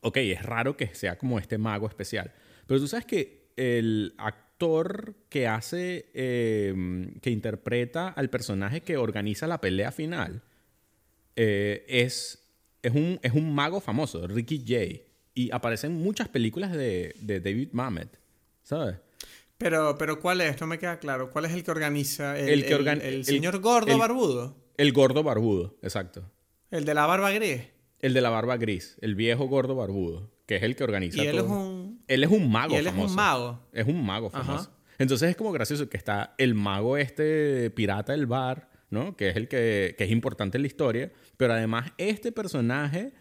ok, 0.00 0.16
es 0.18 0.42
raro 0.42 0.76
que 0.76 0.94
sea 0.94 1.16
como 1.18 1.38
este 1.38 1.58
mago 1.58 1.86
especial, 1.88 2.32
pero 2.66 2.80
tú 2.80 2.86
sabes 2.88 3.06
que 3.06 3.50
el 3.56 4.14
actor 4.18 5.14
que 5.28 5.46
hace, 5.48 6.10
eh, 6.14 6.74
que 7.22 7.30
interpreta 7.30 8.08
al 8.08 8.30
personaje 8.30 8.80
que 8.82 8.96
organiza 8.96 9.46
la 9.46 9.60
pelea 9.60 9.92
final, 9.92 10.42
eh, 11.36 11.84
es, 11.88 12.42
es, 12.82 12.92
un, 12.94 13.18
es 13.22 13.32
un 13.32 13.54
mago 13.54 13.80
famoso, 13.80 14.26
Ricky 14.26 14.62
Jay. 14.66 15.06
Y 15.36 15.50
aparece 15.52 15.88
en 15.88 15.94
muchas 15.94 16.28
películas 16.28 16.72
de, 16.72 17.14
de 17.20 17.40
David 17.40 17.70
Mamet, 17.72 18.18
¿sabes? 18.62 18.96
Pero, 19.58 19.96
pero 19.98 20.20
¿cuál 20.20 20.40
es? 20.40 20.60
No 20.60 20.66
me 20.68 20.78
queda 20.78 20.98
claro. 21.00 21.30
¿Cuál 21.30 21.46
es 21.46 21.52
el 21.52 21.64
que 21.64 21.70
organiza? 21.72 22.38
El, 22.38 22.48
El 22.50 22.62
que 22.66 22.74
el- 22.74 22.80
organ- 22.84 23.00
el 23.02 23.14
el- 23.14 23.24
señor 23.24 23.58
gordo 23.60 23.98
barbudo. 23.98 24.56
El 24.76 24.92
gordo 24.92 25.22
barbudo, 25.24 25.76
exacto. 25.82 26.30
El 26.70 26.84
de 26.84 26.94
la 26.94 27.06
barba 27.06 27.30
gris. 27.32 27.62
El 28.04 28.12
de 28.14 28.20
la 28.20 28.30
barba 28.30 28.56
gris, 28.56 28.96
el 29.00 29.14
viejo 29.14 29.46
gordo 29.46 29.74
barbudo, 29.74 30.30
que 30.46 30.56
es 30.56 30.62
el 30.62 30.76
que 30.76 30.84
organiza 30.84 31.22
Y 31.22 31.26
él 31.26 31.36
todo. 31.36 31.46
es 31.46 31.50
un... 31.52 32.04
Él 32.06 32.22
es 32.24 32.30
un 32.30 32.50
mago 32.50 32.74
Y 32.74 32.76
él 32.76 32.86
es 32.86 32.92
famoso. 32.92 33.10
un 33.10 33.16
mago. 33.16 33.60
Es 33.72 33.86
un 33.86 34.04
mago 34.04 34.26
Ajá. 34.32 34.44
famoso. 34.44 34.70
Entonces 34.98 35.30
es 35.30 35.36
como 35.36 35.52
gracioso 35.52 35.88
que 35.88 35.96
está 35.96 36.34
el 36.38 36.54
mago 36.54 36.96
este 36.98 37.70
pirata 37.70 38.12
del 38.12 38.26
bar, 38.26 38.70
¿no? 38.90 39.16
Que 39.16 39.30
es 39.30 39.36
el 39.36 39.48
que, 39.48 39.94
que 39.96 40.04
es 40.04 40.10
importante 40.10 40.58
en 40.58 40.62
la 40.62 40.66
historia. 40.68 41.10
Pero 41.36 41.54
además 41.54 41.92
este 41.98 42.30
personaje 42.30 43.12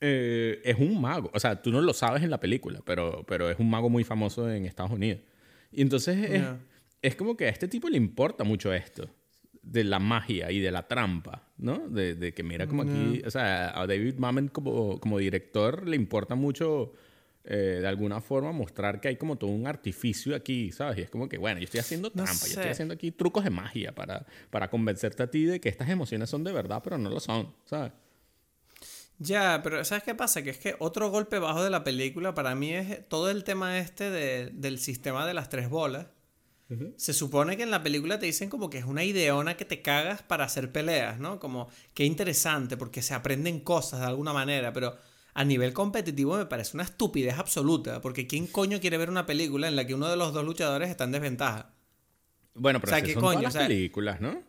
eh, 0.00 0.60
es 0.64 0.78
un 0.78 1.00
mago. 1.00 1.30
O 1.34 1.38
sea, 1.40 1.60
tú 1.60 1.70
no 1.70 1.80
lo 1.80 1.92
sabes 1.92 2.22
en 2.22 2.30
la 2.30 2.40
película, 2.40 2.80
pero, 2.84 3.24
pero 3.28 3.50
es 3.50 3.58
un 3.58 3.68
mago 3.68 3.90
muy 3.90 4.02
famoso 4.04 4.50
en 4.50 4.64
Estados 4.64 4.92
Unidos. 4.92 5.20
Y 5.70 5.82
entonces 5.82 6.18
es, 6.30 6.42
es 7.02 7.16
como 7.16 7.36
que 7.36 7.44
a 7.46 7.48
este 7.50 7.68
tipo 7.68 7.88
le 7.88 7.96
importa 7.98 8.44
mucho 8.44 8.72
esto. 8.72 9.08
De 9.62 9.84
la 9.84 9.98
magia 9.98 10.50
y 10.50 10.58
de 10.60 10.70
la 10.70 10.88
trampa, 10.88 11.42
¿no? 11.58 11.88
De, 11.88 12.14
de 12.14 12.32
que 12.32 12.42
mira 12.42 12.66
como 12.66 12.82
aquí, 12.82 13.22
o 13.26 13.30
sea, 13.30 13.78
a 13.78 13.86
David 13.86 14.14
Mamet 14.16 14.50
como, 14.52 14.98
como 15.00 15.18
director 15.18 15.86
le 15.86 15.96
importa 15.96 16.34
mucho 16.34 16.94
eh, 17.44 17.78
de 17.80 17.86
alguna 17.86 18.20
forma 18.20 18.52
mostrar 18.52 19.00
que 19.00 19.08
hay 19.08 19.16
como 19.16 19.36
todo 19.36 19.50
un 19.50 19.66
artificio 19.66 20.34
aquí, 20.34 20.72
¿sabes? 20.72 20.98
Y 20.98 21.02
es 21.02 21.10
como 21.10 21.28
que, 21.28 21.36
bueno, 21.38 21.60
yo 21.60 21.64
estoy 21.64 21.80
haciendo 21.80 22.08
No 22.14 22.24
trampa, 22.24 22.32
yo 22.46 22.52
estoy 22.52 22.70
haciendo 22.70 22.94
aquí 22.94 23.10
trucos 23.12 23.44
de 23.44 23.50
magia 23.50 23.94
para, 23.94 24.24
para 24.50 24.68
convencerte 24.70 25.22
a 25.22 25.30
ti 25.30 25.44
de 25.44 25.60
que 25.60 25.68
estas 25.68 25.88
emociones 25.90 26.30
son 26.30 26.42
de 26.44 26.52
verdad, 26.52 26.80
pero 26.82 26.96
no 26.98 27.10
lo 27.10 27.20
son, 27.20 27.52
¿sabes? 27.66 27.92
Ya, 29.18 29.60
pero 29.62 29.84
¿sabes 29.84 30.04
qué 30.04 30.14
pasa? 30.14 30.42
Que 30.42 30.50
es 30.50 30.58
que 30.58 30.76
otro 30.78 31.10
golpe 31.10 31.38
bajo 31.38 31.62
de 31.62 31.68
la 31.70 31.84
película 31.84 32.32
para 32.34 32.54
mí 32.54 32.72
es 32.72 33.06
todo 33.08 33.30
el 33.30 33.44
tema 33.44 33.78
este 33.78 34.08
de- 34.10 34.50
del 34.54 34.78
sistema 34.78 35.26
de 35.26 35.34
las 35.34 35.50
tres 35.50 35.68
bolas. 35.68 36.06
Se 36.96 37.12
supone 37.12 37.56
que 37.56 37.62
en 37.62 37.70
la 37.70 37.82
película 37.82 38.18
te 38.18 38.26
dicen 38.26 38.48
como 38.50 38.68
que 38.70 38.78
es 38.78 38.84
una 38.84 39.02
ideona 39.04 39.56
que 39.56 39.64
te 39.64 39.82
cagas 39.82 40.22
para 40.22 40.44
hacer 40.44 40.70
peleas, 40.70 41.18
¿no? 41.18 41.40
Como 41.40 41.68
qué 41.94 42.04
interesante 42.04 42.76
porque 42.76 43.02
se 43.02 43.14
aprenden 43.14 43.60
cosas 43.60 44.00
de 44.00 44.06
alguna 44.06 44.32
manera, 44.32 44.72
pero 44.72 44.96
a 45.34 45.44
nivel 45.44 45.72
competitivo 45.72 46.36
me 46.36 46.46
parece 46.46 46.76
una 46.76 46.84
estupidez 46.84 47.38
absoluta, 47.38 48.00
porque 48.00 48.26
¿quién 48.26 48.46
coño 48.46 48.80
quiere 48.80 48.98
ver 48.98 49.10
una 49.10 49.26
película 49.26 49.68
en 49.68 49.76
la 49.76 49.86
que 49.86 49.94
uno 49.94 50.08
de 50.08 50.16
los 50.16 50.32
dos 50.32 50.44
luchadores 50.44 50.90
está 50.90 51.04
en 51.04 51.12
desventaja? 51.12 51.72
Bueno, 52.54 52.80
pero 52.80 52.90
O 52.92 52.96
sea, 52.96 52.98
así 52.98 53.06
¿qué 53.08 53.14
son 53.14 53.22
coño? 53.22 53.40
todas 53.40 53.54
las 53.54 53.66
películas, 53.68 54.20
¿no? 54.20 54.42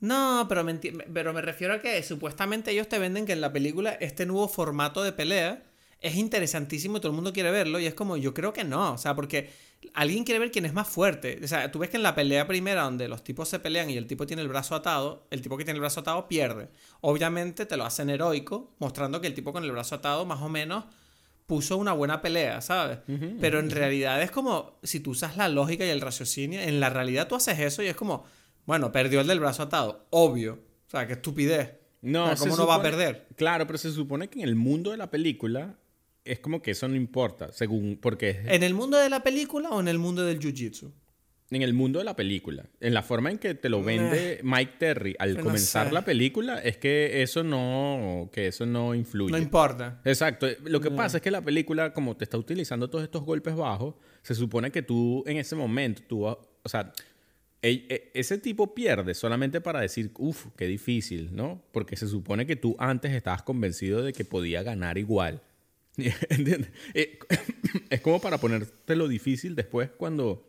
No, 0.00 0.46
pero 0.48 0.64
me, 0.64 0.72
enti- 0.80 1.04
pero 1.12 1.32
me 1.32 1.42
refiero 1.42 1.74
a 1.74 1.80
que 1.80 2.02
supuestamente 2.02 2.70
ellos 2.70 2.88
te 2.88 2.98
venden 2.98 3.26
que 3.26 3.32
en 3.32 3.40
la 3.42 3.52
película 3.52 3.92
este 3.92 4.24
nuevo 4.24 4.48
formato 4.48 5.02
de 5.02 5.12
pelea 5.12 5.62
es 6.00 6.16
interesantísimo 6.16 6.96
y 6.96 7.00
todo 7.00 7.10
el 7.10 7.16
mundo 7.16 7.32
quiere 7.32 7.50
verlo 7.50 7.78
y 7.78 7.86
es 7.86 7.94
como 7.94 8.16
yo 8.16 8.32
creo 8.32 8.52
que 8.52 8.64
no, 8.64 8.94
o 8.94 8.98
sea, 8.98 9.14
porque 9.14 9.50
alguien 9.94 10.24
quiere 10.24 10.38
ver 10.38 10.50
quién 10.50 10.64
es 10.64 10.72
más 10.72 10.88
fuerte. 10.88 11.38
O 11.42 11.48
sea, 11.48 11.70
tú 11.70 11.78
ves 11.78 11.90
que 11.90 11.96
en 11.96 12.02
la 12.02 12.14
pelea 12.14 12.46
primera 12.46 12.82
donde 12.82 13.08
los 13.08 13.22
tipos 13.24 13.48
se 13.48 13.58
pelean 13.58 13.90
y 13.90 13.96
el 13.96 14.06
tipo 14.06 14.26
tiene 14.26 14.42
el 14.42 14.48
brazo 14.48 14.74
atado, 14.74 15.26
el 15.30 15.42
tipo 15.42 15.56
que 15.56 15.64
tiene 15.64 15.76
el 15.76 15.80
brazo 15.80 16.00
atado 16.00 16.28
pierde. 16.28 16.68
Obviamente 17.00 17.66
te 17.66 17.76
lo 17.76 17.84
hacen 17.84 18.10
heroico, 18.10 18.74
mostrando 18.78 19.20
que 19.20 19.26
el 19.26 19.34
tipo 19.34 19.52
con 19.52 19.64
el 19.64 19.72
brazo 19.72 19.96
atado 19.96 20.24
más 20.24 20.40
o 20.40 20.48
menos 20.48 20.84
puso 21.46 21.76
una 21.76 21.92
buena 21.92 22.22
pelea, 22.22 22.60
¿sabes? 22.60 22.98
Pero 23.40 23.58
en 23.58 23.70
realidad 23.70 24.22
es 24.22 24.30
como, 24.30 24.78
si 24.84 25.00
tú 25.00 25.10
usas 25.10 25.36
la 25.36 25.48
lógica 25.48 25.84
y 25.84 25.88
el 25.88 26.00
raciocinio, 26.00 26.60
en 26.60 26.78
la 26.78 26.90
realidad 26.90 27.26
tú 27.26 27.34
haces 27.34 27.58
eso 27.58 27.82
y 27.82 27.88
es 27.88 27.96
como, 27.96 28.24
bueno, 28.66 28.92
perdió 28.92 29.20
el 29.20 29.26
del 29.26 29.40
brazo 29.40 29.64
atado, 29.64 30.06
obvio. 30.10 30.60
O 30.86 30.90
sea, 30.90 31.06
qué 31.08 31.14
estupidez. 31.14 31.72
No, 32.02 32.24
O 32.24 32.26
sea, 32.28 32.36
se 32.36 32.44
¿Cómo 32.44 32.56
no 32.56 32.66
va 32.66 32.76
a 32.76 32.82
perder? 32.82 33.26
Claro, 33.36 33.66
pero 33.66 33.78
se 33.78 33.90
supone 33.90 34.28
que 34.28 34.38
en 34.38 34.48
el 34.48 34.54
mundo 34.54 34.92
de 34.92 34.96
la 34.96 35.10
película 35.10 35.76
es 36.24 36.38
como 36.40 36.62
que 36.62 36.72
eso 36.72 36.86
no 36.88 36.96
importa, 36.96 37.52
según, 37.52 37.98
porque 38.00 38.40
¿En 38.46 38.62
el 38.62 38.74
mundo 38.74 38.98
de 38.98 39.08
la 39.08 39.22
película 39.22 39.70
o 39.70 39.80
en 39.80 39.88
el 39.88 39.98
mundo 39.98 40.24
del 40.24 40.38
jiu-jitsu? 40.38 40.92
en 41.52 41.62
el 41.62 41.74
mundo 41.74 41.98
de 41.98 42.04
la 42.04 42.14
película, 42.14 42.64
en 42.78 42.94
la 42.94 43.02
forma 43.02 43.28
en 43.28 43.38
que 43.38 43.54
te 43.56 43.68
lo 43.68 43.82
vende 43.82 44.38
Mike 44.44 44.74
Terry 44.78 45.16
al 45.18 45.34
no 45.36 45.42
comenzar 45.42 45.88
sé. 45.88 45.92
la 45.92 46.04
película, 46.04 46.60
es 46.60 46.76
que 46.76 47.22
eso 47.22 47.42
no, 47.42 48.30
que 48.32 48.46
eso 48.46 48.66
no 48.66 48.94
influye. 48.94 49.32
No 49.32 49.38
importa. 49.38 50.00
Exacto. 50.04 50.46
Lo 50.62 50.80
que 50.80 50.92
pasa 50.92 51.16
es 51.16 51.22
que 51.24 51.30
la 51.32 51.42
película, 51.42 51.92
como 51.92 52.16
te 52.16 52.22
está 52.22 52.38
utilizando 52.38 52.88
todos 52.88 53.02
estos 53.02 53.24
golpes 53.24 53.56
bajos, 53.56 53.96
se 54.22 54.36
supone 54.36 54.70
que 54.70 54.82
tú 54.82 55.24
en 55.26 55.38
ese 55.38 55.56
momento, 55.56 56.02
tú, 56.06 56.24
o 56.24 56.38
sea, 56.66 56.92
e- 57.62 57.84
e- 57.88 58.12
ese 58.14 58.38
tipo 58.38 58.72
pierde 58.72 59.12
solamente 59.14 59.60
para 59.60 59.80
decir, 59.80 60.12
uff, 60.18 60.46
qué 60.56 60.66
difícil, 60.68 61.34
¿no? 61.34 61.64
Porque 61.72 61.96
se 61.96 62.06
supone 62.06 62.46
que 62.46 62.54
tú 62.54 62.76
antes 62.78 63.10
estabas 63.12 63.42
convencido 63.42 64.02
de 64.04 64.12
que 64.12 64.24
podía 64.24 64.62
ganar 64.62 64.98
igual. 64.98 65.42
¿Entiendes? 66.28 66.70
Eh, 66.94 67.18
Es 67.90 68.00
como 68.00 68.20
para 68.20 68.38
ponerte 68.38 68.96
lo 68.96 69.06
difícil 69.08 69.54
después 69.54 69.90
cuando, 69.96 70.48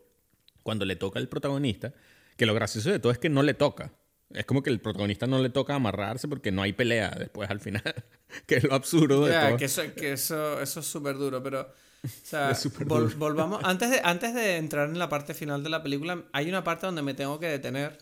cuando 0.63 0.85
le 0.85 0.95
toca 0.95 1.19
al 1.19 1.27
protagonista, 1.27 1.93
que 2.37 2.45
lo 2.45 2.53
gracioso 2.53 2.89
de 2.91 2.99
todo 2.99 3.11
es 3.11 3.17
que 3.17 3.29
no 3.29 3.43
le 3.43 3.53
toca. 3.53 3.93
Es 4.33 4.45
como 4.45 4.63
que 4.63 4.69
el 4.69 4.79
protagonista 4.79 5.27
no 5.27 5.39
le 5.41 5.49
toca 5.49 5.75
amarrarse 5.75 6.27
porque 6.27 6.51
no 6.51 6.61
hay 6.61 6.71
pelea 6.73 7.09
después 7.19 7.49
al 7.49 7.59
final, 7.59 7.83
que 8.47 8.55
es 8.55 8.63
lo 8.63 8.73
absurdo 8.73 9.25
de 9.25 9.33
todo. 9.33 9.57
que 9.57 9.65
eso, 9.65 9.81
que 9.95 10.13
eso, 10.13 10.61
eso 10.61 10.79
es 10.79 10.85
súper 10.85 11.15
duro, 11.17 11.43
pero... 11.43 11.61
O 11.61 12.07
sea, 12.23 12.51
Es 12.51 12.59
súper 12.59 12.87
vol- 12.87 13.01
duro. 13.09 13.17
volvamos... 13.17 13.61
Antes 13.63 13.89
de, 13.91 13.99
antes 14.03 14.33
de 14.33 14.57
entrar 14.57 14.87
en 14.89 14.97
la 14.97 15.09
parte 15.09 15.33
final 15.33 15.63
de 15.63 15.69
la 15.69 15.83
película, 15.83 16.23
hay 16.31 16.47
una 16.49 16.63
parte 16.63 16.85
donde 16.85 17.01
me 17.01 17.13
tengo 17.13 17.39
que 17.39 17.47
detener, 17.47 17.97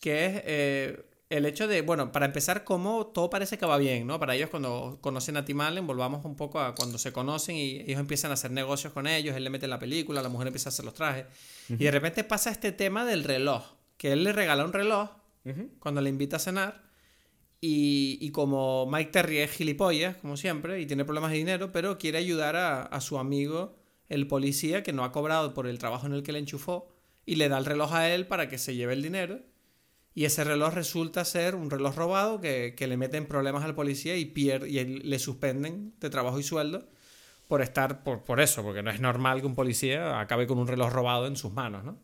que 0.00 0.26
es... 0.26 0.42
eh, 0.44 1.04
el 1.30 1.44
hecho 1.44 1.68
de, 1.68 1.82
bueno, 1.82 2.10
para 2.10 2.26
empezar, 2.26 2.64
cómo 2.64 3.06
todo 3.08 3.28
parece 3.28 3.58
que 3.58 3.66
va 3.66 3.76
bien, 3.76 4.06
¿no? 4.06 4.18
Para 4.18 4.34
ellos 4.34 4.48
cuando 4.48 4.98
conocen 5.02 5.36
a 5.36 5.44
Tim 5.44 5.60
Allen, 5.60 5.86
volvamos 5.86 6.24
un 6.24 6.36
poco 6.36 6.58
a 6.58 6.74
cuando 6.74 6.96
se 6.96 7.12
conocen 7.12 7.56
y 7.56 7.80
ellos 7.80 8.00
empiezan 8.00 8.30
a 8.30 8.34
hacer 8.34 8.50
negocios 8.50 8.94
con 8.94 9.06
ellos, 9.06 9.36
él 9.36 9.44
le 9.44 9.50
mete 9.50 9.68
la 9.68 9.78
película, 9.78 10.22
la 10.22 10.30
mujer 10.30 10.46
empieza 10.46 10.70
a 10.70 10.72
hacer 10.72 10.86
los 10.86 10.94
trajes. 10.94 11.26
Y 11.68 11.84
de 11.84 11.90
repente 11.90 12.24
pasa 12.24 12.50
este 12.50 12.72
tema 12.72 13.04
del 13.04 13.24
reloj, 13.24 13.62
que 13.98 14.12
él 14.12 14.24
le 14.24 14.32
regala 14.32 14.64
un 14.64 14.72
reloj 14.72 15.10
cuando 15.80 16.00
le 16.00 16.08
invita 16.08 16.36
a 16.36 16.40
cenar. 16.40 16.88
Y, 17.60 18.18
y, 18.20 18.30
como 18.30 18.86
Mike 18.86 19.10
Terry 19.10 19.38
es 19.38 19.50
gilipollas, 19.50 20.16
como 20.18 20.36
siempre, 20.36 20.80
y 20.80 20.86
tiene 20.86 21.04
problemas 21.04 21.32
de 21.32 21.38
dinero, 21.38 21.72
pero 21.72 21.98
quiere 21.98 22.18
ayudar 22.18 22.54
a, 22.54 22.82
a 22.82 23.00
su 23.00 23.18
amigo, 23.18 23.74
el 24.08 24.28
policía, 24.28 24.84
que 24.84 24.92
no 24.92 25.02
ha 25.02 25.10
cobrado 25.10 25.54
por 25.54 25.66
el 25.66 25.78
trabajo 25.78 26.06
en 26.06 26.12
el 26.12 26.22
que 26.22 26.30
le 26.30 26.38
enchufó, 26.38 26.88
y 27.26 27.34
le 27.34 27.48
da 27.48 27.58
el 27.58 27.64
reloj 27.64 27.94
a 27.94 28.08
él 28.10 28.28
para 28.28 28.48
que 28.48 28.58
se 28.58 28.76
lleve 28.76 28.92
el 28.92 29.02
dinero 29.02 29.40
y 30.18 30.24
ese 30.24 30.42
reloj 30.42 30.74
resulta 30.74 31.24
ser 31.24 31.54
un 31.54 31.70
reloj 31.70 31.94
robado 31.94 32.40
que, 32.40 32.74
le 32.76 32.96
meten 32.96 33.24
problemas 33.24 33.62
al 33.62 33.76
policía 33.76 34.16
y, 34.16 34.24
pierde, 34.24 34.68
y 34.68 34.84
le 34.84 35.18
suspenden 35.20 35.94
de 36.00 36.10
trabajo 36.10 36.40
y 36.40 36.42
sueldo 36.42 36.88
por 37.46 37.62
estar, 37.62 38.02
por, 38.02 38.24
por, 38.24 38.40
eso, 38.40 38.64
porque 38.64 38.82
no 38.82 38.90
es 38.90 38.98
normal 38.98 39.40
que 39.40 39.46
un 39.46 39.54
policía 39.54 40.18
acabe 40.18 40.48
con 40.48 40.58
un 40.58 40.66
reloj 40.66 40.90
robado 40.90 41.28
en 41.28 41.36
sus 41.36 41.52
manos, 41.52 41.84
¿no? 41.84 42.00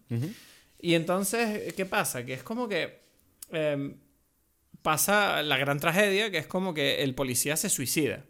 Y 0.80 0.94
entonces, 0.94 1.74
¿qué 1.74 1.86
pasa? 1.86 2.24
Que 2.24 2.34
es 2.34 2.44
como 2.44 2.68
que 2.68 3.00
em, 3.50 3.96
pasa 4.82 5.42
la 5.42 5.56
gran 5.56 5.80
tragedia, 5.80 6.30
que 6.30 6.38
es 6.38 6.46
como 6.46 6.72
que 6.72 7.02
el 7.02 7.16
policía 7.16 7.56
se 7.56 7.68
suicida. 7.68 8.24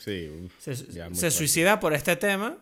Sí, 0.00 0.48
se, 0.58 0.74
se 0.74 1.30
suicida 1.30 1.78
por 1.78 1.94
este 1.94 2.16
tema 2.16 2.58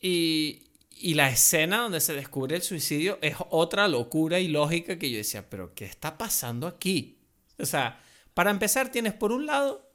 y, 0.00 0.71
y 1.02 1.14
la 1.14 1.28
escena 1.28 1.78
donde 1.78 2.00
se 2.00 2.14
descubre 2.14 2.54
el 2.54 2.62
suicidio 2.62 3.18
es 3.22 3.34
otra 3.50 3.88
locura 3.88 4.38
y 4.38 4.46
lógica 4.46 4.98
que 5.00 5.10
yo 5.10 5.16
decía, 5.16 5.50
pero 5.50 5.74
¿qué 5.74 5.84
está 5.84 6.16
pasando 6.16 6.68
aquí? 6.68 7.18
O 7.58 7.66
sea, 7.66 8.00
para 8.34 8.52
empezar 8.52 8.92
tienes 8.92 9.12
por 9.12 9.32
un 9.32 9.46
lado 9.46 9.90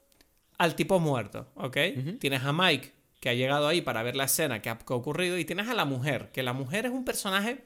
al 0.58 0.74
tipo 0.76 1.00
muerto, 1.00 1.50
¿ok? 1.54 1.78
Tienes 2.20 2.44
a 2.44 2.52
Mike, 2.52 2.92
que 3.20 3.30
ha 3.30 3.34
llegado 3.34 3.68
ahí 3.68 3.80
para 3.80 4.02
ver 4.02 4.16
la 4.16 4.24
escena 4.24 4.60
que 4.60 4.68
ha, 4.68 4.78
ocurrido, 4.88 5.38
y 5.38 5.46
tienes 5.46 5.68
a 5.68 5.74
la 5.74 5.86
mujer, 5.86 6.30
que 6.30 6.42
la 6.42 6.52
mujer 6.52 6.84
es 6.84 6.92
un 6.92 7.06
personaje 7.06 7.64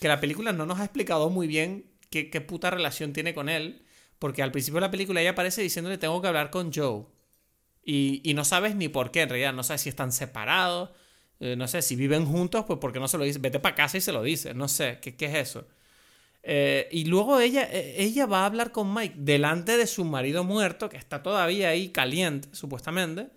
que 0.00 0.08
la 0.08 0.20
película 0.20 0.52
no 0.52 0.66
nos 0.66 0.78
ha 0.80 0.84
explicado 0.84 1.30
muy 1.30 1.46
bien 1.46 1.86
qué, 2.10 2.28
qué 2.28 2.42
puta 2.42 2.70
relación 2.70 3.14
tiene 3.14 3.32
con 3.32 3.48
él, 3.48 3.86
porque 4.18 4.42
al 4.42 4.52
principio 4.52 4.76
de 4.76 4.86
la 4.86 4.90
película 4.90 5.22
ella 5.22 5.30
aparece 5.30 5.62
diciéndole 5.62 5.96
tengo 5.96 6.20
que 6.20 6.28
hablar 6.28 6.50
con 6.50 6.72
Joe. 6.74 7.06
Y, 7.82 8.20
y 8.22 8.34
no 8.34 8.44
sabes 8.44 8.76
ni 8.76 8.88
por 8.88 9.12
qué, 9.12 9.22
en 9.22 9.30
realidad, 9.30 9.54
no 9.54 9.62
sabes 9.62 9.80
si 9.80 9.88
están 9.88 10.12
separados 10.12 10.90
eh, 11.40 11.56
no 11.56 11.68
sé, 11.68 11.82
si 11.82 11.96
viven 11.96 12.26
juntos, 12.26 12.64
pues 12.66 12.78
porque 12.80 13.00
no 13.00 13.08
se 13.08 13.18
lo 13.18 13.24
dice? 13.24 13.38
Vete 13.38 13.60
para 13.60 13.74
casa 13.74 13.98
y 13.98 14.00
se 14.00 14.12
lo 14.12 14.22
dice. 14.22 14.54
No 14.54 14.68
sé, 14.68 14.98
¿qué, 15.00 15.16
qué 15.16 15.26
es 15.26 15.34
eso? 15.50 15.66
Eh, 16.48 16.88
y 16.92 17.06
luego 17.06 17.40
ella, 17.40 17.68
eh, 17.72 17.96
ella 17.98 18.24
va 18.26 18.42
a 18.42 18.46
hablar 18.46 18.70
con 18.70 18.94
Mike 18.94 19.16
delante 19.18 19.76
de 19.76 19.88
su 19.88 20.04
marido 20.04 20.44
muerto, 20.44 20.88
que 20.88 20.96
está 20.96 21.20
todavía 21.22 21.70
ahí 21.70 21.88
caliente, 21.88 22.48
supuestamente. 22.52 23.30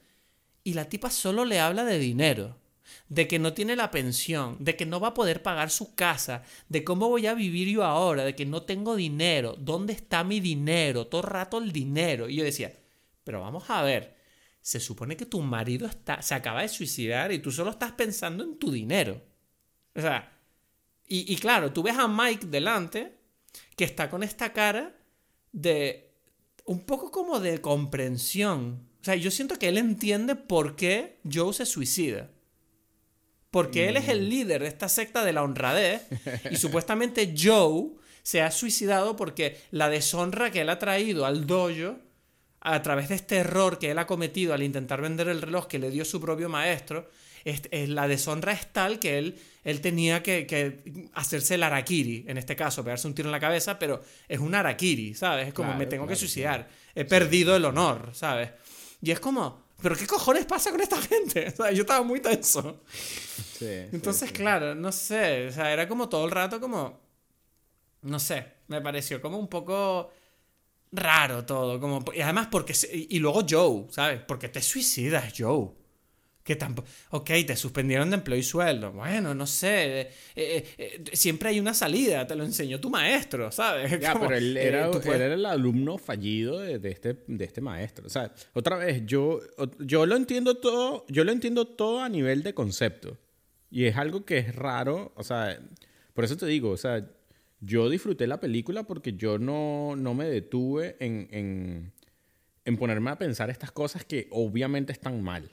Y 0.63 0.73
la 0.73 0.85
tipa 0.85 1.09
solo 1.09 1.43
le 1.45 1.59
habla 1.59 1.85
de 1.85 1.97
dinero, 1.97 2.57
de 3.07 3.27
que 3.27 3.39
no 3.39 3.53
tiene 3.53 3.75
la 3.75 3.89
pensión, 3.89 4.57
de 4.59 4.75
que 4.75 4.85
no 4.85 4.99
va 4.99 5.09
a 5.09 5.13
poder 5.15 5.41
pagar 5.41 5.71
su 5.71 5.95
casa, 5.95 6.43
de 6.69 6.83
cómo 6.83 7.09
voy 7.09 7.25
a 7.27 7.33
vivir 7.33 7.67
yo 7.69 7.83
ahora, 7.83 8.23
de 8.25 8.35
que 8.35 8.45
no 8.45 8.63
tengo 8.63 8.95
dinero, 8.95 9.55
dónde 9.57 9.93
está 9.93 10.23
mi 10.23 10.39
dinero, 10.39 11.07
todo 11.07 11.23
rato 11.23 11.57
el 11.57 11.71
dinero. 11.71 12.29
Y 12.29 12.35
yo 12.35 12.43
decía, 12.43 12.73
pero 13.23 13.41
vamos 13.41 13.69
a 13.69 13.81
ver, 13.81 14.18
se 14.61 14.79
supone 14.79 15.17
que 15.17 15.25
tu 15.25 15.41
marido 15.41 15.87
está, 15.87 16.21
se 16.21 16.35
acaba 16.35 16.61
de 16.61 16.69
suicidar 16.69 17.31
y 17.31 17.39
tú 17.39 17.51
solo 17.51 17.71
estás 17.71 17.93
pensando 17.93 18.43
en 18.43 18.57
tu 18.57 18.71
dinero. 18.71 19.21
O 19.95 20.01
sea, 20.01 20.39
y, 21.11 21.35
claro, 21.37 21.73
tú 21.73 21.81
ves 21.81 21.97
a 21.97 22.07
Mike 22.07 22.45
delante 22.47 23.17
que 23.75 23.83
está 23.83 24.11
con 24.11 24.21
esta 24.21 24.53
cara 24.53 24.95
de 25.51 26.13
un 26.65 26.85
poco 26.85 27.09
como 27.09 27.39
de 27.39 27.61
comprensión. 27.61 28.87
O 29.01 29.03
sea, 29.03 29.15
yo 29.15 29.31
siento 29.31 29.57
que 29.57 29.69
él 29.69 29.79
entiende 29.79 30.35
por 30.35 30.75
qué 30.75 31.19
Joe 31.29 31.51
se 31.51 31.65
suicida. 31.65 32.29
Porque 33.49 33.89
él 33.89 33.97
es 33.97 34.07
el 34.07 34.21
mm. 34.21 34.29
líder 34.29 34.61
de 34.61 34.67
esta 34.67 34.87
secta 34.87 35.25
de 35.25 35.33
la 35.33 35.41
honradez 35.41 36.03
y 36.51 36.57
supuestamente 36.57 37.33
Joe 37.35 37.93
se 38.21 38.43
ha 38.43 38.51
suicidado 38.51 39.15
porque 39.15 39.59
la 39.71 39.89
deshonra 39.89 40.51
que 40.51 40.61
él 40.61 40.69
ha 40.69 40.77
traído 40.77 41.25
al 41.25 41.47
dojo 41.47 41.97
a 42.61 42.81
través 42.81 43.09
de 43.09 43.15
este 43.15 43.37
error 43.37 43.79
que 43.79 43.91
él 43.91 43.97
ha 43.97 44.07
cometido 44.07 44.53
al 44.53 44.63
intentar 44.63 45.01
vender 45.01 45.29
el 45.29 45.41
reloj 45.41 45.67
que 45.67 45.79
le 45.79 45.91
dio 45.91 46.05
su 46.05 46.19
propio 46.19 46.49
maestro, 46.49 47.09
es, 47.45 47.61
la 47.89 48.07
deshonra 48.07 48.51
es 48.51 48.67
tal 48.71 48.99
que 48.99 49.17
él, 49.17 49.39
él 49.63 49.81
tenía 49.81 50.21
que, 50.21 51.09
hacerse 51.13 51.55
el 51.55 51.63
arakiri, 51.63 52.25
en 52.27 52.37
este 52.37 52.55
caso, 52.55 52.83
pegarse 52.83 53.07
un 53.07 53.15
tiro 53.15 53.29
en 53.29 53.31
la 53.31 53.39
cabeza, 53.39 53.79
pero 53.79 54.01
es 54.27 54.39
un 54.39 54.53
arakiri, 54.53 55.13
¿sabes? 55.13 55.47
Es 55.47 55.53
como 55.53 55.73
me 55.73 55.85
tengo 55.85 56.05
que 56.07 56.15
suicidar, 56.15 56.67
he 56.95 57.05
perdido 57.05 57.55
el 57.55 57.65
honor, 57.65 58.09
¿sabes? 58.13 58.51
Y 59.01 59.11
es 59.11 59.19
como, 59.19 59.63
¿pero 59.81 59.95
qué 59.95 60.05
cojones 60.05 60.45
pasa 60.45 60.71
con 60.71 60.81
esta 60.81 61.01
gente? 61.01 61.47
O 61.47 61.63
sea, 61.63 61.71
yo 61.71 61.81
estaba 61.81 62.03
muy 62.03 62.19
tenso. 62.19 62.81
Sí, 63.57 63.87
Entonces, 63.91 64.31
claro, 64.31 64.75
no 64.75 64.91
sé, 64.91 65.47
o 65.47 65.51
sea, 65.51 65.71
era 65.71 65.87
como 65.87 66.09
todo 66.09 66.25
el 66.25 66.31
rato 66.31 66.59
como, 66.59 66.99
no 68.01 68.19
sé, 68.19 68.45
me 68.67 68.81
pareció 68.81 69.21
como 69.21 69.37
un 69.37 69.47
poco 69.47 70.11
raro 70.91 71.45
todo. 71.45 71.79
Como, 71.79 72.03
y 72.13 72.21
además 72.21 72.47
porque... 72.51 72.73
Y 73.09 73.19
luego 73.19 73.45
Joe, 73.47 73.85
¿sabes? 73.89 74.21
Porque 74.27 74.49
te 74.49 74.61
suicidas, 74.61 75.33
Joe. 75.37 75.69
Que 76.43 76.55
tampoco... 76.55 76.87
Ok, 77.11 77.29
te 77.45 77.55
suspendieron 77.55 78.09
de 78.09 78.15
empleo 78.17 78.37
y 78.37 78.43
sueldo. 78.43 78.91
Bueno, 78.91 79.35
no 79.35 79.45
sé. 79.45 80.01
Eh, 80.01 80.11
eh, 80.35 80.75
eh, 80.77 81.03
siempre 81.13 81.49
hay 81.49 81.59
una 81.59 81.73
salida. 81.73 82.25
Te 82.25 82.35
lo 82.35 82.43
enseñó 82.43 82.79
tu 82.79 82.89
maestro, 82.89 83.51
¿sabes? 83.51 83.99
Ya, 83.99 84.19
pero 84.19 84.35
él 84.35 84.57
era, 84.57 84.89
el 84.89 85.45
alumno 85.45 85.97
fallido 85.97 86.59
de, 86.59 86.79
este, 86.89 87.23
de 87.27 87.45
este 87.45 87.61
maestro. 87.61 88.07
O 88.07 88.09
sea, 88.09 88.33
otra 88.53 88.77
vez, 88.77 89.03
yo, 89.05 89.41
yo 89.79 90.05
lo 90.05 90.15
entiendo 90.15 90.55
todo... 90.55 91.05
Yo 91.07 91.23
lo 91.23 91.31
entiendo 91.31 91.65
todo 91.65 92.01
a 92.01 92.09
nivel 92.09 92.41
de 92.41 92.53
concepto. 92.53 93.17
Y 93.69 93.85
es 93.85 93.97
algo 93.97 94.25
que 94.25 94.39
es 94.39 94.55
raro. 94.55 95.11
O 95.15 95.23
sea, 95.23 95.59
por 96.15 96.25
eso 96.25 96.35
te 96.35 96.47
digo, 96.47 96.71
o 96.71 96.77
sea 96.77 97.05
yo 97.61 97.89
disfruté 97.89 98.27
la 98.27 98.39
película 98.39 98.83
porque 98.83 99.13
yo 99.13 99.37
no, 99.37 99.95
no 99.95 100.13
me 100.13 100.25
detuve 100.25 100.95
en, 100.99 101.27
en, 101.31 101.93
en, 102.65 102.77
ponerme 102.77 103.11
a 103.11 103.17
pensar 103.17 103.49
estas 103.49 103.71
cosas 103.71 104.05
que 104.05 104.27
obviamente 104.31 104.93
están 104.93 105.21
mal. 105.21 105.51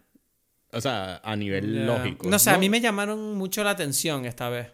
O 0.73 0.81
sea, 0.81 1.21
a 1.25 1.37
nivel 1.37 1.87
lógico. 1.87 2.29
No 2.29 2.39
sé, 2.39 2.51
a 2.51 2.59
mí 2.59 2.69
me 2.69 2.81
llamaron 2.81 3.35
mucho 3.35 3.65
la 3.65 3.71
atención 3.71 4.25
esta 4.25 4.49
vez. 4.49 4.69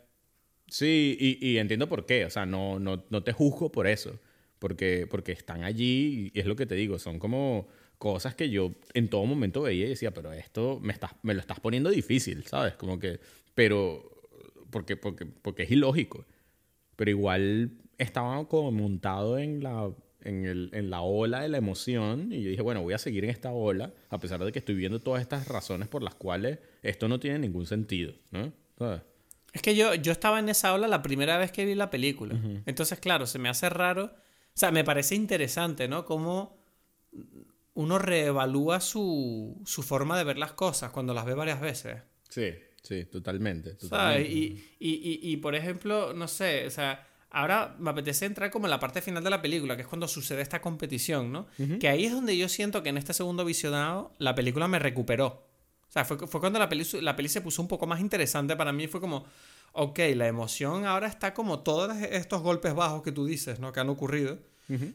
Sí, 0.69 1.17
y, 1.19 1.47
y 1.47 1.59
entiendo 1.59 1.89
por 1.89 2.07
qué. 2.07 2.25
O 2.25 2.31
sea, 2.31 2.47
no, 2.47 2.79
no, 2.79 3.05
no, 3.09 3.23
te 3.23 3.33
juzgo 3.33 3.71
por 3.71 3.87
eso. 3.87 4.19
Porque, 4.59 5.07
porque 5.11 5.33
están 5.33 5.65
allí 5.65 6.31
y 6.33 6.39
es 6.39 6.47
lo 6.47 6.57
que 6.57 6.67
te 6.67 6.75
digo. 6.75 6.99
Son 6.99 7.19
como 7.19 7.69
cosas 7.99 8.35
que 8.35 8.51
yo 8.51 8.73
en 8.95 9.09
todo 9.09 9.25
momento 9.27 9.63
veía 9.63 9.87
y 9.87 9.91
decía, 9.91 10.13
pero 10.13 10.33
esto 10.33 10.81
me, 10.83 10.93
estás, 10.93 11.13
me 11.23 11.35
lo 11.35 11.41
estás 11.41 11.61
poniendo 11.61 11.91
difícil, 11.91 12.45
¿sabes? 12.47 12.75
Como 12.75 12.99
que, 12.99 13.21
pero, 13.55 14.11
porque, 14.71 14.97
porque, 14.97 15.27
porque 15.27 15.65
es 15.65 15.71
ilógico 15.71 16.27
pero 17.03 17.11
igual 17.11 17.73
estaba 17.99 18.47
como 18.47 18.71
montado 18.71 19.37
en 19.37 19.61
la, 19.61 19.91
en, 20.21 20.47
el, 20.47 20.71
en 20.73 20.89
la 20.89 21.01
ola 21.01 21.41
de 21.41 21.49
la 21.49 21.59
emoción 21.59 22.33
y 22.33 22.45
yo 22.45 22.51
dije, 22.51 22.63
bueno, 22.63 22.81
voy 22.81 22.95
a 22.95 22.99
seguir 22.99 23.25
en 23.25 23.31
esta 23.31 23.51
ola 23.51 23.93
a 24.09 24.21
pesar 24.21 24.45
de 24.45 24.53
que 24.53 24.61
estoy 24.61 24.77
viendo 24.77 25.01
todas 25.01 25.21
estas 25.21 25.49
razones 25.49 25.89
por 25.89 26.05
las 26.05 26.15
cuales 26.15 26.61
esto 26.81 27.09
no 27.09 27.19
tiene 27.19 27.41
ningún 27.41 27.67
sentido, 27.67 28.15
¿no? 28.31 28.53
Es 29.53 29.63
que 29.63 29.75
yo, 29.75 29.97
yo 29.97 30.13
estaba 30.13 30.39
en 30.39 30.49
esa 30.49 30.73
ola 30.73 30.87
la 30.87 31.03
primera 31.03 31.39
vez 31.39 31.51
que 31.51 31.65
vi 31.65 31.75
la 31.75 31.91
película. 31.91 32.41
Entonces, 32.67 33.01
claro, 33.01 33.27
se 33.27 33.41
me 33.41 33.49
hace 33.49 33.69
raro. 33.69 34.05
O 34.05 34.55
sea, 34.55 34.71
me 34.71 34.85
parece 34.85 35.17
interesante, 35.17 35.89
¿no? 35.89 36.05
Cómo 36.05 36.63
uno 37.75 37.99
reevalúa 37.99 38.79
su, 38.79 39.61
su 39.67 39.83
forma 39.83 40.17
de 40.17 40.23
ver 40.23 40.39
las 40.39 40.53
cosas 40.53 40.93
cuando 40.93 41.15
las 41.15 41.25
ve 41.25 41.35
varias 41.35 41.61
veces. 41.61 41.97
Sí. 42.29 42.55
Sí, 42.83 43.05
totalmente. 43.05 43.77
Y, 44.19 44.63
y, 44.81 45.21
y, 45.23 45.37
por 45.37 45.55
ejemplo, 45.55 46.13
no 46.15 46.27
sé, 46.27 46.67
o 46.67 46.71
sea, 46.71 47.07
ahora 47.31 47.77
me 47.79 47.91
apetece 47.91 48.27
entrar 48.27 48.51
como 48.51 48.67
en 48.67 48.71
la 48.71 48.81
parte 48.81 49.01
final 49.01 49.23
de 49.23 49.31
la 49.31 49.41
película, 49.41 49.77
que 49.77 49.83
es 49.83 49.89
cuando 49.89 50.09
sucede 50.09 50.43
esta 50.43 50.61
competición, 50.61 51.33
¿no? 51.33 51.47
Que 51.79 51.89
ahí 51.89 52.05
es 52.05 52.13
donde 52.13 52.37
yo 52.37 52.49
siento 52.49 52.83
que 52.83 52.89
en 52.89 52.99
este 52.99 53.15
segundo 53.15 53.45
visionado 53.45 54.13
la 54.19 54.35
película 54.35 54.69
me 54.69 54.79
recuperó. 54.79 55.49
O 55.89 55.93
sea, 55.93 56.05
fue, 56.05 56.17
fue 56.27 56.41
cuando 56.41 56.59
la 56.59 56.69
peli, 56.69 56.85
la 57.03 57.15
peli 57.15 57.29
se 57.29 57.41
puso 57.41 57.61
un 57.63 57.69
poco 57.69 57.87
más 57.87 58.01
interesante 58.01 58.57
para 58.57 58.73
mí. 58.73 58.89
Fue 58.89 59.01
como, 59.01 59.27
ok, 59.73 59.99
la 60.17 60.27
emoción 60.27 60.87
ahora 60.87 61.07
está 61.07 61.35
como 61.35 61.61
todos 61.61 61.95
estos 61.97 62.43
golpes 62.43 62.75
bajos 62.75 63.03
que 63.03 63.13
tú 63.13 63.27
dices, 63.27 63.61
¿no? 63.61 63.73
Que 63.73 63.81
han 63.81 63.91
ocurrido. 63.91 64.39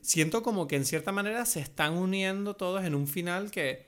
Siento 0.02 0.42
como 0.42 0.68
que 0.68 0.76
en 0.76 0.86
cierta 0.86 1.12
manera 1.12 1.46
se 1.46 1.60
están 1.60 1.94
uniendo 1.94 2.56
todos 2.56 2.84
en 2.84 2.96
un 2.96 3.08
final 3.08 3.52
que 3.52 3.86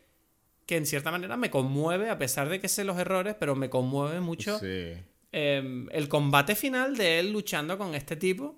que 0.70 0.78
en 0.78 0.86
cierta 0.86 1.10
manera 1.10 1.36
me 1.36 1.50
conmueve, 1.50 2.12
a 2.12 2.20
pesar 2.20 2.48
de 2.48 2.60
que 2.60 2.68
sé 2.68 2.84
los 2.84 3.00
errores, 3.00 3.36
pero 3.40 3.56
me 3.56 3.72
conmueve 3.72 4.20
mucho 4.20 4.60
em, 4.62 5.88
el 5.92 6.08
combate 6.08 6.54
final 6.54 6.96
de 6.96 7.18
él 7.18 7.32
luchando 7.32 7.76
con 7.76 7.96
este 7.96 8.16
tipo. 8.16 8.56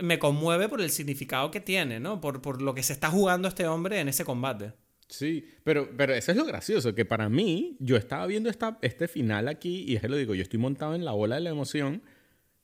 Me 0.00 0.18
conmueve 0.18 0.68
por 0.68 0.80
el 0.80 0.90
significado 0.90 1.52
que 1.52 1.60
tiene, 1.60 2.00
¿no? 2.00 2.20
Por, 2.20 2.42
por 2.42 2.60
lo 2.60 2.74
que 2.74 2.82
se 2.82 2.92
está 2.92 3.08
jugando 3.08 3.46
este 3.46 3.68
hombre 3.68 4.00
en 4.00 4.08
ese 4.08 4.24
combate. 4.24 4.72
Sí, 5.06 5.48
pero, 5.62 5.88
pero 5.96 6.12
eso 6.12 6.32
es 6.32 6.36
lo 6.36 6.44
gracioso, 6.44 6.92
que 6.96 7.04
para 7.04 7.28
mí, 7.28 7.76
yo 7.78 7.96
estaba 7.96 8.26
viendo 8.26 8.50
esta, 8.50 8.76
este 8.82 9.06
final 9.06 9.46
aquí, 9.46 9.84
y 9.86 9.94
es 9.94 10.00
que 10.00 10.08
lo 10.08 10.16
digo, 10.16 10.34
yo 10.34 10.42
estoy 10.42 10.58
montado 10.58 10.96
en 10.96 11.04
la 11.04 11.12
ola 11.12 11.36
de 11.36 11.42
la 11.42 11.50
emoción, 11.50 12.02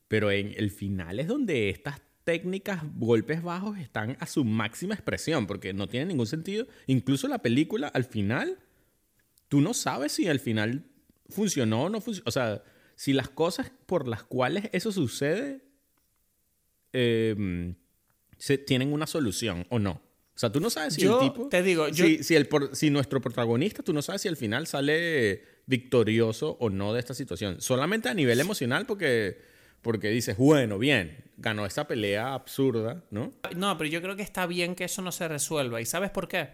pero 0.09 0.33
en 0.33 0.53
el 0.57 0.72
final 0.72 1.20
es 1.20 1.29
donde 1.29 1.70
estas 1.70 2.03
técnicas, 2.25 2.83
golpes 2.97 3.41
bajos, 3.41 3.79
están 3.79 4.16
a 4.18 4.27
su 4.27 4.45
máxima 4.45 4.95
expresión, 4.95 5.47
porque 5.47 5.72
no 5.72 5.87
tiene 5.87 6.07
ningún 6.07 6.27
sentido. 6.27 6.66
Incluso 6.89 7.29
la 7.29 7.39
película, 7.39 7.87
al 7.87 8.03
final, 8.03 8.59
tú 9.49 9.61
no 9.61 9.75
sabes 9.75 10.13
si 10.13 10.29
al 10.29 10.41
final 10.41 10.85
funcionó 11.29 11.85
o 11.85 11.89
no 11.89 12.01
funcionó. 12.01 12.29
O 12.29 12.31
sea, 12.33 12.63
si 12.97 13.13
las 13.13 13.29
cosas 13.29 13.73
por 13.87 14.07
las 14.09 14.23
cuales 14.23 14.69
eso 14.73 14.93
sucede 14.93 15.63
em, 16.93 17.75
se, 18.39 18.59
tienen 18.59 18.93
una 18.93 19.07
solución 19.07 19.67
o 19.71 19.79
no. 19.79 19.93
O 20.35 20.39
sea, 20.39 20.51
tú 20.51 20.59
no 20.61 20.69
sabes 20.69 20.95
si 20.95 21.03
Yo 21.03 21.21
el 21.23 21.31
tipo. 21.33 21.49
te 21.49 21.63
digo, 21.63 21.89
yo- 21.89 22.07
si, 22.07 22.23
si 22.25 22.35
el 22.35 22.49
por- 22.49 22.75
si 22.75 22.91
nuestro 22.91 23.21
protagonista, 23.21 23.83
tú 23.83 23.93
no 23.93 24.03
sabes 24.03 24.23
si 24.23 24.29
al 24.29 24.37
final 24.37 24.67
sale 24.67 25.45
victorioso 25.67 26.57
o 26.61 26.71
no 26.71 26.93
de 26.93 27.01
esta 27.01 27.15
situación. 27.15 27.61
Solamente 27.61 28.09
a 28.09 28.15
nivel 28.15 28.41
emocional, 28.41 28.85
porque, 28.87 29.41
porque 29.81 30.09
dices, 30.11 30.37
bueno, 30.37 30.79
bien, 30.79 31.25
ganó 31.37 31.67
esta 31.67 31.87
pelea 31.87 32.35
absurda, 32.35 33.05
¿no? 33.11 33.33
No, 33.57 33.79
pero 33.79 33.89
yo 33.89 34.03
creo 34.03 34.17
que 34.17 34.23
está 34.23 34.47
bien 34.47 34.75
que 34.75 34.85
eso 34.85 35.03
no 35.03 35.13
se 35.13 35.29
resuelva. 35.29 35.81
¿Y 35.81 35.87
sabes 35.87 36.11
por 36.11 36.27
qué? 36.27 36.49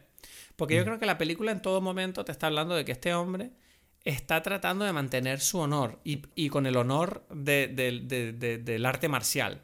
Porque 0.60 0.74
Mm. 0.74 0.78
yo 0.78 0.84
creo 0.84 0.98
que 0.98 1.06
la 1.06 1.16
película 1.16 1.52
en 1.52 1.62
todo 1.62 1.80
momento 1.80 2.22
te 2.22 2.32
está 2.32 2.48
hablando 2.48 2.74
de 2.74 2.84
que 2.84 2.92
este 2.92 3.14
hombre 3.14 3.50
está 4.04 4.42
tratando 4.42 4.84
de 4.84 4.92
mantener 4.92 5.40
su 5.40 5.58
honor 5.58 5.98
y, 6.04 6.20
y 6.34 6.50
con 6.50 6.66
el 6.66 6.76
honor 6.76 7.24
de- 7.30 7.68
de- 7.68 8.00
de- 8.04 8.32
de- 8.34 8.58
del 8.58 8.84
arte 8.84 9.08
marcial. 9.08 9.62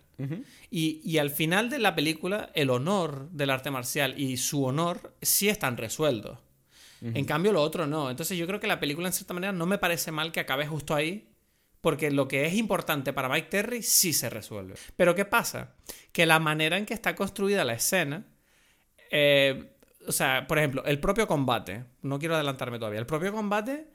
y, 0.71 1.03
y 1.05 1.19
al 1.19 1.29
final 1.29 1.69
de 1.69 1.79
la 1.79 1.95
película, 1.95 2.51
el 2.55 2.71
honor 2.71 3.29
del 3.33 3.51
arte 3.51 3.71
marcial 3.71 4.19
y 4.19 4.39
su 4.39 4.65
honor 4.65 5.15
sí 5.21 5.51
están 5.51 5.77
resueltos. 5.77 6.39
En 7.03 7.27
cambio, 7.27 7.53
lo 7.53 7.61
otro 7.61 7.87
no. 7.87 8.09
Entonces, 8.11 8.39
yo 8.39 8.47
creo 8.47 8.59
que 8.59 8.67
la 8.67 8.81
película, 8.81 9.09
en 9.09 9.13
cierta 9.13 9.35
manera, 9.35 9.53
no 9.53 9.67
me 9.67 9.77
parece 9.77 10.11
mal 10.13 10.33
que 10.33 10.41
acabe 10.41 10.67
justo 10.67 10.95
ahí, 10.95 11.29
porque 11.83 12.11
lo 12.11 12.27
que 12.29 12.47
es 12.47 12.55
importante 12.55 13.13
para 13.13 13.29
Mike 13.29 13.49
Terry 13.51 13.83
sí 13.83 14.15
se 14.15 14.31
resuelve. 14.31 14.75
Pero 14.97 15.15
¿qué 15.15 15.27
pasa? 15.27 15.75
Que 16.13 16.25
la 16.25 16.39
manera 16.41 16.79
en 16.79 16.87
que 16.87 16.95
está 16.95 17.15
construida 17.15 17.63
la 17.65 17.75
escena, 17.75 18.25
eh, 19.11 19.76
o 20.07 20.13
sea, 20.13 20.47
por 20.47 20.59
ejemplo, 20.59 20.85
el 20.85 21.01
propio 21.01 21.27
combate, 21.27 21.85
no 22.03 22.19
quiero 22.19 22.35
adelantarme 22.35 22.79
todavía, 22.79 23.01
el 23.01 23.07
propio 23.07 23.33
combate, 23.33 23.89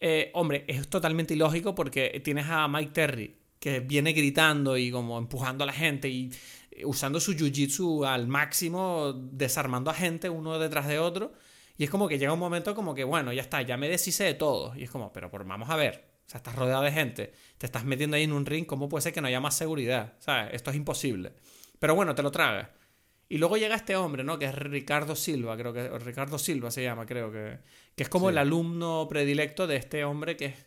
eh, 0.00 0.30
hombre, 0.34 0.64
es 0.68 0.88
totalmente 0.88 1.34
ilógico 1.34 1.74
porque 1.74 2.20
tienes 2.24 2.46
a 2.48 2.68
Mike 2.68 2.92
Terry 2.92 3.36
que 3.58 3.80
viene 3.80 4.12
gritando 4.12 4.76
y 4.76 4.90
como 4.90 5.18
empujando 5.18 5.64
a 5.64 5.66
la 5.66 5.72
gente 5.72 6.08
y 6.08 6.30
eh, 6.70 6.84
usando 6.84 7.20
su 7.20 7.32
jiu-jitsu 7.34 8.06
al 8.06 8.28
máximo, 8.28 9.12
desarmando 9.12 9.90
a 9.90 9.94
gente 9.94 10.30
uno 10.30 10.58
detrás 10.58 10.86
de 10.86 10.98
otro. 10.98 11.32
Y 11.76 11.84
es 11.84 11.90
como 11.90 12.08
que 12.08 12.18
llega 12.18 12.32
un 12.32 12.38
momento 12.40 12.74
como 12.74 12.94
que, 12.94 13.04
bueno, 13.04 13.32
ya 13.32 13.42
está, 13.42 13.62
ya 13.62 13.76
me 13.76 13.88
deshice 13.88 14.24
de 14.24 14.34
todo. 14.34 14.74
Y 14.76 14.84
es 14.84 14.90
como, 14.90 15.12
pero 15.12 15.30
por, 15.30 15.44
vamos 15.44 15.70
a 15.70 15.76
ver. 15.76 16.08
O 16.26 16.30
sea, 16.30 16.38
estás 16.38 16.54
rodeado 16.56 16.82
de 16.82 16.92
gente, 16.92 17.32
te 17.56 17.66
estás 17.66 17.84
metiendo 17.84 18.16
ahí 18.16 18.24
en 18.24 18.32
un 18.32 18.44
ring, 18.44 18.66
¿cómo 18.66 18.88
puede 18.88 19.02
ser 19.02 19.14
que 19.14 19.20
no 19.22 19.28
haya 19.28 19.40
más 19.40 19.56
seguridad? 19.56 20.12
¿Sabes? 20.18 20.50
Esto 20.52 20.70
es 20.70 20.76
imposible. 20.76 21.32
Pero 21.78 21.94
bueno, 21.94 22.14
te 22.14 22.22
lo 22.22 22.30
tragas. 22.30 22.68
Y 23.28 23.38
luego 23.38 23.56
llega 23.58 23.74
este 23.76 23.94
hombre, 23.96 24.24
¿no? 24.24 24.38
Que 24.38 24.46
es 24.46 24.54
Ricardo 24.54 25.14
Silva, 25.14 25.56
creo 25.56 25.72
que... 25.72 25.88
Ricardo 25.98 26.38
Silva 26.38 26.70
se 26.70 26.82
llama, 26.82 27.04
creo 27.04 27.30
que... 27.30 27.58
Que 27.94 28.02
es 28.04 28.08
como 28.08 28.28
Sí. 28.28 28.32
el 28.32 28.38
alumno 28.38 29.06
predilecto 29.08 29.66
de 29.66 29.76
este 29.76 30.04
hombre 30.04 30.36
que 30.36 30.46
es, 30.46 30.66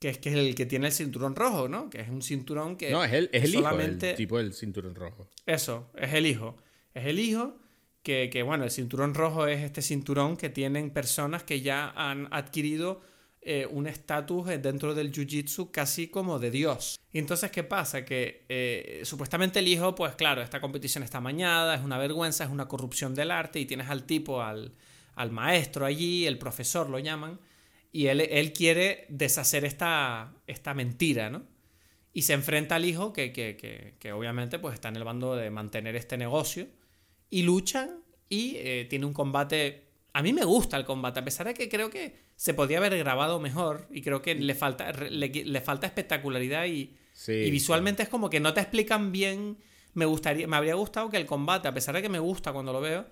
que 0.00 0.08
es, 0.08 0.18
que 0.18 0.30
es 0.30 0.34
el 0.34 0.54
que 0.54 0.66
tiene 0.66 0.86
el 0.88 0.92
cinturón 0.92 1.36
rojo, 1.36 1.68
¿no? 1.68 1.88
Que 1.88 2.00
es 2.00 2.08
un 2.08 2.22
cinturón 2.22 2.76
que... 2.76 2.90
No, 2.90 3.04
es 3.04 3.12
el, 3.12 3.30
es 3.32 3.44
el 3.44 3.54
hijo 3.54 3.76
del 3.76 4.14
tipo 4.16 4.38
del 4.38 4.52
cinturón 4.54 4.94
rojo. 4.96 5.28
Eso, 5.46 5.90
es 5.94 6.12
el 6.14 6.26
hijo. 6.26 6.56
Es 6.94 7.06
el 7.06 7.18
hijo 7.20 7.56
que, 8.02 8.28
que, 8.32 8.42
bueno, 8.42 8.64
el 8.64 8.70
cinturón 8.70 9.14
rojo 9.14 9.46
es 9.46 9.62
este 9.62 9.80
cinturón 9.82 10.36
que 10.36 10.48
tienen 10.48 10.90
personas 10.90 11.44
que 11.44 11.60
ya 11.60 11.90
han 11.94 12.26
adquirido 12.32 13.02
eh, 13.42 13.66
un 13.70 13.86
estatus 13.86 14.50
eh, 14.50 14.58
dentro 14.58 14.94
del 14.94 15.10
jiu-jitsu 15.10 15.70
casi 15.70 16.08
como 16.08 16.38
de 16.38 16.50
Dios. 16.50 17.00
Y 17.10 17.18
entonces, 17.18 17.50
¿qué 17.50 17.64
pasa? 17.64 18.04
Que 18.04 18.44
eh, 18.50 19.00
supuestamente 19.04 19.60
el 19.60 19.68
hijo, 19.68 19.94
pues 19.94 20.14
claro, 20.14 20.42
esta 20.42 20.60
competición 20.60 21.04
está 21.04 21.22
mañada, 21.22 21.74
es 21.74 21.80
una 21.80 21.96
vergüenza, 21.96 22.44
es 22.44 22.50
una 22.50 22.68
corrupción 22.68 23.14
del 23.14 23.30
arte 23.30 23.58
y 23.58 23.64
tienes 23.64 23.88
al 23.88 24.04
tipo, 24.04 24.42
al, 24.42 24.74
al 25.14 25.30
maestro 25.30 25.86
allí, 25.86 26.26
el 26.26 26.36
profesor 26.36 26.90
lo 26.90 26.98
llaman, 26.98 27.40
y 27.92 28.08
él, 28.08 28.20
él 28.20 28.52
quiere 28.52 29.06
deshacer 29.08 29.64
esta, 29.64 30.34
esta 30.46 30.74
mentira, 30.74 31.30
¿no? 31.30 31.42
Y 32.12 32.22
se 32.22 32.34
enfrenta 32.34 32.74
al 32.74 32.84
hijo 32.84 33.14
que, 33.14 33.32
que, 33.32 33.96
que, 33.98 34.12
obviamente 34.12 34.58
pues 34.58 34.74
está 34.74 34.88
en 34.88 34.96
el 34.96 35.04
bando 35.04 35.34
de 35.34 35.48
mantener 35.48 35.96
este 35.96 36.18
negocio. 36.18 36.66
Y 37.30 37.42
luchan 37.42 38.02
y 38.28 38.84
tiene 38.86 39.06
un 39.06 39.14
combate... 39.14 39.89
A 40.12 40.22
mí 40.22 40.32
me 40.32 40.44
gusta 40.44 40.76
el 40.76 40.84
combate, 40.84 41.20
a 41.20 41.24
pesar 41.24 41.46
de 41.46 41.54
que 41.54 41.68
creo 41.68 41.90
que 41.90 42.16
se 42.36 42.54
podía 42.54 42.78
haber 42.78 42.96
grabado 42.98 43.38
mejor 43.38 43.86
y 43.90 44.02
creo 44.02 44.22
que 44.22 44.34
le 44.34 44.54
falta, 44.54 44.92
le, 44.92 45.28
le 45.28 45.60
falta 45.60 45.86
espectacularidad 45.86 46.66
y, 46.66 46.96
Sí, 47.12 47.32
y 47.32 47.50
visualmente 47.50 48.02
es 48.02 48.08
como 48.08 48.30
que 48.30 48.40
no 48.40 48.54
te 48.54 48.60
explican 48.60 49.12
bien. 49.12 49.58
Me 49.92 50.06
gustaría, 50.06 50.46
me 50.46 50.56
habría 50.56 50.74
gustado 50.74 51.10
que 51.10 51.18
el 51.18 51.26
combate, 51.26 51.68
a 51.68 51.74
pesar 51.74 51.94
de 51.94 52.00
que 52.00 52.08
me 52.08 52.18
gusta 52.18 52.52
cuando 52.52 52.72
lo 52.72 52.80
veo, 52.80 53.06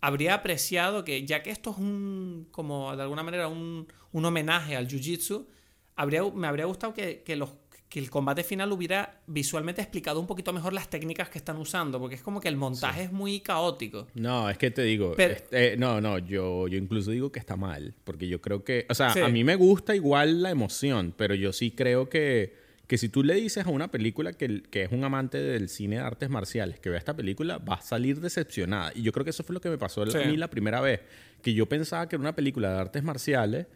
habría 0.00 0.34
apreciado 0.34 1.04
que, 1.04 1.24
ya 1.24 1.44
que 1.44 1.50
esto 1.50 1.70
es 1.70 1.78
un, 1.78 2.48
como 2.50 2.96
de 2.96 3.02
alguna 3.02 3.22
manera, 3.22 3.46
un, 3.46 3.86
un 4.10 4.24
homenaje 4.24 4.74
al 4.74 4.88
jiu-jitsu, 4.88 5.46
habría, 5.94 6.24
me 6.24 6.48
habría 6.48 6.64
gustado 6.64 6.92
que, 6.92 7.22
que 7.22 7.36
los, 7.36 7.50
que 7.88 8.00
el 8.00 8.10
combate 8.10 8.42
final 8.42 8.72
hubiera 8.72 9.20
visualmente 9.28 9.80
explicado 9.80 10.18
un 10.18 10.26
poquito 10.26 10.52
mejor 10.52 10.72
las 10.72 10.90
técnicas 10.90 11.28
que 11.28 11.38
están 11.38 11.56
usando, 11.56 12.00
porque 12.00 12.16
es 12.16 12.22
como 12.22 12.40
que 12.40 12.48
el 12.48 12.56
montaje 12.56 13.04
es 13.04 13.12
muy 13.12 13.38
caótico. 13.40 14.08
No, 14.14 14.50
es 14.50 14.58
que 14.58 14.70
te 14.72 14.82
digo, 14.82 15.14
Pero- 15.16 15.34
este, 15.34 15.76
no, 15.76 16.00
no, 16.00 16.18
yo, 16.18 16.66
yo 16.66 16.76
incluso 16.78 17.12
digo 17.12 17.30
que 17.30 17.38
está 17.38 17.56
mal, 17.56 17.94
porque 18.02 18.26
yo 18.26 18.40
creo 18.40 18.64
que, 18.64 18.86
o 18.90 18.94
sea, 18.94 19.10
Sí. 19.10 19.20
a 19.20 19.28
mí 19.28 19.44
me 19.44 19.54
gusta 19.54 19.94
igual 19.94 20.42
la 20.42 20.50
emoción, 20.50 21.14
pero 21.16 21.34
yo 21.36 21.52
sí 21.52 21.70
creo 21.70 22.08
que, 22.08 22.54
que 22.88 22.98
si 22.98 23.08
tú 23.08 23.22
le 23.22 23.34
dices 23.34 23.64
a 23.66 23.70
una 23.70 23.88
película 23.90 24.32
que, 24.32 24.62
que 24.64 24.82
es 24.82 24.92
un 24.92 25.04
amante 25.04 25.38
del 25.40 25.68
cine 25.68 25.96
de 25.96 26.02
artes 26.02 26.28
marciales 26.28 26.80
que 26.80 26.88
vea 26.90 26.98
esta 26.98 27.14
película, 27.14 27.58
va 27.58 27.74
a 27.74 27.80
salir 27.82 28.20
decepcionada. 28.20 28.92
Y 28.96 29.02
yo 29.02 29.12
creo 29.12 29.22
que 29.24 29.30
eso 29.30 29.42
fue 29.44 29.54
lo 29.54 29.60
que 29.60 29.68
me 29.70 29.78
pasó 29.78 30.04
Sí. 30.10 30.18
a 30.18 30.24
mí 30.26 30.36
la 30.36 30.48
primera 30.50 30.80
vez, 30.80 31.00
que 31.42 31.54
yo 31.54 31.66
pensaba 31.66 32.08
que 32.08 32.16
era 32.16 32.20
una 32.20 32.34
película 32.34 32.72
de 32.72 32.78
artes 32.80 33.02
marciales 33.04 33.66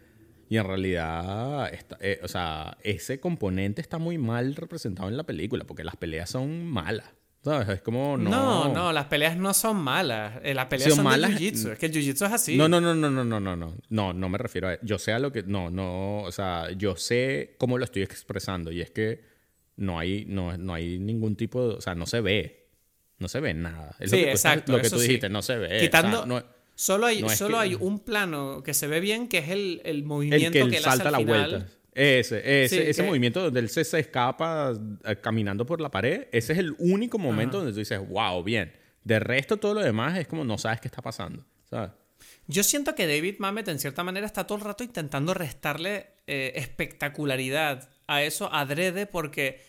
y 0.51 0.59
en 0.59 0.65
realidad, 0.67 1.73
está- 1.73 1.97
eh, 2.03 2.21
o 2.23 2.29
sea, 2.29 2.77
ese 2.83 3.21
componente 3.21 3.81
está 3.81 3.97
muy 3.97 4.19
mal 4.19 4.55
representado 4.57 5.09
en 5.09 5.17
la 5.17 5.23
película, 5.25 5.65
porque 5.65 5.85
las 5.85 5.97
peleas 5.97 6.29
son 6.29 6.67
malas. 6.67 7.09
¿Sabes? 7.43 7.67
Es 7.71 7.81
como 7.81 8.19
no. 8.19 8.29
No, 8.29 8.75
no, 8.75 8.93
las 8.93 9.07
peleas 9.07 9.35
no 9.35 9.55
son 9.55 9.79
malas. 9.79 10.41
Eh, 10.43 10.53
Las 10.53 10.67
peleas 10.67 10.91
Son 10.91 10.97
son, 10.97 11.05
malas- 11.07 11.31
de 11.31 11.37
jiu-jitsu. 11.39 11.73
Es 11.73 11.79
que 11.79 11.87
el 11.87 11.93
jiu-jitsu 11.93 12.27
es 12.27 12.33
así. 12.33 12.55
No, 12.59 12.69
no, 12.69 12.83
no, 12.83 12.95
no, 12.95 13.09
no, 13.11 13.25
no, 13.25 13.41
no, 13.41 13.57
no. 13.57 13.75
No, 13.89 14.13
no 14.13 14.29
me 14.29 14.37
refiero 14.37 14.69
a. 14.69 14.79
Yo 14.83 14.99
sé 14.99 15.13
a 15.15 15.19
lo 15.19 15.33
que. 15.33 15.43
No, 15.45 15.71
no. 15.71 16.19
O 16.25 16.33
sea, 16.33 16.71
yo 16.73 16.97
sé 16.97 17.55
cómo 17.57 17.79
lo 17.79 17.85
estoy 17.87 18.03
expresando. 18.03 18.71
Y 18.73 18.83
es 18.83 18.91
que 18.91 19.23
no 19.77 19.99
hay, 19.99 20.27
no, 20.27 20.59
no 20.59 20.75
hay 20.75 20.99
ningún 20.99 21.35
tipo 21.35 21.67
de. 21.67 21.75
O 21.77 21.81
sea, 21.81 21.95
no 21.95 22.05
se 22.05 22.21
ve. 22.21 22.69
No 23.19 23.27
se 23.29 23.41
ve 23.41 23.55
nada. 23.55 23.97
Es 24.01 24.11
Sí, 24.11 24.17
lo 24.17 24.23
que 24.25 24.31
tú, 24.33 24.37
estás- 24.37 24.53
exacto, 24.53 24.73
lo 24.73 24.83
que 24.83 24.91
tú 24.91 24.97
sí. 24.99 25.03
dijiste, 25.07 25.29
no 25.31 25.41
se 25.41 25.57
ve. 25.57 25.81
Quitando- 25.81 26.19
O 26.25 26.27
sea, 26.27 26.27
no- 26.27 26.45
Solo 26.81 27.05
hay, 27.07 27.21
No 27.21 27.29
solo 27.29 27.59
que- 27.59 27.63
hay 27.65 27.75
un 27.75 27.99
plano 28.01 28.63
que 28.63 28.73
se 28.73 28.87
ve 28.87 29.01
bien, 29.01 29.29
que 29.29 29.37
es 29.39 29.51
el, 29.51 29.83
el 29.85 30.03
movimiento 30.03 30.47
el 30.47 30.53
que 30.53 30.61
él 30.61 30.69
él 30.69 30.77
hace 30.77 30.85
salta 30.97 31.09
al 31.09 31.13
la 31.13 31.19
final. 31.19 31.51
vuelta. 31.51 31.73
Ese, 31.93 32.65
ese, 32.65 32.77
Sí, 32.77 32.83
ese 32.89 33.03
que- 33.03 33.09
movimiento 33.09 33.43
donde 33.43 33.61
él 33.61 33.69
se, 33.69 33.85
se 33.85 33.99
escapa 33.99 34.73
eh, 35.05 35.17
caminando 35.17 35.67
por 35.67 35.81
la 35.83 35.91
pared, 35.91 36.29
ese 36.33 36.55
es 36.55 36.59
el 36.59 36.75
único 36.79 37.19
momento 37.19 37.59
donde 37.59 37.73
tú 37.73 37.81
dices, 37.81 38.01
wow, 38.09 38.43
bien. 38.43 38.73
De 39.05 39.19
resto, 39.21 39.59
todo 39.59 39.75
lo 39.75 39.81
demás 39.83 40.17
es 40.19 40.27
como 40.27 40.43
no 40.43 40.57
sabes 40.57 40.81
qué 40.81 40.89
está 40.89 41.03
pasando. 41.03 41.45
¿Sabes? 41.69 41.91
Yo 42.47 42.63
siento 42.65 42.95
que 42.95 43.07
David 43.07 43.37
Mamet, 43.41 43.69
en 43.69 43.79
cierta 43.79 44.03
manera, 44.03 44.25
está 44.25 44.47
todo 44.47 44.57
el 44.57 44.65
rato 44.65 44.83
intentando 44.83 45.35
restarle 45.35 46.07
eh, 46.27 46.53
espectacularidad 46.57 47.89
a 48.07 48.23
eso 48.23 48.53
adrede 48.53 49.07
porque 49.07 49.61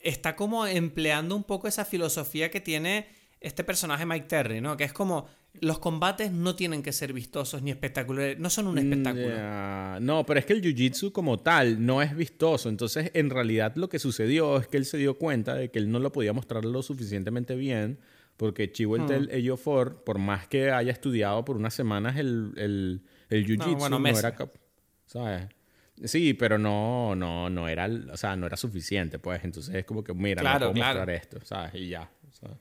está 0.00 0.36
como 0.36 0.66
empleando 0.66 1.34
un 1.36 1.44
poco 1.44 1.68
esa 1.68 1.84
filosofía 1.84 2.50
que 2.50 2.60
tiene 2.60 3.08
este 3.40 3.64
personaje 3.64 4.06
Mike 4.06 4.26
Terry, 4.26 4.60
¿no? 4.60 4.76
Que 4.76 4.84
es 4.84 4.92
como 4.92 5.28
los 5.60 5.78
combates 5.78 6.32
no 6.32 6.54
tienen 6.54 6.82
que 6.82 6.92
ser 6.92 7.12
vistosos 7.12 7.62
ni 7.62 7.70
espectaculares, 7.70 8.38
no 8.38 8.50
son 8.50 8.66
un 8.68 8.78
espectáculo. 8.78 10.00
No, 10.00 10.24
pero 10.24 10.40
es 10.40 10.46
que 10.46 10.52
el 10.52 10.62
jiu-jitsu 10.62 11.12
como 11.12 11.38
tal 11.38 11.84
no 11.84 12.02
es 12.02 12.16
vistoso. 12.16 12.68
Entonces, 12.68 13.10
en 13.14 13.30
realidad 13.30 13.74
lo 13.76 13.88
que 13.88 13.98
sucedió 13.98 14.58
es 14.58 14.68
que 14.68 14.76
él 14.76 14.84
se 14.86 14.96
dio 14.98 15.18
cuenta 15.18 15.54
de 15.54 15.70
que 15.70 15.78
él 15.78 15.90
no 15.90 15.98
lo 15.98 16.12
podía 16.12 16.32
mostrar 16.32 16.64
lo 16.64 16.82
suficientemente 16.82 17.54
bien 17.56 17.98
porque 18.36 18.72
Chiwetel 18.72 19.26
Hmm. 19.26 19.34
Ejiofor, 19.36 20.02
por 20.02 20.18
más 20.18 20.48
que 20.48 20.70
haya 20.70 20.90
estudiado 20.92 21.44
por 21.44 21.56
unas 21.56 21.74
semanas 21.74 22.16
el, 22.16 22.52
el, 22.56 23.02
el 23.28 23.46
jiu-jitsu, 23.46 23.76
bueno, 23.76 23.98
no, 23.98 24.08
era 24.08 24.34
¿sabes? 25.04 25.48
Sí, 26.04 26.32
pero 26.32 26.56
no, 26.56 27.14
no, 27.14 27.50
no 27.50 27.68
era, 27.68 27.86
o 28.10 28.16
sea, 28.16 28.36
no 28.36 28.46
era 28.46 28.56
suficiente, 28.56 29.18
pues. 29.18 29.44
Entonces 29.44 29.74
es 29.74 29.84
como 29.84 30.02
que, 30.02 30.14
mira, 30.14 30.40
Claro, 30.40 30.68
no 30.68 30.72
puedo 30.72 30.74
claro. 30.74 31.00
mostrar 31.00 31.16
esto, 31.16 31.38
¿sabes? 31.44 31.74
Y 31.74 31.88
ya. 31.88 32.10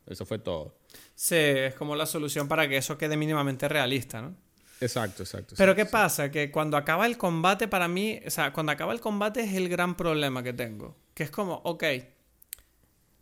eso 0.07 0.25
fue 0.25 0.39
todo. 0.39 0.78
Sí, 1.21 1.35
es 1.35 1.75
como 1.75 1.97
la 1.97 2.05
solución 2.05 2.47
para 2.47 2.69
que 2.69 2.77
eso 2.77 2.97
quede 2.97 3.17
mínimamente 3.17 3.67
realista, 3.67 4.21
¿no? 4.21 4.37
Exacto, 4.79 5.23
exacto. 5.23 5.53
Pero 5.57 5.73
exacto, 5.73 5.75
¿qué 5.75 5.91
pasa? 5.91 6.31
Que 6.31 6.49
cuando 6.49 6.77
acaba 6.77 7.05
el 7.05 7.17
combate, 7.17 7.67
para 7.67 7.89
mí, 7.89 8.21
o 8.25 8.29
sea, 8.29 8.53
cuando 8.53 8.71
acaba 8.71 8.93
el 8.93 9.01
combate 9.01 9.41
es 9.41 9.53
el 9.53 9.67
gran 9.67 9.97
problema 9.97 10.43
que 10.43 10.53
tengo. 10.53 10.95
Que 11.13 11.23
es 11.23 11.29
como, 11.29 11.55
ok, 11.65 11.83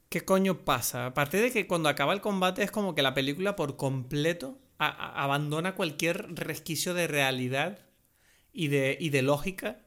¿qué 0.10 0.22
coño 0.24 0.64
pasa? 0.64 1.08
A 1.08 1.14
partir 1.16 1.42
de 1.42 1.52
que 1.52 1.66
cuando 1.66 1.90
acaba 1.90 2.14
el 2.14 2.22
combate 2.22 2.62
es 2.62 2.70
como 2.70 2.94
que 2.94 3.02
la 3.02 3.16
película 3.16 3.56
por 3.56 3.78
completo 3.78 4.60
abandona 4.78 5.74
cualquier 5.74 6.36
resquicio 6.36 6.94
de 6.94 7.08
realidad 7.08 7.80
y 8.54 8.68
de, 8.68 8.96
y 9.00 9.10
de 9.10 9.24
lógica. 9.24 9.80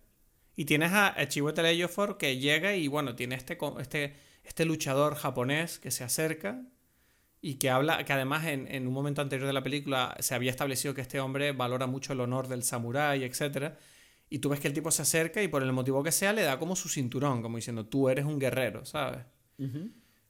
Y 0.57 0.65
tienes 0.65 0.91
a, 0.91 1.17
a 1.17 1.29
Chiwetel 1.29 1.67
Ejiofor 1.67 2.19
que 2.19 2.39
llega 2.39 2.75
y 2.75 2.89
bueno, 2.89 3.15
tiene 3.15 3.37
este, 3.37 3.57
este, 3.79 4.17
este 4.43 4.65
luchador 4.65 5.15
japonés 5.15 5.79
que 5.79 5.93
se 5.93 6.03
acerca 6.03 6.61
y 7.43 7.55
que 7.55 7.71
habla, 7.71 8.05
que 8.05 8.13
además 8.13 8.45
en, 8.47 8.67
en, 8.69 8.87
un 8.87 8.93
momento 8.93 9.23
anterior 9.23 9.47
de 9.47 9.53
la 9.55 9.63
película 9.63 10.15
se 10.21 10.35
había 10.35 10.51
establecido 10.51 10.95
que 10.95 11.01
este 11.01 11.21
hombre 11.21 11.53
valora 11.53 11.87
mucho 11.87 12.13
el 12.13 12.21
honor 12.21 12.49
del 12.49 12.63
samurái, 12.63 13.25
etc. 13.25 13.73
Y 14.29 14.39
tú 14.41 14.49
ves 14.51 14.61
que 14.61 14.69
el 14.69 14.75
tipo 14.75 14.91
se 14.91 15.03
acerca 15.03 15.43
y 15.43 15.49
por 15.49 15.63
el 15.63 15.73
motivo 15.73 16.03
que 16.03 16.13
sea 16.13 16.33
le 16.33 16.43
da 16.43 16.59
como 16.59 16.77
su 16.77 16.89
cinturón, 16.89 17.41
como 17.43 17.57
diciendo, 17.57 17.87
tú 17.87 18.09
eres 18.09 18.25
un 18.27 18.39
guerrero, 18.39 18.85
¿sabes? 18.85 19.21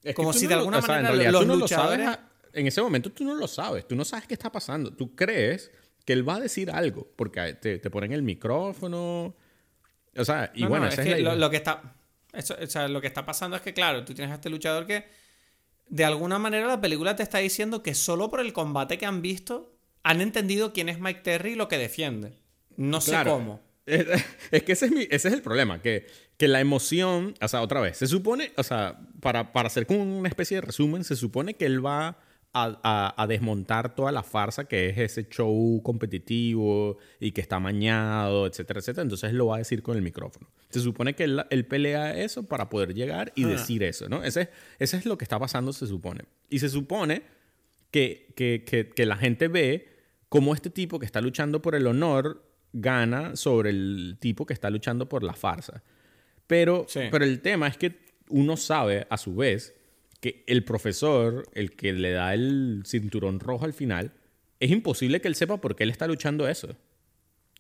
Es 0.03 0.15
como 0.15 0.33
si 0.33 0.45
no 0.45 0.49
de 0.51 0.55
lo- 0.55 0.61
alguna 0.61 0.79
o 0.79 0.83
sea, 0.83 0.97
en 0.97 1.03
manera 1.03 1.11
realidad 1.15 1.33
los 1.33 1.41
tú 1.43 1.47
no 1.49 1.55
lo 1.55 1.61
luchadores... 1.61 2.05
sabes 2.05 2.21
en 2.53 2.67
ese 2.67 2.83
momento 2.83 3.13
tú 3.13 3.25
no 3.25 3.35
lo 3.35 3.47
sabes, 3.47 3.87
tú 3.87 3.95
no 3.95 4.05
sabes 4.05 4.27
qué 4.27 4.35
está 4.35 4.51
pasando. 4.51 4.93
Tú 4.93 5.15
crees 5.15 5.71
que 6.05 6.13
él 6.13 6.29
va 6.29 6.37
a 6.37 6.41
decir 6.41 6.71
algo, 6.71 7.07
porque 7.15 7.55
te, 7.55 7.79
te 7.79 7.91
ponen 7.91 8.13
el 8.13 8.23
micrófono. 8.23 9.37
O 10.17 10.25
sea, 10.25 10.51
y 10.55 10.63
No, 10.63 10.69
bueno, 10.71 10.87
no, 10.87 10.91
esa 10.93 11.03
es 11.03 11.09
es, 11.09 11.15
que 11.15 11.23
la 11.23 11.35
lo, 11.35 11.41
lo 11.43 11.51
que 11.51 11.57
está 11.59 11.95
eso- 12.33 12.57
o 12.61 12.67
sea, 12.67 12.89
lo 12.89 13.01
que 13.01 13.07
está 13.07 13.25
pasando 13.25 13.55
es 13.57 13.63
que 13.63 13.73
claro 13.75 14.05
tú 14.05 14.15
tienes 14.15 14.33
a 14.33 14.37
este 14.37 14.51
luchador 14.51 14.85
que 14.87 15.05
de 15.91 16.05
alguna 16.05 16.39
manera 16.39 16.67
la 16.67 16.81
película 16.81 17.15
te 17.17 17.23
está 17.23 17.39
diciendo 17.39 17.83
que 17.83 17.95
solo 17.95 18.31
por 18.31 18.41
el 18.41 18.53
combate 18.53 18.97
que 18.97 19.07
han 19.07 19.21
visto 19.23 19.77
han 20.03 20.21
entendido 20.23 20.73
quién 20.73 20.89
es 20.89 20.99
Mike 20.99 21.21
Terry 21.21 21.51
y 21.53 21.55
lo 21.57 21.69
que 21.69 21.77
defiende. 21.77 22.39
No 22.77 23.01
sé 23.03 23.11
cómo. 23.31 23.61
Es, 23.85 24.07
es 24.51 24.63
que 24.63 24.73
ese 24.73 24.87
es, 24.87 24.93
mi- 24.93 25.09
ese 25.11 25.29
es 25.29 25.35
el 25.35 25.43
problema, 25.43 25.83
que, 25.83 26.07
que 26.39 26.49
la 26.49 26.61
emoción, 26.61 27.35
o 27.43 27.49
sea, 27.49 27.61
otra 27.61 27.81
vez, 27.81 27.97
se 27.99 28.07
supone, 28.07 28.53
o 28.57 28.63
sea, 28.63 29.01
para, 29.21 29.53
para 29.53 29.67
hacer 29.67 29.85
como 29.87 30.03
una 30.19 30.29
especie 30.29 30.57
de 30.57 30.61
resumen, 30.63 31.03
se 31.05 31.17
supone 31.17 31.55
que 31.55 31.67
él 31.67 31.85
va 31.85 32.19
a, 32.53 32.81
a- 32.83 33.23
a 33.23 33.27
desmontar 33.29 33.95
toda 33.95 34.11
la 34.13 34.23
farsa 34.25 34.65
que 34.67 34.89
es 34.89 34.99
ese 34.99 35.29
show 35.29 35.81
competitivo 35.85 36.99
y 37.21 37.33
que 37.33 37.41
está 37.41 37.57
amañado, 37.57 38.47
etcétera, 38.47 38.81
etcétera. 38.81 39.03
Entonces 39.03 39.33
lo 39.33 39.47
va 39.47 39.57
a 39.57 39.59
decir 39.59 39.83
con 39.83 39.97
el 39.97 40.03
micrófono. 40.03 40.49
Se 40.69 40.81
supone 40.81 41.15
que 41.15 41.25
él, 41.25 41.43
él 41.51 41.67
pelea 41.67 42.17
eso 42.19 42.43
para 42.45 42.69
poder 42.69 42.95
llegar 42.95 43.33
y 43.37 43.45
Ah. 43.45 43.49
decir 43.49 43.83
eso, 43.83 44.09
¿no? 44.09 44.23
Ese, 44.25 44.51
ese 44.79 44.97
es 44.97 45.07
lo 45.07 45.17
que 45.19 45.25
está 45.25 45.39
pasando, 45.39 45.73
se 45.73 45.87
supone. 45.87 46.25
Y 46.49 46.59
se 46.59 46.69
supone 46.69 47.23
que, 47.91 48.33
que, 48.37 48.65
que, 48.67 48.89
que 48.91 49.07
la 49.07 49.17
gente 49.17 49.49
ve 49.49 49.89
cómo 50.29 50.55
este 50.55 50.71
tipo 50.71 50.99
que 50.99 51.07
está 51.07 51.21
luchando 51.21 51.61
por 51.63 51.75
el 51.75 51.87
honor 51.87 52.45
gana 52.73 53.35
sobre 53.37 53.71
el 53.71 54.17
tipo 54.21 54.47
que 54.47 54.55
está 54.55 54.71
luchando 54.71 55.09
por 55.09 55.23
la 55.25 55.35
farsa. 55.35 55.83
Pero, 56.47 56.85
Sí. 56.89 57.01
pero 57.11 57.25
el 57.25 57.41
tema 57.41 57.67
es 57.69 57.77
que 57.77 57.99
uno 58.29 58.57
sabe, 58.57 59.07
a 59.11 59.17
su 59.17 59.35
vez, 59.35 59.75
que 60.21 60.45
el 60.47 60.65
profesor, 60.65 61.49
el 61.55 61.73
que 61.77 61.93
le 61.93 62.13
da 62.13 62.35
el 62.35 62.83
cinturón 62.87 63.41
rojo 63.41 63.65
al 63.65 63.73
final, 63.73 64.13
es 64.59 64.71
imposible 64.71 65.21
que 65.21 65.29
él 65.29 65.35
sepa 65.35 65.59
por 65.61 65.75
qué 65.77 65.85
él 65.85 65.91
está 65.91 66.07
luchando 66.07 66.47
eso. 66.49 66.77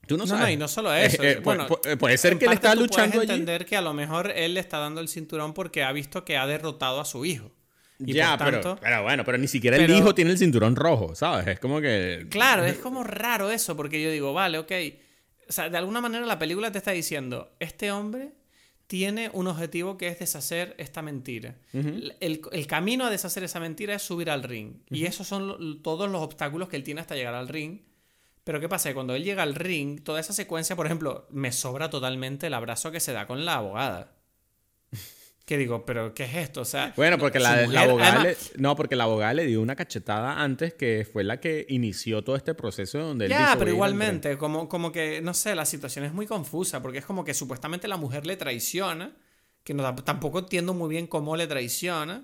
Tú 0.06 0.16
no, 0.16 0.26
sabes. 0.26 0.42
no, 0.44 0.50
y 0.50 0.56
no 0.56 0.68
solo 0.68 0.92
eso. 0.94 1.22
Eh, 1.22 1.32
eh, 1.32 1.40
bueno, 1.42 1.66
pu- 1.68 1.96
puede 1.98 2.18
ser 2.18 2.38
que 2.38 2.46
él 2.46 2.52
está 2.52 2.74
tú 2.74 2.80
luchando 2.80 3.14
puedes 3.16 3.30
allí. 3.30 3.40
entender 3.40 3.64
que 3.66 3.76
a 3.76 3.80
lo 3.80 3.94
mejor 3.94 4.30
él 4.34 4.54
le 4.54 4.60
está 4.60 4.78
dando 4.78 5.00
el 5.00 5.08
cinturón 5.08 5.54
porque 5.54 5.82
ha 5.84 5.92
visto 5.92 6.24
que 6.24 6.36
ha 6.36 6.46
derrotado 6.46 7.00
a 7.00 7.04
su 7.04 7.24
hijo. 7.24 7.52
Y 7.98 8.14
ya, 8.14 8.36
por 8.38 8.46
pero, 8.46 8.60
tanto, 8.60 8.80
pero 8.80 9.02
bueno, 9.02 9.24
pero 9.26 9.36
ni 9.38 9.46
siquiera 9.46 9.76
Pero- 9.76 9.92
el 9.92 9.98
hijo 9.98 10.14
tiene 10.14 10.30
el 10.30 10.38
cinturón 10.38 10.74
rojo, 10.74 11.14
¿sabes? 11.14 11.46
Es 11.46 11.60
como 11.60 11.80
que... 11.82 12.26
Claro, 12.30 12.64
es 12.64 12.78
como 12.78 13.04
raro 13.04 13.50
eso, 13.50 13.76
porque 13.76 14.02
yo 14.02 14.10
digo, 14.10 14.32
vale, 14.32 14.56
ok. 14.58 14.72
O 15.48 15.52
sea, 15.52 15.68
de 15.68 15.76
alguna 15.76 16.00
manera 16.00 16.24
la 16.24 16.38
película 16.38 16.72
te 16.72 16.78
está 16.78 16.92
diciendo, 16.92 17.52
este 17.60 17.90
hombre 17.92 18.32
tiene 18.90 19.30
un 19.32 19.46
objetivo 19.46 19.96
que 19.96 20.08
es 20.08 20.18
deshacer 20.18 20.74
esta 20.76 21.00
mentira. 21.00 21.54
el, 22.18 22.42
el 22.50 22.66
camino 22.66 23.04
a 23.04 23.10
deshacer 23.10 23.44
esa 23.44 23.60
mentira 23.60 23.94
es 23.94 24.02
subir 24.02 24.28
al 24.30 24.42
ring. 24.42 24.78
Y 24.90 25.04
esos 25.06 25.28
son 25.28 25.46
lo- 25.46 25.76
todos 25.80 26.10
los 26.10 26.20
obstáculos 26.20 26.68
que 26.68 26.74
él 26.74 26.82
tiene 26.82 27.00
hasta 27.00 27.14
llegar 27.14 27.34
al 27.34 27.46
ring. 27.46 27.82
Pero 28.42 28.58
¿qué 28.58 28.68
pasa? 28.68 28.88
Que 28.88 28.94
cuando 28.94 29.14
él 29.14 29.22
llega 29.22 29.44
al 29.44 29.54
ring, 29.54 30.02
toda 30.02 30.18
esa 30.18 30.32
secuencia, 30.32 30.74
por 30.74 30.86
ejemplo, 30.86 31.28
me 31.30 31.52
sobra 31.52 31.88
totalmente 31.88 32.48
el 32.48 32.54
abrazo 32.54 32.90
que 32.90 32.98
se 32.98 33.12
da 33.12 33.28
con 33.28 33.44
la 33.44 33.54
abogada. 33.58 34.16
Que 35.50 35.58
digo, 35.58 35.84
pero 35.84 36.14
¿qué 36.14 36.22
es 36.22 36.34
esto? 36.36 36.60
O 36.60 36.64
sea, 36.64 36.92
Bueno, 36.94 37.18
porque 37.18 37.40
la, 37.40 37.54
abogada 37.64 38.20
además- 38.20 38.52
le, 38.54 38.62
no, 38.62 38.76
porque 38.76 38.94
la 38.94 39.02
abogada 39.02 39.34
le 39.34 39.46
dio 39.46 39.60
una 39.60 39.74
cachetada 39.74 40.40
antes 40.40 40.74
que 40.74 41.04
fue 41.12 41.24
la 41.24 41.40
que 41.40 41.66
inició 41.68 42.22
todo 42.22 42.36
este 42.36 42.54
proceso 42.54 43.00
donde 43.00 43.28
Ya, 43.28 43.56
pero 43.58 43.72
igualmente, 43.72 44.38
como, 44.38 44.68
como 44.68 44.92
que, 44.92 45.20
no 45.20 45.34
sé, 45.34 45.56
la 45.56 45.64
situación 45.64 46.04
es 46.04 46.12
muy 46.12 46.28
confusa, 46.28 46.80
porque 46.80 46.98
es 46.98 47.04
como 47.04 47.24
que 47.24 47.34
supuestamente 47.34 47.88
la 47.88 47.96
mujer 47.96 48.26
le 48.26 48.36
traiciona, 48.36 49.10
que 49.64 49.74
no, 49.74 49.92
tampoco 50.04 50.38
entiendo 50.38 50.72
muy 50.72 50.88
bien 50.88 51.08
cómo 51.08 51.34
le 51.36 51.48
traiciona. 51.48 52.22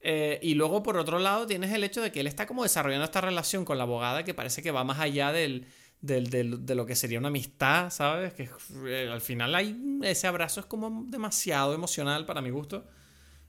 eh, 0.00 0.40
y 0.42 0.54
luego, 0.54 0.82
por 0.82 0.96
otro 0.96 1.20
lado, 1.20 1.46
tienes 1.46 1.72
el 1.72 1.84
hecho 1.84 2.02
de 2.02 2.10
que 2.10 2.18
él 2.18 2.26
está 2.26 2.44
como 2.48 2.64
desarrollando 2.64 3.04
esta 3.04 3.20
relación 3.20 3.64
con 3.64 3.78
la 3.78 3.84
abogada 3.84 4.24
que 4.24 4.34
parece 4.34 4.62
que 4.64 4.72
va 4.72 4.82
más 4.82 4.98
allá 4.98 5.30
del, 5.30 5.68
del- 6.00 6.30
del- 6.30 6.64
de 6.66 6.74
lo 6.74 6.86
que 6.86 6.94
sería 6.94 7.18
una 7.18 7.28
amistad, 7.28 7.90
¿sabes? 7.90 8.32
Que 8.34 8.48
eh, 8.86 9.08
al 9.12 9.20
final 9.20 9.54
hay 9.54 9.76
ese 10.02 10.26
abrazo 10.26 10.60
es 10.60 10.66
como 10.66 11.04
demasiado 11.08 11.74
emocional 11.74 12.24
para 12.26 12.40
mi 12.40 12.50
gusto. 12.50 12.86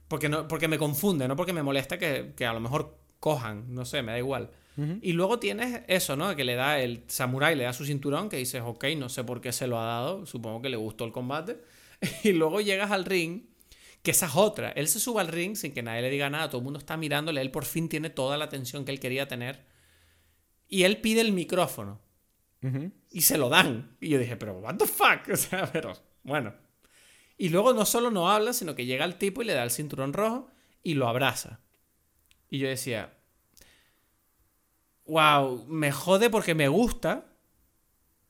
Porque, 0.08 0.28
no, 0.28 0.48
porque 0.48 0.66
me 0.66 0.76
confunde, 0.78 1.28
no 1.28 1.36
porque 1.36 1.52
me 1.52 1.62
molesta 1.62 1.98
que, 1.98 2.32
que 2.36 2.44
a 2.44 2.52
lo 2.52 2.58
mejor 2.60 2.98
cojan, 3.20 3.72
no 3.74 3.84
sé, 3.84 4.02
me 4.02 4.12
da 4.12 4.18
igual. 4.18 4.50
Y 5.02 5.12
luego 5.12 5.38
tienes 5.38 5.82
eso, 5.88 6.16
¿no? 6.16 6.34
Que 6.34 6.42
le 6.42 6.54
da 6.54 6.80
el 6.80 7.04
samurái, 7.06 7.54
le 7.54 7.64
da 7.64 7.72
su 7.74 7.84
cinturón, 7.84 8.30
que 8.30 8.38
dices, 8.38 8.62
ok, 8.64 8.86
no 8.96 9.10
sé 9.10 9.24
por 9.24 9.42
qué 9.42 9.52
se 9.52 9.66
lo 9.66 9.78
ha 9.78 9.84
dado, 9.84 10.24
supongo 10.24 10.62
que 10.62 10.70
le 10.70 10.76
gustó 10.78 11.04
el 11.04 11.12
combate. 11.12 11.58
Y 12.24 12.32
luego 12.32 12.62
llegas 12.62 12.90
al 12.90 13.04
ring, 13.04 13.42
que 14.02 14.12
esa 14.12 14.24
es 14.26 14.36
otra. 14.36 14.70
Él 14.70 14.88
se 14.88 14.98
sube 14.98 15.20
al 15.20 15.28
ring 15.28 15.54
sin 15.54 15.72
que 15.74 15.82
nadie 15.82 16.00
le 16.00 16.08
diga 16.10 16.30
nada, 16.30 16.48
todo 16.48 16.58
el 16.60 16.64
mundo 16.64 16.78
está 16.78 16.96
mirándole, 16.96 17.42
él 17.42 17.50
por 17.50 17.66
fin 17.66 17.90
tiene 17.90 18.08
toda 18.08 18.38
la 18.38 18.46
atención 18.46 18.86
que 18.86 18.92
él 18.92 19.00
quería 19.00 19.28
tener. 19.28 19.66
Y 20.66 20.84
él 20.84 20.96
pide 21.02 21.20
el 21.20 21.32
micrófono. 21.32 22.00
Y 23.10 23.22
se 23.22 23.38
lo 23.38 23.48
dan. 23.48 23.96
Y 24.00 24.10
yo 24.10 24.18
dije, 24.18 24.36
pero 24.36 24.58
what 24.58 24.76
the 24.76 24.86
fuck? 24.86 25.28
O 25.32 25.36
sea, 25.36 25.70
pero 25.72 25.92
bueno. 26.22 26.52
Y 27.38 27.48
luego 27.48 27.72
no 27.72 27.86
solo 27.86 28.10
no 28.10 28.30
habla, 28.30 28.52
sino 28.52 28.74
que 28.74 28.84
llega 28.84 29.04
el 29.04 29.16
tipo 29.16 29.40
y 29.42 29.46
le 29.46 29.54
da 29.54 29.62
el 29.62 29.70
cinturón 29.70 30.12
rojo 30.12 30.50
y 30.82 30.94
lo 30.94 31.08
abraza. 31.08 31.60
Y 32.50 32.58
yo 32.58 32.68
decía, 32.68 33.12
wow, 35.06 35.64
me 35.66 35.90
jode 35.92 36.30
porque 36.30 36.54
me 36.54 36.68
gusta, 36.68 37.26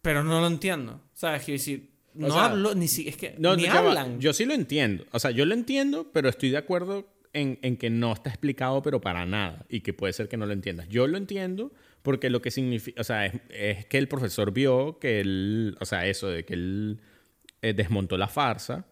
pero 0.02 0.22
no 0.22 0.40
lo 0.40 0.46
entiendo. 0.46 1.00
¿Sabes? 1.12 1.46
Decir, 1.46 1.90
O 2.14 2.20
no 2.20 2.30
sea, 2.30 2.44
hablo, 2.46 2.74
ni 2.74 2.88
si, 2.88 3.08
es 3.08 3.16
que 3.16 3.34
No, 3.38 3.56
ni 3.56 3.64
va. 3.66 3.78
hablan. 3.78 4.20
Yo 4.20 4.32
sí 4.32 4.44
lo 4.44 4.54
entiendo. 4.54 5.04
O 5.12 5.18
sea, 5.18 5.30
yo 5.30 5.44
lo 5.44 5.54
entiendo, 5.54 6.10
pero 6.12 6.28
estoy 6.28 6.50
de 6.50 6.58
acuerdo 6.58 7.08
en, 7.32 7.58
en 7.62 7.76
que 7.76 7.90
no 7.90 8.12
está 8.12 8.30
explicado, 8.30 8.82
pero 8.82 9.00
para 9.00 9.26
nada. 9.26 9.66
Y 9.68 9.80
que 9.80 9.92
puede 9.92 10.12
ser 10.12 10.28
que 10.28 10.36
no 10.36 10.46
lo 10.46 10.52
entiendas. 10.52 10.88
Yo 10.88 11.06
lo 11.06 11.16
entiendo 11.18 11.72
porque 12.02 12.30
lo 12.30 12.40
que 12.40 12.50
significa, 12.50 13.00
o 13.00 13.04
sea, 13.04 13.26
es, 13.26 13.34
es 13.50 13.86
que 13.86 13.98
el 13.98 14.08
profesor 14.08 14.52
vio 14.52 14.98
que 14.98 15.20
él, 15.20 15.76
o 15.80 15.84
sea, 15.84 16.06
eso 16.06 16.28
de 16.28 16.44
que 16.44 16.54
él 16.54 17.00
eh, 17.62 17.74
desmontó 17.74 18.16
la 18.16 18.28
farsa 18.28 18.86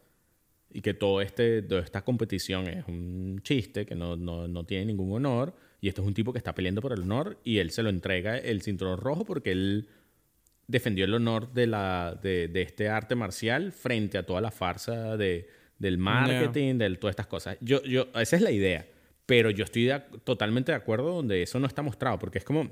y 0.70 0.82
que 0.82 0.93
todo 0.94 1.22
este, 1.22 1.62
toda 1.62 1.80
esta 1.80 2.02
competición 2.02 2.66
es 2.68 2.86
un 2.86 3.40
chiste, 3.43 3.86
que 3.86 3.94
no, 3.94 4.16
no, 4.16 4.47
no 4.47 4.64
tiene 4.64 4.86
ningún 4.86 5.12
honor. 5.12 5.55
Y 5.80 5.89
esto 5.89 6.02
es 6.02 6.09
un 6.09 6.14
tipo 6.14 6.32
que 6.32 6.39
está 6.39 6.55
peleando 6.55 6.82
por 6.82 6.93
el 6.93 7.02
honor 7.02 7.39
y 7.44 7.59
él 7.59 7.70
se 7.70 7.82
lo 7.82 7.89
entrega 7.89 8.36
el 8.36 8.62
cinturón 8.62 8.98
rojo 8.98 9.24
porque 9.24 9.52
él 9.52 9.89
defendió 10.66 11.05
el 11.06 11.14
honor 11.14 11.52
de, 11.52 11.66
la, 11.66 12.18
de, 12.22 12.48
de 12.48 12.62
este 12.62 12.89
arte 12.89 13.14
marcial 13.14 13.72
frente 13.72 14.18
a 14.18 14.26
toda 14.26 14.40
la 14.40 14.51
farsa 14.51 15.16
de, 15.16 15.48
del 15.78 15.97
marketing, 15.97 16.76
de 16.76 16.94
todas 16.97 17.12
estas 17.12 17.28
cosas. 17.28 17.56
Yo, 17.60 17.82
yo, 17.85 18.09
esa 18.14 18.36
es 18.36 18.43
la 18.43 18.51
idea. 18.51 18.86
Pero 19.24 19.51
yo 19.51 19.64
estoy 19.64 19.85
de 19.85 20.01
totalmente 20.24 20.72
de 20.72 20.76
acuerdo 20.76 21.14
donde 21.14 21.43
eso 21.43 21.59
no 21.60 21.66
está 21.66 21.82
mostrado, 21.82 22.18
porque 22.18 22.39
es 22.39 22.44
como, 22.44 22.70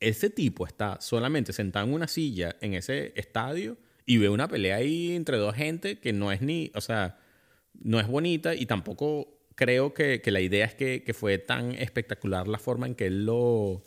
ese 0.00 0.30
tipo 0.30 0.66
está 0.66 1.00
solamente 1.00 1.52
sentado 1.52 1.86
en 1.86 1.92
una 1.92 2.08
silla 2.08 2.56
en 2.60 2.74
ese 2.74 3.12
estadio 3.16 3.76
y 4.06 4.16
ve 4.16 4.28
una 4.28 4.48
pelea 4.48 4.76
ahí 4.76 5.14
entre 5.14 5.36
dos 5.36 5.54
gente 5.54 5.98
que 5.98 6.12
no 6.12 6.32
es 6.32 6.40
ni, 6.40 6.72
o 6.74 6.80
sea, 6.80 7.18
no 7.74 8.00
es 8.00 8.08
bonita 8.08 8.54
y 8.54 8.66
tampoco 8.66 9.40
creo 9.54 9.92
que, 9.92 10.22
la 10.26 10.40
idea 10.40 10.64
es 10.64 10.74
que, 10.74 11.14
fue 11.14 11.36
tan 11.36 11.72
espectacular 11.72 12.48
la 12.48 12.58
forma 12.58 12.86
en 12.86 12.94
que 12.94 13.06
él 13.06 13.26
lo, 13.26 13.82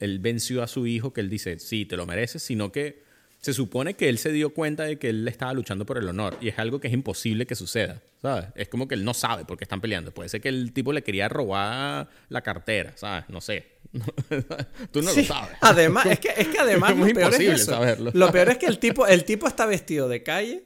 venció 0.00 0.62
a 0.62 0.66
su 0.66 0.88
hijo 0.88 1.12
que 1.12 1.20
él 1.20 1.30
dice, 1.30 1.60
sí, 1.60 1.86
te 1.86 1.96
lo 1.96 2.04
mereces, 2.04 2.42
sino 2.42 2.72
que 2.72 3.04
se 3.38 3.52
supone 3.52 3.94
que 3.94 4.08
él 4.08 4.18
se 4.18 4.32
dio 4.32 4.52
cuenta 4.52 4.84
de 4.84 4.98
que 4.98 5.10
él 5.10 5.28
estaba 5.28 5.52
luchando 5.52 5.86
por 5.86 5.98
el 5.98 6.08
honor 6.08 6.36
y 6.40 6.48
es 6.48 6.58
algo 6.58 6.80
que 6.80 6.88
es 6.88 6.94
imposible 6.94 7.46
que 7.46 7.54
suceda, 7.54 8.02
¿sabes? 8.20 8.46
Es 8.56 8.68
como 8.68 8.88
que 8.88 8.96
él 8.96 9.04
no 9.04 9.14
sabe 9.14 9.44
por 9.44 9.56
qué 9.56 9.64
están 9.64 9.80
peleando. 9.80 10.12
Puede 10.12 10.30
ser 10.30 10.40
que 10.40 10.48
el 10.48 10.72
tipo 10.72 10.92
le 10.92 11.02
quería 11.02 11.28
robar 11.28 12.08
la 12.28 12.40
cartera, 12.40 12.96
¿sabes? 12.96 13.28
No 13.28 13.40
sé. 13.40 13.73
Tú 14.92 15.02
no 15.02 15.10
Sí, 15.10 15.22
lo 15.22 15.26
sabes. 15.34 15.56
Además, 15.60 16.06
es 16.06 16.20
que, 16.20 16.28
es 16.36 16.48
que 16.48 16.58
además 16.58 16.90
Es 16.92 16.96
lo 16.98 17.04
peor 17.06 17.18
es 17.18 17.24
imposible 17.24 17.54
eso. 17.54 17.70
saberlo. 17.72 18.10
Lo 18.14 18.30
peor 18.32 18.48
es 18.50 18.58
que 18.58 18.66
el 18.66 18.78
tipo, 18.78 19.06
el 19.06 19.24
tipo 19.24 19.46
está 19.46 19.66
vestido 19.66 20.08
de 20.08 20.22
calle 20.22 20.64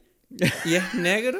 y 0.64 0.74
es 0.74 0.94
negro. 0.94 1.38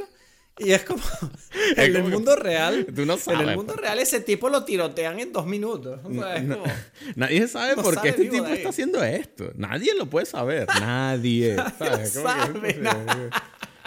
Y 0.61 0.73
es 0.73 0.83
como. 0.83 1.03
En 1.77 1.85
el 1.97 2.03
como 2.03 2.09
mundo 2.17 2.35
real. 2.37 2.87
tú 2.95 3.07
no 3.07 3.15
En 3.15 3.19
sabes, 3.21 3.49
el 3.49 3.57
mundo 3.57 3.75
real, 3.75 3.99
ese 4.01 4.21
tipo 4.21 4.49
lo 4.49 4.65
tirotean 4.65 5.19
en 5.21 5.33
dos 5.33 5.47
minutos. 5.47 6.01
O 6.05 6.13
sea, 6.13 6.37
es 6.37 6.43
como. 6.53 6.65
Nadie 7.17 7.47
sabe 7.49 7.77
No 7.77 7.83
por 7.83 8.01
qué 8.01 8.09
este 8.11 8.23
vivo 8.23 8.35
tipo 8.45 8.47
está 8.49 8.69
haciendo 8.71 9.03
esto. 9.05 9.53
Nadie 9.55 9.95
lo 9.95 10.07
puede 10.07 10.27
saber. 10.27 10.67
Nadie. 10.81 11.57
¿sabes? 11.79 12.17
no 12.17 12.23
Como 12.23 12.61
que- 12.63 12.73
sabe, 12.83 13.31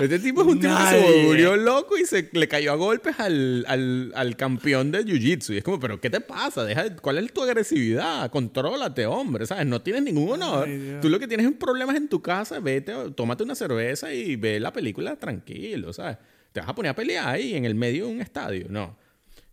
Este 0.04 0.20
tipo 0.20 0.42
es 0.42 0.48
un 0.48 0.60
tipo 0.60 0.74
que 0.76 0.84
se 1.00 1.26
volvió 1.26 1.56
loco 1.58 1.98
y 1.98 2.06
se 2.06 2.30
le 2.34 2.48
cayó 2.48 2.72
a 2.72 2.76
golpes 2.76 3.20
al, 3.20 3.66
al, 3.68 4.12
al 4.16 4.36
campeón 4.36 4.92
de 4.92 5.04
Jiu-Jitsu. 5.06 5.54
Y 5.54 5.58
es 5.58 5.64
como, 5.64 5.80
¿pero 5.80 6.00
qué 6.02 6.10
te 6.10 6.22
pasa? 6.22 6.64
Deja, 6.64 6.96
¿Cuál 6.98 7.18
es 7.20 7.34
tu 7.34 7.42
agresividad? 7.44 8.30
Contrólate, 8.32 9.06
hombre. 9.06 9.46
¿Sabes? 9.46 9.66
No 9.66 9.82
tienes 9.82 10.04
ningún 10.04 10.32
honor. 10.32 10.68
Ay. 10.68 10.98
Tú 11.02 11.10
lo 11.10 11.20
que 11.20 11.28
tienes 11.28 11.46
es 11.48 11.54
problemas 11.54 11.96
en 11.96 12.08
tu 12.08 12.22
casa. 12.22 12.60
Vete, 12.60 12.94
tómate 13.16 13.44
una 13.44 13.56
cerveza 13.56 14.14
y 14.14 14.36
ve 14.36 14.60
la 14.60 14.74
película 14.74 15.16
tranquilo, 15.16 15.94
¿sabes? 15.94 16.18
Te 16.52 16.60
vas 16.60 16.70
a 16.70 16.76
poner 16.76 16.90
a 16.92 16.96
pelear 16.96 17.28
ahí 17.30 17.56
en 17.56 17.66
el 17.66 17.76
medio 17.76 18.08
de 18.08 18.12
un 18.14 18.22
estadio. 18.22 18.66
No. 18.70 18.98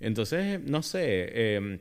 Entonces, 0.00 0.60
no 0.64 0.82
sé. 0.82 1.00
eh, 1.02 1.80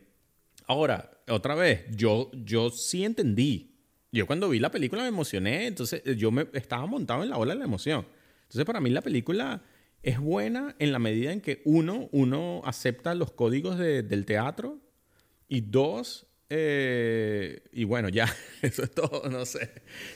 Ahora, 0.69 1.09
otra 1.29 1.55
vez, 1.55 1.85
yo, 1.95 2.29
yo 2.43 2.69
sí 2.69 3.05
entendí. 3.05 3.73
Yo 4.11 4.25
cuando 4.25 4.49
vi 4.49 4.59
la 4.59 4.71
película 4.71 5.01
me 5.03 5.07
emocioné, 5.09 5.67
entonces 5.67 6.01
eh, 6.05 6.15
yo 6.17 6.29
me 6.31 6.47
estaba 6.53 6.85
montado 6.85 7.23
en 7.23 7.29
la 7.29 7.37
ola 7.37 7.53
de 7.53 7.59
la 7.59 7.65
emoción. 7.65 8.05
Entonces 8.47 8.65
para 8.65 8.79
mí 8.79 8.89
la 8.89 9.01
película 9.01 9.61
es 10.03 10.19
buena 10.19 10.75
en 10.79 10.93
la 10.93 10.99
medida 10.99 11.33
en 11.33 11.41
que 11.41 11.61
uno, 11.65 12.07
uno 12.13 12.61
acepta 12.63 13.13
los 13.13 13.31
códigos 13.31 13.77
del 13.77 14.25
teatro 14.25 14.79
y 15.49 15.61
dos, 15.61 16.27
eh, 16.49 17.63
y 17.73 17.83
bueno, 17.83 18.07
ya, 18.07 18.25
eso 18.61 18.83
es 18.83 18.91
todo, 18.91 19.29
no 19.29 19.45
sé. 19.45 19.69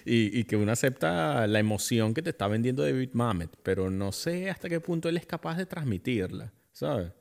Y, 0.05 0.39
y, 0.39 0.45
que 0.45 0.55
uno 0.55 0.71
acepta 0.71 1.45
la 1.47 1.59
emoción 1.59 2.13
que 2.13 2.21
te 2.21 2.29
está 2.29 2.47
vendiendo 2.47 2.83
David 2.83 3.09
Mamet, 3.13 3.49
pero 3.63 3.89
no 3.89 4.13
sé 4.13 4.49
hasta 4.49 4.69
qué 4.69 4.79
punto 4.79 5.09
él 5.09 5.17
es 5.17 5.25
capaz 5.25 5.57
de 5.57 5.65
transmitirla, 5.65 6.53
¿sabes? 6.71 7.11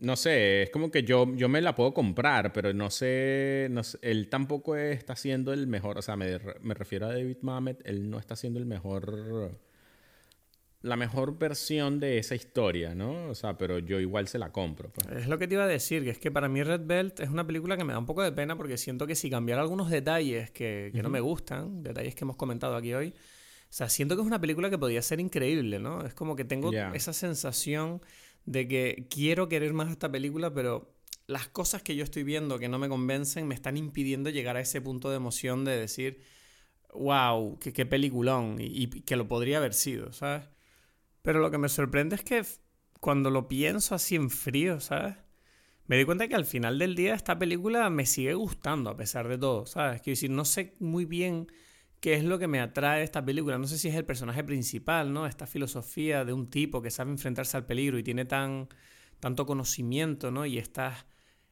No 0.00 0.14
sé, 0.14 0.64
es 0.64 0.70
como 0.70 0.90
que 0.90 1.02
yo, 1.02 1.34
yo 1.34 1.48
me 1.48 1.60
la 1.60 1.74
puedo 1.74 1.92
comprar, 1.92 2.52
pero 2.52 2.72
no 2.72 2.90
sé, 2.90 3.68
no 3.70 3.80
él 4.02 4.28
tampoco 4.28 4.76
está 4.76 5.16
siendo 5.16 5.52
el 5.52 5.66
mejor, 5.66 5.98
o 5.98 6.02
sea, 6.02 6.16
me, 6.16 6.38
me 6.60 6.74
refiero 6.74 7.06
a 7.06 7.12
David 7.12 7.38
Mamet, 7.40 7.80
él 7.84 8.08
no 8.08 8.18
está 8.18 8.36
siendo 8.36 8.60
el 8.60 8.66
mejor 8.66 9.58
la 10.80 10.96
mejor 10.96 11.38
versión 11.38 11.98
de 11.98 12.18
esa 12.18 12.34
historia, 12.34 12.94
¿no? 12.94 13.28
O 13.28 13.34
sea, 13.34 13.58
pero 13.58 13.78
yo 13.80 13.98
igual 13.98 14.28
se 14.28 14.38
la 14.38 14.52
compro. 14.52 14.90
Pues. 14.92 15.08
Es 15.22 15.28
lo 15.28 15.38
que 15.38 15.48
te 15.48 15.54
iba 15.54 15.64
a 15.64 15.68
decir, 15.68 16.04
que 16.04 16.10
es 16.10 16.18
que 16.18 16.30
para 16.30 16.48
mí 16.48 16.62
Red 16.62 16.82
Belt 16.84 17.20
es 17.20 17.30
una 17.30 17.46
película 17.46 17.76
que 17.76 17.84
me 17.84 17.92
da 17.92 17.98
un 17.98 18.06
poco 18.06 18.22
de 18.22 18.30
pena 18.30 18.56
porque 18.56 18.78
siento 18.78 19.06
que 19.06 19.16
si 19.16 19.28
cambiara 19.28 19.62
algunos 19.62 19.90
detalles 19.90 20.50
que, 20.50 20.90
que 20.94 21.02
no 21.02 21.10
me 21.10 21.20
gustan, 21.20 21.82
detalles 21.82 22.14
que 22.14 22.24
hemos 22.24 22.36
comentado 22.36 22.76
aquí 22.76 22.94
hoy, 22.94 23.08
o 23.08 23.70
sea, 23.70 23.88
siento 23.88 24.14
que 24.14 24.22
es 24.22 24.26
una 24.26 24.40
película 24.40 24.70
que 24.70 24.78
podría 24.78 25.02
ser 25.02 25.18
increíble, 25.18 25.80
¿no? 25.80 26.04
Es 26.06 26.14
como 26.14 26.36
que 26.36 26.44
tengo 26.44 26.72
esa 26.72 27.12
sensación 27.12 28.00
de 28.46 28.68
que 28.68 29.08
quiero 29.10 29.48
querer 29.48 29.74
más 29.74 29.90
esta 29.90 30.10
película, 30.10 30.54
pero 30.54 30.94
las 31.26 31.48
cosas 31.48 31.82
que 31.82 31.96
yo 31.96 32.04
estoy 32.04 32.22
viendo 32.22 32.58
que 32.58 32.68
no 32.68 32.78
me 32.78 32.88
convencen 32.88 33.46
me 33.46 33.54
están 33.54 33.76
impidiendo 33.76 34.30
llegar 34.30 34.56
a 34.56 34.60
ese 34.60 34.80
punto 34.80 35.10
de 35.10 35.16
emoción 35.16 35.64
de 35.64 35.76
decir, 35.76 36.22
wow, 36.94 37.58
qué, 37.58 37.72
qué 37.74 37.84
peliculón, 37.84 38.56
y 38.60 38.86
que 39.02 39.16
lo 39.16 39.28
podría 39.28 39.58
haber 39.58 39.74
sido, 39.74 40.12
¿sabes? 40.12 40.44
Pero 41.22 41.40
lo 41.40 41.50
que 41.50 41.58
me 41.58 41.68
sorprende 41.68 42.16
es 42.16 42.24
que 42.24 42.44
cuando 43.00 43.30
lo 43.30 43.48
pienso 43.48 43.94
así 43.94 44.16
en 44.16 44.30
frío, 44.30 44.80
¿sabes? 44.80 45.16
Me 45.86 45.96
di 45.96 46.04
cuenta 46.04 46.28
que 46.28 46.34
al 46.34 46.44
final 46.44 46.78
del 46.78 46.94
día 46.94 47.14
esta 47.14 47.38
película 47.38 47.88
me 47.88 48.04
sigue 48.04 48.34
gustando 48.34 48.90
a 48.90 48.96
pesar 48.96 49.26
de 49.26 49.38
todo, 49.38 49.64
¿sabes? 49.66 50.02
Quiero 50.02 50.16
decir, 50.16 50.30
no 50.30 50.44
sé 50.44 50.76
muy 50.80 51.06
bien 51.06 51.48
qué 52.00 52.14
es 52.14 52.24
lo 52.24 52.38
que 52.38 52.46
me 52.46 52.60
atrae 52.60 53.02
esta 53.02 53.24
película. 53.24 53.58
No 53.58 53.66
sé 53.66 53.78
si 53.78 53.88
es 53.88 53.94
el 53.94 54.04
personaje 54.04 54.44
principal, 54.44 55.12
¿no? 55.12 55.26
Esta 55.26 55.46
filosofía 55.46 56.24
de 56.24 56.32
un 56.32 56.50
tipo 56.50 56.82
que 56.82 56.90
sabe 56.90 57.10
enfrentarse 57.10 57.56
al 57.56 57.66
peligro 57.66 57.98
y 57.98 58.02
tiene 58.02 58.24
tan, 58.24 58.68
tanto 59.20 59.46
conocimiento, 59.46 60.30
¿no? 60.30 60.46
Y 60.46 60.58
estas, 60.58 61.06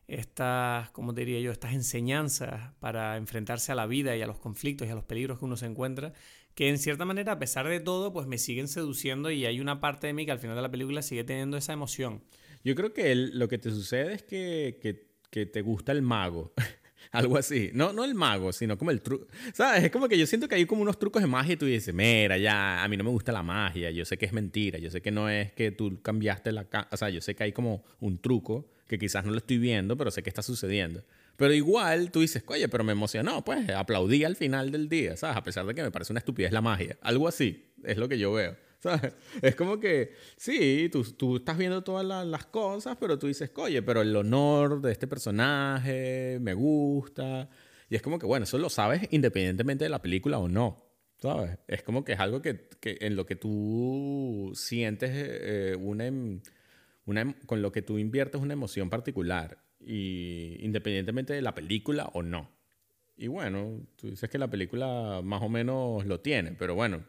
estas, 0.07 0.91
¿cómo 0.91 1.13
diría 1.13 1.41
yo? 1.41 1.51
Estas 1.51 1.73
enseñanzas 1.73 2.75
para 2.79 3.17
enfrentarse 3.17 3.73
a 3.73 3.75
la 3.75 3.87
vida 3.87 4.17
y 4.17 4.23
a 4.23 4.27
los 4.27 4.39
conflictos 4.39 4.87
y 4.87 4.91
a 4.91 4.95
los 4.95 5.05
peligros 5.05 5.39
que 5.39 5.47
uno 5.47 5.57
se 5.57 5.67
encuentra, 5.67 6.13
que 6.57 6.71
en 6.71 6.79
cierta 6.79 7.05
manera, 7.05 7.33
a 7.33 7.39
pesar 7.39 7.69
de 7.69 7.81
todo, 7.81 8.15
pues 8.15 8.27
me 8.27 8.39
siguen 8.39 8.67
seduciendo 8.67 9.31
y 9.31 9.45
hay 9.45 9.61
una 9.61 9.79
parte 9.79 10.07
de 10.07 10.15
mí 10.15 10.25
que 10.25 10.33
al 10.33 10.39
final 10.39 10.57
de 10.57 10.63
la 10.63 10.71
película 10.71 11.03
sigue 11.03 11.23
teniendo 11.23 11.59
esa 11.59 11.75
emoción. 11.75 12.23
Yo 12.65 12.75
creo 12.75 12.95
que 12.95 13.15
lo 13.15 13.47
que 13.47 13.59
te 13.59 13.71
sucede 13.71 14.15
es 14.15 14.23
que, 14.23 14.79
que, 14.81 15.07
que 15.31 15.45
te 15.45 15.61
gusta 15.61 15.93
el 15.93 16.01
mago. 16.01 16.55
Algo 17.13 17.37
así. 17.37 17.71
No, 17.75 17.93
no 17.93 18.07
el 18.07 18.15
mago, 18.15 18.55
sino 18.55 18.79
como 18.79 18.91
el 18.91 19.03
truco. 19.03 19.27
¿Sabes? 19.53 19.85
Es 19.85 19.91
como 19.91 20.09
que 20.09 20.17
yo 20.17 20.27
siento 20.27 20.49
que 20.49 20.55
hay 20.55 20.65
como 20.65 20.81
unos 20.81 20.99
trucos 20.99 21.21
de 21.21 21.29
magia 21.29 21.53
y 21.53 21.57
tú 21.59 21.67
dices, 21.67 21.95
mira, 21.95 22.39
ya, 22.39 22.83
a 22.83 22.89
mí 22.89 22.97
no 22.97 23.05
me 23.05 23.11
gusta 23.11 23.33
la 23.33 23.43
magia, 23.43 23.91
yo 23.91 24.07
sé 24.07 24.17
que 24.17 24.25
es 24.25 24.33
mentira, 24.33 24.79
yo 24.79 24.91
sé 24.91 25.03
que 25.03 25.11
no 25.11 25.29
es 25.29 25.53
que 25.53 25.73
tú 25.73 26.01
cambiaste 26.01 26.53
la... 26.53 26.67
O 26.91 26.97
sea, 26.97 27.11
yo 27.11 27.21
sé 27.21 27.35
que 27.35 27.45
hay 27.45 27.53
como 27.53 27.85
un 28.01 28.19
truco 28.19 28.71
que 28.89 28.99
quizás 28.99 29.27
no 29.27 29.31
lo 29.31 29.37
estoy 29.37 29.59
viendo, 29.59 29.99
pero 29.99 30.11
sé 30.11 30.23
que 30.23 30.31
está 30.31 30.43
sucediendo. 30.43 31.05
Pero 31.37 31.53
igual 31.53 32.11
tú 32.11 32.21
dices, 32.21 32.43
oye, 32.47 32.69
pero 32.69 32.83
me 32.83 32.93
emocionó, 32.93 33.45
pues 33.45 33.69
aplaudí 33.71 34.25
al 34.25 34.37
final 34.37 34.71
del 34.71 34.89
día, 34.89 35.17
¿sabes? 35.17 35.37
A 35.37 35.43
pesar 35.43 35.67
de 35.67 35.75
que 35.75 35.83
me 35.83 35.91
parece 35.91 36.13
una 36.13 36.21
estupidez 36.21 36.53
la 36.53 36.63
magia. 36.63 36.99
Algo 37.03 37.29
así 37.29 37.73
es 37.85 37.99
lo 37.99 38.09
que 38.09 38.19
yo 38.19 38.33
veo. 38.33 38.57
¿sabes? 38.81 39.15
Es 39.43 39.55
como 39.57 39.81
que, 39.81 40.13
sí, 40.37 40.89
tú, 40.91 41.03
tú 41.03 41.37
estás 41.37 41.59
viendo 41.59 41.83
todas 41.83 42.27
las 42.27 42.47
cosas, 42.47 42.97
pero 43.01 43.19
tú 43.19 43.27
dices, 43.27 43.51
oye, 43.57 43.83
pero 43.83 44.03
el 44.03 44.15
honor 44.15 44.81
de 44.81 44.93
este 44.93 45.07
personaje 45.07 46.39
me 46.41 46.55
gusta. 46.55 47.49
Y 47.89 47.97
es 47.97 48.03
como 48.03 48.19
que, 48.19 48.27
bueno, 48.27 48.45
eso 48.45 48.59
lo 48.59 48.71
sabes 48.71 49.03
independientemente 49.11 49.85
de 49.85 49.91
la 49.91 50.03
película 50.03 50.39
o 50.39 50.49
no. 50.49 50.85
¿Sabes? 51.19 51.59
Es 51.67 51.83
como 51.83 52.05
que 52.05 52.13
es 52.13 52.21
algo 52.21 52.43
que, 52.43 52.69
que 52.79 52.99
en 53.01 53.17
lo 53.17 53.25
que 53.25 53.37
tú 53.37 54.53
sientes 54.55 55.11
eh, 55.15 55.75
una, 55.81 56.11
una, 57.07 57.35
con 57.47 57.63
lo 57.63 57.73
que 57.73 57.81
tú 57.81 57.99
inviertes 57.99 58.41
una 58.41 58.53
emoción 58.53 58.91
particular 58.91 59.66
y 59.87 60.57
independientemente 60.61 61.33
de 61.33 61.43
la 61.43 61.55
película 61.55 62.11
o 62.13 62.23
no. 62.23 62.51
Y 63.17 63.29
bueno, 63.29 63.81
tú 63.97 64.11
dices 64.11 64.29
que 64.29 64.37
la 64.37 64.51
película 64.51 65.21
más 65.25 65.41
o 65.43 65.49
menos 65.49 66.05
lo 66.05 66.21
tiene, 66.21 66.53
pero 66.53 66.75
bueno, 66.75 67.05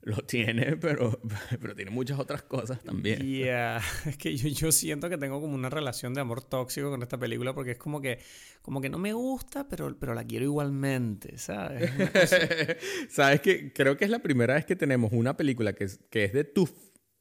lo 0.00 0.16
tiene, 0.26 0.76
pero, 0.76 1.20
pero 1.60 1.74
tiene 1.74 1.90
muchas 1.90 2.18
otras 2.18 2.42
cosas 2.42 2.82
también. 2.82 3.20
Yeah. 3.20 3.80
es 4.06 4.16
que 4.16 4.36
yo, 4.36 4.48
yo, 4.48 4.72
siento 4.72 5.08
que 5.08 5.18
tengo 5.18 5.40
como 5.40 5.54
una 5.54 5.68
relación 5.68 6.14
de 6.14 6.22
amor 6.22 6.42
tóxico 6.42 6.90
con 6.90 7.02
esta 7.02 7.18
película 7.18 7.54
porque 7.54 7.72
es 7.72 7.78
como 7.78 8.00
que, 8.00 8.18
como 8.62 8.80
que 8.80 8.88
no 8.88 8.98
me 8.98 9.12
gusta, 9.12 9.68
pero, 9.68 9.94
pero 9.98 10.14
la 10.14 10.24
quiero 10.24 10.46
igualmente, 10.46 11.36
¿sabes? 11.38 11.90
¿Sabes 13.10 13.40
que 13.42 13.72
Creo 13.72 13.96
que 13.96 14.06
es 14.06 14.10
la 14.10 14.20
primera 14.20 14.54
vez 14.54 14.64
que 14.64 14.76
tenemos 14.76 15.12
una 15.12 15.36
película 15.36 15.74
que 15.74 15.84
es, 15.84 16.00
que 16.10 16.24
es 16.24 16.32
de 16.32 16.44
tu 16.44 16.66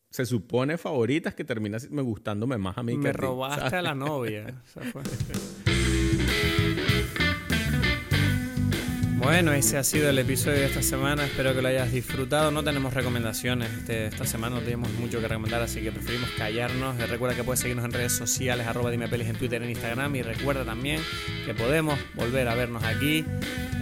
se 0.09 0.25
supone 0.25 0.77
favoritas 0.77 1.35
que 1.35 1.43
termina 1.43 1.77
me 1.89 2.01
gustándome 2.01 2.57
más 2.57 2.77
a 2.77 2.83
mí 2.83 2.97
me 2.97 3.03
que 3.03 3.09
a 3.09 3.13
robaste 3.13 3.75
a 3.75 3.81
la 3.81 3.95
novia. 3.95 4.61
Bueno, 9.17 9.51
ese 9.51 9.77
ha 9.77 9.83
sido 9.83 10.11
el 10.11 10.19
episodio 10.19 10.59
de 10.59 10.67
esta 10.67 10.83
semana. 10.83 11.25
Espero 11.25 11.53
que 11.55 11.61
lo 11.61 11.67
hayas 11.67 11.91
disfrutado. 11.91 12.51
No 12.51 12.63
tenemos 12.63 12.93
recomendaciones 12.93 13.69
este, 13.73 14.05
esta 14.05 14.25
semana, 14.25 14.57
no 14.57 14.61
tenemos 14.61 14.91
mucho 14.93 15.19
que 15.19 15.27
recomendar, 15.27 15.61
así 15.61 15.81
que 15.81 15.91
preferimos 15.91 16.29
callarnos. 16.37 16.97
Recuerda 17.09 17.35
que 17.35 17.43
puedes 17.43 17.59
seguirnos 17.59 17.83
en 17.85 17.93
redes 17.93 18.13
sociales, 18.13 18.67
arroba 18.67 18.91
dime 18.91 19.05
en 19.05 19.35
Twitter, 19.35 19.61
en 19.61 19.71
Instagram. 19.71 20.15
Y 20.15 20.21
recuerda 20.21 20.63
también 20.63 21.01
que 21.45 21.55
podemos 21.55 21.99
volver 22.15 22.47
a 22.47 22.53
vernos 22.53 22.83
aquí 22.83 23.25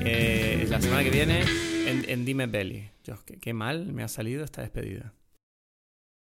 eh, 0.01 0.65
la 0.69 0.81
semana 0.81 1.03
que 1.03 1.11
viene 1.11 1.43
en, 1.85 2.25
Dime 2.25 2.47
Peli. 2.47 2.89
qué, 3.25 3.37
qué 3.37 3.53
mal 3.53 3.91
me 3.91 4.03
ha 4.03 4.07
salido 4.07 4.45
esta 4.45 4.61
despedida. 4.61 5.13